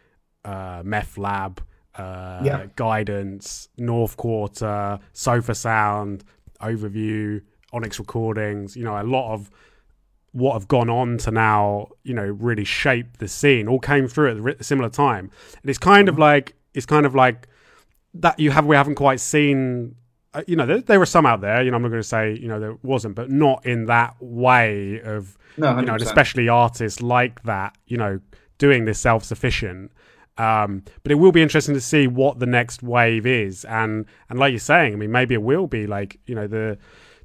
uh 0.45 0.83
Methlab 0.83 1.59
uh 1.95 2.43
Yeah. 2.45 2.67
guidance 2.77 3.69
north 3.77 4.17
quarter 4.17 4.99
sofa 5.13 5.55
sound 5.55 6.25
overview 6.61 7.41
onyx 7.73 7.99
recordings 7.99 8.77
you 8.77 8.85
know 8.85 9.01
a 9.01 9.03
lot 9.05 9.33
of 9.33 9.51
what 10.33 10.53
have 10.55 10.69
gone 10.69 10.91
on 10.91 11.17
to 11.19 11.31
now 11.31 11.89
you 12.05 12.15
know 12.15 12.25
really 12.25 12.65
shape 12.65 13.17
the 13.19 13.29
scene 13.29 13.69
all 13.69 13.79
came 13.81 14.07
through 14.09 14.49
at 14.49 14.61
a 14.61 14.65
similar 14.65 14.91
time 14.91 15.31
and 15.63 15.71
it's 15.71 15.79
kind 15.79 16.09
of 16.09 16.19
like 16.19 16.55
it's 16.75 16.87
kind 16.87 17.07
of 17.07 17.15
like 17.15 17.49
that 18.15 18.39
you 18.39 18.51
have 18.51 18.67
we 18.67 18.77
haven't 18.77 18.95
quite 18.97 19.21
seen 19.21 19.95
you 20.47 20.57
know 20.57 20.67
there, 20.67 20.81
there 20.81 20.99
were 20.99 21.07
some 21.07 21.27
out 21.27 21.41
there 21.41 21.63
you 21.63 21.71
know 21.71 21.77
i'm 21.77 21.83
not 21.83 21.89
going 21.89 22.03
to 22.03 22.07
say 22.07 22.37
you 22.37 22.49
know 22.49 22.61
there 22.61 22.77
wasn't 22.83 23.15
but 23.15 23.31
not 23.31 23.65
in 23.65 23.87
that 23.87 24.15
way 24.21 25.01
of 25.03 25.37
no, 25.57 25.79
you 25.79 25.87
know, 25.87 25.95
and 25.95 26.03
especially 26.03 26.49
artists 26.49 27.01
like 27.01 27.43
that, 27.45 27.77
you 27.87 27.97
know, 27.97 28.21
doing 28.59 28.85
this 28.85 28.99
self-sufficient. 28.99 29.91
Um, 30.39 30.83
but 31.03 31.13
it 31.13 31.15
will 31.15 31.33
be 31.33 31.43
interesting 31.43 31.75
to 31.75 31.81
see 31.81 32.07
what 32.07 32.39
the 32.39 32.47
next 32.47 32.83
wave 32.83 33.25
is, 33.25 33.65
and 33.65 34.05
and 34.29 34.39
like 34.39 34.53
you're 34.53 34.59
saying, 34.59 34.93
I 34.93 34.97
mean, 34.97 35.11
maybe 35.11 35.35
it 35.35 35.43
will 35.43 35.67
be 35.67 35.87
like 35.87 36.21
you 36.27 36.35
know 36.35 36.47
the 36.47 36.77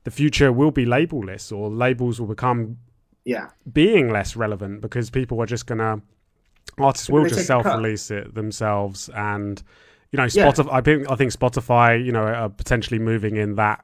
the 0.06 0.12
future 0.12 0.52
will 0.52 0.72
be 0.72 0.86
labelless, 0.86 1.52
or 1.52 1.70
labels 1.70 2.22
will 2.22 2.28
become 2.28 2.78
yeah, 3.26 3.50
being 3.72 4.10
less 4.10 4.38
relevant 4.38 4.80
because 4.80 5.10
people 5.10 5.42
are 5.42 5.46
just 5.46 5.66
gonna 5.66 6.02
artists 6.78 7.10
will 7.10 7.26
just 7.26 7.36
cut. 7.36 7.46
self-release 7.46 8.12
it 8.12 8.34
themselves, 8.34 9.10
and 9.14 9.62
you 10.12 10.18
know, 10.18 10.24
Yeah. 10.24 10.48
Spotify. 10.52 10.74
I 10.74 10.82
think 10.82 11.12
I 11.12 11.16
think 11.16 11.32
Spotify, 11.32 12.04
you 12.04 12.12
know, 12.12 12.24
are 12.24 12.50
potentially 12.50 13.00
moving 13.00 13.36
in 13.38 13.56
that 13.56 13.84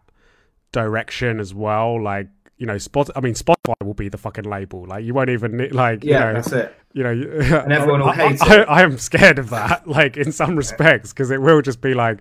direction 0.71 1.39
as 1.39 1.53
well. 1.53 2.01
Like 2.01 2.27
you 2.57 2.65
know, 2.65 2.77
Spot. 2.77 3.09
I 3.15 3.19
mean, 3.21 3.33
Spotify 3.35 3.75
will 3.85 3.93
be 3.93 4.09
the 4.09 4.17
fucking 4.17 4.45
label. 4.45 4.85
Like 4.87 5.05
you 5.05 5.13
won't 5.13 5.29
even 5.29 5.69
like 5.71 6.03
yeah, 6.03 6.19
you 6.19 6.25
know, 6.25 6.33
that's 6.33 6.51
it. 6.51 6.75
you 6.93 7.03
know, 7.03 7.11
And 7.11 7.71
everyone 7.71 7.99
will 8.01 8.09
I, 8.09 8.15
hate 8.15 8.41
I, 8.41 8.61
it. 8.61 8.67
I, 8.69 8.79
I 8.79 8.81
am 8.81 8.97
scared 8.97 9.39
of 9.39 9.49
that. 9.51 9.87
Like 9.97 10.17
in 10.17 10.31
some 10.31 10.55
respects, 10.55 11.13
because 11.13 11.31
it 11.31 11.41
will 11.41 11.61
just 11.61 11.81
be 11.81 11.93
like. 11.93 12.19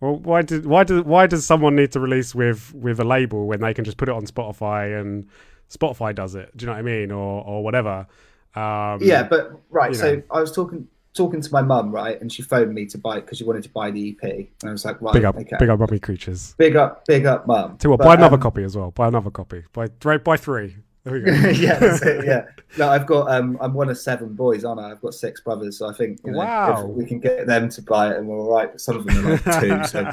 Well, 0.00 0.14
why 0.14 0.42
did 0.42 0.64
why 0.64 0.84
does 0.84 1.02
why 1.02 1.26
does 1.26 1.44
someone 1.44 1.74
need 1.74 1.90
to 1.90 1.98
release 1.98 2.32
with 2.32 2.72
with 2.72 3.00
a 3.00 3.04
label 3.04 3.48
when 3.48 3.60
they 3.60 3.74
can 3.74 3.84
just 3.84 3.96
put 3.96 4.08
it 4.08 4.14
on 4.14 4.26
Spotify 4.26 5.00
and 5.00 5.26
Spotify 5.68 6.14
does 6.14 6.36
it? 6.36 6.56
Do 6.56 6.62
you 6.62 6.66
know 6.68 6.74
what 6.74 6.78
I 6.78 6.82
mean, 6.82 7.10
or 7.10 7.42
or 7.42 7.64
whatever? 7.64 8.06
Um, 8.54 9.00
Yeah, 9.02 9.24
but 9.24 9.60
right. 9.70 9.96
So 9.96 10.14
know. 10.14 10.22
I 10.30 10.40
was 10.40 10.52
talking 10.52 10.86
talking 11.14 11.40
to 11.40 11.52
my 11.52 11.62
mum, 11.62 11.90
right, 11.90 12.20
and 12.20 12.32
she 12.32 12.42
phoned 12.42 12.74
me 12.74 12.86
to 12.86 12.98
buy 12.98 13.16
because 13.16 13.38
she 13.38 13.44
wanted 13.44 13.62
to 13.64 13.70
buy 13.70 13.90
the 13.90 14.16
EP, 14.22 14.22
and 14.30 14.48
I 14.64 14.72
was 14.72 14.84
like, 14.84 15.00
right, 15.02 15.12
big 15.12 15.24
up, 15.24 15.36
okay, 15.36 15.56
big 15.58 15.68
up, 15.68 15.78
mummy 15.78 15.98
creatures. 15.98 16.54
big 16.58 16.76
up, 16.76 17.04
big 17.06 17.26
up, 17.26 17.46
mum. 17.46 17.78
Tell 17.78 17.90
what, 17.90 18.00
buy 18.00 18.14
another 18.14 18.34
um, 18.36 18.40
copy 18.40 18.62
as 18.62 18.76
well. 18.76 18.90
Buy 18.90 19.08
another 19.08 19.30
copy. 19.30 19.64
Buy 19.72 19.88
buy, 19.88 20.18
buy 20.18 20.36
three. 20.36 20.76
There 21.04 21.12
we 21.12 21.20
go. 21.20 21.32
yeah, 21.50 21.78
that's 21.78 22.02
it, 22.02 22.24
yeah. 22.24 22.44
No, 22.76 22.90
I've 22.90 23.06
got 23.06 23.30
um, 23.30 23.56
I'm 23.62 23.72
one 23.72 23.88
of 23.88 23.96
seven 23.96 24.34
boys, 24.34 24.62
aren't 24.62 24.78
I? 24.78 24.90
I've 24.90 25.00
got 25.00 25.14
six 25.14 25.40
brothers, 25.40 25.78
so 25.78 25.88
I 25.88 25.94
think 25.94 26.20
you 26.22 26.32
know, 26.32 26.38
Wow. 26.38 26.84
we 26.84 27.06
can 27.06 27.18
get 27.18 27.46
them 27.46 27.70
to 27.70 27.82
buy 27.82 28.10
it, 28.12 28.18
and 28.18 28.28
we're 28.28 28.38
all 28.38 28.54
right. 28.54 28.70
But 28.70 28.80
some 28.82 28.98
of 28.98 29.06
them 29.06 29.26
are 29.26 29.30
like 29.30 29.44
two, 29.60 29.84
so 29.86 30.12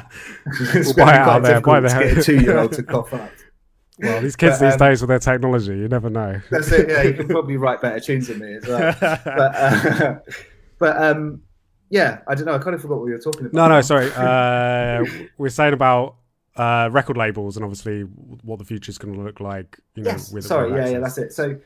it's 0.80 0.92
buy 0.94 1.16
it 1.16 1.20
out 1.20 1.42
there, 1.42 1.60
buy 1.60 1.80
the- 1.80 1.88
to 1.88 1.98
get 1.98 2.18
a 2.18 2.22
two-year-old 2.22 2.72
to 2.72 2.82
cough 2.82 3.12
up. 3.12 3.30
Well, 3.98 4.20
these 4.22 4.36
kids 4.36 4.58
But, 4.58 4.66
these 4.66 4.80
um, 4.80 4.88
days 4.88 5.00
with 5.02 5.08
their 5.08 5.18
technology, 5.18 5.76
you 5.76 5.88
never 5.88 6.10
know. 6.10 6.40
That's 6.50 6.70
it. 6.72 6.88
Yeah, 6.88 7.02
you 7.02 7.14
can 7.14 7.28
probably 7.28 7.56
write 7.56 7.80
better 7.80 8.00
tunes 8.00 8.28
than 8.28 8.38
me 8.38 8.54
as 8.54 8.66
well. 8.66 8.94
But, 9.00 9.54
uh, 9.56 10.18
but 10.78 11.00
um, 11.02 11.42
yeah, 11.90 12.20
I 12.26 12.34
don't 12.34 12.46
know. 12.46 12.54
I 12.54 12.58
kind 12.58 12.74
of 12.74 12.82
forgot 12.82 12.98
what 12.98 13.06
you 13.06 13.12
were 13.12 13.18
talking 13.18 13.42
about. 13.46 13.54
No, 13.54 13.68
no, 13.68 13.80
sorry. 13.80 14.10
Uh, 14.14 15.04
we're 15.38 15.48
saying 15.48 15.72
about 15.74 16.16
uh, 16.56 16.88
record 16.92 17.16
labels 17.16 17.56
and 17.56 17.64
obviously 17.64 18.02
what 18.02 18.58
the 18.58 18.64
future 18.64 18.90
is 18.90 18.98
going 18.98 19.14
to 19.14 19.20
look 19.20 19.40
like. 19.40 19.78
You 19.94 20.04
know, 20.04 20.10
Yes. 20.10 20.32
with 20.32 20.44
Sorry. 20.44 20.72
with 20.72 20.80
Yeah, 20.80 20.88
yeah, 20.88 20.98
that's 21.00 21.18
it. 21.18 21.32
So 21.32 21.56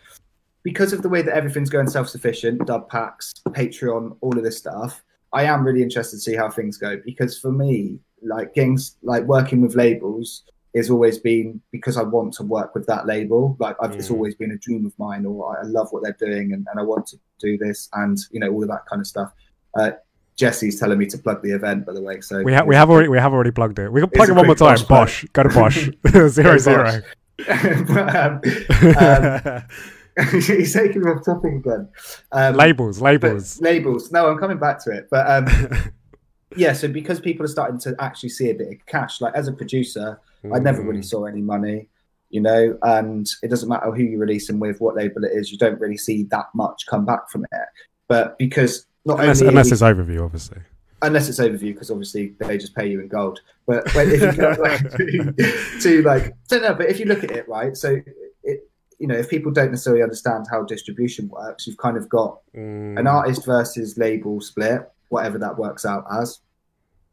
because 0.63 0.93
of 0.93 1.03
the 1.03 1.09
way 1.09 1.23
that 1.23 1.35
everything's 1.35 1.71
going 1.71 1.89
self-sufficient, 1.89 2.67
dub 2.67 2.89
packs, 2.89 3.33
Patreon, 3.49 4.17
all 4.21 4.37
of 4.37 4.45
this 4.45 4.59
stuff, 4.59 5.03
I 5.33 5.45
am 5.45 5.65
really 5.65 5.83
interested 5.83 6.17
to 6.17 6.21
see 6.21 6.35
how 6.35 6.51
things 6.51 6.77
go 6.77 7.01
because 7.05 7.39
for 7.39 7.53
me, 7.53 7.99
like 8.23 8.53
things 8.55 8.97
like 9.03 9.25
working 9.25 9.63
with 9.63 9.75
labels 9.75 10.43
has 10.75 10.89
always 10.91 11.18
been 11.18 11.61
because 11.73 11.97
I 11.97 12.03
want 12.03 12.33
to 12.35 12.43
work 12.45 12.75
with 12.75 12.87
that 12.87 13.07
label. 13.07 13.57
Like 13.59 13.77
I've, 13.83 13.93
it's 13.93 14.09
Mm. 14.09 14.12
always 14.14 14.35
been 14.37 14.53
a 14.53 14.57
dream 14.59 14.87
of 14.87 14.97
mine, 14.99 15.27
or 15.27 15.59
I 15.59 15.62
love 15.66 15.89
what 15.91 16.03
they're 16.03 16.16
doing, 16.18 16.53
and, 16.53 16.66
and 16.71 16.79
I 16.79 16.83
want 16.83 17.07
to 17.09 17.16
do 17.41 17.59
this, 17.59 17.89
and 17.95 18.18
you 18.31 18.41
know 18.41 18.51
all 18.53 18.62
of 18.62 18.68
that 18.68 18.87
kind 18.89 19.01
of 19.01 19.07
stuff. 19.07 19.33
Uh, 19.75 19.91
Jesse's 20.37 20.79
telling 20.81 20.99
me 20.99 21.07
to 21.07 21.18
plug 21.18 21.43
the 21.43 21.51
event, 21.51 21.85
by 21.85 21.93
the 21.93 22.01
way. 22.01 22.21
So 22.23 22.43
We 22.43 22.53
have 22.55 22.66
we 22.66 22.75
have 22.75 22.89
already 22.89 23.09
we 23.09 23.18
have 23.18 23.33
already 23.33 23.51
plugged 23.51 23.79
it. 23.79 23.93
We 23.93 24.01
can 24.01 24.11
plug 24.11 24.29
it 24.31 24.33
one 24.33 24.47
more 24.47 24.55
time. 24.55 24.77
Bosch 24.77 24.85
Bosch, 24.89 25.25
go 25.33 25.43
to 25.43 25.49
Bosch. 25.51 25.89
zero 26.29 26.57
zero. 26.59 27.01
But, 27.89 28.16
um, 28.16 28.41
um, 28.99 29.62
he's 30.41 30.73
taking 30.75 31.03
me 31.03 31.11
off 31.11 31.25
topic 31.25 31.55
again. 31.55 31.89
Um, 32.33 32.55
labels, 32.55 33.01
labels. 33.01 33.61
labels. 33.61 34.12
No, 34.12 34.29
I'm 34.29 34.39
coming 34.39 34.59
back 34.59 34.83
to 34.85 34.91
it. 34.91 35.09
But 35.11 35.29
um, 35.31 35.93
yeah, 36.57 36.72
so 36.72 36.88
because 36.88 37.20
people 37.20 37.44
are 37.44 37.48
starting 37.48 37.78
to 37.80 37.94
actually 37.98 38.28
see 38.30 38.51
a 38.51 38.55
bit 38.55 38.68
of 38.68 38.86
cash, 38.86 39.20
like 39.20 39.34
as 39.34 39.48
a 39.48 39.53
producer, 39.53 40.18
I 40.53 40.59
never 40.59 40.82
Mm. 40.82 40.88
really 40.88 41.03
saw 41.03 41.24
any 41.26 41.42
money, 41.42 41.88
you 42.30 42.40
know, 42.40 42.78
and 42.82 43.28
it 43.42 43.48
doesn't 43.48 43.68
matter 43.68 43.90
who 43.92 44.03
you 44.03 44.18
release 44.18 44.46
them 44.46 44.59
with, 44.59 44.80
what 44.80 44.96
label 44.96 45.24
it 45.24 45.32
is, 45.34 45.53
you 45.53 45.59
don't 45.59 45.78
really 45.80 45.96
see 45.98 46.22
that 46.24 46.46
much 46.55 46.86
come 46.86 47.05
back 47.05 47.28
from 47.30 47.44
it. 47.44 47.68
But 48.09 48.38
because 48.38 48.86
not 49.05 49.20
unless, 49.20 49.40
only 49.40 49.51
unless 49.51 49.70
it's 49.72 49.82
overview, 49.82 50.24
obviously. 50.24 50.59
unless 51.03 51.28
it's 51.28 51.38
overview, 51.40 51.72
because 51.74 51.90
obviously 51.90 52.34
they 52.40 52.59
just 52.59 52.74
pay 52.74 52.86
you 52.88 53.01
in 53.01 53.09
gold. 53.09 53.40
But 53.66 53.92
when, 53.94 54.11
if 54.11 54.20
you 54.22 54.32
go 54.32 54.51
like, 54.61 54.80
to, 54.96 55.78
to 55.82 56.03
like, 56.03 56.34
don't 56.48 56.62
know, 56.62 56.74
but 56.74 56.86
if 56.88 56.98
you 56.98 57.07
look 57.07 57.22
at 57.24 57.30
it 57.30 57.48
right, 57.48 57.76
so 57.76 58.01
it, 58.42 58.68
you 58.98 59.07
know, 59.07 59.14
if 59.14 59.28
people 59.30 59.53
don't 59.53 59.70
necessarily 59.70 60.03
understand 60.03 60.46
how 60.51 60.62
distribution 60.64 61.28
works, 61.28 61.66
you've 61.66 61.76
kind 61.78 61.96
of 61.96 62.09
got 62.09 62.40
Mm. 62.57 62.98
an 62.98 63.07
artist 63.07 63.44
versus 63.46 63.96
label 63.96 64.40
split, 64.40 64.90
whatever 65.11 65.39
that 65.39 65.59
works 65.59 65.85
out 65.85 66.05
as, 66.11 66.41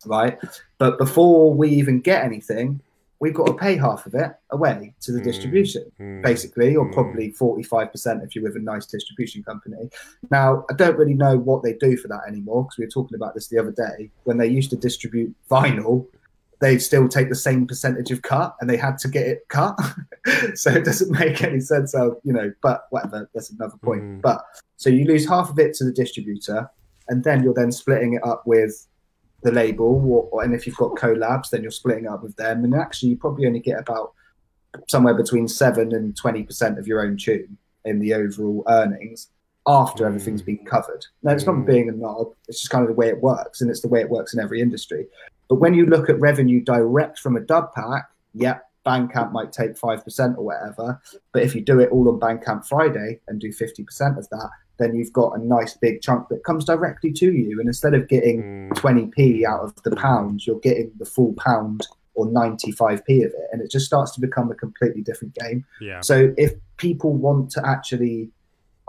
right? 0.06 0.40
But 0.78 0.98
before 0.98 1.54
we 1.54 1.70
even 1.70 2.00
get 2.00 2.24
anything, 2.24 2.80
we've 3.20 3.34
got 3.34 3.48
to 3.48 3.54
pay 3.54 3.76
half 3.76 4.06
of 4.06 4.14
it 4.14 4.32
away 4.52 4.94
to 5.02 5.12
the 5.12 5.20
Mm. 5.20 5.24
distribution, 5.24 5.92
Mm. 6.00 6.22
basically, 6.22 6.76
or 6.76 6.86
Mm. 6.86 6.94
probably 6.94 7.32
45% 7.32 8.24
if 8.24 8.36
you're 8.36 8.44
with 8.44 8.56
a 8.56 8.60
nice 8.60 8.86
distribution 8.86 9.44
company. 9.44 9.90
Now, 10.30 10.66
I 10.70 10.74
don't 10.74 10.98
really 10.98 11.16
know 11.16 11.36
what 11.38 11.64
they 11.64 11.74
do 11.74 11.98
for 11.98 12.08
that 12.10 12.22
anymore 12.28 12.64
because 12.64 12.78
we 12.78 12.86
were 12.86 12.92
talking 12.92 13.16
about 13.16 13.34
this 13.34 13.48
the 13.48 13.58
other 13.58 13.72
day. 13.72 14.12
When 14.24 14.38
they 14.38 14.48
used 14.48 14.70
to 14.70 14.76
distribute 14.76 15.34
vinyl, 15.50 16.06
they'd 16.60 16.80
still 16.80 17.08
take 17.08 17.30
the 17.30 17.36
same 17.36 17.66
percentage 17.66 18.12
of 18.12 18.22
cut 18.22 18.56
and 18.62 18.70
they 18.70 18.78
had 18.78 19.00
to 19.00 19.08
get 19.08 19.26
it 19.28 19.48
cut. 19.48 19.76
so 20.54 20.70
it 20.72 20.86
doesn't 20.86 21.12
make 21.12 21.44
any 21.44 21.60
sense 21.60 21.96
how, 21.96 22.18
you 22.24 22.34
know, 22.34 22.52
but 22.62 22.86
whatever, 22.92 23.28
that's 23.34 23.50
another 23.50 23.78
point. 23.84 24.04
Mm. 24.04 24.22
But 24.22 24.44
so 24.76 24.92
you 24.92 25.06
lose 25.06 25.28
half 25.28 25.50
of 25.50 25.58
it 25.58 25.74
to 25.76 25.84
the 25.86 25.92
distributor 25.92 26.70
and 27.10 27.24
then 27.24 27.44
you're 27.44 27.54
then 27.54 27.72
splitting 27.72 28.14
it 28.14 28.22
up 28.26 28.44
with 28.46 28.88
the 29.44 29.52
label 29.52 29.86
or, 29.86 30.30
or 30.32 30.44
and 30.44 30.54
if 30.54 30.66
you've 30.66 30.76
got 30.78 30.92
collabs 30.96 31.50
then 31.52 31.62
you're 31.62 31.72
splitting 31.72 32.08
up 32.08 32.24
with 32.24 32.36
them 32.38 32.64
and 32.64 32.74
actually 32.74 33.10
you 33.10 33.18
probably 33.18 33.46
only 33.46 33.60
get 33.60 33.80
about 33.80 34.14
somewhere 34.88 35.14
between 35.14 35.48
7 35.48 35.94
and 35.94 36.16
20% 36.16 36.78
of 36.78 36.88
your 36.88 37.02
own 37.02 37.18
tune 37.18 37.58
in 37.86 38.00
the 38.00 38.14
overall 38.14 38.64
earnings 38.68 39.28
after 39.68 40.04
Mm. 40.04 40.08
everything's 40.08 40.42
been 40.42 40.64
covered 40.66 41.06
now 41.24 41.32
it's 41.32 41.44
Mm. 41.44 41.58
not 41.58 41.66
being 41.68 41.90
a 41.90 41.92
knob 41.92 42.34
it's 42.48 42.60
just 42.62 42.72
kind 42.72 42.84
of 42.84 42.90
the 42.90 42.96
way 42.96 43.10
it 43.10 43.22
works 43.22 43.62
and 43.62 43.70
it's 43.70 43.82
the 43.82 43.88
way 43.88 44.02
it 44.02 44.10
works 44.10 44.34
in 44.34 44.40
every 44.40 44.60
industry 44.62 45.08
but 45.50 45.56
when 45.56 45.74
you 45.74 45.86
look 45.86 46.10
at 46.10 46.20
revenue 46.20 46.62
direct 46.62 47.20
from 47.20 47.36
a 47.38 47.42
dub 47.42 47.74
pack 47.74 48.10
yeah 48.34 48.60
Bandcamp 48.86 49.34
might 49.34 49.52
take 49.52 49.74
5% 49.76 50.38
or 50.38 50.46
whatever 50.46 51.02
but 51.34 51.44
if 51.44 51.54
you 51.54 51.62
do 51.62 51.80
it 51.82 51.90
all 51.90 52.08
on 52.10 52.20
Bandcamp 52.20 52.66
Friday 52.66 53.20
and 53.28 53.40
do 53.40 53.50
50% 53.50 54.18
of 54.18 54.28
that 54.30 54.50
then 54.78 54.96
you've 54.96 55.14
got 55.14 55.38
a 55.38 55.44
nice 55.44 55.76
big 55.76 56.02
chunk 56.02 56.30
that 56.30 56.44
comes 56.44 56.66
directly 56.66 57.12
to 57.14 57.32
you 57.32 57.60
and 57.60 57.68
instead 57.68 57.94
of 57.94 58.08
getting 58.08 58.68
Mm. 58.68 58.74
20p 58.76 59.46
out 59.46 59.62
of 59.62 59.74
the 59.84 59.96
pound, 59.96 60.46
you're 60.46 60.60
getting 60.60 60.92
the 61.00 61.06
full 61.06 61.34
pound 61.34 61.88
or 62.14 62.26
95p 62.28 63.26
of 63.26 63.32
it. 63.32 63.48
And 63.52 63.62
it 63.62 63.70
just 63.70 63.86
starts 63.86 64.12
to 64.16 64.22
become 64.22 64.52
a 64.52 64.56
completely 64.56 65.02
different 65.02 65.36
game. 65.36 65.66
Yeah. 65.80 66.02
So 66.02 66.34
if 66.38 66.54
people 66.78 67.14
want 67.14 67.52
to 67.52 67.66
actually 67.66 68.32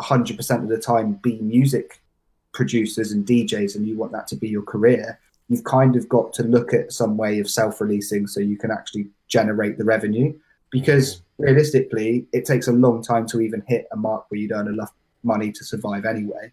100% 0.01 0.63
of 0.63 0.69
the 0.69 0.79
time 0.79 1.15
be 1.23 1.39
music 1.41 2.01
producers 2.53 3.13
and 3.13 3.27
DJs 3.27 3.77
and 3.77 3.87
you 3.87 3.97
want 3.97 4.13
that 4.13 4.27
to 4.29 4.37
be 4.37 4.49
your 4.49 4.63
career, 4.63 5.19
you've 5.49 5.65
kind 5.65 5.97
of 5.97 6.09
got 6.09 6.33
to 6.35 6.43
look 6.43 6.73
at 6.73 6.93
some 6.93 7.17
way 7.17 7.39
of 7.39 7.49
self 7.51 7.81
releasing 7.81 8.27
so 8.27 8.41
you 8.41 8.57
can 8.57 8.71
actually 8.71 9.09
generate 9.29 9.79
the 9.79 9.85
revenue. 9.85 10.33
Because 10.71 11.23
realistically, 11.39 12.27
it 12.33 12.45
takes 12.45 12.69
a 12.69 12.73
long 12.73 13.03
time 13.03 13.27
to 13.29 13.41
even 13.41 13.63
hit 13.67 13.87
a 13.93 13.97
mark 13.97 14.27
where 14.29 14.39
you'd 14.39 14.53
earn 14.53 14.69
enough 14.69 14.93
money 15.23 15.53
to 15.53 15.65
survive 15.65 16.05
anyway. 16.05 16.53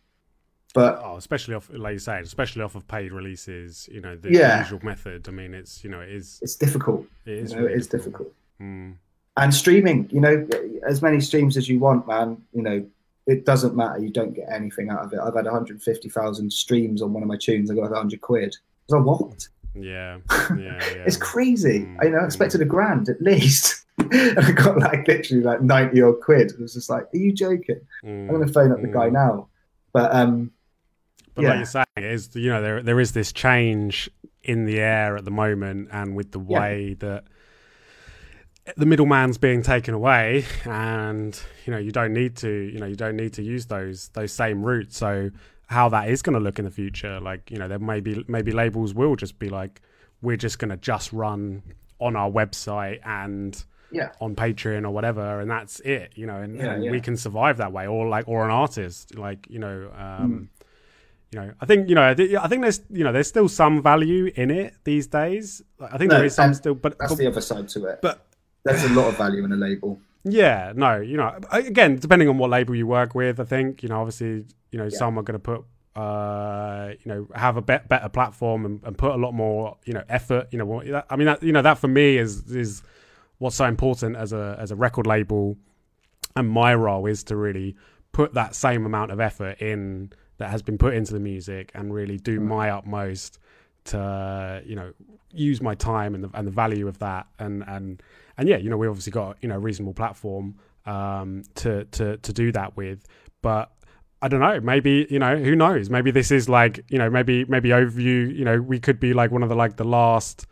But 0.74 0.99
Oh, 1.03 1.16
especially 1.16 1.55
off, 1.55 1.70
like 1.74 1.93
you 1.93 1.99
said, 1.99 2.24
especially 2.26 2.61
off 2.63 2.76
of 2.76 2.86
paid 2.88 3.11
releases. 3.13 3.88
You 3.91 4.01
know, 4.01 4.16
the 4.18 4.32
Yeah. 4.32 4.59
usual 4.59 4.80
method. 4.84 5.28
I 5.30 5.32
mean, 5.32 5.53
it's 5.53 5.84
you 5.84 5.89
know, 5.89 6.01
it 6.01 6.09
is 6.09 6.39
it's 6.41 6.55
difficult. 6.55 7.05
it 7.26 7.34
is 7.39 7.51
you 7.51 7.57
know, 7.57 7.61
really 7.63 7.74
it 7.76 7.80
is 7.80 7.88
difficult. 7.88 8.32
Mm. 8.61 8.95
and 9.38 9.53
streaming 9.53 10.09
you 10.11 10.22
know 10.22 10.47
as 10.88 11.01
many 11.01 11.20
streams 11.20 11.57
as 11.57 11.68
you 11.68 11.78
want 11.78 12.07
man 12.07 12.38
you 12.53 12.61
know 12.61 12.86
it 13.28 13.43
doesn't 13.45 13.76
matter 13.76 13.99
you 13.99 14.09
don't 14.09 14.34
get 14.34 14.47
anything 14.49 14.89
out 14.89 15.01
of 15.03 15.11
it 15.11 15.20
i've 15.20 15.36
had 15.36 15.45
150000 15.45 16.49
streams 16.53 17.01
on 17.01 17.11
one 17.11 17.22
of 17.22 17.28
my 17.28 17.36
tunes 17.36 17.70
i 17.70 17.76
got 17.76 17.91
100 17.91 18.22
quid 18.22 18.55
I 18.89 18.95
was 18.95 19.05
like, 19.05 19.05
what 19.20 19.47
Yeah, 19.76 20.20
yeah, 20.32 20.55
yeah. 20.57 21.03
it's 21.05 21.18
crazy 21.18 21.80
Mm, 21.82 21.97
i 22.01 22.07
know 22.07 22.20
i 22.20 22.24
expected 22.26 22.61
a 22.61 22.66
grand 22.66 23.09
at 23.09 23.22
least 23.22 23.84
and 24.11 24.39
i 24.39 24.51
got 24.51 24.77
like 24.77 25.07
literally 25.07 25.41
like 25.43 25.61
90 25.61 26.01
odd 26.01 26.19
quid 26.21 26.51
it 26.51 26.59
was 26.59 26.73
just 26.73 26.89
like 26.89 27.03
are 27.13 27.17
you 27.17 27.31
joking 27.31 27.79
Mm. 28.03 28.29
i'm 28.29 28.39
gonna 28.39 28.51
phone 28.51 28.71
up 28.71 28.81
the 28.81 28.87
guy 28.87 29.07
Mm. 29.09 29.13
now 29.13 29.47
but 29.93 30.13
um 30.13 30.51
But 31.33 31.43
Yeah. 31.43 31.49
like 31.49 31.57
you're 31.59 31.65
saying, 31.65 31.85
it 31.97 32.03
is 32.03 32.35
you 32.35 32.49
know 32.49 32.61
there 32.61 32.83
there 32.83 32.99
is 32.99 33.13
this 33.13 33.31
change 33.31 34.09
in 34.43 34.65
the 34.65 34.79
air 34.79 35.17
at 35.17 35.25
the 35.25 35.31
moment, 35.31 35.89
and 35.91 36.15
with 36.15 36.31
the 36.31 36.39
Yeah. 36.39 36.59
way 36.59 36.93
that 36.99 37.23
the 38.77 38.85
middleman's 38.85 39.37
being 39.37 39.61
taken 39.61 39.93
away, 39.93 40.45
and 40.65 41.39
you 41.65 41.71
know 41.71 41.77
you 41.79 41.91
don't 41.91 42.13
need 42.13 42.35
to 42.37 42.49
you 42.49 42.79
know 42.79 42.85
you 42.85 42.95
don't 42.95 43.15
need 43.15 43.33
to 43.33 43.43
use 43.43 43.65
those 43.67 44.09
those 44.09 44.31
same 44.33 44.63
routes. 44.65 44.97
So 44.97 45.31
how 45.67 45.89
that 45.89 46.09
is 46.09 46.21
going 46.21 46.33
to 46.35 46.39
look 46.39 46.59
in 46.59 46.65
the 46.65 46.71
future, 46.71 47.19
like 47.19 47.49
you 47.51 47.57
know 47.57 47.67
there 47.67 47.79
may 47.79 47.99
be 48.01 48.23
maybe 48.27 48.51
labels 48.51 48.93
will 48.93 49.15
just 49.15 49.39
be 49.39 49.49
like 49.49 49.81
we're 50.21 50.37
just 50.37 50.59
going 50.59 50.69
to 50.69 50.77
just 50.77 51.11
run 51.13 51.63
on 51.99 52.15
our 52.15 52.29
website 52.29 52.99
and 53.05 53.63
yeah 53.99 54.09
on 54.25 54.35
Patreon 54.35 54.83
or 54.87 54.91
whatever, 54.97 55.39
and 55.41 55.49
that's 55.55 55.75
it, 55.81 56.07
you 56.15 56.25
know, 56.29 56.37
and, 56.45 56.51
Yeah, 56.57 56.73
and 56.73 56.83
yeah. 56.85 56.91
we 56.91 56.99
can 57.07 57.15
survive 57.17 57.55
that 57.57 57.71
way, 57.77 57.85
or 57.87 58.01
like, 58.15 58.25
or 58.27 58.39
an 58.45 58.51
artist, 58.51 59.15
like, 59.25 59.41
you 59.49 59.59
know, 59.59 59.77
Mm. 59.97 60.21
um, 60.23 60.49
you 61.31 61.39
know, 61.39 61.51
I 61.59 61.65
think, 61.65 61.89
you 61.89 61.95
know, 61.95 62.03
I 62.11 62.13
thi- 62.13 62.37
I 62.37 62.47
think 62.47 62.61
there's, 62.61 62.81
you 62.89 63.03
know, 63.05 63.11
there's 63.11 63.27
still 63.35 63.49
some 63.49 63.81
value 63.91 64.31
in 64.35 64.49
it 64.51 64.73
these 64.83 65.07
days. 65.07 65.61
I 65.95 65.97
think 65.97 66.09
No, 66.11 66.17
there 66.17 66.25
is 66.25 66.35
some 66.35 66.53
still, 66.53 66.75
but, 66.75 66.97
that's 66.99 67.11
but 67.11 67.17
the 67.17 67.27
other 67.27 67.41
side 67.41 67.67
to 67.75 67.85
it 67.91 67.99
but 68.01 68.15
there's 68.63 68.83
a 68.83 68.89
lot 68.99 69.07
of 69.09 69.17
value 69.17 69.43
in 69.45 69.51
a 69.51 69.55
label 69.67 69.99
yeah, 70.27 70.73
no, 70.75 70.91
you 71.11 71.17
know, 71.17 71.29
again, 71.51 71.97
depending 71.97 72.27
on 72.29 72.37
what 72.39 72.49
label 72.49 72.73
you 72.75 72.87
work 72.87 73.13
with, 73.13 73.39
I 73.39 73.43
think, 73.43 73.83
you 73.83 73.89
know, 73.89 73.99
obviously, 74.01 74.45
you 74.71 74.79
know, 74.79 74.85
Yeah. 74.91 74.97
some 75.01 75.19
are 75.19 75.21
going 75.21 75.39
to 75.41 75.45
put, 75.51 75.63
uh, 75.95 76.93
you 77.03 77.09
know, 77.11 77.27
have 77.35 77.57
a 77.57 77.61
bet 77.61 77.87
better 77.89 78.09
platform 78.09 78.65
and, 78.65 78.81
and 78.83 78.97
put 78.97 79.11
a 79.11 79.17
lot 79.25 79.33
more, 79.33 79.77
you 79.85 79.93
know, 79.93 80.03
effort. 80.09 80.47
You 80.51 80.57
know, 80.59 81.03
I 81.09 81.15
mean, 81.15 81.27
that, 81.27 81.43
you 81.43 81.51
know, 81.51 81.61
that 81.61 81.77
for 81.77 81.87
me 81.87 82.17
is 82.17 82.31
is 82.63 82.81
what's 83.39 83.55
so 83.55 83.65
important 83.65 84.15
as 84.15 84.33
a 84.33 84.57
as 84.59 84.71
a 84.71 84.75
record 84.75 85.07
label, 85.07 85.57
and 86.36 86.49
my 86.49 86.73
role 86.75 87.05
is 87.05 87.23
to 87.25 87.36
really 87.36 87.75
put 88.11 88.33
that 88.33 88.55
same 88.55 88.86
amount 88.86 89.11
of 89.11 89.19
effort 89.19 89.59
in 89.61 90.11
that 90.38 90.49
has 90.49 90.61
been 90.61 90.77
put 90.77 90.93
into 90.93 91.13
the 91.13 91.19
music 91.19 91.71
and 91.75 91.93
really 91.93 92.17
do 92.17 92.39
Mm. 92.39 92.47
my 92.47 92.69
utmost 92.69 93.39
to, 93.86 94.61
you 94.65 94.75
know, 94.75 94.91
use 95.31 95.61
my 95.61 95.75
time 95.75 96.15
and 96.15 96.23
the 96.23 96.29
and 96.33 96.47
the 96.47 96.51
value 96.51 96.88
of 96.88 96.99
that 96.99 97.27
and 97.39 97.63
and 97.67 98.01
and 98.38 98.49
yeah, 98.49 98.57
you 98.57 98.69
know, 98.69 98.77
we 98.77 98.88
obviously 98.88 99.11
got 99.11 99.38
you 99.41 99.49
know 99.49 99.55
a 99.55 99.59
reasonable 99.59 99.93
platform 99.93 100.55
um, 100.86 101.43
to 101.55 101.86
to 101.86 102.17
to 102.17 102.33
do 102.33 102.51
that 102.51 102.75
with, 102.77 103.05
but 103.41 103.71
I 104.21 104.27
don't 104.27 104.39
know. 104.39 104.59
Maybe 104.59 105.07
you 105.09 105.19
know 105.19 105.38
who 105.38 105.55
knows. 105.55 105.89
Maybe 105.89 106.11
this 106.11 106.31
is 106.31 106.49
like 106.49 106.83
you 106.89 106.97
know 106.97 107.09
maybe 107.09 107.45
maybe 107.45 107.69
overview. 107.69 108.36
You 108.36 108.45
know, 108.45 108.61
we 108.61 108.79
could 108.79 108.99
be 108.99 109.13
like 109.13 109.31
one 109.31 109.43
of 109.43 109.49
the 109.49 109.55
like 109.55 109.77
the 109.77 109.83
last, 109.83 110.47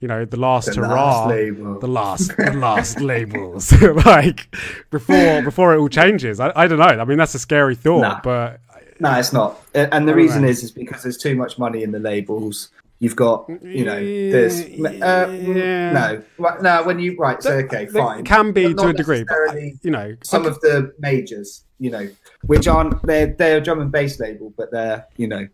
you 0.00 0.08
know, 0.08 0.24
the 0.24 0.36
last 0.38 0.66
The 0.74 0.76
hurrah, 0.76 1.26
last 1.26 1.80
the 1.80 1.86
last 1.88 2.36
the 2.36 2.52
last 2.56 3.00
labels 3.00 3.72
like 4.06 4.54
before 4.90 5.42
before 5.42 5.74
it 5.74 5.78
all 5.78 5.88
changes. 5.88 6.38
I, 6.40 6.52
I 6.54 6.66
don't 6.68 6.78
know. 6.78 6.84
I 6.84 7.04
mean, 7.04 7.18
that's 7.18 7.34
a 7.34 7.38
scary 7.38 7.74
thought, 7.74 8.00
Nah. 8.02 8.20
but 8.22 8.60
No, 9.00 9.12
it's 9.18 9.32
not. 9.32 9.60
And 9.74 10.08
the 10.08 10.14
reason 10.14 10.42
know. 10.42 10.48
is 10.48 10.62
is 10.62 10.70
because 10.70 11.02
there's 11.02 11.18
too 11.18 11.34
much 11.36 11.58
money 11.58 11.82
in 11.82 11.90
the 11.92 11.98
labels. 11.98 12.70
You've 13.00 13.14
got, 13.14 13.48
you 13.62 13.84
know, 13.84 14.00
this. 14.00 14.60
Uh, 14.60 15.30
Yeah. 15.30 15.92
No, 15.92 16.22
right, 16.38 16.60
no. 16.62 16.82
When 16.82 16.98
you 16.98 17.16
right, 17.16 17.40
so 17.40 17.52
okay, 17.58 17.86
fine. 17.86 18.24
can 18.24 18.50
be 18.52 18.74
to 18.74 18.86
a 18.88 18.92
degree, 18.92 19.24
but 19.24 19.56
you 19.82 19.90
know, 19.92 20.16
some 20.24 20.46
of 20.46 20.60
the 20.62 20.92
majors, 20.98 21.62
you 21.78 21.90
know, 21.90 22.08
which 22.42 22.66
aren't 22.66 23.00
they're 23.04 23.34
they're 23.38 23.58
a 23.58 23.60
drum 23.60 23.80
and 23.80 23.92
bass 23.92 24.18
label, 24.18 24.52
but 24.56 24.72
they're 24.72 25.06
you 25.16 25.28
know 25.28 25.46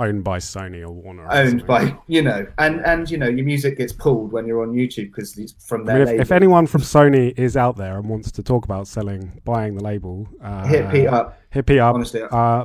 owned 0.00 0.24
by 0.24 0.38
Sony 0.38 0.82
or 0.86 0.90
Warner. 0.90 1.24
or 1.26 1.32
owned 1.32 1.60
something. 1.60 1.66
by 1.66 1.96
you 2.08 2.22
know, 2.22 2.46
and 2.58 2.80
and 2.86 3.08
you 3.10 3.18
know 3.18 3.28
your 3.28 3.44
music 3.44 3.76
gets 3.78 3.92
pulled 3.92 4.32
when 4.32 4.46
you're 4.46 4.62
on 4.62 4.72
YouTube 4.72 5.12
because 5.12 5.36
it's 5.38 5.52
from 5.66 5.82
I 5.82 5.84
their 5.84 5.94
mean, 5.94 6.02
if, 6.02 6.08
label. 6.08 6.20
if 6.22 6.32
anyone 6.32 6.66
from 6.66 6.80
Sony 6.80 7.38
is 7.38 7.56
out 7.56 7.76
there 7.76 7.98
and 7.98 8.08
wants 8.08 8.32
to 8.32 8.42
talk 8.42 8.64
about 8.64 8.88
selling, 8.88 9.40
buying 9.44 9.74
the 9.76 9.84
label, 9.84 10.26
uh, 10.42 10.66
hit 10.66 10.90
Pete 10.90 11.06
up, 11.06 11.38
hit 11.50 11.66
Pete 11.66 11.78
up. 11.78 11.94
honestly. 11.94 12.22
Uh, 12.30 12.64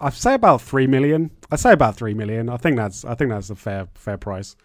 I'd 0.00 0.12
say 0.14 0.34
about 0.34 0.62
three 0.62 0.86
million. 0.86 1.30
I'd 1.50 1.60
say 1.60 1.72
about 1.72 1.96
three 1.96 2.14
million. 2.14 2.48
I 2.48 2.56
think 2.58 2.76
that's 2.76 3.04
I 3.04 3.14
think 3.14 3.30
that's 3.30 3.50
a 3.50 3.56
fair 3.56 3.88
fair 3.94 4.16
price. 4.18 4.56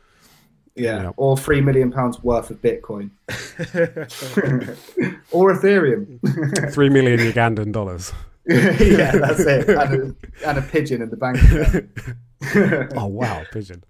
yeah. 0.75 1.03
yeah. 1.03 1.11
or 1.17 1.37
three 1.37 1.61
million 1.61 1.91
pounds 1.91 2.21
worth 2.23 2.49
of 2.51 2.61
Bitcoin, 2.61 3.09
or 5.31 5.53
Ethereum. 5.55 6.73
three 6.73 6.89
million 6.89 7.19
Ugandan 7.19 7.71
dollars. 7.71 8.11
yeah, 8.47 9.11
that's 9.11 9.39
it, 9.41 9.69
and 9.81 9.93
a, 10.13 10.47
and 10.49 10.57
a 10.57 10.61
pigeon 10.61 11.01
in 11.01 11.09
the 11.09 11.17
bank. 11.17 11.37
Oh 12.97 13.05
wow, 13.05 13.43
pigeon. 13.51 13.83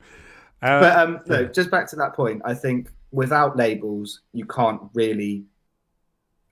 Uh, 0.62 0.80
But 0.82 0.98
um, 1.00 1.20
no, 1.28 1.46
just 1.46 1.72
back 1.72 1.88
to 1.92 1.96
that 1.96 2.14
point. 2.14 2.42
I 2.44 2.54
think 2.54 2.90
without 3.12 3.56
labels, 3.56 4.22
you 4.34 4.46
can't 4.46 4.82
really 4.94 5.46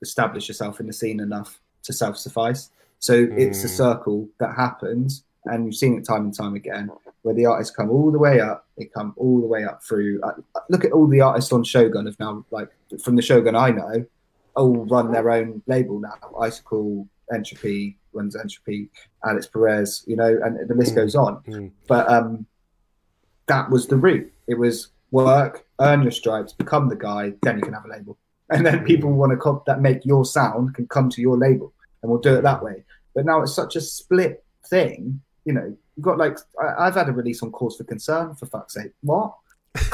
establish 0.01 0.47
yourself 0.47 0.79
in 0.79 0.87
the 0.87 0.93
scene 0.93 1.19
enough 1.19 1.59
to 1.83 1.93
self-suffice. 1.93 2.69
So 2.99 3.27
it's 3.31 3.63
a 3.63 3.67
Mm. 3.67 3.77
circle 3.77 4.29
that 4.39 4.55
happens, 4.55 5.23
and 5.45 5.65
you've 5.65 5.75
seen 5.75 5.97
it 5.97 6.05
time 6.05 6.23
and 6.25 6.33
time 6.33 6.55
again, 6.55 6.89
where 7.23 7.35
the 7.35 7.45
artists 7.45 7.75
come 7.75 7.89
all 7.89 8.11
the 8.11 8.19
way 8.19 8.39
up. 8.39 8.65
They 8.77 8.85
come 8.85 9.13
all 9.17 9.41
the 9.41 9.47
way 9.47 9.63
up 9.65 9.83
through. 9.83 10.21
Uh, 10.21 10.33
look 10.69 10.85
at 10.85 10.91
all 10.93 11.07
the 11.07 11.21
artists 11.21 11.51
on 11.51 11.63
Shogun 11.63 12.05
have 12.05 12.19
now, 12.19 12.45
like 12.51 12.69
from 13.03 13.15
the 13.17 13.21
Shogun 13.21 13.55
I 13.55 13.71
know, 13.71 14.05
all 14.55 14.85
run 14.85 15.11
their 15.11 15.29
own 15.29 15.61
label 15.67 15.99
now. 15.99 16.15
Icicle, 16.41 17.07
Entropy 17.33 17.97
runs 18.13 18.35
Entropy, 18.35 18.89
Alix 19.25 19.47
Perez, 19.47 20.03
you 20.07 20.15
know, 20.15 20.39
and 20.43 20.67
the 20.67 20.73
list 20.75 20.93
Mm. 20.93 20.95
goes 20.95 21.15
on 21.15 21.41
Mm. 21.47 21.71
but 21.87 22.09
um, 22.09 22.45
that 23.47 23.69
was 23.69 23.87
the 23.87 23.97
route. 23.97 24.31
It 24.47 24.57
was 24.57 24.89
work, 25.11 25.65
earn 25.79 26.01
your 26.03 26.11
stripes, 26.11 26.53
become 26.53 26.87
the 26.89 26.95
guy, 26.95 27.33
then 27.41 27.57
you 27.57 27.63
can 27.63 27.73
have 27.73 27.85
a 27.85 27.89
label, 27.89 28.17
and 28.49 28.65
then 28.65 28.83
people 28.83 29.11
want 29.11 29.31
to 29.31 29.37
cop 29.37 29.65
that 29.65 29.81
make 29.81 30.05
your 30.05 30.25
sound 30.25 30.75
can 30.75 30.87
come 30.87 31.09
to 31.09 31.21
your 31.21 31.37
label, 31.37 31.73
and 32.01 32.11
we'll 32.11 32.19
do 32.21 32.35
it 32.35 32.41
that 32.43 32.63
way. 32.63 32.83
But 33.15 33.25
now 33.25 33.41
it's 33.41 33.53
such 33.53 33.75
a 33.75 33.81
split 33.81 34.43
thing. 34.67 35.21
You 35.45 35.53
know, 35.53 35.75
you've 35.95 36.03
got 36.05 36.17
like 36.19 36.37
I, 36.61 36.85
I've 36.87 36.95
had 36.95 37.09
a 37.09 37.11
release 37.11 37.41
on 37.41 37.51
Cause 37.51 37.77
for 37.77 37.83
Concern 37.85 38.35
for 38.35 38.45
fuck's 38.45 38.75
sake. 38.75 38.91
What? 39.01 39.33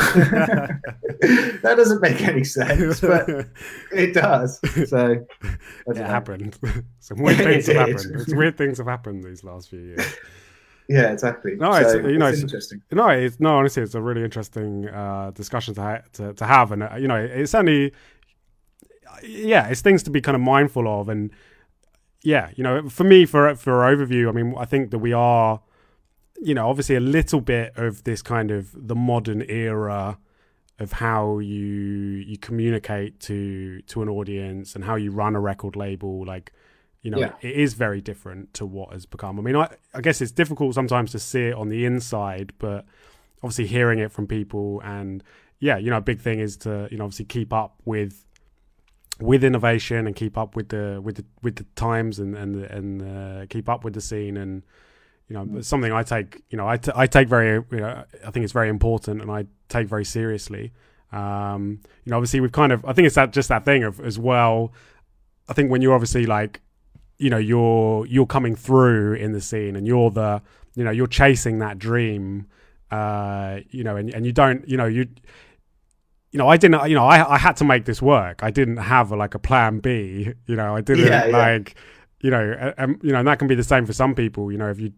that 1.62 1.74
doesn't 1.78 2.02
make 2.02 2.22
any 2.22 2.44
sense, 2.44 3.02
but 3.02 3.30
it 3.92 4.14
does. 4.14 4.60
So 4.90 5.26
it 5.88 5.98
happened. 5.98 6.58
Some 7.00 7.20
weird 7.22 7.38
things 7.38 7.68
have 7.68 7.76
happened. 7.76 8.22
It's 8.22 8.34
weird 8.34 8.58
things 8.58 8.78
have 8.78 8.88
happened 8.88 9.24
these 9.24 9.44
last 9.44 9.70
few 9.70 9.80
years. 9.80 10.16
Yeah, 10.88 11.12
exactly. 11.12 11.56
No, 11.56 11.72
it's- 11.76 11.92
So 11.94 12.08
you 12.08 12.18
know, 12.18 12.28
it's 12.28 12.38
it's- 12.38 12.44
interesting. 12.44 12.82
No, 12.92 13.10
it's 13.10 13.40
no. 13.40 13.58
Honestly, 13.58 13.84
it's 13.84 13.96
a 13.96 14.02
really 14.02 14.24
interesting 14.24 14.88
uh, 14.90 15.32
discussion 15.32 15.74
to, 15.76 15.82
ha- 15.82 16.02
to 16.14 16.34
to 16.34 16.46
have, 16.46 16.72
and 16.72 16.84
uh, 16.84 16.96
you 16.98 17.08
know, 17.08 17.16
it's 17.16 17.52
certainly, 17.52 17.92
yeah, 19.24 19.68
it's 19.68 19.82
things 19.82 20.04
to 20.04 20.12
be 20.12 20.22
kind 20.22 20.36
of 20.36 20.42
mindful 20.42 20.88
of, 20.88 21.10
and 21.10 21.32
yeah, 22.24 22.50
you 22.56 22.64
know, 22.64 22.88
for 22.90 23.04
me, 23.04 23.26
for 23.26 23.56
for 23.56 23.80
overview, 23.82 24.30
I 24.30 24.32
mean, 24.32 24.54
I 24.58 24.66
think 24.66 24.92
that 24.92 25.00
we 25.00 25.12
are, 25.14 25.60
you 26.48 26.54
know, 26.54 26.70
obviously 26.70 26.96
a 26.96 27.00
little 27.18 27.42
bit 27.42 27.74
of 27.76 28.04
this 28.04 28.22
kind 28.22 28.52
of 28.52 28.62
the 28.74 28.96
modern 28.96 29.42
era 29.50 30.18
of 30.80 30.92
how 30.94 31.40
you 31.40 31.66
you 32.32 32.38
communicate 32.38 33.20
to 33.28 33.82
to 33.92 34.02
an 34.04 34.10
audience 34.10 34.76
and 34.76 34.84
how 34.84 34.96
you 34.96 35.10
run 35.12 35.36
a 35.36 35.40
record 35.40 35.76
label, 35.76 36.26
like 36.26 36.52
you 37.02 37.12
know 37.12 37.20
Yeah. 37.20 37.34
it 37.42 37.56
is 37.66 37.74
very 37.76 38.02
different 38.02 38.54
to 38.56 38.66
what 38.66 38.92
has 38.92 39.06
become 39.06 39.38
i 39.40 39.42
mean 39.44 39.56
I, 39.56 39.68
I 39.94 40.02
guess 40.02 40.22
it's 40.22 40.32
difficult 40.32 40.74
sometimes 40.74 41.12
to 41.12 41.20
see 41.20 41.44
it 41.50 41.54
on 41.54 41.70
the 41.70 41.86
inside 41.86 42.52
but 42.58 42.84
obviously 43.44 43.68
hearing 43.68 44.00
it 44.00 44.12
from 44.12 44.26
people 44.26 44.82
and 44.84 45.24
yeah 45.60 45.78
you 45.78 45.92
know 45.92 45.98
a 45.98 46.02
big 46.12 46.20
thing 46.20 46.40
is 46.40 46.58
to 46.66 46.88
you 46.90 46.98
know 46.98 47.04
obviously 47.06 47.26
keep 47.26 47.54
up 47.54 47.74
with 47.86 48.26
with 49.20 49.44
innovation 49.44 50.08
and 50.08 50.16
keep 50.16 50.36
up 50.36 50.56
with 50.56 50.70
the 50.70 51.00
with 51.06 51.18
the 51.18 51.26
with 51.44 51.56
the 51.58 51.66
times 51.76 52.18
and 52.18 52.36
and 52.36 52.56
and 52.78 53.02
uh, 53.04 53.46
keep 53.50 53.70
up 53.70 53.84
with 53.86 53.94
the 53.94 54.02
scene 54.02 54.36
and 54.36 54.64
you 55.30 55.34
know 55.36 55.48
it's 55.58 55.68
something 55.68 55.92
i 55.92 56.04
take 56.04 56.42
you 56.50 56.58
know 56.58 56.68
I, 56.68 56.78
t- 56.78 56.92
I 56.96 57.08
take 57.08 57.28
very 57.28 57.54
you 57.72 57.80
know 57.80 58.04
i 58.26 58.32
think 58.32 58.44
it's 58.44 58.54
very 58.54 58.70
important 58.70 59.22
and 59.22 59.32
i 59.32 59.46
take 59.70 59.88
very 59.88 60.06
seriously 60.06 60.72
um 61.12 61.80
you 62.04 62.10
know 62.12 62.18
obviously 62.18 62.40
we've 62.42 62.52
kind 62.52 62.72
of 62.72 62.84
i 62.86 62.94
think 62.94 63.06
it's 63.08 63.16
that 63.16 63.32
just 63.32 63.50
that 63.50 63.66
thing 63.66 63.84
of 63.84 64.00
as 64.02 64.20
well 64.20 64.72
i 65.50 65.54
think 65.54 65.72
when 65.72 65.82
you're 65.82 65.94
obviously 65.94 66.26
like 66.26 66.62
you 67.18 67.30
know 67.30 67.38
you're 67.38 68.06
you're 68.08 68.26
coming 68.26 68.56
through 68.56 69.14
in 69.14 69.32
the 69.32 69.42
scene 69.42 69.76
and 69.76 69.88
you're 69.88 70.12
the 70.12 70.42
you 70.76 70.84
know 70.84 70.92
you're 70.92 71.08
chasing 71.08 71.60
that 71.60 71.80
dream 71.80 72.46
uh 72.92 73.60
you 73.70 73.84
know 73.84 73.96
and, 73.96 74.14
and 74.14 74.26
you 74.26 74.32
don't 74.32 74.68
you 74.68 74.78
know 74.78 74.86
you 74.86 75.08
you 76.32 76.38
know 76.38 76.48
i 76.48 76.58
didn't 76.58 76.88
you 76.90 76.96
know 76.96 77.06
I, 77.06 77.36
I 77.36 77.38
had 77.38 77.56
to 77.58 77.64
make 77.64 77.86
this 77.86 78.02
work 78.02 78.44
i 78.44 78.52
didn't 78.52 78.78
have 78.78 79.12
like 79.12 79.34
a 79.34 79.40
plan 79.40 79.80
b 79.80 80.34
you 80.46 80.56
know 80.56 80.76
i 80.76 80.82
didn't 80.82 81.08
Yeah, 81.08 81.26
yeah. 81.26 81.38
like 81.38 81.76
you 82.22 82.30
know 82.32 82.56
a- 82.60 82.74
and 82.82 83.00
you 83.02 83.12
know 83.12 83.20
and 83.20 83.28
that 83.28 83.40
can 83.40 83.48
be 83.48 83.56
the 83.56 83.64
same 83.64 83.86
for 83.86 83.94
some 83.94 84.14
people 84.16 84.52
you 84.52 84.58
know 84.58 84.70
if 84.70 84.80
you 84.80 84.92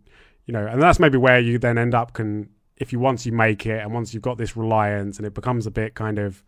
you 0.47 0.53
know 0.53 0.65
and 0.65 0.81
that's 0.81 0.99
maybe 0.99 1.17
where 1.17 1.39
you 1.39 1.59
then 1.59 1.77
end 1.77 1.93
up 1.93 2.13
can 2.13 2.49
if 2.77 2.91
you 2.91 2.99
once 2.99 3.25
you 3.25 3.31
make 3.31 3.65
it 3.67 3.79
and 3.83 3.93
once 3.93 4.13
you've 4.13 4.23
got 4.23 4.37
this 4.39 4.57
reliance 4.57 5.17
and 5.17 5.27
it 5.27 5.33
becomes 5.35 5.67
a 5.67 5.71
bit 5.71 5.93
kind 5.93 6.17
of 6.17 6.43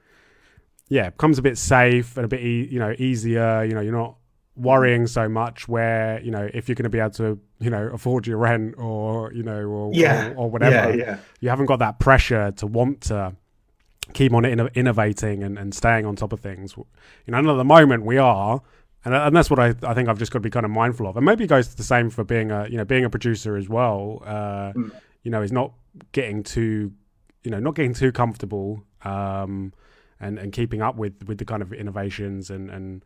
yeah 0.88 1.08
it 1.08 1.12
becomes 1.18 1.38
a 1.38 1.42
bit 1.44 1.58
safe 1.58 2.18
and 2.18 2.26
a 2.26 2.28
bit 2.28 2.40
e- 2.42 2.68
you 2.72 2.80
know 2.80 2.96
easier 2.98 3.64
you 3.64 3.74
know 3.74 3.82
you're 3.82 3.94
not 3.94 4.16
worrying 4.56 5.08
so 5.08 5.30
much 5.30 5.68
where 5.70 6.20
you 6.22 6.32
know 6.32 6.50
if 6.54 6.68
you're 6.68 6.76
going 6.76 6.84
to 6.84 6.90
be 6.90 7.00
able 7.00 7.10
to 7.12 7.40
you 7.60 7.70
know 7.70 7.88
afford 7.94 8.26
your 8.28 8.38
rent 8.38 8.76
or 8.78 9.32
you 9.34 9.44
know 9.44 9.62
or 9.62 9.92
Yeah, 9.94 10.30
or, 10.32 10.36
or 10.36 10.50
whatever 10.52 10.96
Yeah, 10.96 11.06
yeah. 11.06 11.18
you 11.40 11.50
haven't 11.50 11.68
got 11.68 11.80
that 11.80 12.00
pressure 12.00 12.52
to 12.58 12.68
want 12.68 13.02
to 13.02 13.36
keep 14.14 14.34
on 14.34 14.44
inno- 14.44 14.74
innovating 14.74 15.44
and, 15.44 15.58
and 15.60 15.74
staying 15.74 16.06
on 16.06 16.16
top 16.16 16.34
of 16.34 16.40
things 16.40 16.76
you 16.78 16.86
know 17.32 17.38
and 17.38 17.48
at 17.50 17.54
the 17.54 17.64
moment 17.64 18.04
we 18.06 18.18
are 18.18 18.62
and, 19.06 19.14
and 19.14 19.36
that's 19.36 19.50
what 19.50 19.60
I, 19.60 19.74
I 19.84 19.94
think 19.94 20.10
I've 20.10 20.20
just 20.20 20.32
got 20.32 20.40
to 20.40 20.44
be 20.44 20.50
kind 20.50 20.66
of 20.66 20.72
mindful 20.72 21.08
of 21.08 21.16
and 21.18 21.26
maybe 21.26 21.44
it 21.46 21.48
goes 21.48 21.74
the 21.76 21.84
same 21.84 22.10
for 22.10 22.24
being 22.24 22.52
a 22.52 22.68
you 22.68 22.78
know 22.78 22.86
being 22.86 23.06
a 23.06 23.10
producer 23.10 23.56
as 23.58 23.70
well 23.70 24.22
uh, 24.26 24.74
Mm. 24.76 24.92
you 25.24 25.32
know 25.32 25.42
is 25.42 25.52
not 25.52 25.74
getting 26.12 26.44
too 26.44 26.92
you 27.44 27.52
know 27.52 27.60
not 27.60 27.76
getting 27.76 27.94
too 27.94 28.12
comfortable 28.12 28.84
um, 29.04 29.74
and 30.20 30.38
and 30.38 30.52
keeping 30.52 30.82
up 30.82 30.96
with 30.98 31.14
with 31.28 31.38
the 31.38 31.46
kind 31.46 31.62
of 31.62 31.72
innovations 31.74 32.50
and 32.50 32.70
and 32.70 33.04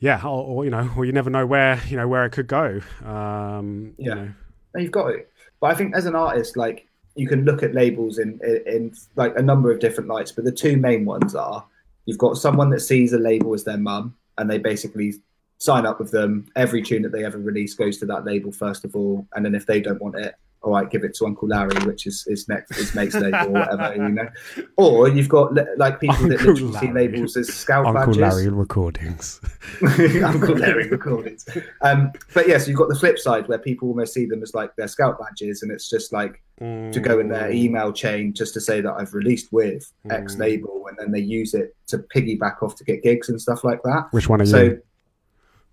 yeah 0.00 0.20
or, 0.22 0.42
or 0.44 0.64
you 0.64 0.70
know 0.70 0.90
or 0.96 1.04
you 1.04 1.12
never 1.12 1.30
know 1.30 1.44
where 1.46 1.80
you 1.88 1.96
know 1.96 2.08
where 2.08 2.24
it 2.24 2.30
could 2.30 2.46
go 2.46 2.80
um 3.04 3.94
you 3.98 4.08
Yeah. 4.08 4.14
know. 4.14 4.28
No, 4.74 4.80
you've 4.82 4.92
got 4.92 5.08
it. 5.08 5.30
But 5.60 5.70
I 5.70 5.74
think 5.74 5.96
as 5.96 6.04
an 6.04 6.14
artist, 6.14 6.56
like 6.56 6.86
you 7.14 7.26
can 7.26 7.44
look 7.44 7.62
at 7.62 7.74
labels 7.74 8.18
in, 8.18 8.38
in 8.44 8.62
in 8.66 8.94
like 9.16 9.34
a 9.36 9.42
number 9.42 9.72
of 9.72 9.80
different 9.80 10.08
lights. 10.10 10.30
But 10.30 10.44
the 10.44 10.52
two 10.52 10.76
main 10.76 11.06
ones 11.06 11.34
are 11.34 11.64
you've 12.04 12.18
got 12.18 12.36
someone 12.36 12.68
that 12.70 12.80
sees 12.80 13.14
a 13.14 13.18
label 13.18 13.54
as 13.54 13.64
their 13.64 13.78
mum, 13.78 14.14
and 14.38 14.50
they 14.50 14.58
basically 14.58 15.14
sign 15.58 15.84
up 15.84 15.98
with 15.98 16.10
them. 16.10 16.46
Every 16.56 16.82
tune 16.82 17.02
that 17.02 17.12
they 17.12 17.24
ever 17.24 17.38
release 17.38 17.74
goes 17.74 17.98
to 17.98 18.06
that 18.06 18.24
label 18.24 18.52
first 18.52 18.84
of 18.84 18.96
all, 18.96 19.26
and 19.34 19.44
then 19.44 19.54
if 19.54 19.66
they 19.66 19.80
don't 19.80 20.00
want 20.00 20.16
it, 20.16 20.34
all 20.62 20.72
right, 20.72 20.90
give 20.90 21.04
it 21.04 21.14
to 21.14 21.24
Uncle 21.26 21.48
Larry, 21.48 21.76
which 21.86 22.06
is 22.06 22.24
his 22.28 22.48
next 22.48 22.74
his 22.76 22.94
mate's 22.94 23.14
label 23.14 23.38
or 23.46 23.50
whatever, 23.50 23.94
you 23.96 24.08
know. 24.08 24.28
Or 24.76 25.08
you've 25.08 25.28
got 25.28 25.52
like 25.78 26.00
people 26.00 26.16
that 26.28 26.40
Uncle 26.40 26.54
literally 26.54 26.72
see 26.78 26.92
labels 26.92 27.36
as 27.36 27.48
scout 27.48 27.86
uncle 27.86 28.14
badges. 28.14 28.18
larry 28.18 28.48
recordings 28.48 29.40
Uncle 30.24 30.56
Larry 30.56 30.88
recordings. 30.88 31.46
Um, 31.82 32.10
but 32.34 32.48
yes, 32.48 32.66
you've 32.66 32.76
got 32.76 32.88
the 32.88 32.94
flip 32.98 33.18
side 33.18 33.46
where 33.48 33.58
people 33.58 33.88
almost 33.88 34.14
see 34.14 34.26
them 34.26 34.42
as 34.42 34.54
like 34.54 34.74
their 34.76 34.88
scout 34.88 35.18
badges, 35.18 35.62
and 35.62 35.70
it's 35.70 35.88
just 35.88 36.12
like 36.12 36.42
to 36.60 36.98
go 37.00 37.20
in 37.20 37.28
their 37.28 37.52
email 37.52 37.92
chain 37.92 38.32
just 38.34 38.52
to 38.54 38.60
say 38.60 38.80
that 38.80 38.92
I've 38.92 39.14
released 39.14 39.52
with 39.52 39.92
X 40.10 40.34
Mm. 40.34 40.38
label, 40.40 40.86
and 40.88 40.98
then 40.98 41.12
they 41.12 41.20
use 41.20 41.54
it 41.54 41.76
to 41.86 41.98
piggyback 41.98 42.62
off 42.62 42.74
to 42.76 42.84
get 42.84 43.02
gigs 43.02 43.28
and 43.28 43.40
stuff 43.40 43.62
like 43.62 43.80
that. 43.84 44.08
which 44.10 44.28
one 44.28 44.40
are 44.42 44.46
So 44.46 44.62
you 44.62 44.82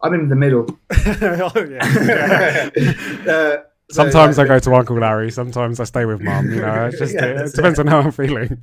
I'm 0.01 0.13
in 0.13 0.29
the 0.29 0.35
middle. 0.35 0.67
oh, 0.91 1.67
yeah. 1.67 2.69
Uh, 3.27 3.57
so, 3.89 4.03
Sometimes 4.03 4.39
I 4.39 4.45
go 4.45 4.59
to 4.59 4.73
Uncle 4.73 4.97
Larry. 4.99 5.31
Sometimes 5.31 5.79
I 5.79 5.83
stay 5.83 6.05
with 6.05 6.21
Mum. 6.21 6.49
You 6.49 6.61
know, 6.61 6.85
it's 6.85 6.99
just 6.99 7.13
Yeah, 7.15 7.43
it, 7.43 7.53
depends 7.53 7.79
on 7.79 7.87
how 7.87 7.99
I'm 7.99 8.11
feeling. 8.11 8.61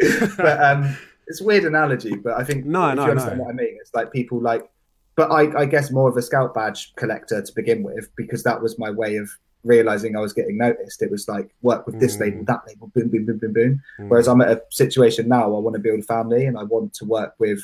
but 0.36 0.62
um, 0.62 0.96
it's 1.26 1.40
a 1.40 1.44
weird 1.44 1.64
analogy, 1.64 2.16
but 2.16 2.34
I 2.34 2.44
think 2.44 2.64
No, 2.64 2.92
no, 2.94 3.04
you 3.04 3.10
understand 3.10 3.38
no. 3.38 3.44
what 3.44 3.52
I 3.52 3.56
mean. 3.56 3.76
It's 3.80 3.94
like 3.94 4.12
people 4.12 4.40
like, 4.40 4.68
but 5.16 5.30
I, 5.30 5.60
I 5.60 5.64
guess 5.66 5.90
more 5.90 6.08
of 6.08 6.16
a 6.16 6.22
scout 6.22 6.54
badge 6.54 6.94
collector 6.96 7.42
to 7.42 7.52
begin 7.54 7.82
with 7.82 8.08
because 8.16 8.42
that 8.44 8.62
was 8.62 8.78
my 8.78 8.90
way 8.90 9.16
of 9.16 9.28
realizing 9.64 10.16
I 10.16 10.20
was 10.20 10.32
getting 10.32 10.56
noticed. 10.56 11.02
It 11.02 11.10
was 11.10 11.28
like 11.28 11.50
work 11.62 11.86
with 11.86 12.00
this 12.00 12.16
Mm. 12.16 12.20
label, 12.20 12.44
that 12.44 12.62
label, 12.66 12.86
boom, 12.94 13.08
boom, 13.08 13.26
boom, 13.26 13.38
boom, 13.38 13.52
boom. 13.52 13.82
Whereas 14.08 14.26
I'm 14.28 14.40
at 14.40 14.48
a 14.50 14.62
situation 14.70 15.28
now, 15.28 15.44
I 15.44 15.58
want 15.58 15.74
to 15.74 15.80
build 15.80 16.00
a 16.00 16.02
family 16.04 16.46
and 16.46 16.56
I 16.56 16.62
want 16.62 16.94
to 16.94 17.04
work 17.04 17.34
with 17.38 17.60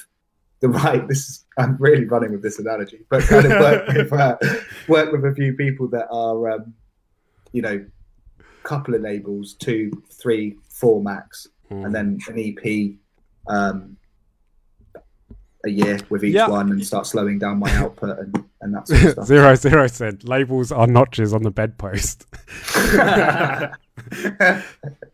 the 0.61 0.69
right. 0.69 1.07
This 1.09 1.19
is 1.29 1.45
I'm 1.57 1.77
really 1.79 2.05
running 2.05 2.33
with 2.33 2.43
this 2.43 2.59
analogy, 2.59 3.07
but 3.09 3.23
kind 3.23 3.47
of 3.47 3.53
work 3.61 3.89
with 3.95 4.13
uh, 4.13 4.37
work 4.89 5.13
with 5.13 5.25
a 5.25 5.35
few 5.35 5.55
people 5.55 5.89
that 5.89 6.09
are, 6.11 6.51
um, 6.51 6.75
you 7.57 7.63
know, 7.63 7.85
couple 8.65 8.95
of 8.95 9.01
labels, 9.01 9.55
two, 9.55 9.91
three, 10.23 10.57
four 10.69 11.03
max, 11.03 11.49
Mm. 11.71 11.85
and 11.87 11.95
then 11.97 12.19
an 12.29 12.39
EP 12.39 12.65
um, 13.49 13.97
a 15.65 15.69
year 15.71 15.99
with 16.11 16.23
each 16.25 16.35
Yeah. 16.35 16.49
one, 16.49 16.71
and 16.71 16.85
start 16.87 17.07
slowing 17.07 17.39
down 17.41 17.59
my 17.59 17.73
output 17.77 18.19
and, 18.21 18.45
and 18.61 18.75
that 18.75 18.87
sort 18.87 19.03
of 19.05 19.11
stuff. 19.13 19.27
zero 19.27 19.55
zero 19.57 19.87
said 19.89 20.23
labels 20.29 20.71
are 20.71 20.87
notches 20.87 21.33
on 21.35 21.43
the 21.43 21.51
bedpost. 21.51 22.27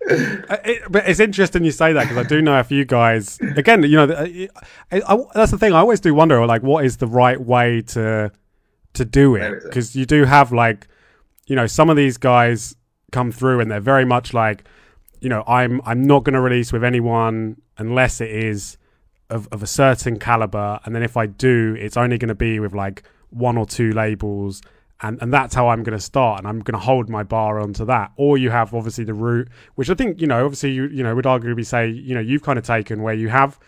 Uh, 0.04 0.56
it, 0.64 0.82
but 0.90 1.08
it's 1.08 1.20
interesting 1.20 1.64
you 1.64 1.70
say 1.70 1.92
that 1.92 2.02
because 2.02 2.18
I 2.18 2.24
do 2.28 2.42
know 2.42 2.58
a 2.58 2.64
few 2.64 2.84
guys. 2.84 3.38
Again, 3.56 3.82
you 3.84 3.96
know, 3.96 4.12
I, 4.12 4.48
I, 4.90 5.16
that's 5.34 5.52
the 5.52 5.58
thing. 5.58 5.72
I 5.72 5.78
always 5.78 6.00
do 6.00 6.12
wonder, 6.14 6.44
like, 6.44 6.62
what 6.62 6.84
is 6.84 6.96
the 6.98 7.06
right 7.06 7.40
way 7.40 7.82
to 7.94 8.30
to 8.94 9.04
do 9.04 9.38
There 9.38 9.54
it? 9.54 9.58
is 9.58 9.64
it. 9.64 9.68
Because 9.68 9.96
you 9.96 10.04
do 10.04 10.24
have 10.24 10.52
like, 10.52 10.88
you 11.46 11.56
know, 11.56 11.66
some 11.66 11.90
of 11.90 11.96
these 11.96 12.16
guys 12.16 12.76
come 13.10 13.32
through 13.32 13.60
and 13.60 13.70
they're 13.70 13.80
very 13.80 14.04
much 14.04 14.32
like, 14.34 14.64
you 15.20 15.28
know, 15.28 15.44
I'm 15.46 15.80
I'm 15.84 16.02
not 16.02 16.24
going 16.24 16.34
to 16.34 16.40
release 16.40 16.72
with 16.72 16.84
anyone 16.84 17.60
unless 17.78 18.20
it 18.20 18.30
is 18.30 18.76
of, 19.30 19.48
of 19.50 19.62
a 19.62 19.66
certain 19.66 20.18
caliber, 20.18 20.80
and 20.84 20.94
then 20.94 21.02
if 21.02 21.16
I 21.16 21.26
do, 21.26 21.76
it's 21.78 21.96
only 21.96 22.18
going 22.18 22.28
to 22.28 22.34
be 22.34 22.60
with 22.60 22.74
like 22.74 23.02
one 23.30 23.56
or 23.56 23.66
two 23.66 23.92
labels. 23.92 24.62
And 25.00 25.20
and 25.20 25.32
that's 25.32 25.54
how 25.54 25.68
I'm 25.68 25.82
going 25.82 25.98
to 25.98 26.04
start, 26.04 26.38
and 26.38 26.46
I'm 26.46 26.60
going 26.60 26.78
to 26.78 26.84
hold 26.84 27.08
my 27.08 27.24
bar 27.24 27.60
onto 27.60 27.84
that. 27.86 28.12
Or 28.16 28.38
you 28.38 28.50
have 28.50 28.72
obviously 28.72 29.04
the 29.04 29.14
route, 29.14 29.48
which 29.74 29.90
I 29.90 29.94
think 29.94 30.20
you 30.20 30.28
know, 30.28 30.44
obviously 30.44 30.70
you 30.72 30.86
you 30.86 31.02
know 31.02 31.14
would 31.14 31.24
arguably 31.24 31.66
say 31.66 31.88
you 31.88 32.14
know 32.14 32.20
you've 32.20 32.42
kind 32.42 32.58
of 32.58 32.64
taken 32.64 33.02
where 33.02 33.14
you 33.14 33.28
have 33.28 33.58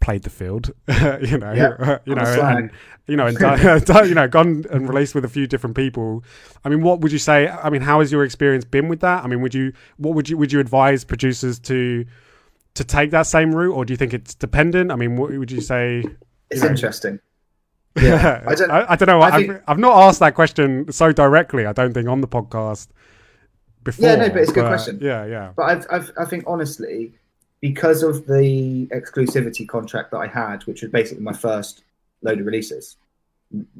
played 0.00 0.22
the 0.22 0.30
field, 0.30 0.70
you 0.88 1.38
know, 1.38 1.52
Yeah, 1.52 1.98
you 2.04 2.14
know, 2.14 2.22
and 2.22 2.70
you 3.06 3.16
know, 3.16 3.26
and 3.26 3.36
done, 3.38 3.80
done- 3.80 4.08
you 4.08 4.14
know, 4.14 4.28
gone 4.28 4.64
and 4.70 4.88
released 4.88 5.14
with 5.14 5.24
a 5.24 5.28
few 5.28 5.46
different 5.46 5.76
people. 5.76 6.22
I 6.64 6.68
mean, 6.68 6.82
what 6.82 7.00
would 7.00 7.10
you 7.12 7.18
say? 7.18 7.48
I 7.48 7.70
mean, 7.70 7.82
how 7.82 8.00
has 8.00 8.12
your 8.12 8.24
experience 8.24 8.64
been 8.64 8.88
with 8.88 9.00
that? 9.00 9.24
I 9.24 9.26
mean, 9.26 9.40
would 9.42 9.54
you 9.54 9.72
what 9.96 10.14
would 10.14 10.28
you 10.28 10.36
would 10.38 10.52
you 10.52 10.60
advise 10.60 11.04
producers 11.04 11.58
to 11.60 12.04
to 12.74 12.84
take 12.84 13.10
that 13.10 13.26
same 13.26 13.54
route, 13.54 13.72
or 13.74 13.84
do 13.84 13.92
you 13.92 13.96
think 13.96 14.14
it's 14.14 14.34
dependent? 14.34 14.92
I 14.92 14.96
mean, 14.96 15.16
what 15.16 15.30
would 15.32 15.50
you 15.50 15.60
say? 15.60 16.04
It's 16.50 16.60
you 16.62 16.66
know, 16.68 16.70
interesting. 16.70 17.18
Yeah, 18.00 18.44
I 18.46 18.54
don't. 18.54 18.70
I, 18.70 18.86
I 18.92 18.96
don't 18.96 19.08
know. 19.08 19.20
I 19.20 19.28
I 19.28 19.30
think- 19.32 19.50
have 19.52 19.62
I've 19.66 19.78
not 19.78 19.96
asked 20.08 20.20
that 20.20 20.34
question 20.34 20.92
so 20.92 21.10
directly. 21.10 21.66
I 21.66 21.72
don't 21.72 21.92
think 21.92 22.08
on 22.08 22.20
the 22.20 22.28
podcast 22.28 22.88
before. 23.82 24.06
Yeah, 24.08 24.16
no, 24.16 24.28
but 24.28 24.38
it's 24.38 24.50
a 24.50 24.54
good 24.54 24.66
question. 24.66 24.98
Yeah, 25.02 25.24
yeah. 25.26 25.52
But 25.56 25.62
I've, 25.64 25.86
I've, 25.90 26.12
I 26.18 26.24
think 26.26 26.44
honestly, 26.46 27.14
because 27.60 28.02
of 28.02 28.26
the 28.26 28.86
exclusivity 28.92 29.66
contract 29.66 30.10
that 30.12 30.18
I 30.18 30.26
had, 30.26 30.62
which 30.64 30.82
was 30.82 30.90
basically 30.90 31.24
my 31.24 31.32
first 31.32 31.82
load 32.22 32.40
of 32.40 32.46
releases 32.46 32.96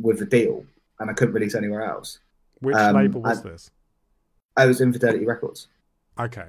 with 0.01 0.19
the 0.19 0.27
deal, 0.27 0.65
and 0.99 1.11
I 1.11 1.13
couldn't 1.13 1.35
release 1.35 1.55
anywhere 1.55 1.83
else. 1.85 2.19
Which 2.61 2.75
Um, 2.77 2.97
label 2.97 3.23
was 3.23 3.43
this? 3.43 3.71
I 4.57 4.67
was 4.67 4.81
Infidelity 4.81 5.25
Records. 5.25 5.69
Okay. 6.19 6.47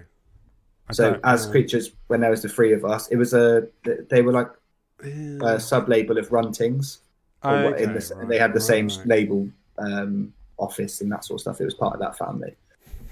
I 0.88 0.93
So 0.93 1.19
as 1.23 1.45
know. 1.45 1.51
creatures, 1.51 1.91
when 2.07 2.22
there 2.22 2.31
was 2.31 2.41
the 2.41 2.49
three 2.49 2.73
of 2.73 2.84
us, 2.84 3.07
it 3.10 3.18
was 3.18 3.34
a 3.34 3.68
they 4.10 4.22
were 4.23 4.31
like 4.31 4.49
Yeah. 5.06 5.53
a 5.56 5.60
sub 5.60 5.88
label 5.88 6.18
of 6.18 6.30
Runtings. 6.30 6.97
Okay, 7.45 7.85
the, 7.85 8.15
right, 8.18 8.27
they 8.27 8.38
had 8.39 8.53
the 8.53 8.60
same 8.60 8.88
right. 8.88 9.06
label 9.07 9.47
um, 9.77 10.34
office 10.57 10.99
and 10.99 11.10
that 11.11 11.23
sort 11.23 11.38
of 11.38 11.41
stuff. 11.41 11.61
It 11.61 11.65
was 11.65 11.73
part 11.73 11.93
of 11.93 11.99
that 12.01 12.18
family. 12.18 12.53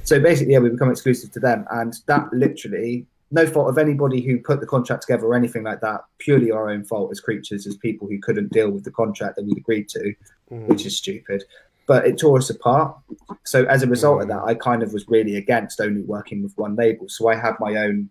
So 0.04 0.20
basically, 0.20 0.54
yeah, 0.54 0.60
we 0.60 0.70
become 0.70 0.90
exclusive 0.90 1.32
to 1.32 1.40
them, 1.40 1.66
and 1.72 1.94
that 2.08 2.34
literally 2.34 3.06
no 3.32 3.46
fault 3.46 3.70
of 3.70 3.78
anybody 3.78 4.22
who 4.22 4.40
put 4.40 4.60
the 4.60 4.66
contract 4.66 5.02
together 5.04 5.26
or 5.26 5.36
anything 5.36 5.64
like 5.64 5.82
that. 5.82 6.02
Purely 6.18 6.52
our 6.52 6.70
own 6.70 6.84
fault 6.86 7.12
as 7.12 7.20
creatures, 7.20 7.68
as 7.68 7.76
people 7.76 8.08
who 8.08 8.20
couldn't 8.20 8.54
deal 8.54 8.70
with 8.72 8.84
the 8.84 8.92
contract 8.92 9.36
that 9.36 9.46
we'd 9.46 9.58
agreed 9.58 9.90
to, 9.90 10.14
Mm. 10.52 10.68
which 10.68 10.86
is 10.86 10.96
stupid. 10.96 11.44
But 11.88 12.08
it 12.08 12.18
tore 12.18 12.38
us 12.38 12.50
apart. 12.50 12.98
So 13.44 13.66
as 13.66 13.84
a 13.84 13.88
result 13.88 14.22
of 14.22 14.28
that, 14.30 14.44
I 14.44 14.54
kind 14.54 14.82
of 14.82 14.94
was 14.94 15.08
really 15.10 15.36
against 15.36 15.82
only 15.82 16.04
working 16.04 16.42
with 16.42 16.58
one 16.58 16.76
label. 16.76 17.10
So 17.10 17.28
I 17.28 17.36
had 17.36 17.56
my 17.60 17.76
own 17.76 18.10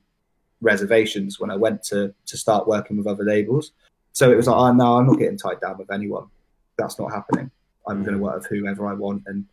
reservations 0.61 1.39
when 1.39 1.51
I 1.51 1.57
went 1.57 1.83
to 1.85 2.15
to 2.27 2.37
start 2.37 2.67
working 2.67 2.97
with 2.97 3.07
other 3.07 3.25
labels. 3.25 3.73
So 4.13 4.31
it 4.31 4.37
was 4.37 4.47
like, 4.47 4.57
oh 4.57 4.73
no, 4.73 4.97
I'm 4.99 5.07
not 5.07 5.19
getting 5.19 5.39
tied 5.39 5.61
down 5.61 5.79
with 5.79 5.91
anyone. 5.91 6.27
That's 6.79 6.99
not 6.99 7.13
happening. 7.13 7.51
I'm 7.87 8.03
going 8.03 8.17
to 8.17 8.23
work 8.23 8.37
with 8.37 8.47
whoever 8.47 8.87
I 8.87 8.95
want, 8.95 9.23
and 9.27 9.45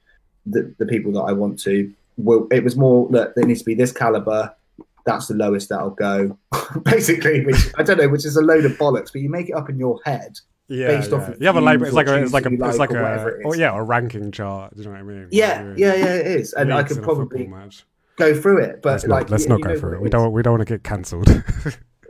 the 0.45 0.73
the 0.77 0.85
people 0.85 1.11
that 1.13 1.21
I 1.21 1.33
want 1.33 1.59
to. 1.61 1.93
Well, 2.17 2.47
it 2.51 2.63
was 2.63 2.75
more 2.75 3.07
that 3.11 3.35
there 3.35 3.45
needs 3.45 3.59
to 3.59 3.65
be 3.65 3.75
this 3.75 3.91
caliber. 3.91 4.53
That's 5.05 5.27
the 5.27 5.35
lowest 5.35 5.69
that 5.69 5.79
I'll 5.79 5.89
go, 5.89 6.37
basically. 6.83 7.45
Which 7.45 7.71
I 7.77 7.83
don't 7.83 7.97
know, 7.97 8.09
which 8.09 8.25
is 8.25 8.37
a 8.37 8.41
load 8.41 8.65
of 8.65 8.73
bollocks. 8.73 9.11
But 9.11 9.21
you 9.21 9.29
make 9.29 9.49
it 9.49 9.53
up 9.53 9.69
in 9.69 9.77
your 9.77 9.99
head. 10.05 10.39
yeah, 10.67 10.87
based 10.87 11.11
yeah. 11.11 11.17
off 11.17 11.29
of 11.29 11.41
you 11.41 11.47
have 11.47 11.57
a 11.57 11.61
label. 11.61 11.85
It's 11.85 11.93
like 11.93 12.07
a, 12.07 12.23
it's 12.23 12.31
like 12.33 12.45
a, 12.45 12.53
it's 12.53 12.77
like 12.77 12.91
a, 12.91 13.39
oh 13.45 13.53
yeah, 13.53 13.75
a 13.75 13.83
ranking 13.83 14.31
chart. 14.31 14.75
Do 14.75 14.81
you 14.81 14.85
know 14.87 14.93
what 14.93 14.99
I 14.99 15.03
mean? 15.03 15.27
Yeah, 15.31 15.61
Like, 15.61 15.77
yeah, 15.77 15.93
yeah, 15.95 16.13
it 16.15 16.27
is, 16.27 16.53
and 16.53 16.73
I 16.73 16.83
could 16.83 16.97
in 16.97 17.03
a 17.03 17.05
football 17.05 17.25
probably 17.27 17.51
go 18.17 18.39
through 18.39 18.59
it. 18.59 18.81
But 18.81 18.91
Let's 18.91 19.07
like, 19.07 19.23
not, 19.25 19.31
let's 19.31 19.43
you- 19.43 19.49
not 19.49 19.59
you 19.59 19.65
go 19.65 19.79
through 19.79 19.95
it. 19.95 20.01
We 20.01 20.09
don't 20.09 20.31
we 20.31 20.41
don't 20.41 20.53
want 20.53 20.67
to 20.67 20.73
get 20.73 20.83
cancelled. 20.83 21.27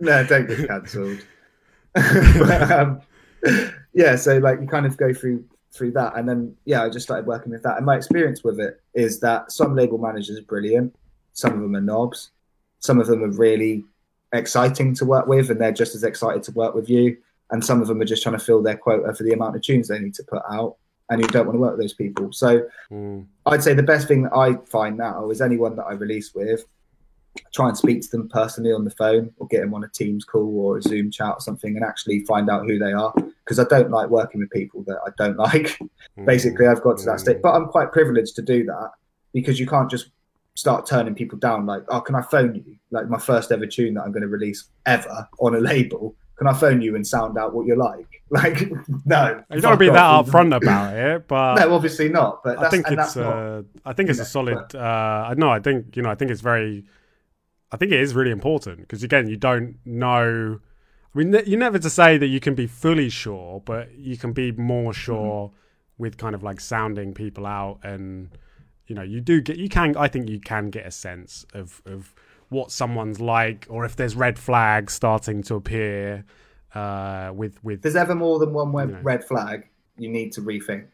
No, 0.02 0.22
don't 0.26 0.48
get 0.48 0.68
cancelled. 0.68 1.20
But, 1.94 2.72
um, 2.72 3.02
yeah, 3.94 4.16
so 4.16 4.38
like 4.40 4.60
you 4.60 4.68
kind 4.68 4.86
of 4.86 4.98
go 4.98 5.14
through 5.14 5.46
through 5.72 5.92
that, 5.92 6.18
and 6.18 6.28
then 6.28 6.56
yeah, 6.66 6.84
I 6.84 6.90
just 6.90 7.06
started 7.06 7.26
working 7.26 7.52
with 7.52 7.64
that. 7.64 7.78
And 7.78 7.86
my 7.86 7.96
experience 7.96 8.44
with 8.44 8.60
it 8.60 8.82
is 8.94 9.20
that 9.22 9.52
some 9.52 9.76
label 9.76 9.98
managers 9.98 10.38
are 10.38 10.44
brilliant, 10.44 10.96
some 11.34 11.54
of 11.54 11.62
them 11.62 11.76
are 11.76 11.82
knobs, 11.82 12.32
some 12.84 13.00
of 13.00 13.08
them 13.08 13.24
are 13.24 13.30
really 13.32 13.84
exciting 14.34 14.94
to 14.96 15.06
work 15.06 15.26
with, 15.28 15.50
and 15.50 15.60
they're 15.60 15.72
just 15.72 15.96
as 15.96 16.04
excited 16.04 16.44
to 16.44 16.52
work 16.52 16.76
with 16.76 16.90
you. 16.90 17.18
And 17.52 17.64
some 17.64 17.82
of 17.82 17.88
them 17.88 18.02
are 18.02 18.06
just 18.06 18.24
trying 18.24 18.38
to 18.38 18.44
fill 18.44 18.62
their 18.62 18.78
quota 18.78 19.14
for 19.14 19.24
the 19.24 19.32
amount 19.34 19.56
of 19.56 19.62
tunes 19.62 19.88
they 19.88 20.00
need 20.00 20.16
to 20.16 20.24
put 20.24 20.42
out, 20.52 20.76
and 21.10 21.22
you 21.22 21.28
don't 21.28 21.46
want 21.46 21.56
to 21.56 21.60
work 21.62 21.72
with 21.78 21.82
those 21.82 21.94
people. 21.94 22.32
So 22.32 22.68
Mm. 22.92 23.26
I'd 23.46 23.64
say 23.64 23.74
the 23.74 23.84
best 23.84 24.08
thing 24.08 24.24
that 24.24 24.34
I 24.36 24.56
find 24.66 24.98
now 24.98 25.30
is 25.30 25.42
anyone 25.42 25.76
that 25.78 25.84
I 25.86 25.94
release 25.94 26.34
with, 26.34 26.66
try 27.54 27.68
and 27.68 27.78
speak 27.78 28.02
to 28.02 28.10
them 28.12 28.28
personally 28.30 28.72
on 28.72 28.84
the 28.86 28.92
phone 28.92 29.32
or 29.38 29.48
get 29.48 29.62
them 29.62 29.74
on 29.74 29.84
a 29.84 29.88
Teams 29.90 30.24
call 30.24 30.60
or 30.60 30.78
a 30.78 30.82
Zoom 30.82 31.10
chat 31.12 31.34
or 31.38 31.40
something 31.40 31.76
and 31.76 31.84
actually 31.86 32.20
find 32.26 32.50
out 32.50 32.66
who 32.66 32.78
they 32.80 32.92
are. 32.94 33.14
Because 33.44 33.60
I 33.60 33.66
don't 33.66 33.92
like 33.92 34.10
working 34.10 34.40
with 34.42 34.50
people 34.52 34.84
that 34.88 35.00
I 35.06 35.10
don't 35.18 35.38
like. 35.50 35.78
Mm. 36.18 36.26
Basically, 36.26 36.68
I've 36.68 36.82
got 36.84 36.98
to 37.00 37.06
that 37.06 37.18
Mm. 37.18 37.20
state. 37.20 37.42
But 37.42 37.54
I'm 37.54 37.68
quite 37.68 37.92
privileged 37.92 38.36
to 38.38 38.42
do 38.42 38.64
that 38.66 38.92
because 39.34 39.60
you 39.60 39.68
can't 39.68 39.90
just 39.92 40.08
start 40.56 40.86
turning 40.86 41.16
people 41.16 41.38
down 41.38 41.66
like, 41.66 41.84
oh, 41.90 42.02
can 42.02 42.16
I 42.16 42.22
phone 42.22 42.56
you? 42.56 42.78
Like 42.92 43.10
my 43.10 43.18
first 43.18 43.52
ever 43.52 43.66
tune 43.66 43.96
that 43.96 44.04
I'm 44.04 44.12
going 44.12 44.22
to 44.22 44.28
release 44.28 44.66
ever 44.86 45.28
on 45.40 45.56
a 45.56 45.60
label. 45.60 46.16
Can 46.38 46.48
I 46.48 46.54
phone 46.54 46.82
you 46.82 46.96
and 46.96 47.06
sound 47.06 47.38
out 47.38 47.54
what 47.54 47.66
you're 47.66 47.78
like? 47.78 48.08
Like, 48.34 48.64
no. 49.06 49.44
you 49.54 49.62
don't 49.62 49.78
be 49.78 49.90
that 49.90 50.26
upfront 50.26 50.56
about 50.56 50.98
it, 50.98 51.28
but 51.28 51.54
No, 51.54 51.76
obviously 51.76 52.10
not. 52.10 52.42
But 52.44 52.58
I 52.58 52.68
think 52.68 52.88
and 52.88 53.00
it's 53.00 53.14
that's 53.14 53.16
not 53.16 53.32
uh, 53.32 53.62
I 53.86 53.94
think 53.94 54.10
it's 54.10 54.18
a 54.18 54.24
know, 54.24 54.28
solid. 54.28 54.76
Uh, 54.76 55.28
I 55.30 55.36
know. 55.36 55.50
I 55.50 55.60
think 55.60 55.96
you 55.96 56.02
know. 56.02 56.10
I 56.10 56.16
think 56.16 56.32
it's 56.32 56.42
very. 56.42 56.84
I 57.72 57.78
think 57.78 57.92
it 57.92 58.00
is 58.00 58.16
really 58.16 58.32
important 58.32 58.80
because 58.80 59.04
again, 59.04 59.28
you 59.28 59.38
don't 59.38 59.78
know. 59.86 60.60
I 61.14 61.18
mean, 61.20 61.40
you're 61.46 61.60
never 61.60 61.78
to 61.78 61.92
say 61.92 62.18
that 62.18 62.26
you 62.26 62.40
can 62.40 62.56
be 62.56 62.66
fully 62.66 63.10
sure, 63.10 63.62
but 63.64 63.96
you 63.96 64.18
can 64.18 64.34
be 64.34 64.52
more 64.52 64.94
sure 64.94 65.52
with 66.00 66.18
kind 66.18 66.34
of 66.34 66.42
like 66.42 66.60
sounding 66.60 67.14
people 67.14 67.46
out, 67.46 67.82
and 67.84 68.36
you 68.88 68.96
know, 68.96 69.02
you 69.04 69.22
do 69.22 69.42
get. 69.42 69.58
You 69.58 69.70
can. 69.70 69.96
I 69.98 70.08
think 70.08 70.30
you 70.30 70.40
can 70.40 70.70
get 70.70 70.86
a 70.86 70.92
sense 70.92 71.46
of 71.54 71.82
of 71.86 72.14
what 72.50 72.72
someone's 72.72 73.20
like, 73.20 73.66
or 73.70 73.86
if 73.86 73.96
there's 73.96 74.16
red 74.16 74.38
flags 74.38 74.94
starting 74.94 75.42
to 75.44 75.56
appear. 75.56 76.26
Uh, 76.76 77.32
with 77.36 77.64
with 77.64 77.82
there's 77.84 77.96
ever 77.96 78.16
more 78.16 78.40
than 78.40 78.52
one 78.52 78.72
red, 78.74 78.90
Yeah. 78.90 79.00
red 79.04 79.24
flag, 79.24 79.68
you 79.98 80.10
need 80.10 80.32
to 80.34 80.42
rethink. 80.42 80.86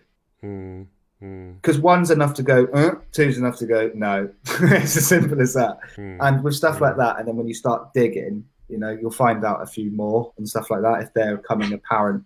mm, 0.44 0.86
mm, 1.24 1.56
Because 1.56 1.80
one's 1.80 2.12
enough 2.12 2.34
to 2.34 2.44
go, 2.44 2.66
uh, 2.74 2.96
two's 3.14 3.38
enough 3.38 3.58
to 3.60 3.66
go, 3.66 3.90
no. 3.96 4.30
it's 4.46 4.98
as 4.98 5.08
simple 5.08 5.40
as 5.42 5.54
that. 5.54 5.80
mm. 5.96 6.18
And 6.20 6.44
with 6.44 6.56
stuff 6.56 6.82
like 6.82 6.98
that, 6.98 7.18
and 7.20 7.28
then 7.28 7.38
when 7.38 7.48
you 7.48 7.54
start 7.54 7.94
digging, 7.94 8.44
you 8.68 8.78
know, 8.78 8.90
you'll 8.90 9.10
find 9.10 9.44
out 9.46 9.62
a 9.62 9.66
few 9.66 9.90
more 9.92 10.34
and 10.38 10.48
stuff 10.48 10.70
like 10.70 10.82
that 10.82 11.02
if 11.02 11.14
they're 11.14 11.38
coming 11.38 11.72
apparent 11.72 12.26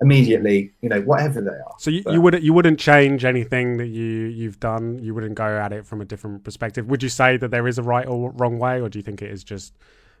immediately, 0.00 0.72
you 0.80 0.88
know, 0.88 1.00
whatever 1.02 1.40
they 1.40 1.50
are. 1.50 1.74
So 1.78 1.90
you, 1.90 2.02
But- 2.02 2.14
you 2.14 2.20
wouldn't 2.20 2.42
you 2.42 2.52
wouldn't 2.52 2.78
change 2.78 3.24
anything 3.24 3.76
that 3.78 3.88
you 3.88 4.04
you've 4.26 4.58
done. 4.60 4.98
You 4.98 5.14
wouldn't 5.14 5.34
go 5.34 5.44
at 5.58 5.72
it 5.72 5.86
from 5.86 6.00
a 6.00 6.04
different 6.04 6.44
perspective. 6.44 6.86
Would 6.88 7.02
you 7.02 7.08
say 7.08 7.36
that 7.36 7.50
there 7.50 7.66
is 7.68 7.78
a 7.78 7.82
right 7.82 8.06
or 8.06 8.30
wrong 8.32 8.58
way, 8.58 8.80
or 8.80 8.88
do 8.88 8.98
you 8.98 9.02
think 9.02 9.20
it 9.22 9.30
is 9.30 9.44
just 9.44 9.76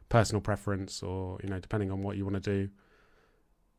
personal 0.08 0.40
preference, 0.40 1.02
or 1.02 1.38
you 1.42 1.48
know, 1.48 1.58
depending 1.58 1.90
on 1.90 2.02
what 2.02 2.16
you 2.16 2.24
want 2.24 2.42
to 2.42 2.50
do? 2.64 2.68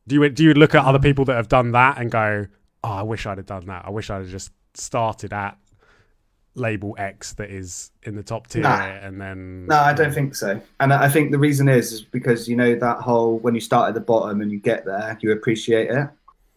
Do 0.08 0.16
you 0.16 0.28
do 0.30 0.42
you 0.42 0.54
look 0.54 0.74
at 0.74 0.84
other 0.84 0.96
Um, 0.98 1.02
people 1.02 1.24
that 1.26 1.36
have 1.36 1.48
done 1.48 1.72
that 1.72 1.98
and 1.98 2.10
go, 2.10 2.46
"Oh, 2.82 2.88
I 2.90 3.02
wish 3.02 3.26
I'd 3.26 3.38
have 3.38 3.46
done 3.46 3.66
that. 3.66 3.84
I 3.86 3.90
wish 3.90 4.10
I'd 4.10 4.22
have 4.22 4.30
just 4.30 4.50
started 4.74 5.32
at 5.32 5.56
label 6.54 6.94
X 6.98 7.32
that 7.34 7.50
is 7.50 7.90
in 8.02 8.14
the 8.16 8.22
top 8.22 8.46
tier, 8.48 8.62
Nah. 8.62 8.82
and 8.84 9.20
then." 9.20 9.66
No, 9.66 9.76
I 9.76 9.92
don't 9.92 10.12
think 10.12 10.34
so. 10.34 10.60
And 10.80 10.92
I 10.92 11.08
think 11.08 11.32
the 11.32 11.38
reason 11.38 11.68
is, 11.68 11.92
is 11.92 12.00
because, 12.02 12.48
you 12.48 12.56
know, 12.56 12.74
that 12.74 12.98
whole 12.98 13.38
when 13.38 13.54
you 13.54 13.60
start 13.60 13.88
at 13.88 13.94
the 13.94 14.00
bottom 14.00 14.40
and 14.40 14.50
you 14.52 14.58
get 14.58 14.84
there, 14.84 15.18
you 15.22 15.32
appreciate 15.32 15.90
it. 15.90 16.08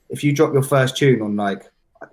If 0.09 0.23
you 0.23 0.33
drop 0.33 0.53
your 0.53 0.63
first 0.63 0.97
tune 0.97 1.21
on 1.21 1.35
like, 1.35 1.63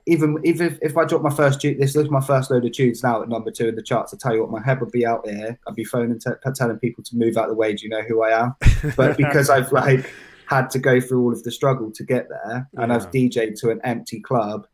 even 0.07 0.39
even 0.45 0.69
if, 0.69 0.79
if 0.81 0.97
I 0.97 1.05
drop 1.05 1.23
my 1.23 1.31
first 1.35 1.61
tune, 1.61 1.79
this 1.79 1.95
is 1.97 2.09
my 2.09 2.21
first 2.21 2.51
load 2.51 2.65
of 2.65 2.73
tunes 2.73 3.03
now 3.03 3.21
at 3.21 3.29
number 3.29 3.51
two 3.51 3.69
in 3.69 3.75
the 3.75 3.83
charts. 3.83 4.15
I 4.15 4.17
tell 4.17 4.35
you 4.35 4.41
what, 4.43 4.51
my 4.51 4.63
head 4.63 4.81
would 4.81 4.93
be 4.93 5.05
out 5.05 5.27
here. 5.29 5.59
I'd 5.69 5.75
be 5.75 5.85
phoning, 5.85 6.19
t- 6.19 6.31
telling 6.55 6.79
people 6.79 7.05
to 7.05 7.17
move 7.17 7.37
out 7.37 7.49
the 7.49 7.55
way. 7.55 7.75
Do 7.75 7.85
you 7.85 7.91
know 7.91 8.03
who 8.03 8.23
I 8.23 8.31
am? 8.43 8.55
But 8.97 9.17
because 9.17 9.51
I've 9.51 9.71
like 9.73 10.11
had 10.47 10.71
to 10.71 10.79
go 10.79 11.01
through 11.01 11.23
all 11.23 11.33
of 11.33 11.43
the 11.43 11.51
struggle 11.51 11.91
to 11.93 12.05
get 12.05 12.29
there, 12.29 12.69
and 12.77 12.91
Yeah. 12.91 12.97
I've 12.97 13.11
DJed 13.11 13.59
to 13.61 13.71
an 13.71 13.81
empty 13.85 14.21
club, 14.21 14.67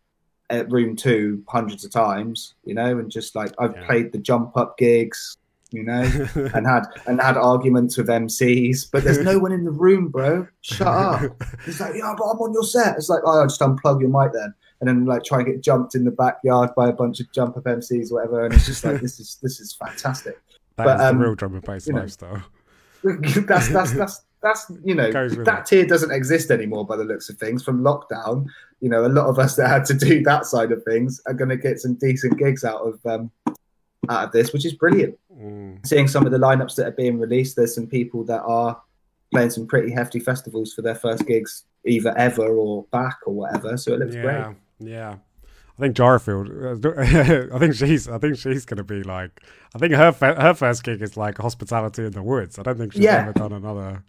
at 0.50 0.70
room 0.70 0.96
two 0.96 1.42
hundreds 1.48 1.84
of 1.84 1.90
times, 1.90 2.54
you 2.64 2.74
know, 2.74 2.98
and 2.98 3.10
just 3.10 3.34
like 3.34 3.52
I've 3.58 3.74
Yeah. 3.76 3.86
played 3.86 4.12
the 4.12 4.18
jump 4.18 4.56
up 4.56 4.78
gigs, 4.78 5.36
you 5.70 5.82
know, 5.82 6.00
and 6.54 6.66
had 6.66 6.84
and 7.06 7.20
had 7.20 7.36
arguments 7.36 7.96
with 7.98 8.08
MCs, 8.08 8.88
but 8.90 9.04
there's 9.04 9.18
no 9.18 9.38
one 9.38 9.52
in 9.52 9.64
the 9.64 9.70
room, 9.70 10.08
bro. 10.08 10.46
Shut 10.62 10.86
up. 10.88 11.42
He's 11.66 11.80
like, 11.80 11.94
yeah, 11.94 12.14
but 12.16 12.24
I'm 12.24 12.38
on 12.38 12.52
your 12.54 12.64
set. 12.64 12.96
It's 12.96 13.08
like, 13.08 13.20
oh, 13.24 13.40
I'll 13.40 13.46
just 13.46 13.60
unplug 13.60 14.00
your 14.00 14.08
mic 14.10 14.32
then, 14.32 14.54
and 14.80 14.88
then 14.88 15.04
like 15.04 15.24
try 15.24 15.38
and 15.38 15.46
get 15.46 15.62
jumped 15.62 15.94
in 15.94 16.04
the 16.04 16.10
backyard 16.10 16.70
by 16.74 16.88
a 16.88 16.92
bunch 16.92 17.20
of 17.20 17.30
jump 17.32 17.56
up 17.58 17.64
MCs 17.64 18.10
or 18.10 18.14
whatever, 18.14 18.44
and 18.46 18.54
it's 18.54 18.64
just 18.66 18.84
like 18.84 19.00
this 19.00 19.20
is 19.20 19.38
this 19.42 19.60
is 19.60 19.74
fantastic. 19.74 20.40
That 20.76 20.84
But, 20.84 21.00
is 21.00 21.02
um, 21.02 21.18
the 21.18 21.24
real 21.24 21.34
drum 21.34 21.54
and 21.54 21.62
bass 21.62 21.86
you 21.86 21.92
know, 21.92 22.00
lifestyle. 22.00 22.42
that's 23.02 23.68
that's 23.68 23.92
that's 23.92 24.22
that's 24.42 24.70
you 24.84 24.94
know 24.94 25.10
that 25.44 25.66
tier 25.66 25.84
doesn't 25.86 26.12
exist 26.12 26.50
anymore 26.50 26.86
by 26.86 26.96
the 26.96 27.04
looks 27.04 27.28
of 27.28 27.36
things 27.36 27.62
from 27.62 27.82
lockdown. 27.82 28.46
You 28.80 28.88
know, 28.88 29.04
a 29.04 29.08
lot 29.08 29.26
of 29.26 29.38
us 29.38 29.56
that 29.56 29.68
had 29.68 29.84
to 29.86 29.94
do 29.94 30.22
that 30.24 30.46
side 30.46 30.70
of 30.72 30.82
things 30.84 31.20
are 31.26 31.34
going 31.34 31.48
to 31.48 31.56
get 31.56 31.80
some 31.80 31.94
decent 31.94 32.38
gigs 32.38 32.64
out 32.64 32.80
of 32.82 33.04
um, 33.06 33.30
out 34.08 34.24
of 34.26 34.32
this, 34.32 34.52
which 34.52 34.64
is 34.64 34.74
brilliant. 34.74 35.18
Mm. 35.34 35.84
Seeing 35.86 36.06
some 36.08 36.24
of 36.26 36.32
the 36.32 36.38
lineups 36.38 36.76
that 36.76 36.86
are 36.86 36.92
being 36.92 37.18
released, 37.18 37.56
there's 37.56 37.74
some 37.74 37.86
people 37.86 38.24
that 38.24 38.42
are 38.42 38.80
playing 39.32 39.50
some 39.50 39.66
pretty 39.66 39.90
hefty 39.92 40.20
festivals 40.20 40.72
for 40.72 40.82
their 40.82 40.94
first 40.94 41.26
gigs, 41.26 41.64
either 41.84 42.16
ever 42.16 42.46
or 42.46 42.84
back 42.92 43.18
or 43.26 43.34
whatever. 43.34 43.76
So 43.76 43.92
it 43.94 44.00
looks 44.00 44.14
Yeah, 44.14 44.22
great. 44.22 44.56
yeah. 44.78 45.16
I 45.76 45.80
think 45.80 45.96
Jarafield. 45.96 46.48
uh, 47.50 47.54
I 47.54 47.58
think 47.58 47.74
she's. 47.74 48.08
I 48.08 48.18
think 48.18 48.36
she's 48.36 48.64
going 48.64 48.78
to 48.78 48.84
be 48.84 49.02
like. 49.02 49.40
I 49.74 49.78
think 49.78 49.92
her 49.94 50.12
her 50.12 50.54
first 50.54 50.82
gig 50.84 51.02
is 51.02 51.16
like 51.16 51.38
hospitality 51.38 52.04
in 52.04 52.12
the 52.12 52.22
woods. 52.22 52.58
I 52.58 52.62
don't 52.62 52.78
think 52.78 52.92
she's 52.94 53.02
Yeah. 53.02 53.22
ever 53.28 53.32
done 53.32 53.52
another. 53.52 54.02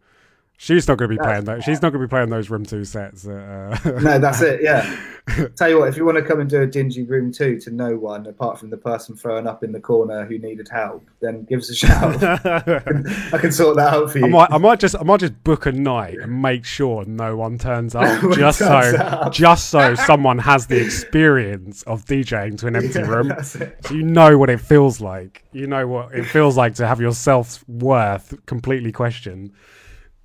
She's 0.61 0.89
not 0.89 0.97
going 0.97 1.07
to 1.09 1.13
be 1.13 1.17
That's- 1.17 1.43
playing 1.43 1.45
that. 1.45 1.63
She's 1.63 1.81
not 1.81 1.93
going 1.93 2.01
to 2.01 2.07
be 2.07 2.09
playing 2.09 2.29
those 2.31 2.49
room 2.49 2.65
two 2.65 2.83
sets. 2.83 3.25
Uh, 3.25 3.77
No, 4.01 4.19
that's 4.19 4.41
it. 4.41 4.61
Yeah. 4.61 4.93
Tell 5.55 5.69
you 5.69 5.79
what, 5.79 5.87
if 5.87 5.95
you 5.95 6.03
want 6.03 6.17
to 6.17 6.21
come 6.21 6.41
and 6.41 6.49
do 6.49 6.61
a 6.61 6.67
dingy 6.67 7.03
room 7.03 7.31
two 7.31 7.57
to 7.61 7.71
no 7.71 7.95
one 7.95 8.27
apart 8.27 8.59
from 8.59 8.69
the 8.69 8.75
person 8.75 9.15
throwing 9.15 9.47
up 9.47 9.63
in 9.63 9.71
the 9.71 9.79
corner 9.79 10.25
who 10.25 10.37
needed 10.37 10.67
help, 10.69 11.07
then 11.21 11.45
give 11.45 11.59
us 11.59 11.69
a 11.69 11.75
shout. 11.75 12.21
I 12.45 13.37
can 13.37 13.53
sort 13.53 13.77
that 13.77 13.93
out 13.93 14.11
for 14.11 14.17
you. 14.19 14.25
I 14.25 14.27
might, 14.27 14.51
I 14.51 14.57
might 14.57 14.81
just, 14.81 14.95
I 14.99 15.03
might 15.03 15.21
just 15.21 15.41
book 15.45 15.65
a 15.65 15.71
night 15.71 16.17
and 16.17 16.41
make 16.41 16.65
sure 16.65 17.05
no 17.05 17.37
one 17.37 17.57
turns 17.57 17.95
up, 17.95 18.21
No 18.23 18.33
just 18.33 18.59
turns 18.59 18.97
so, 18.97 19.01
up. 19.03 19.31
just 19.31 19.69
so 19.69 19.95
someone 19.95 20.39
has 20.39 20.67
the 20.67 20.83
experience 20.83 21.83
of 21.83 22.03
DJing 22.03 22.57
to 22.57 22.67
an 22.67 22.75
empty 22.75 22.99
Yeah, 22.99 23.07
room. 23.07 23.33
So 23.43 23.71
you 23.91 24.03
know 24.03 24.37
what 24.37 24.49
it 24.49 24.59
feels 24.59 24.99
like. 24.99 25.45
You 25.53 25.67
know 25.67 25.87
what 25.87 26.13
it 26.13 26.25
feels 26.25 26.57
like 26.57 26.75
to 26.75 26.85
have 26.87 26.99
your 26.99 27.13
self 27.13 27.63
worth 27.69 28.33
completely 28.45 28.91
questioned. 28.91 29.51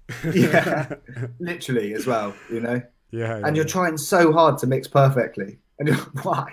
Yeah, 0.34 0.94
literally 1.38 1.94
as 1.94 2.06
well. 2.06 2.34
You 2.50 2.60
know, 2.60 2.82
Yeah, 3.10 3.40
and 3.44 3.56
you're 3.56 3.64
trying 3.64 3.96
so 3.96 4.32
hard 4.32 4.58
to 4.58 4.66
mix 4.66 4.86
perfectly, 4.88 5.58
and 5.78 5.88
you're 5.88 5.96
why? 6.22 6.50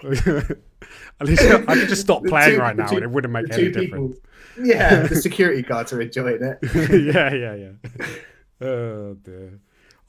At 1.20 1.28
least 1.28 1.44
I 1.44 1.76
could 1.76 1.90
just 1.90 2.02
stop 2.02 2.24
playing 2.26 2.56
two- 2.56 2.60
right 2.62 2.76
now, 2.76 2.88
two- 2.88 2.96
and 2.96 3.04
it 3.04 3.12
wouldn't 3.12 3.32
make 3.34 3.52
any 3.54 3.70
difference. 3.72 4.18
Yeah, 4.62 5.08
the 5.08 5.16
security 5.16 5.62
guards 5.62 5.94
are 5.94 6.02
enjoying 6.02 6.42
it. 6.44 6.60
yeah, 7.14 7.34
yeah, 7.34 7.56
yeah. 7.56 8.06
Oh 8.68 9.14
dear. 9.16 9.60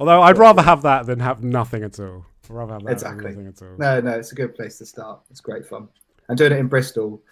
Although 0.00 0.22
I'd 0.22 0.38
rather 0.38 0.62
have 0.62 0.82
that 0.82 1.06
than 1.06 1.20
have 1.20 1.44
nothing 1.44 1.84
at 1.84 1.98
all. 2.00 2.26
I'd 2.44 2.50
rather 2.50 2.72
have 2.74 2.84
that 2.84 2.92
Exactly. 2.92 3.30
nothing 3.30 3.46
at 3.46 3.62
all. 3.62 3.76
No, 3.78 4.00
no, 4.00 4.10
it's 4.18 4.32
a 4.32 4.34
good 4.34 4.54
place 4.54 4.78
to 4.78 4.86
start. 4.86 5.20
It's 5.30 5.40
great 5.40 5.64
fun. 5.66 5.88
And 6.28 6.36
doing 6.36 6.52
it 6.52 6.58
in 6.58 6.66
Bristol, 6.66 7.22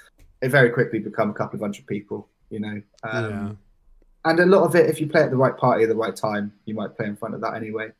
it 0.42 0.48
very 0.50 0.70
quickly 0.70 0.98
become 1.00 1.30
a 1.30 1.34
couple 1.34 1.56
of 1.56 1.60
hundred 1.62 1.86
people. 1.86 2.28
You 2.50 2.60
know, 2.60 2.82
um, 3.04 3.30
yeah. 3.30 3.52
And 4.24 4.38
a 4.40 4.46
lot 4.46 4.64
of 4.64 4.74
it, 4.74 4.88
if 4.88 5.00
you 5.00 5.06
play 5.06 5.22
at 5.22 5.30
the 5.30 5.36
right 5.36 5.56
party 5.56 5.84
at 5.84 5.88
the 5.88 5.96
right 5.96 6.14
time, 6.14 6.52
you 6.64 6.74
might 6.74 6.96
play 6.96 7.06
in 7.06 7.16
front 7.16 7.34
of 7.34 7.40
that 7.40 7.54
anyway. 7.54 7.90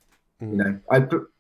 Mm. 0.42 0.50
You 0.50 0.56
know, 0.56 0.80
I, 0.90 0.96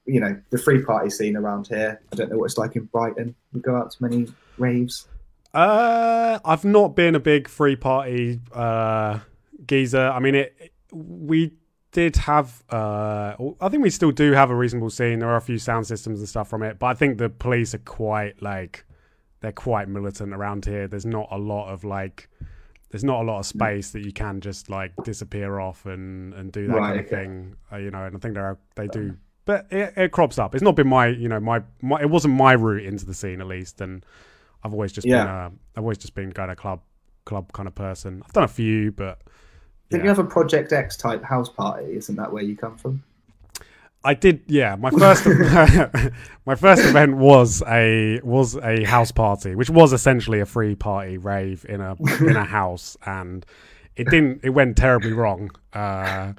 you 0.06 0.20
know, 0.20 0.40
the 0.50 0.58
free 0.58 0.82
party 0.82 1.10
scene 1.10 1.36
around 1.36 1.66
here. 1.66 2.00
I 2.12 2.16
don't 2.16 2.30
know 2.30 2.38
what 2.38 2.46
it's 2.46 2.58
like 2.58 2.76
in 2.76 2.84
Brighton. 2.84 3.34
We 3.52 3.60
go 3.60 3.76
out 3.76 3.90
to 3.92 4.02
many 4.02 4.28
raves. 4.58 5.06
Uh, 5.52 6.38
I've 6.44 6.64
not 6.64 6.94
been 6.94 7.14
a 7.14 7.20
big 7.20 7.48
free 7.48 7.76
party 7.76 8.40
uh, 8.52 9.18
geezer. 9.66 10.08
I 10.08 10.18
mean, 10.20 10.34
it. 10.34 10.72
We 10.92 11.52
did 11.92 12.16
have. 12.16 12.62
Uh, 12.70 13.34
I 13.60 13.68
think 13.68 13.82
we 13.82 13.90
still 13.90 14.12
do 14.12 14.32
have 14.32 14.50
a 14.50 14.54
reasonable 14.54 14.90
scene. 14.90 15.18
There 15.18 15.28
are 15.28 15.36
a 15.36 15.42
few 15.42 15.58
sound 15.58 15.86
systems 15.86 16.20
and 16.20 16.28
stuff 16.28 16.48
from 16.48 16.62
it, 16.62 16.78
but 16.78 16.86
I 16.86 16.94
think 16.94 17.18
the 17.18 17.28
police 17.28 17.74
are 17.74 17.78
quite 17.78 18.40
like 18.42 18.84
they're 19.40 19.52
quite 19.52 19.88
militant 19.88 20.32
around 20.32 20.64
here. 20.64 20.88
There's 20.88 21.06
not 21.06 21.28
a 21.30 21.38
lot 21.38 21.70
of 21.70 21.84
like. 21.84 22.28
There's 22.90 23.04
not 23.04 23.22
a 23.22 23.24
lot 23.24 23.38
of 23.38 23.46
space 23.46 23.90
that 23.90 24.04
you 24.04 24.12
can 24.12 24.40
just 24.40 24.68
like 24.68 24.92
disappear 25.04 25.60
off 25.60 25.86
and 25.86 26.34
and 26.34 26.50
do 26.50 26.66
that 26.66 26.74
Right, 26.74 26.88
kind 26.88 27.00
of 27.00 27.08
thing. 27.08 27.56
Uh, 27.72 27.76
you 27.76 27.90
know, 27.90 28.04
and 28.04 28.16
I 28.16 28.18
think 28.18 28.34
there 28.34 28.44
are 28.44 28.58
they 28.74 28.88
do. 28.88 29.16
But 29.44 29.66
it, 29.70 29.94
it 29.96 30.12
crops 30.12 30.38
up. 30.38 30.54
It's 30.54 30.62
not 30.62 30.76
been 30.76 30.88
my, 30.88 31.06
you 31.08 31.28
know, 31.28 31.40
my, 31.40 31.62
my. 31.82 32.00
It 32.00 32.10
wasn't 32.10 32.34
my 32.34 32.52
route 32.52 32.84
into 32.84 33.06
the 33.06 33.14
scene, 33.14 33.40
at 33.40 33.46
least, 33.46 33.80
and 33.80 34.04
I've 34.62 34.72
always 34.72 34.92
just 34.92 35.06
Yeah. 35.06 35.24
been 35.24 35.28
uh, 35.32 35.50
I've 35.76 35.82
always 35.82 35.98
just 35.98 36.14
been 36.14 36.32
kind 36.32 36.50
of 36.50 36.56
club 36.56 36.80
club 37.24 37.52
kind 37.52 37.66
of 37.66 37.74
person. 37.74 38.22
I've 38.24 38.32
done 38.32 38.44
a 38.44 38.48
few, 38.48 38.92
but 38.92 39.20
yeah. 39.90 40.02
you 40.02 40.08
have 40.08 40.18
a 40.18 40.24
Project 40.24 40.72
X 40.72 40.96
type 40.96 41.22
house 41.24 41.48
party? 41.48 41.96
Isn't 41.96 42.16
that 42.16 42.32
where 42.32 42.42
you 42.42 42.56
come 42.56 42.76
from? 42.76 43.02
I 44.02 44.14
did. 44.14 44.42
Yeah, 44.46 44.76
my 44.76 44.90
first 44.90 45.26
my 46.46 46.54
first 46.54 46.84
event 46.84 47.16
was 47.16 47.62
a 47.66 48.20
was 48.22 48.56
a 48.56 48.84
house 48.84 49.12
party, 49.12 49.54
which 49.54 49.70
was 49.70 49.92
essentially 49.92 50.40
a 50.40 50.46
free 50.46 50.74
party 50.74 51.18
rave 51.18 51.66
in 51.68 51.80
a 51.80 51.96
in 52.20 52.36
a 52.36 52.44
house, 52.58 52.96
and 53.04 53.44
it 53.96 54.08
didn't. 54.08 54.40
It 54.42 54.50
went 54.50 54.76
terribly 54.76 55.12
wrong. 55.12 55.50
Uh, 55.72 56.32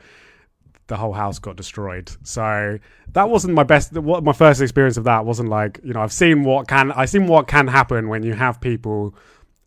the 0.88 0.98
whole 0.98 1.14
house 1.14 1.40
got 1.40 1.56
destroyed. 1.56 2.12
So 2.24 2.80
that 3.14 3.30
wasn't 3.30 3.54
my 3.54 3.64
best. 3.64 3.94
What 3.94 4.24
my 4.24 4.34
first 4.34 4.60
experience 4.60 4.98
of 4.98 5.04
that 5.04 5.26
wasn't 5.26 5.50
like 5.50 5.80
you 5.84 5.94
know 5.94 6.02
I've 6.02 6.14
seen 6.14 6.44
what 6.44 6.68
can 6.68 6.92
I've 6.92 7.10
seen 7.10 7.28
what 7.28 7.48
can 7.48 7.68
happen 7.68 8.10
when 8.10 8.24
you 8.24 8.34
have 8.34 8.60
people 8.60 9.16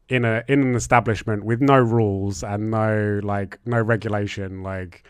in 0.09 0.25
a 0.25 0.43
in 0.49 0.63
an 0.63 0.75
establishment 0.75 1.45
with 1.45 1.61
no 1.61 1.79
rules 1.79 2.43
and 2.43 2.71
no 2.71 3.21
like 3.23 3.59
no 3.65 3.81
regulation 3.81 4.63
like 4.63 5.05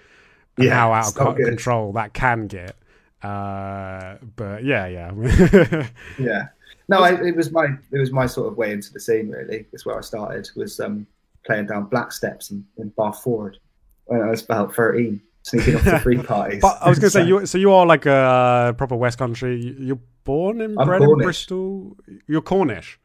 and 0.56 0.66
Yeah, 0.66 0.74
how 0.74 0.92
out 0.92 1.08
of 1.08 1.14
co- 1.14 1.34
control 1.34 1.92
that 1.92 2.12
can 2.14 2.46
get. 2.46 2.76
Uh, 3.22 4.16
but 4.36 4.64
yeah, 4.64 4.86
yeah. 4.86 5.86
Yeah. 6.18 6.48
No, 6.88 6.98
I, 6.98 7.12
it 7.22 7.34
was 7.34 7.50
my 7.50 7.66
it 7.92 7.98
was 7.98 8.12
my 8.12 8.26
sort 8.26 8.48
of 8.52 8.58
way 8.58 8.72
into 8.72 8.92
the 8.92 9.00
scene. 9.00 9.30
Really, 9.30 9.66
it's 9.72 9.86
where 9.86 9.96
I 9.96 10.02
started. 10.02 10.50
Was 10.54 10.78
um, 10.80 11.06
playing 11.46 11.66
down 11.66 11.86
Black 11.86 12.12
Steps 12.12 12.50
in, 12.50 12.64
in 12.76 12.90
Barford 12.90 13.56
when 14.04 14.20
I 14.20 14.28
was 14.28 14.44
about 14.44 14.74
thirteen, 14.74 15.22
sneaking 15.44 15.76
off 15.76 15.84
to 15.84 15.98
free 16.00 16.18
parties. 16.22 16.60
but 16.60 16.76
I 16.82 16.90
was 16.90 16.98
going 16.98 17.06
to 17.08 17.10
say, 17.10 17.20
So- 17.22 17.26
you 17.40 17.46
so 17.46 17.56
you 17.58 17.72
are 17.72 17.86
like 17.86 18.04
a 18.04 18.74
proper 18.76 18.96
West 18.96 19.16
Country. 19.16 19.58
you- 19.64 19.76
You're 19.78 20.00
born 20.24 20.60
and 20.60 20.76
bred 20.76 21.00
in 21.00 21.14
Bristol. 21.16 21.96
You're 22.26 22.42
Cornish. 22.42 22.98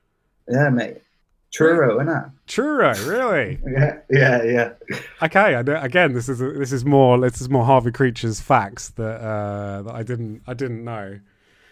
yeah, 0.50 0.70
mate. 0.70 0.98
Truro, 1.52 1.98
innit? 2.00 2.32
Churro, 2.48 2.94
really? 3.08 3.60
Yeah, 3.68 4.00
yeah, 4.10 4.44
yeah. 4.44 4.98
Okay, 5.24 5.56
I 5.56 5.62
know, 5.64 5.80
again, 5.82 6.14
this 6.14 6.30
is 6.30 6.40
this 6.40 6.72
is 6.72 6.86
more 6.86 7.20
this 7.20 7.42
is 7.42 7.50
more 7.50 7.66
Harvey 7.66 7.92
Creature's 7.92 8.40
facts 8.40 8.90
that 8.92 9.20
uh, 9.22 9.82
that 9.84 9.96
I 9.96 10.04
didn't 10.04 10.42
I 10.48 10.54
didn't 10.54 10.84
know. 10.84 11.20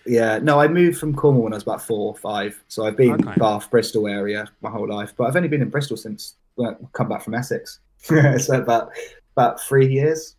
Yeah, 0.06 0.40
no, 0.40 0.60
I 0.60 0.68
moved 0.68 0.98
from 0.98 1.14
Cornwall 1.14 1.44
when 1.44 1.54
I 1.54 1.58
was 1.58 1.64
about 1.64 1.82
four 1.82 2.08
or 2.14 2.16
five, 2.16 2.64
so 2.70 2.86
I've 2.86 2.95
been 2.95 3.12
Okay. 3.28 3.36
Bath, 3.38 3.70
Bristol 3.70 4.08
area 4.08 4.48
my 4.62 4.70
whole 4.70 4.88
life. 4.88 5.14
But 5.18 5.26
I've 5.26 5.36
only 5.36 5.49
been 5.49 5.62
in 5.62 5.70
Bristol 5.70 5.98
since 5.98 6.36
well, 6.56 6.76
come 6.94 7.10
back 7.10 7.22
from 7.24 7.34
Essex, 7.36 7.80
so 7.99 8.54
about 8.54 8.91
about 9.36 9.62
three 9.62 9.88
years. 9.88 10.36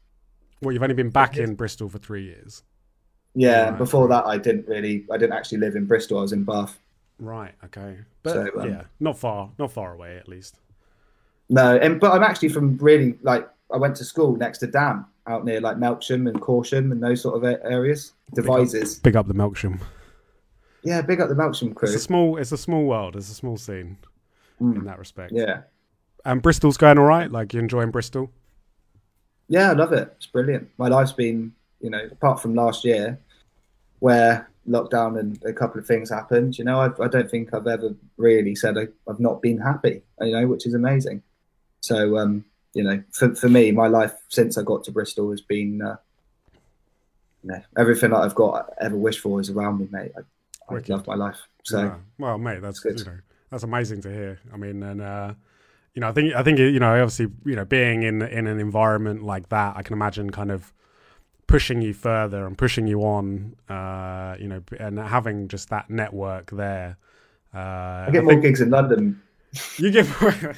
Well, 0.62 0.72
you've 0.72 0.82
only 0.82 0.94
been 0.94 1.10
back 1.10 1.36
in 1.36 1.54
Bristol 1.54 1.88
for 1.88 1.98
three 1.98 2.24
years, 2.24 2.64
Yeah, 3.34 3.68
Right. 3.68 3.78
before 3.78 4.08
that, 4.08 4.26
I 4.26 4.38
didn't 4.38 4.66
really, 4.66 5.06
I 5.12 5.16
didn't 5.16 5.34
actually 5.34 5.58
live 5.58 5.76
in 5.76 5.84
Bristol. 5.84 6.18
I 6.18 6.22
was 6.22 6.32
in 6.32 6.42
Bath. 6.42 6.76
Right? 7.18 7.52
Okay, 7.64 7.98
but 8.22 8.32
So, 8.32 8.60
um, 8.60 8.68
yeah, 8.68 8.82
not 9.00 9.18
far, 9.18 9.50
not 9.58 9.72
far 9.72 9.92
away 9.94 10.16
at 10.16 10.28
least. 10.28 10.60
No, 11.48 11.76
and 11.76 11.98
but 12.00 12.12
I'm 12.12 12.22
actually 12.22 12.50
from 12.50 12.76
really 12.78 13.18
like 13.22 13.48
I 13.72 13.76
went 13.76 13.96
to 13.96 14.04
school 14.04 14.36
next 14.36 14.58
to 14.58 14.66
Dam 14.66 15.06
out 15.26 15.44
near 15.44 15.60
like 15.60 15.76
Melksham 15.78 16.28
and 16.28 16.40
Corsham 16.40 16.92
and 16.92 17.02
those 17.02 17.20
sort 17.22 17.36
of 17.36 17.44
areas. 17.64 18.12
Devizes. 18.34 18.98
Big 19.00 19.16
up 19.16 19.26
the 19.26 19.34
Melksham. 19.34 19.80
Yeah, 20.84 21.02
big 21.02 21.20
up 21.20 21.28
the 21.28 21.34
Melksham 21.34 21.74
crew. 21.74 21.88
It's 21.88 21.96
a 21.96 22.00
small, 22.00 22.36
it's 22.36 22.52
a 22.52 22.56
small 22.58 22.84
world. 22.84 23.16
It's 23.16 23.30
a 23.30 23.34
small 23.34 23.56
scene 23.56 23.98
in 24.60 24.74
Mm, 24.74 24.84
that 24.84 24.98
respect. 24.98 25.32
yeah, 25.32 25.62
And 26.24 26.40
Bristol's 26.42 26.76
going 26.76 26.98
all 26.98 27.04
right. 27.04 27.30
Like 27.30 27.52
you 27.54 27.60
enjoying 27.60 27.90
Bristol? 27.90 28.30
yeah, 29.48 29.70
I 29.70 29.72
love 29.72 29.92
it. 29.92 30.12
It's 30.16 30.26
brilliant. 30.26 30.68
My 30.78 30.88
life's 30.88 31.12
been, 31.12 31.52
you 31.80 31.90
know, 31.90 32.04
apart 32.12 32.40
from 32.40 32.54
last 32.54 32.84
year, 32.84 33.18
where 34.00 34.48
lockdown 34.68 35.18
and 35.18 35.42
a 35.44 35.52
couple 35.52 35.80
of 35.80 35.86
things 35.86 36.10
happened. 36.10 36.58
You 36.58 36.64
know, 36.64 36.80
I, 36.80 36.90
I 37.02 37.08
don't 37.08 37.30
think 37.30 37.52
I've 37.54 37.66
ever 37.66 37.94
really 38.16 38.54
said 38.54 38.76
I, 38.78 38.88
I've 39.08 39.20
not 39.20 39.42
been 39.42 39.58
happy. 39.58 40.02
You 40.20 40.32
know, 40.32 40.46
which 40.46 40.66
is 40.66 40.74
amazing. 40.74 41.22
So, 41.80 42.18
um, 42.18 42.44
you 42.74 42.82
know, 42.82 43.02
for 43.12 43.34
for 43.34 43.48
me, 43.48 43.72
my 43.72 43.86
life 43.88 44.14
since 44.28 44.58
I 44.58 44.62
got 44.62 44.84
to 44.84 44.92
Bristol 44.92 45.30
has 45.30 45.40
been, 45.40 45.82
uh, 45.82 45.96
you 47.42 47.50
know, 47.52 47.62
everything 47.76 48.10
that 48.10 48.18
I've 48.18 48.34
got 48.34 48.70
ever 48.80 48.96
wished 48.96 49.20
for 49.20 49.40
is 49.40 49.50
around 49.50 49.78
me, 49.78 49.88
mate. 49.90 50.12
I, 50.16 50.74
I 50.74 50.78
love 50.88 51.06
my 51.06 51.14
life. 51.14 51.38
So, 51.64 51.82
Yeah. 51.82 51.96
well, 52.18 52.38
mate, 52.38 52.60
that's 52.62 52.84
It's 52.84 53.00
you 53.00 53.04
good. 53.04 53.12
know 53.14 53.18
that's 53.50 53.62
amazing 53.62 54.02
to 54.02 54.12
hear. 54.12 54.38
I 54.52 54.56
mean, 54.56 54.82
and 54.82 55.00
uh, 55.00 55.34
you 55.94 56.00
know, 56.00 56.08
I 56.08 56.12
think 56.12 56.34
I 56.34 56.42
think 56.42 56.58
you 56.58 56.78
know, 56.78 56.92
obviously, 56.92 57.28
you 57.44 57.56
know, 57.56 57.64
being 57.64 58.02
in 58.02 58.22
in 58.22 58.46
an 58.46 58.60
environment 58.60 59.22
like 59.22 59.48
that, 59.48 59.76
I 59.76 59.82
can 59.82 59.94
imagine 59.94 60.30
kind 60.30 60.50
of 60.50 60.72
pushing 61.48 61.82
you 61.82 61.92
further 61.92 62.46
and 62.46 62.56
pushing 62.56 62.86
you 62.86 63.00
on. 63.00 63.56
Uh, 63.68 64.36
you 64.38 64.46
know, 64.46 64.62
and 64.78 64.98
having 64.98 65.48
just 65.48 65.70
that 65.70 65.90
network 65.90 66.52
there. 66.52 66.96
Uh, 67.52 68.06
I 68.06 68.10
get 68.12 68.22
more 68.22 68.36
gigs 68.36 68.60
in 68.60 68.70
London. 68.70 69.20
You 69.78 69.90
get 69.90 70.06
more. 70.20 70.54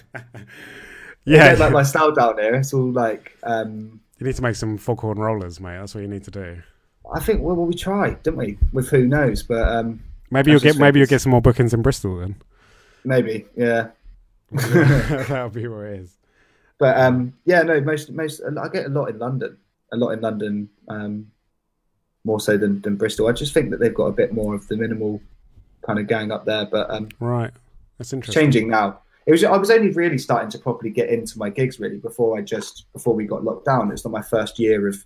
yeah, 1.25 1.55
like 1.55 1.73
my 1.73 1.85
style 1.85 2.11
down 2.11 2.35
there. 2.35 2.57
It's 2.57 2.75
all 2.75 2.91
like. 2.91 3.39
Um, 3.45 4.01
you 4.19 4.27
need 4.27 4.35
to 4.35 4.43
make 4.43 4.57
some 4.57 4.77
foghorn 4.77 5.17
rollers, 5.17 5.61
mate. 5.61 5.79
That's 5.79 5.95
what 5.95 6.01
you 6.01 6.09
need 6.09 6.25
to 6.25 6.31
do. 6.33 6.61
I 7.15 7.21
think 7.21 7.41
well, 7.41 7.55
well 7.55 7.67
we 7.67 7.75
tried, 7.75 8.21
didn't 8.25 8.39
we? 8.39 8.59
With 8.73 8.89
who 8.89 9.07
knows, 9.07 9.45
but 9.45 9.69
um, 9.69 10.03
maybe 10.33 10.51
you'll 10.51 10.59
get 10.59 10.77
maybe 10.77 10.99
you'll 10.99 11.09
get 11.09 11.21
some 11.21 11.31
more 11.31 11.41
bookings 11.41 11.73
in 11.73 11.83
Bristol 11.83 12.19
then. 12.19 12.35
Maybe, 13.05 13.47
yeah. 13.57 13.91
That'll 14.51 15.51
be 15.51 15.69
what 15.69 15.87
it 15.87 16.01
is. 16.01 16.17
But 16.79 16.99
um, 16.99 17.35
yeah, 17.45 17.63
no, 17.63 17.81
most 17.81 18.11
most 18.11 18.41
I 18.41 18.69
get 18.69 18.87
a 18.87 18.89
lot 18.89 19.07
in 19.07 19.19
London, 19.19 19.57
a 19.93 19.97
lot 19.97 20.11
in 20.11 20.21
London, 20.21 20.69
um, 20.89 21.31
more 22.25 22.41
so 22.41 22.57
than, 22.57 22.81
than 22.83 22.97
Bristol. 22.97 23.29
I 23.29 23.33
just 23.33 23.55
think 23.55 23.71
that 23.71 23.81
they've 23.81 23.95
got 23.95 24.07
a 24.07 24.13
bit 24.13 24.33
more 24.33 24.55
of 24.55 24.67
the 24.69 24.77
minimal 24.77 25.21
kind 25.83 25.99
of 25.99 26.07
gang 26.07 26.31
up 26.31 26.45
there. 26.45 26.67
But 26.67 26.91
um, 26.91 27.09
right, 27.19 27.51
that's 27.99 28.13
interesting. 28.13 28.43
Changing 28.43 28.69
now. 28.69 29.01
It 29.27 29.33
was 29.33 29.45
I 29.45 29.57
was 29.57 29.71
only 29.71 29.91
really 29.91 30.19
starting 30.19 30.51
to 30.51 30.59
properly 30.59 30.91
get 30.91 31.11
into 31.11 31.39
my 31.39 31.51
gigs 31.51 31.79
really 31.79 31.99
before 31.99 32.39
I 32.39 32.43
just 32.43 32.91
before 32.93 33.15
we 33.15 33.27
got 33.27 33.45
locked 33.45 33.67
down. 33.67 33.93
It's 33.93 34.05
not 34.05 34.13
my 34.13 34.23
first 34.23 34.59
year 34.59 34.89
of 34.89 35.05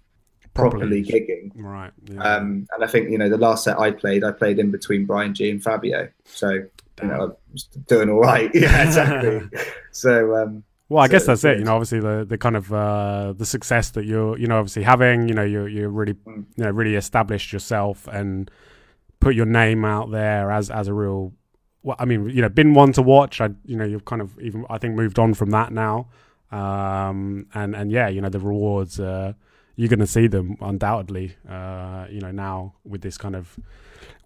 properly, 0.54 1.02
properly 1.02 1.04
gigging. 1.04 1.50
Right. 1.56 1.92
Yeah. 2.06 2.22
Um, 2.22 2.68
and 2.74 2.84
I 2.84 2.86
think 2.86 3.10
you 3.10 3.18
know 3.18 3.28
the 3.28 3.38
last 3.38 3.64
set 3.64 3.78
I 3.78 3.90
played, 3.90 4.24
I 4.24 4.32
played 4.32 4.58
in 4.58 4.70
between 4.70 5.04
Bryan 5.04 5.34
Gee 5.34 5.50
and 5.50 5.62
Fabio, 5.62 6.08
so 6.24 6.62
Damn. 6.96 7.08
you 7.08 7.14
know 7.14 7.24
I 7.24 7.52
was 7.52 7.64
doing 7.64 8.08
all 8.08 8.20
right. 8.20 8.50
Yeah, 8.54 8.84
exactly. 8.84 9.48
so. 9.90 10.36
Um, 10.36 10.64
well, 10.88 11.02
I 11.02 11.06
so 11.06 11.12
guess 11.12 11.26
that's 11.26 11.44
it. 11.44 11.58
You 11.58 11.64
know, 11.64 11.74
obviously 11.74 12.00
the, 12.00 12.24
the 12.28 12.36
kind 12.36 12.56
of 12.56 12.72
uh, 12.72 13.32
the 13.36 13.46
success 13.46 13.90
that 13.90 14.04
you're, 14.04 14.38
you 14.38 14.46
know, 14.46 14.58
obviously 14.58 14.82
having. 14.82 15.28
You 15.28 15.34
know, 15.34 15.44
you're 15.44 15.68
you're 15.68 15.88
really, 15.88 16.14
mm. 16.14 16.44
you 16.56 16.64
know, 16.64 16.70
really 16.70 16.94
established 16.94 17.52
yourself 17.52 18.06
and 18.08 18.50
put 19.20 19.34
your 19.34 19.46
name 19.46 19.84
out 19.84 20.10
there 20.10 20.50
as 20.50 20.70
as 20.70 20.88
a 20.88 20.94
real. 20.94 21.32
Well, 21.82 21.96
I 21.98 22.04
mean, 22.04 22.28
you 22.30 22.42
know, 22.42 22.48
been 22.48 22.74
one 22.74 22.92
to 22.92 23.02
watch. 23.02 23.40
I, 23.40 23.50
you 23.64 23.76
know, 23.76 23.84
you've 23.84 24.04
kind 24.04 24.22
of 24.22 24.38
even 24.40 24.66
I 24.68 24.78
think 24.78 24.94
moved 24.94 25.18
on 25.18 25.34
from 25.34 25.50
that 25.50 25.72
now. 25.72 26.08
Um, 26.50 27.46
and 27.54 27.74
and 27.74 27.90
yeah, 27.90 28.08
you 28.08 28.20
know, 28.20 28.28
the 28.28 28.40
rewards. 28.40 29.00
Uh, 29.00 29.32
you're 29.76 29.88
going 29.88 29.98
to 30.00 30.06
see 30.06 30.26
them 30.26 30.56
undoubtedly. 30.60 31.36
Uh, 31.48 32.06
you 32.10 32.20
know, 32.20 32.30
now 32.30 32.74
with 32.84 33.02
this 33.02 33.18
kind 33.18 33.34
of 33.36 33.58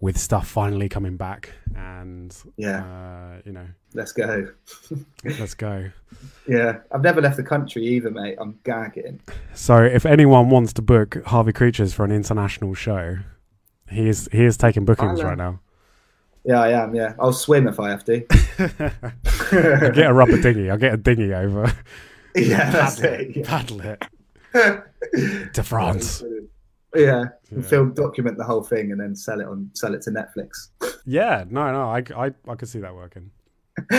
with 0.01 0.17
stuff 0.17 0.47
finally 0.47 0.87
coming 0.87 1.17
back, 1.17 1.53
and 1.75 2.35
yeah, 2.57 2.83
uh, 2.83 3.41
you 3.45 3.51
know, 3.51 3.67
let's 3.93 4.11
go, 4.11 4.47
let's 5.23 5.53
go. 5.53 5.89
Yeah, 6.47 6.79
I've 6.91 7.01
never 7.01 7.21
left 7.21 7.37
the 7.37 7.43
country 7.43 7.85
either, 7.85 8.09
mate. 8.09 8.37
I'm 8.39 8.59
gagging. 8.63 9.19
So, 9.53 9.83
if 9.83 10.05
anyone 10.05 10.49
wants 10.49 10.73
to 10.73 10.81
book 10.81 11.23
Harvey 11.25 11.53
Creatures 11.53 11.93
for 11.93 12.05
an 12.05 12.11
international 12.11 12.73
show, 12.73 13.17
he 13.89 14.07
is 14.07 14.29
he 14.31 14.45
is 14.45 14.57
taking 14.57 14.85
bookings 14.85 15.21
right 15.23 15.37
now. 15.37 15.59
Yeah, 16.45 16.61
I 16.61 16.69
am. 16.83 16.95
Yeah, 16.95 17.13
I'll 17.19 17.33
swim 17.33 17.67
if 17.67 17.79
I 17.79 17.89
have 17.89 18.05
to. 18.05 18.25
I'll 19.81 19.91
get 19.91 20.09
a 20.09 20.13
rubber 20.13 20.41
dinghy. 20.41 20.69
I'll 20.69 20.77
get 20.77 20.93
a 20.93 20.97
dinghy 20.97 21.33
over. 21.33 21.73
Yeah, 22.35 22.69
that's 22.71 22.99
paddle 22.99 23.19
it. 23.19 23.35
Yeah. 23.35 23.43
Paddle 23.45 23.81
it. 23.81 24.03
to 25.53 25.63
France. 25.63 26.23
Yeah, 26.95 27.25
yeah. 27.51 27.61
film 27.61 27.93
document 27.93 28.37
the 28.37 28.43
whole 28.43 28.63
thing 28.63 28.91
and 28.91 28.99
then 28.99 29.15
sell 29.15 29.39
it 29.39 29.47
on 29.47 29.69
sell 29.73 29.93
it 29.93 30.01
to 30.03 30.11
Netflix. 30.11 30.69
Yeah, 31.05 31.45
no, 31.47 31.71
no, 31.71 31.81
I 31.83 32.03
I 32.15 32.31
I 32.47 32.55
could 32.55 32.67
see 32.67 32.79
that 32.79 32.95
working. 32.95 33.31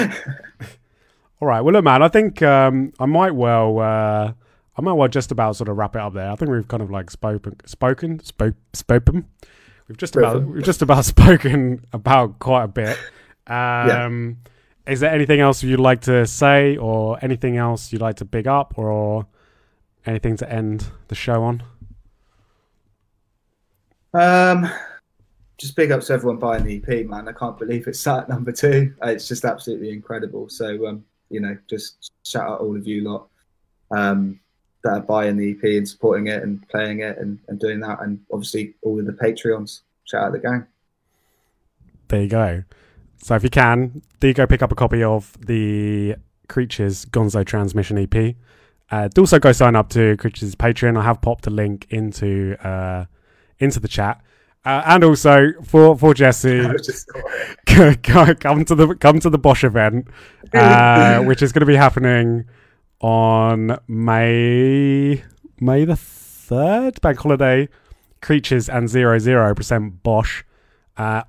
All 1.40 1.48
right, 1.48 1.60
well, 1.60 1.72
look, 1.72 1.84
man, 1.84 2.02
I 2.02 2.08
think 2.08 2.42
um, 2.42 2.92
I 2.98 3.06
might 3.06 3.34
well 3.34 3.78
uh, 3.78 4.32
I 4.76 4.82
might 4.82 4.92
well 4.92 5.08
just 5.08 5.30
about 5.30 5.56
sort 5.56 5.68
of 5.68 5.76
wrap 5.76 5.94
it 5.94 6.00
up 6.00 6.14
there. 6.14 6.30
I 6.30 6.36
think 6.36 6.50
we've 6.50 6.66
kind 6.66 6.82
of 6.82 6.90
like 6.90 7.10
spoken 7.10 7.56
spoken 7.64 8.20
spoke 8.24 8.56
spoken. 8.72 9.26
We've 9.88 9.96
just 9.96 10.16
about 10.16 10.44
we've 10.44 10.64
just 10.64 10.82
about 10.82 11.04
spoken 11.16 11.84
about 11.92 12.40
quite 12.40 12.64
a 12.64 12.68
bit. 12.68 12.98
Um, 13.46 14.38
yeah. 14.86 14.92
Is 14.92 15.00
there 15.00 15.12
anything 15.12 15.40
else 15.40 15.62
you'd 15.62 15.78
like 15.78 16.00
to 16.02 16.26
say, 16.26 16.76
or 16.76 17.18
anything 17.22 17.56
else 17.56 17.92
you'd 17.92 18.02
like 18.02 18.16
to 18.16 18.24
big 18.24 18.48
up, 18.48 18.74
or 18.76 19.26
anything 20.06 20.36
to 20.38 20.50
end 20.50 20.86
the 21.08 21.14
show 21.14 21.42
on? 21.42 21.62
Um, 24.12 24.70
just 25.58 25.76
big 25.76 25.92
ups 25.92 26.08
to 26.08 26.14
everyone 26.14 26.38
buying 26.38 26.64
the 26.64 26.82
EP, 26.82 27.06
man. 27.06 27.28
I 27.28 27.32
can't 27.32 27.58
believe 27.58 27.86
it's 27.86 28.06
at 28.06 28.28
number 28.28 28.52
two. 28.52 28.94
It's 29.02 29.28
just 29.28 29.44
absolutely 29.44 29.90
incredible. 29.90 30.48
So, 30.48 30.86
um, 30.86 31.04
you 31.28 31.40
know, 31.40 31.56
just 31.68 32.12
shout 32.24 32.48
out 32.48 32.60
all 32.60 32.76
of 32.76 32.86
you 32.86 33.02
lot 33.02 33.28
um, 33.90 34.40
that 34.82 34.92
are 34.92 35.00
buying 35.00 35.36
the 35.36 35.52
EP 35.52 35.62
and 35.62 35.88
supporting 35.88 36.28
it 36.28 36.42
and 36.42 36.66
playing 36.68 37.00
it 37.00 37.18
and, 37.18 37.38
and 37.48 37.60
doing 37.60 37.80
that. 37.80 38.00
And 38.00 38.20
obviously, 38.32 38.74
all 38.82 38.98
of 38.98 39.06
the 39.06 39.12
Patreons. 39.12 39.80
Shout 40.04 40.24
out 40.24 40.32
the 40.32 40.38
gang. 40.38 40.66
There 42.08 42.22
you 42.22 42.28
go. 42.28 42.64
So, 43.22 43.36
if 43.36 43.44
you 43.44 43.50
can, 43.50 44.02
do 44.18 44.28
you 44.28 44.34
go 44.34 44.46
pick 44.46 44.62
up 44.62 44.72
a 44.72 44.74
copy 44.74 45.04
of 45.04 45.36
the 45.40 46.16
Creatures 46.50 47.06
Gonzo 47.06 47.46
Transmission 47.46 47.96
EP. 47.96 48.34
Uh, 48.90 49.08
also 49.16 49.38
go 49.38 49.52
sign 49.52 49.76
up 49.76 49.88
to 49.90 50.16
Creatures 50.16 50.54
Patreon. 50.56 50.98
I 50.98 51.02
have 51.02 51.20
popped 51.20 51.46
a 51.46 51.50
link 51.50 51.86
into 51.90 52.56
uh, 52.66 53.04
into 53.58 53.78
the 53.78 53.88
chat. 53.88 54.20
Uh, 54.64 54.82
and 54.86 55.04
also 55.04 55.52
for 55.62 55.96
for 55.96 56.12
Jesse, 56.12 56.60
come 57.66 58.64
to 58.64 58.74
the 58.74 58.96
come 59.00 59.20
to 59.20 59.30
the 59.30 59.38
Bosh 59.38 59.64
event, 59.64 60.08
uh, 60.52 61.20
which 61.24 61.40
is 61.40 61.52
going 61.52 61.60
to 61.60 61.66
be 61.66 61.76
happening 61.76 62.44
on 63.00 63.78
May 63.88 65.22
May 65.60 65.84
the 65.84 65.96
third, 65.96 67.00
bank 67.00 67.18
holiday. 67.18 67.68
Creatures 68.20 68.68
and 68.68 68.86
zero 68.86 69.18
zero 69.18 69.54
percent 69.54 70.02
Bosh. 70.02 70.44
Uh, 70.98 71.22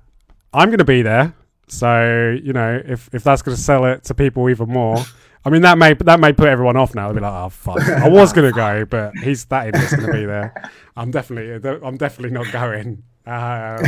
I'm 0.52 0.68
going 0.68 0.76
to 0.78 0.84
be 0.84 1.00
there, 1.00 1.34
so 1.68 2.36
you 2.42 2.52
know 2.52 2.82
if 2.84 3.08
if 3.14 3.24
that's 3.24 3.40
going 3.40 3.56
to 3.56 3.62
sell 3.62 3.86
it 3.86 4.04
to 4.04 4.14
people 4.14 4.50
even 4.50 4.68
more. 4.68 4.98
I 5.44 5.50
mean, 5.50 5.62
that 5.62 5.76
may 5.76 5.94
that 5.94 6.20
may 6.20 6.32
put 6.32 6.48
everyone 6.48 6.76
off 6.76 6.94
now. 6.94 7.08
They'll 7.08 7.16
be 7.16 7.20
like, 7.20 7.32
"Oh 7.32 7.48
fuck!" 7.48 7.80
I 7.80 8.08
was 8.08 8.32
gonna 8.32 8.52
go, 8.52 8.84
but 8.84 9.16
he's 9.18 9.44
that 9.46 9.68
idiots 9.68 9.94
gonna 9.94 10.12
be 10.12 10.24
there. 10.24 10.54
I'm 10.96 11.10
definitely, 11.10 11.70
I'm 11.84 11.96
definitely 11.96 12.30
not 12.30 12.52
going. 12.52 13.02
Um, 13.26 13.82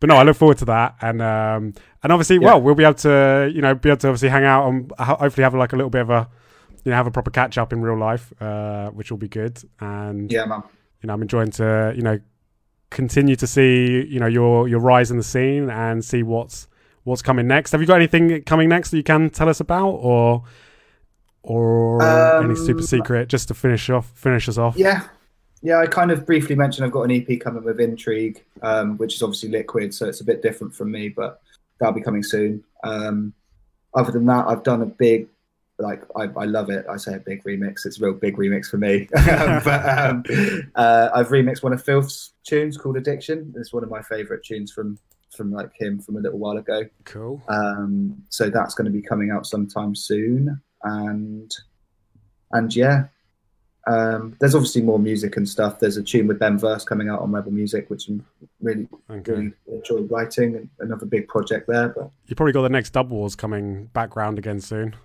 but 0.00 0.08
no, 0.08 0.16
I 0.16 0.22
look 0.22 0.36
forward 0.36 0.58
to 0.58 0.64
that, 0.66 0.96
and 1.00 1.22
um, 1.22 1.74
and 2.02 2.12
obviously, 2.12 2.36
yeah. 2.36 2.46
well, 2.46 2.62
we'll 2.62 2.74
be 2.74 2.84
able 2.84 2.94
to, 2.94 3.50
you 3.54 3.62
know, 3.62 3.74
be 3.74 3.90
able 3.90 3.98
to 3.98 4.08
obviously 4.08 4.28
hang 4.28 4.44
out 4.44 4.68
and 4.68 4.92
hopefully 4.98 5.44
have 5.44 5.54
like 5.54 5.72
a 5.72 5.76
little 5.76 5.90
bit 5.90 6.02
of 6.02 6.10
a, 6.10 6.28
you 6.84 6.90
know, 6.90 6.96
have 6.96 7.06
a 7.06 7.10
proper 7.10 7.30
catch 7.30 7.58
up 7.58 7.72
in 7.72 7.82
real 7.82 7.98
life, 7.98 8.32
uh, 8.40 8.90
which 8.90 9.10
will 9.10 9.18
be 9.18 9.28
good. 9.28 9.62
And 9.78 10.32
yeah, 10.32 10.46
man, 10.46 10.62
you 11.02 11.06
know, 11.06 11.12
I'm 11.12 11.22
enjoying 11.22 11.50
to, 11.52 11.92
you 11.94 12.02
know, 12.02 12.18
continue 12.88 13.36
to 13.36 13.46
see, 13.46 14.06
you 14.06 14.20
know, 14.20 14.26
your 14.26 14.68
your 14.68 14.80
rise 14.80 15.10
in 15.10 15.16
the 15.16 15.22
scene 15.22 15.68
and 15.70 16.04
see 16.04 16.22
what's 16.22 16.66
what's 17.04 17.22
coming 17.22 17.46
next. 17.46 17.72
Have 17.72 17.80
you 17.80 17.86
got 17.86 17.96
anything 17.96 18.42
coming 18.42 18.68
next 18.68 18.90
that 18.90 18.96
you 18.96 19.02
can 19.02 19.30
tell 19.30 19.48
us 19.48 19.60
about, 19.60 19.90
or 19.90 20.44
or 21.42 22.02
um, 22.02 22.46
any 22.46 22.56
super 22.56 22.82
secret 22.82 23.28
just 23.28 23.48
to 23.48 23.54
finish 23.54 23.88
off 23.90 24.10
finish 24.14 24.48
us 24.48 24.58
off? 24.58 24.76
Yeah, 24.76 25.06
yeah. 25.62 25.78
I 25.78 25.86
kind 25.86 26.10
of 26.10 26.26
briefly 26.26 26.54
mentioned 26.54 26.84
I've 26.84 26.92
got 26.92 27.02
an 27.02 27.12
EP 27.12 27.40
coming 27.40 27.64
with 27.64 27.80
Intrigue, 27.80 28.44
um, 28.62 28.96
which 28.98 29.14
is 29.14 29.22
obviously 29.22 29.48
liquid, 29.48 29.94
so 29.94 30.08
it's 30.08 30.20
a 30.20 30.24
bit 30.24 30.42
different 30.42 30.74
from 30.74 30.90
me, 30.90 31.08
but 31.08 31.40
that'll 31.78 31.94
be 31.94 32.02
coming 32.02 32.22
soon. 32.22 32.62
Um, 32.84 33.32
other 33.94 34.12
than 34.12 34.26
that, 34.26 34.46
I've 34.46 34.62
done 34.62 34.82
a 34.82 34.86
big 34.86 35.28
like 35.80 36.02
I, 36.16 36.24
I, 36.36 36.44
love 36.44 36.70
it. 36.70 36.84
I 36.88 36.96
say 36.96 37.14
a 37.14 37.18
big 37.18 37.42
remix. 37.44 37.86
It's 37.86 38.00
a 38.00 38.04
real 38.04 38.14
big 38.14 38.36
remix 38.36 38.66
for 38.66 38.76
me. 38.76 39.08
but 39.12 39.98
um, 39.98 40.22
uh, 40.74 41.08
I've 41.14 41.28
remixed 41.28 41.62
one 41.62 41.72
of 41.72 41.82
Philth's 41.82 42.32
tunes 42.44 42.76
called 42.76 42.96
Addiction. 42.96 43.54
It's 43.56 43.72
one 43.72 43.82
of 43.82 43.90
my 43.90 44.02
favourite 44.02 44.42
tunes 44.44 44.70
from 44.72 44.98
from 45.30 45.52
like 45.52 45.70
him 45.78 46.00
from 46.00 46.16
a 46.16 46.20
little 46.20 46.38
while 46.38 46.56
ago. 46.56 46.84
Cool. 47.04 47.42
Um, 47.48 48.22
so 48.28 48.50
that's 48.50 48.74
going 48.74 48.86
to 48.86 48.90
be 48.90 49.02
coming 49.02 49.30
out 49.30 49.46
sometime 49.46 49.94
soon, 49.94 50.60
and 50.82 51.54
and 52.52 52.74
yeah, 52.74 53.04
um, 53.86 54.36
there's 54.40 54.54
obviously 54.54 54.82
more 54.82 54.98
music 54.98 55.36
and 55.36 55.48
stuff. 55.48 55.80
There's 55.80 55.96
a 55.96 56.02
tune 56.02 56.26
with 56.26 56.38
Ben 56.38 56.58
Verse 56.58 56.84
coming 56.84 57.08
out 57.08 57.20
on 57.20 57.32
Rebel 57.32 57.52
Music, 57.52 57.88
which 57.88 58.08
I'm 58.08 58.24
really 58.60 58.88
okay. 59.08 59.32
really 59.32 59.52
enjoy 59.68 60.00
writing. 60.02 60.68
Another 60.78 61.06
big 61.06 61.28
project 61.28 61.66
there. 61.68 61.88
But 61.88 62.10
you 62.26 62.36
probably 62.36 62.52
got 62.52 62.62
the 62.62 62.68
next 62.68 62.90
Dub 62.90 63.10
Wars 63.10 63.34
coming 63.34 63.86
background 63.86 64.38
again 64.38 64.60
soon. 64.60 64.96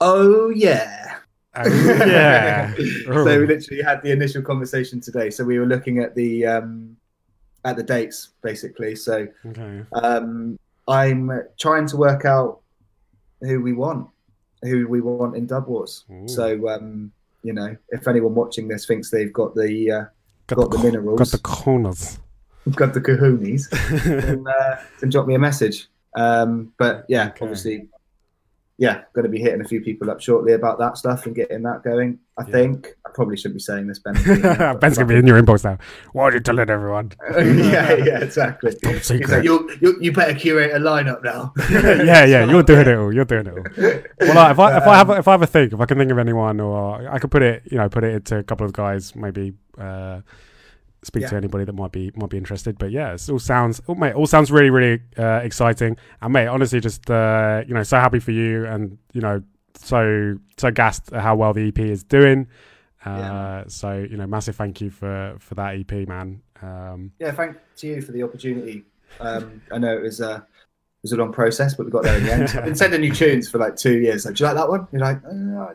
Oh 0.00 0.50
yeah. 0.50 1.18
Oh, 1.54 1.68
yeah. 2.06 2.74
so 3.04 3.40
we 3.40 3.46
literally 3.46 3.82
had 3.82 4.02
the 4.02 4.10
initial 4.10 4.42
conversation 4.42 5.00
today. 5.00 5.30
So 5.30 5.44
we 5.44 5.58
were 5.58 5.66
looking 5.66 5.98
at 5.98 6.14
the 6.14 6.46
um, 6.46 6.96
at 7.64 7.76
the 7.76 7.82
dates 7.82 8.30
basically. 8.42 8.94
So 8.96 9.28
okay. 9.46 9.84
um, 9.92 10.58
I'm 10.88 11.30
trying 11.58 11.86
to 11.88 11.96
work 11.96 12.24
out 12.24 12.60
who 13.40 13.60
we 13.60 13.72
want, 13.72 14.08
who 14.62 14.88
we 14.88 15.00
want 15.00 15.36
in 15.36 15.46
Dub 15.46 15.66
Wars. 15.66 16.04
Ooh. 16.10 16.28
So 16.28 16.68
um, 16.68 17.12
you 17.42 17.52
know, 17.52 17.76
if 17.90 18.06
anyone 18.08 18.34
watching 18.34 18.68
this 18.68 18.86
thinks 18.86 19.10
they've 19.10 19.32
got 19.32 19.54
the 19.54 19.90
uh, 19.90 20.04
got, 20.46 20.56
got 20.56 20.70
the, 20.70 20.78
the, 20.78 20.84
minerals, 20.84 21.18
got 21.18 21.28
the 21.28 21.38
corners, 21.38 22.18
got 22.74 22.94
the 22.94 23.00
kahoonies, 23.00 23.68
then, 24.04 24.46
uh, 24.46 24.82
then 25.00 25.10
drop 25.10 25.26
me 25.26 25.34
a 25.34 25.38
message. 25.38 25.88
Um, 26.14 26.72
but 26.78 27.06
yeah, 27.08 27.28
okay. 27.28 27.38
obviously 27.42 27.88
yeah, 28.78 29.02
going 29.12 29.24
to 29.24 29.28
be 29.28 29.38
hitting 29.38 29.60
a 29.60 29.64
few 29.64 29.80
people 29.80 30.10
up 30.10 30.20
shortly 30.20 30.54
about 30.54 30.78
that 30.78 30.96
stuff 30.96 31.26
and 31.26 31.34
getting 31.34 31.62
that 31.62 31.82
going. 31.84 32.18
I 32.38 32.44
Yeah. 32.46 32.52
think 32.52 32.88
I 33.06 33.10
probably 33.14 33.36
shouldn't 33.36 33.56
be 33.56 33.60
saying 33.60 33.86
this, 33.86 33.98
Ben. 33.98 34.14
Ben's 34.80 34.96
gonna 34.96 35.06
be 35.06 35.16
in 35.16 35.26
your 35.26 35.40
inbox 35.40 35.62
now. 35.64 35.76
Why 36.12 36.24
are 36.24 36.32
you 36.32 36.40
telling 36.40 36.68
everyone? 36.70 37.12
yeah, 37.36 37.92
yeah, 37.94 38.20
exactly. 38.20 38.72
Top 38.82 39.02
secret. 39.02 39.28
like, 39.30 39.44
you, 39.44 39.70
you, 39.82 39.96
you 40.00 40.12
better 40.12 40.34
curate 40.34 40.74
a 40.74 40.78
lineup 40.78 41.22
now. 41.22 41.52
yeah, 41.70 42.24
yeah, 42.24 42.44
you're 42.46 42.62
doing 42.62 42.88
it 42.88 42.96
all. 42.96 43.14
You're 43.14 43.26
doing 43.26 43.46
it 43.46 43.52
all. 43.52 44.02
Well, 44.20 44.34
like, 44.34 44.52
if 44.52 44.58
I 44.58 44.76
if 44.78 44.86
I 44.86 44.96
have 44.96 45.10
a- 45.10 45.18
if 45.18 45.28
I 45.28 45.32
have 45.32 45.42
a 45.42 45.46
think, 45.46 45.72
if 45.74 45.80
I 45.80 45.84
can 45.84 45.98
think 45.98 46.10
of 46.10 46.18
anyone, 46.18 46.58
or 46.58 47.06
I 47.08 47.18
could 47.18 47.30
put 47.30 47.42
it, 47.42 47.62
you 47.70 47.76
know, 47.76 47.88
put 47.90 48.02
it 48.04 48.14
into 48.14 48.38
a 48.38 48.42
couple 48.42 48.64
of 48.64 48.72
guys, 48.72 49.14
maybe 49.14 49.52
uh, 49.78 50.22
speak 51.04 51.26
to 51.28 51.36
anybody 51.36 51.64
that 51.64 51.72
might 51.72 51.92
be 51.92 52.10
might 52.14 52.30
be 52.30 52.36
interested. 52.36 52.78
But 52.78 52.90
yeah, 52.90 53.12
it 53.14 53.28
all 53.28 53.38
sounds, 53.38 53.80
oh, 53.88 53.94
mate, 53.94 54.14
all 54.14 54.26
sounds 54.26 54.50
really 54.50 54.70
really 54.70 55.00
uh, 55.18 55.40
exciting. 55.42 55.96
And 56.20 56.32
mate, 56.32 56.46
honestly, 56.46 56.80
just 56.80 57.10
uh, 57.10 57.62
you 57.66 57.74
know, 57.74 57.82
so 57.82 57.98
happy 57.98 58.20
for 58.20 58.32
you, 58.32 58.66
and 58.66 58.98
you 59.12 59.20
know, 59.20 59.42
so 59.74 60.38
so 60.56 60.70
gassed 60.70 61.12
at 61.12 61.22
how 61.22 61.36
well 61.36 61.52
the 61.52 61.68
EP 61.68 61.78
is 61.78 62.02
doing. 62.04 62.48
Uh, 63.04 63.10
Yeah. 63.10 63.64
So 63.66 64.06
you 64.08 64.16
know, 64.16 64.26
massive 64.26 64.56
thank 64.56 64.80
you 64.80 64.90
for 64.90 65.36
for 65.38 65.54
that 65.56 65.74
EP, 65.76 66.08
man. 66.08 66.42
Um, 66.62 67.12
yeah, 67.18 67.32
thank 67.32 67.56
to 67.78 67.86
you 67.86 68.00
for 68.00 68.12
the 68.12 68.22
opportunity. 68.22 68.84
Um, 69.20 69.60
I 69.72 69.78
know 69.78 69.96
it 69.96 70.02
was 70.02 70.20
uh, 70.20 70.36
it 70.36 71.02
was 71.02 71.12
a 71.12 71.16
long 71.16 71.32
process, 71.32 71.74
but 71.74 71.86
we 71.86 71.92
got 71.92 72.04
there 72.04 72.16
in 72.16 72.24
the 72.24 72.32
end. 72.32 72.42
I've 72.54 72.64
been 72.64 72.76
sending 72.76 73.02
you 73.02 73.12
tunes 73.12 73.48
for 73.48 73.58
like 73.58 73.74
two 73.76 73.98
years. 73.98 74.24
Like, 74.24 74.36
do 74.36 74.44
you 74.44 74.48
like 74.48 74.56
that 74.56 74.68
one? 74.68 74.86
You're 74.92 75.00
like, 75.00 75.18
uh, 75.24 75.74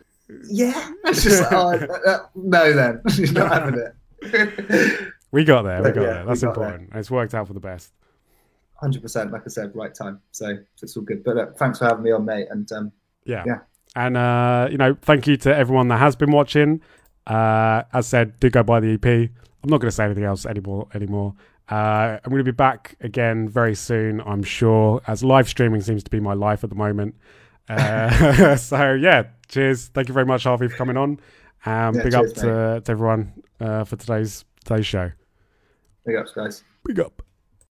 yeah. 0.50 0.92
It's 1.06 1.24
just 1.24 1.42
like, 1.42 1.52
oh, 1.54 2.00
uh, 2.08 2.26
no, 2.36 2.74
then 2.74 3.02
not 3.34 3.52
having 3.52 3.80
it. 3.80 3.94
we 5.32 5.44
got 5.44 5.64
there. 5.64 5.82
We 5.82 5.92
got 5.92 6.02
yeah, 6.02 6.14
there. 6.14 6.26
That's 6.26 6.42
got 6.42 6.56
there. 6.56 6.66
important. 6.66 6.90
It's 6.96 7.12
worked 7.12 7.34
out 7.34 7.48
for 7.48 7.54
the 7.54 7.60
best. 7.60 7.94
Hundred 8.76 9.02
percent, 9.02 9.32
like 9.32 9.42
I 9.46 9.50
said, 9.50 9.76
right 9.76 9.94
time. 9.94 10.22
So 10.32 10.58
it's 10.82 10.96
all 10.96 11.04
good. 11.04 11.24
But 11.24 11.36
look, 11.36 11.58
thanks 11.58 11.80
for 11.80 11.86
having 11.86 12.04
me 12.04 12.12
on, 12.12 12.26
mate. 12.26 12.48
And 12.50 12.72
um, 12.72 12.92
Yeah. 13.26 13.44
Yeah. 13.46 13.60
And 13.96 14.16
uh, 14.16 14.68
you 14.70 14.78
know, 14.78 14.96
thank 15.02 15.28
you 15.28 15.38
to 15.38 15.56
everyone 15.56 15.88
that 15.88 15.98
has 15.98 16.16
been 16.16 16.32
watching. 16.32 16.82
Uh, 17.26 17.84
as 17.94 18.08
I 18.08 18.10
said, 18.10 18.40
do 18.40 18.50
go 18.50 18.64
buy 18.64 18.80
the 18.80 18.94
EP. 18.94 19.06
I'm 19.06 19.70
not 19.70 19.82
going 19.82 19.90
to 19.90 19.96
say 19.96 20.06
anything 20.06 20.24
else 20.24 20.46
anymore. 20.46 20.88
Anymore. 20.94 21.34
Uh, 21.70 22.20
I'm 22.24 22.30
going 22.30 22.38
to 22.38 22.44
be 22.44 22.52
back 22.52 22.96
again 23.02 23.50
very 23.50 23.76
soon, 23.76 24.22
I'm 24.22 24.44
sure, 24.44 25.02
as 25.08 25.24
live 25.24 25.50
streaming 25.50 25.82
seems 25.82 26.04
to 26.04 26.10
be 26.10 26.22
my 26.22 26.34
life 26.34 26.64
at 26.64 26.70
the 26.70 26.78
moment. 26.78 27.16
Uh, 27.68 28.56
so 28.56 28.94
yeah, 28.94 29.24
cheers. 29.50 29.88
Thank 29.88 30.08
you 30.08 30.14
very 30.14 30.26
much, 30.26 30.44
Harvey, 30.44 30.70
for 30.70 30.78
coming 30.78 30.96
on. 30.96 31.20
Um, 31.66 31.96
Yeah, 31.96 32.04
big 32.04 32.14
cheers, 32.14 32.16
up 32.16 32.36
to, 32.36 32.82
to 32.86 32.92
everyone 32.92 33.34
uh, 33.60 33.84
for 33.84 33.98
today's 33.98 34.46
today's 34.68 34.86
show. 34.86 35.12
big 36.06 36.16
ups, 36.16 36.34
guys. 36.34 36.64
Big 36.86 37.00
up. 37.00 37.22